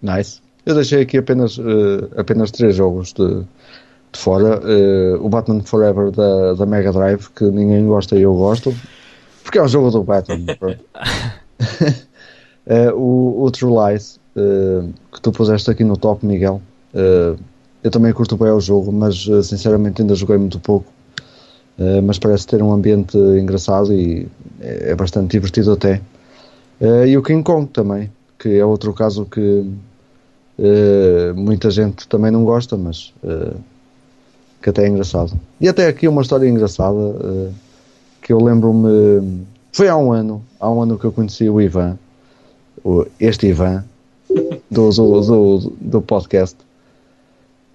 Nice. 0.00 0.40
Eu 0.64 0.74
deixei 0.74 1.02
aqui 1.02 1.18
apenas, 1.18 1.58
eh, 1.58 2.20
apenas 2.20 2.50
três 2.50 2.76
jogos 2.76 3.12
de, 3.12 3.40
de 4.12 4.18
fora. 4.18 4.60
Eh, 4.64 5.16
o 5.18 5.28
Batman 5.28 5.62
Forever 5.62 6.10
da, 6.10 6.54
da 6.54 6.66
Mega 6.66 6.92
Drive, 6.92 7.28
que 7.30 7.44
ninguém 7.44 7.86
gosta 7.86 8.16
e 8.16 8.22
eu 8.22 8.34
gosto. 8.34 8.74
Porque 9.42 9.58
é 9.58 9.62
um 9.62 9.68
jogo 9.68 9.90
do 9.90 10.04
Batman. 10.04 10.46
Eh, 12.66 12.92
o, 12.92 13.42
o 13.42 13.50
True 13.50 13.72
Lies, 13.72 14.20
eh, 14.36 14.88
que 15.12 15.20
tu 15.20 15.32
puseste 15.32 15.70
aqui 15.70 15.82
no 15.82 15.96
top, 15.96 16.24
Miguel. 16.24 16.62
Eh, 16.94 17.34
eu 17.82 17.90
também 17.90 18.12
curto 18.12 18.36
bem 18.36 18.50
o 18.50 18.60
jogo, 18.60 18.92
mas 18.92 19.26
eh, 19.30 19.42
sinceramente 19.42 20.02
ainda 20.02 20.14
joguei 20.14 20.36
muito 20.38 20.58
pouco. 20.60 20.86
Eh, 21.78 22.00
mas 22.00 22.18
parece 22.18 22.46
ter 22.46 22.62
um 22.62 22.72
ambiente 22.72 23.16
engraçado 23.16 23.92
e 23.92 24.26
é, 24.60 24.90
é 24.90 24.94
bastante 24.94 25.30
divertido 25.32 25.72
até. 25.72 26.00
Eh, 26.80 27.08
e 27.08 27.16
o 27.18 27.22
King 27.22 27.42
Kong 27.42 27.66
também, 27.68 28.10
que 28.38 28.48
é 28.58 28.64
outro 28.64 28.92
caso 28.92 29.24
que 29.24 29.64
eh, 30.58 31.32
muita 31.34 31.70
gente 31.70 32.06
também 32.08 32.30
não 32.30 32.44
gosta, 32.44 32.76
mas 32.76 33.12
que 34.62 34.68
até 34.68 34.84
é 34.84 34.88
engraçado. 34.88 35.32
E 35.60 35.68
até 35.68 35.86
aqui 35.88 36.06
uma 36.06 36.20
história 36.22 36.46
engraçada 36.48 37.50
que 38.20 38.30
eu 38.32 38.42
lembro-me. 38.42 39.42
Foi 39.72 39.88
há 39.88 39.96
um 39.96 40.12
ano, 40.12 40.42
há 40.58 40.70
um 40.70 40.82
ano 40.82 40.98
que 40.98 41.04
eu 41.06 41.12
conheci 41.12 41.48
o 41.48 41.60
Ivan, 41.60 41.96
o- 42.84 43.06
este 43.18 43.46
Ivan, 43.46 43.84
do, 44.70 44.90
do, 44.90 45.20
do, 45.22 45.72
do 45.80 46.02
podcast. 46.02 46.56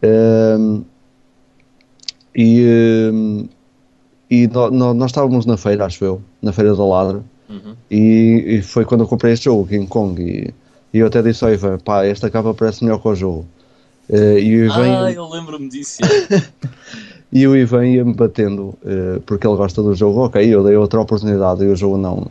Ehm, 0.01 0.81
e 2.35 2.61
ehm, 2.61 3.45
e 4.29 4.47
nó- 4.47 4.71
nó- 4.71 4.93
nós 4.93 5.11
estávamos 5.11 5.45
na 5.45 5.55
feira, 5.57 5.85
acho 5.85 6.03
eu, 6.03 6.21
na 6.41 6.51
feira 6.51 6.75
da 6.75 6.83
Ladra, 6.83 7.23
Uhum. 7.49 7.75
e, 7.89 8.43
e 8.57 8.61
foi 8.61 8.83
quando 8.85 9.01
eu 9.01 9.07
comprei 9.07 9.33
este 9.33 9.45
jogo, 9.45 9.67
King 9.67 9.85
Kong, 9.87 10.19
e, 10.21 10.53
e 10.93 10.99
eu 10.99 11.07
até 11.07 11.21
disse 11.21 11.43
ao 11.45 11.53
Ivan, 11.53 11.77
pá, 11.79 12.03
esta 12.05 12.29
capa 12.29 12.53
parece 12.53 12.83
melhor 12.83 12.99
que 13.01 13.07
o 13.07 13.15
jogo. 13.15 13.45
Eh, 14.09 14.39
e 14.39 14.55
o 14.61 14.65
Ivan, 14.65 15.05
Ah, 15.05 15.11
eu 15.11 15.27
lembro-me 15.29 15.69
disso. 15.69 15.97
e 17.31 17.47
o 17.47 17.55
Ivan 17.55 17.85
ia-me 17.85 18.13
batendo, 18.13 18.73
eh, 18.85 19.19
porque 19.25 19.45
ele 19.47 19.55
gosta 19.57 19.81
do 19.81 19.93
jogo, 19.93 20.25
ok, 20.25 20.43
eu 20.43 20.63
dei 20.63 20.75
outra 20.75 20.99
oportunidade 21.01 21.63
e 21.63 21.67
o 21.67 21.75
jogo 21.75 21.97
não, 21.97 22.27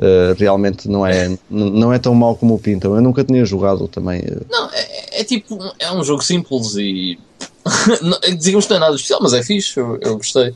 eh, 0.00 0.34
realmente 0.38 0.88
não 0.88 1.06
é, 1.06 1.36
não 1.50 1.92
é 1.92 1.98
tão 1.98 2.14
mau 2.14 2.34
como 2.36 2.54
o 2.54 2.58
pintam. 2.58 2.94
Eu 2.94 3.02
nunca 3.02 3.22
tinha 3.22 3.44
jogado 3.44 3.86
também. 3.88 4.22
Não, 4.50 4.68
é, 4.70 5.03
é 5.20 5.24
tipo, 5.24 5.58
é 5.78 5.92
um 5.92 6.02
jogo 6.04 6.22
simples 6.22 6.74
e. 6.76 7.18
Digamos 8.38 8.66
que 8.66 8.70
não 8.70 8.76
é 8.76 8.80
nada 8.80 8.94
especial, 8.94 9.20
mas 9.22 9.32
é 9.32 9.42
fixe, 9.42 9.78
eu, 9.78 9.98
eu 10.00 10.16
gostei. 10.16 10.54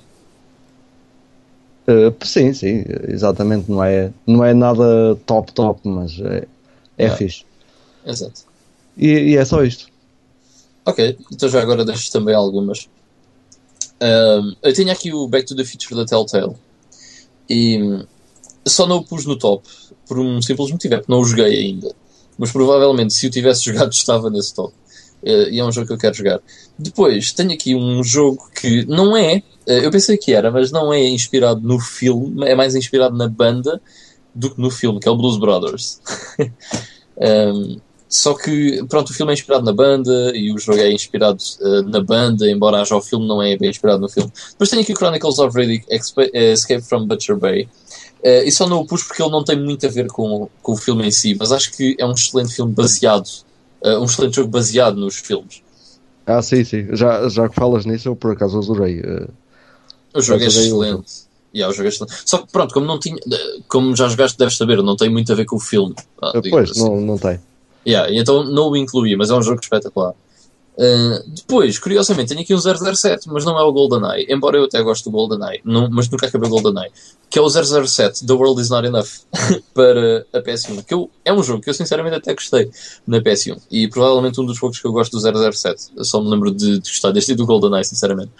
eh, 1.86 2.12
sim, 2.24 2.52
sim, 2.52 2.84
exatamente, 3.08 3.70
não 3.70 3.82
é, 3.82 4.12
não 4.26 4.44
é 4.44 4.52
nada 4.52 5.16
top 5.26 5.52
top, 5.52 5.80
mas 5.88 6.18
é, 6.20 6.46
é 6.98 7.04
Yeah. 7.04 7.16
fixe. 7.16 7.44
Exato. 8.04 8.42
E, 8.96 9.06
e 9.08 9.36
é 9.36 9.44
só 9.44 9.62
isto. 9.64 9.86
Ok, 10.84 11.16
então 11.32 11.48
já 11.48 11.60
agora 11.62 11.84
deixo 11.84 12.10
também 12.10 12.34
algumas. 12.34 12.88
Eu 14.62 14.72
tenho 14.74 14.90
aqui 14.90 15.12
o 15.12 15.26
Back 15.28 15.46
to 15.46 15.56
the 15.56 15.64
Future 15.64 15.94
da 15.94 16.04
Telltale 16.06 16.54
e 17.48 18.04
só 18.66 18.86
não 18.86 18.98
o 18.98 19.04
pus 19.04 19.24
no 19.26 19.36
top 19.36 19.66
por 20.06 20.18
um 20.18 20.40
simples 20.40 20.70
motivo, 20.70 20.94
é 20.94 20.98
porque 20.98 21.12
não 21.12 21.20
o 21.20 21.24
joguei 21.24 21.58
ainda. 21.58 21.94
Mas 22.38 22.52
provavelmente 22.52 23.12
se 23.12 23.26
o 23.26 23.30
tivesse 23.30 23.64
jogado 23.66 23.92
estava 23.92 24.30
nesse 24.30 24.54
top. 24.54 24.72
Eh, 25.22 25.50
e 25.50 25.60
é 25.60 25.64
um 25.64 25.72
jogo 25.72 25.86
que 25.88 25.92
eu 25.92 25.98
quero 25.98 26.14
jogar. 26.14 26.40
Depois 26.78 27.32
tenho 27.32 27.52
aqui 27.52 27.74
um 27.74 28.02
jogo 28.04 28.48
que 28.54 28.84
não 28.86 29.16
é, 29.16 29.42
eh, 29.66 29.84
eu 29.84 29.90
pensei 29.90 30.16
que 30.16 30.32
era, 30.32 30.50
mas 30.50 30.70
não 30.70 30.92
é 30.92 31.02
inspirado 31.06 31.60
no 31.60 31.78
filme, 31.80 32.46
é 32.48 32.54
mais 32.54 32.74
inspirado 32.74 33.16
na 33.16 33.28
banda 33.28 33.80
do 34.34 34.54
que 34.54 34.60
no 34.60 34.70
filme, 34.70 35.00
que 35.00 35.08
é 35.08 35.10
o 35.10 35.16
Blues 35.16 35.38
Brothers. 35.38 36.00
Ahm, 37.20 37.80
só 38.08 38.32
que, 38.32 38.82
pronto, 38.88 39.10
o 39.10 39.12
filme 39.12 39.32
é 39.32 39.34
inspirado 39.34 39.64
na 39.64 39.72
banda 39.72 40.32
e 40.34 40.52
o 40.52 40.58
jogo 40.58 40.78
é 40.78 40.90
inspirado 40.90 41.42
eh, 41.60 41.82
na 41.82 42.00
banda, 42.00 42.48
embora 42.50 42.80
haja 42.80 42.96
o 42.96 43.02
filme, 43.02 43.26
não 43.26 43.42
é 43.42 43.56
bem 43.56 43.68
inspirado 43.68 44.00
no 44.00 44.08
filme. 44.08 44.32
Depois 44.50 44.70
tenho 44.70 44.82
aqui 44.82 44.94
Chronicles 44.94 45.38
of 45.38 45.56
Riddick 45.58 45.84
Escape 45.90 46.82
from 46.82 47.06
Butcher 47.06 47.36
Bay. 47.36 47.68
Eh, 48.22 48.44
e 48.48 48.52
só 48.52 48.68
não 48.68 48.80
o 48.80 48.86
pus 48.86 49.04
porque 49.04 49.22
ele 49.22 49.30
não 49.30 49.44
tem 49.44 49.56
muito 49.58 49.86
a 49.86 49.88
ver 49.88 50.06
com, 50.08 50.48
com 50.62 50.72
o 50.72 50.76
filme 50.76 51.06
em 51.06 51.10
si, 51.10 51.36
mas 51.38 51.52
acho 51.52 51.70
que 51.72 51.96
é 51.98 52.04
um 52.06 52.12
excelente 52.12 52.54
filme 52.54 52.72
baseado, 52.72 53.28
eh, 53.82 53.96
um 53.98 54.04
excelente 54.04 54.36
jogo 54.36 54.48
baseado 54.50 54.96
nos 54.96 55.16
filmes. 55.16 55.62
Ah, 56.26 56.42
sim, 56.42 56.64
sim. 56.64 56.88
Já, 56.94 57.28
já 57.28 57.48
que 57.48 57.54
falas 57.54 57.86
nisso, 57.86 58.08
eu 58.08 58.16
por 58.16 58.32
acaso 58.32 58.58
adorei. 58.58 59.00
eh, 59.00 59.28
O 60.14 60.20
jogo 60.20 60.42
é 60.42 60.46
excelente. 60.46 61.28
Yeah, 61.54 61.72
o 61.72 61.74
jogo 61.74 61.86
é 61.86 61.88
excelente. 61.88 62.14
Só 62.26 62.38
que 62.38 62.52
pronto, 62.52 62.74
como 62.74 62.86
não 62.86 62.98
tinha, 62.98 63.16
como 63.68 63.96
já 63.96 64.08
jogaste, 64.08 64.36
deves 64.36 64.56
saber, 64.56 64.82
não 64.82 64.96
tem 64.96 65.08
muito 65.08 65.32
a 65.32 65.34
ver 65.34 65.46
com 65.46 65.56
o 65.56 65.60
filme. 65.60 65.94
Ah, 66.20 66.32
digamos 66.34 66.44
Depois, 66.44 66.70
assim. 66.72 66.80
não, 66.84 67.00
não 67.00 67.18
tem. 67.18 67.40
Yeah, 67.86 68.12
então 68.12 68.44
não 68.44 68.68
o 68.70 68.76
incluí, 68.76 69.16
mas 69.16 69.30
é 69.30 69.34
um 69.34 69.42
jogo 69.42 69.60
espetacular. 69.62 70.12
Uh, 70.78 71.28
depois, 71.28 71.76
curiosamente, 71.76 72.28
tenho 72.28 72.40
aqui 72.40 72.54
um 72.54 72.60
007, 72.60 73.28
mas 73.28 73.44
não 73.44 73.58
é 73.58 73.62
o 73.64 73.72
GoldenEye, 73.72 74.26
embora 74.30 74.58
eu 74.58 74.64
até 74.64 74.80
goste 74.80 75.04
do 75.04 75.10
GoldenEye, 75.10 75.60
não, 75.64 75.90
mas 75.90 76.08
nunca 76.08 76.26
acabei 76.26 76.48
o 76.48 76.52
GoldenEye, 76.52 76.92
que 77.28 77.36
é 77.36 77.42
o 77.42 77.50
007 77.50 78.24
The 78.24 78.32
World 78.32 78.62
Is 78.62 78.70
Not 78.70 78.86
Enough 78.86 79.08
para 79.74 80.24
a 80.32 80.40
PS1, 80.40 80.84
que 80.84 80.94
eu, 80.94 81.10
é 81.24 81.32
um 81.32 81.42
jogo 81.42 81.60
que 81.60 81.68
eu 81.68 81.74
sinceramente 81.74 82.14
até 82.14 82.32
gostei 82.32 82.70
na 83.04 83.20
PS1 83.20 83.60
e 83.68 83.88
provavelmente 83.88 84.40
um 84.40 84.46
dos 84.46 84.60
poucos 84.60 84.78
que 84.78 84.86
eu 84.86 84.92
gosto 84.92 85.18
do 85.18 85.52
007. 85.52 85.90
Eu 85.96 86.04
só 86.04 86.22
me 86.22 86.30
lembro 86.30 86.52
de, 86.52 86.78
de 86.78 86.88
gostar 86.88 87.10
deste 87.10 87.32
e 87.32 87.34
do 87.34 87.44
GoldenEye, 87.44 87.84
sinceramente. 87.84 88.30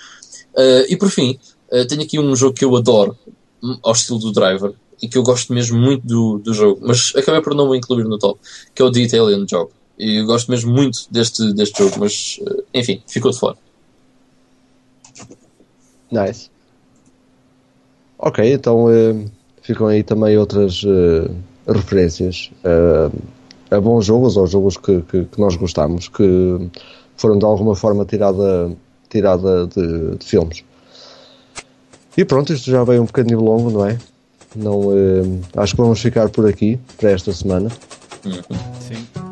Uh, 0.55 0.87
e 0.89 0.97
por 0.97 1.11
fim, 1.11 1.41
uh, 1.73 1.85
tenho 1.89 2.03
aqui 2.03 2.21
um 2.21 2.37
jogo 2.37 2.55
que 2.55 2.65
eu 2.65 2.77
adoro, 2.77 3.19
hum, 3.61 3.77
ao 3.83 3.93
estilo 3.93 4.21
do 4.21 4.31
Driver, 4.31 4.75
e 5.03 5.09
que 5.09 5.19
eu 5.19 5.25
gosto 5.25 5.53
mesmo 5.53 5.77
muito 5.77 6.07
do, 6.07 6.39
do 6.39 6.55
jogo, 6.55 6.81
mas 6.83 7.13
acabei 7.17 7.41
por 7.41 7.53
não 7.55 7.69
o 7.69 7.75
incluir 7.75 8.05
no 8.05 8.17
top, 8.17 8.39
que 8.73 8.81
é 8.81 8.85
o 8.85 8.93
The 8.93 9.01
Italian 9.01 9.45
Job. 9.45 9.71
E 9.99 10.21
eu 10.21 10.27
gosto 10.27 10.51
mesmo 10.51 10.73
muito 10.73 11.07
deste, 11.11 11.53
deste 11.55 11.83
jogo, 11.83 11.97
mas 11.99 12.39
uh, 12.43 12.63
enfim, 12.73 13.03
ficou 13.07 13.31
de 13.31 13.39
fora. 13.39 13.57
Nice. 16.11 16.51
Ok, 18.19 18.53
então 18.53 18.91
eh, 18.91 19.15
ficam 19.63 19.87
aí 19.87 20.03
também 20.03 20.37
outras 20.37 20.83
eh, 20.85 21.31
referências 21.67 22.51
eh, 22.65 23.11
a 23.71 23.81
bons 23.81 24.07
jogos 24.07 24.37
ou 24.37 24.47
jogos 24.47 24.77
que, 24.77 25.03
que, 25.03 25.25
que 25.27 25.41
nós 25.41 25.55
gostamos, 25.57 26.09
que 26.09 26.69
foram 27.17 27.39
de 27.39 27.45
alguma 27.45 27.77
forma 27.77 28.05
tirada, 28.05 28.73
tirada 29.09 29.67
de, 29.67 30.17
de 30.17 30.25
filmes. 30.25 30.65
E 32.17 32.25
pronto, 32.25 32.53
isto 32.53 32.71
já 32.71 32.83
veio 32.83 33.03
um 33.03 33.07
bocadinho 33.07 33.41
longo, 33.41 33.71
não 33.71 33.87
é? 33.87 33.99
Não, 34.57 34.91
eh, 34.93 35.41
acho 35.57 35.77
que 35.77 35.81
vamos 35.81 36.01
ficar 36.01 36.29
por 36.31 36.49
aqui 36.49 36.79
para 36.97 37.11
esta 37.11 37.33
semana. 37.33 37.71
Sim. 38.81 39.28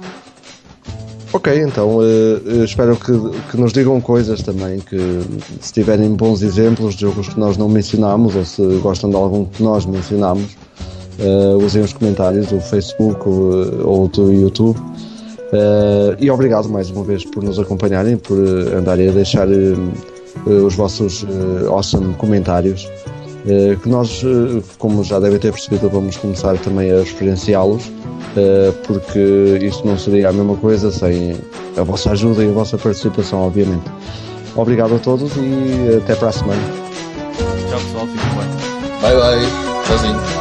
Ok, 1.36 1.52
então 1.62 1.98
eh, 2.02 2.64
espero 2.64 2.96
que, 2.96 3.12
que 3.50 3.58
nos 3.58 3.70
digam 3.70 4.00
coisas 4.00 4.40
também, 4.40 4.78
que 4.80 5.20
se 5.60 5.70
tiverem 5.70 6.14
bons 6.14 6.40
exemplos 6.40 6.94
de 6.94 7.02
jogos 7.02 7.28
que 7.28 7.38
nós 7.38 7.58
não 7.58 7.68
mencionámos 7.68 8.34
ou 8.34 8.42
se 8.42 8.62
gostam 8.78 9.10
de 9.10 9.16
algum 9.16 9.44
que 9.44 9.62
nós 9.62 9.84
mencionámos, 9.84 10.56
eh, 11.18 11.54
usem 11.62 11.82
os 11.82 11.92
comentários 11.92 12.46
do 12.46 12.58
Facebook 12.58 13.28
ou, 13.28 13.86
ou 13.86 14.08
do 14.08 14.32
YouTube. 14.32 14.80
Eh, 15.52 16.16
e 16.20 16.30
obrigado 16.30 16.70
mais 16.70 16.88
uma 16.88 17.04
vez 17.04 17.22
por 17.26 17.42
nos 17.42 17.58
acompanharem, 17.58 18.16
por 18.16 18.38
andarem 18.74 19.10
a 19.10 19.12
deixar 19.12 19.46
os 20.46 20.74
vossos 20.74 21.26
awesome 21.68 22.14
comentários. 22.14 22.88
Eh, 23.46 23.76
que 23.80 23.88
nós, 23.88 24.22
eh, 24.24 24.62
como 24.78 25.04
já 25.04 25.20
devem 25.20 25.38
ter 25.38 25.52
percebido, 25.52 25.88
vamos 25.88 26.16
começar 26.16 26.56
também 26.58 26.90
a 26.90 26.98
referenciá-los. 26.98 27.84
Uh, 28.36 28.70
porque 28.86 29.18
isto 29.62 29.86
não 29.86 29.96
seria 29.96 30.28
a 30.28 30.32
mesma 30.32 30.56
coisa 30.56 30.90
sem 30.90 31.38
a 31.74 31.82
vossa 31.82 32.10
ajuda 32.10 32.44
e 32.44 32.48
a 32.50 32.52
vossa 32.52 32.76
participação, 32.76 33.40
obviamente. 33.40 33.84
Obrigado 34.54 34.94
a 34.94 34.98
todos 34.98 35.32
e 35.36 35.96
até 35.96 36.14
para 36.14 36.28
a 36.28 36.32
semana. 36.32 36.62
Tchau 37.70 37.80
pessoal, 37.80 38.06
fiquem 38.06 38.28
bem. 38.36 39.00
Bye 39.00 39.16
bye, 39.16 39.84
tchauzinho. 39.86 40.35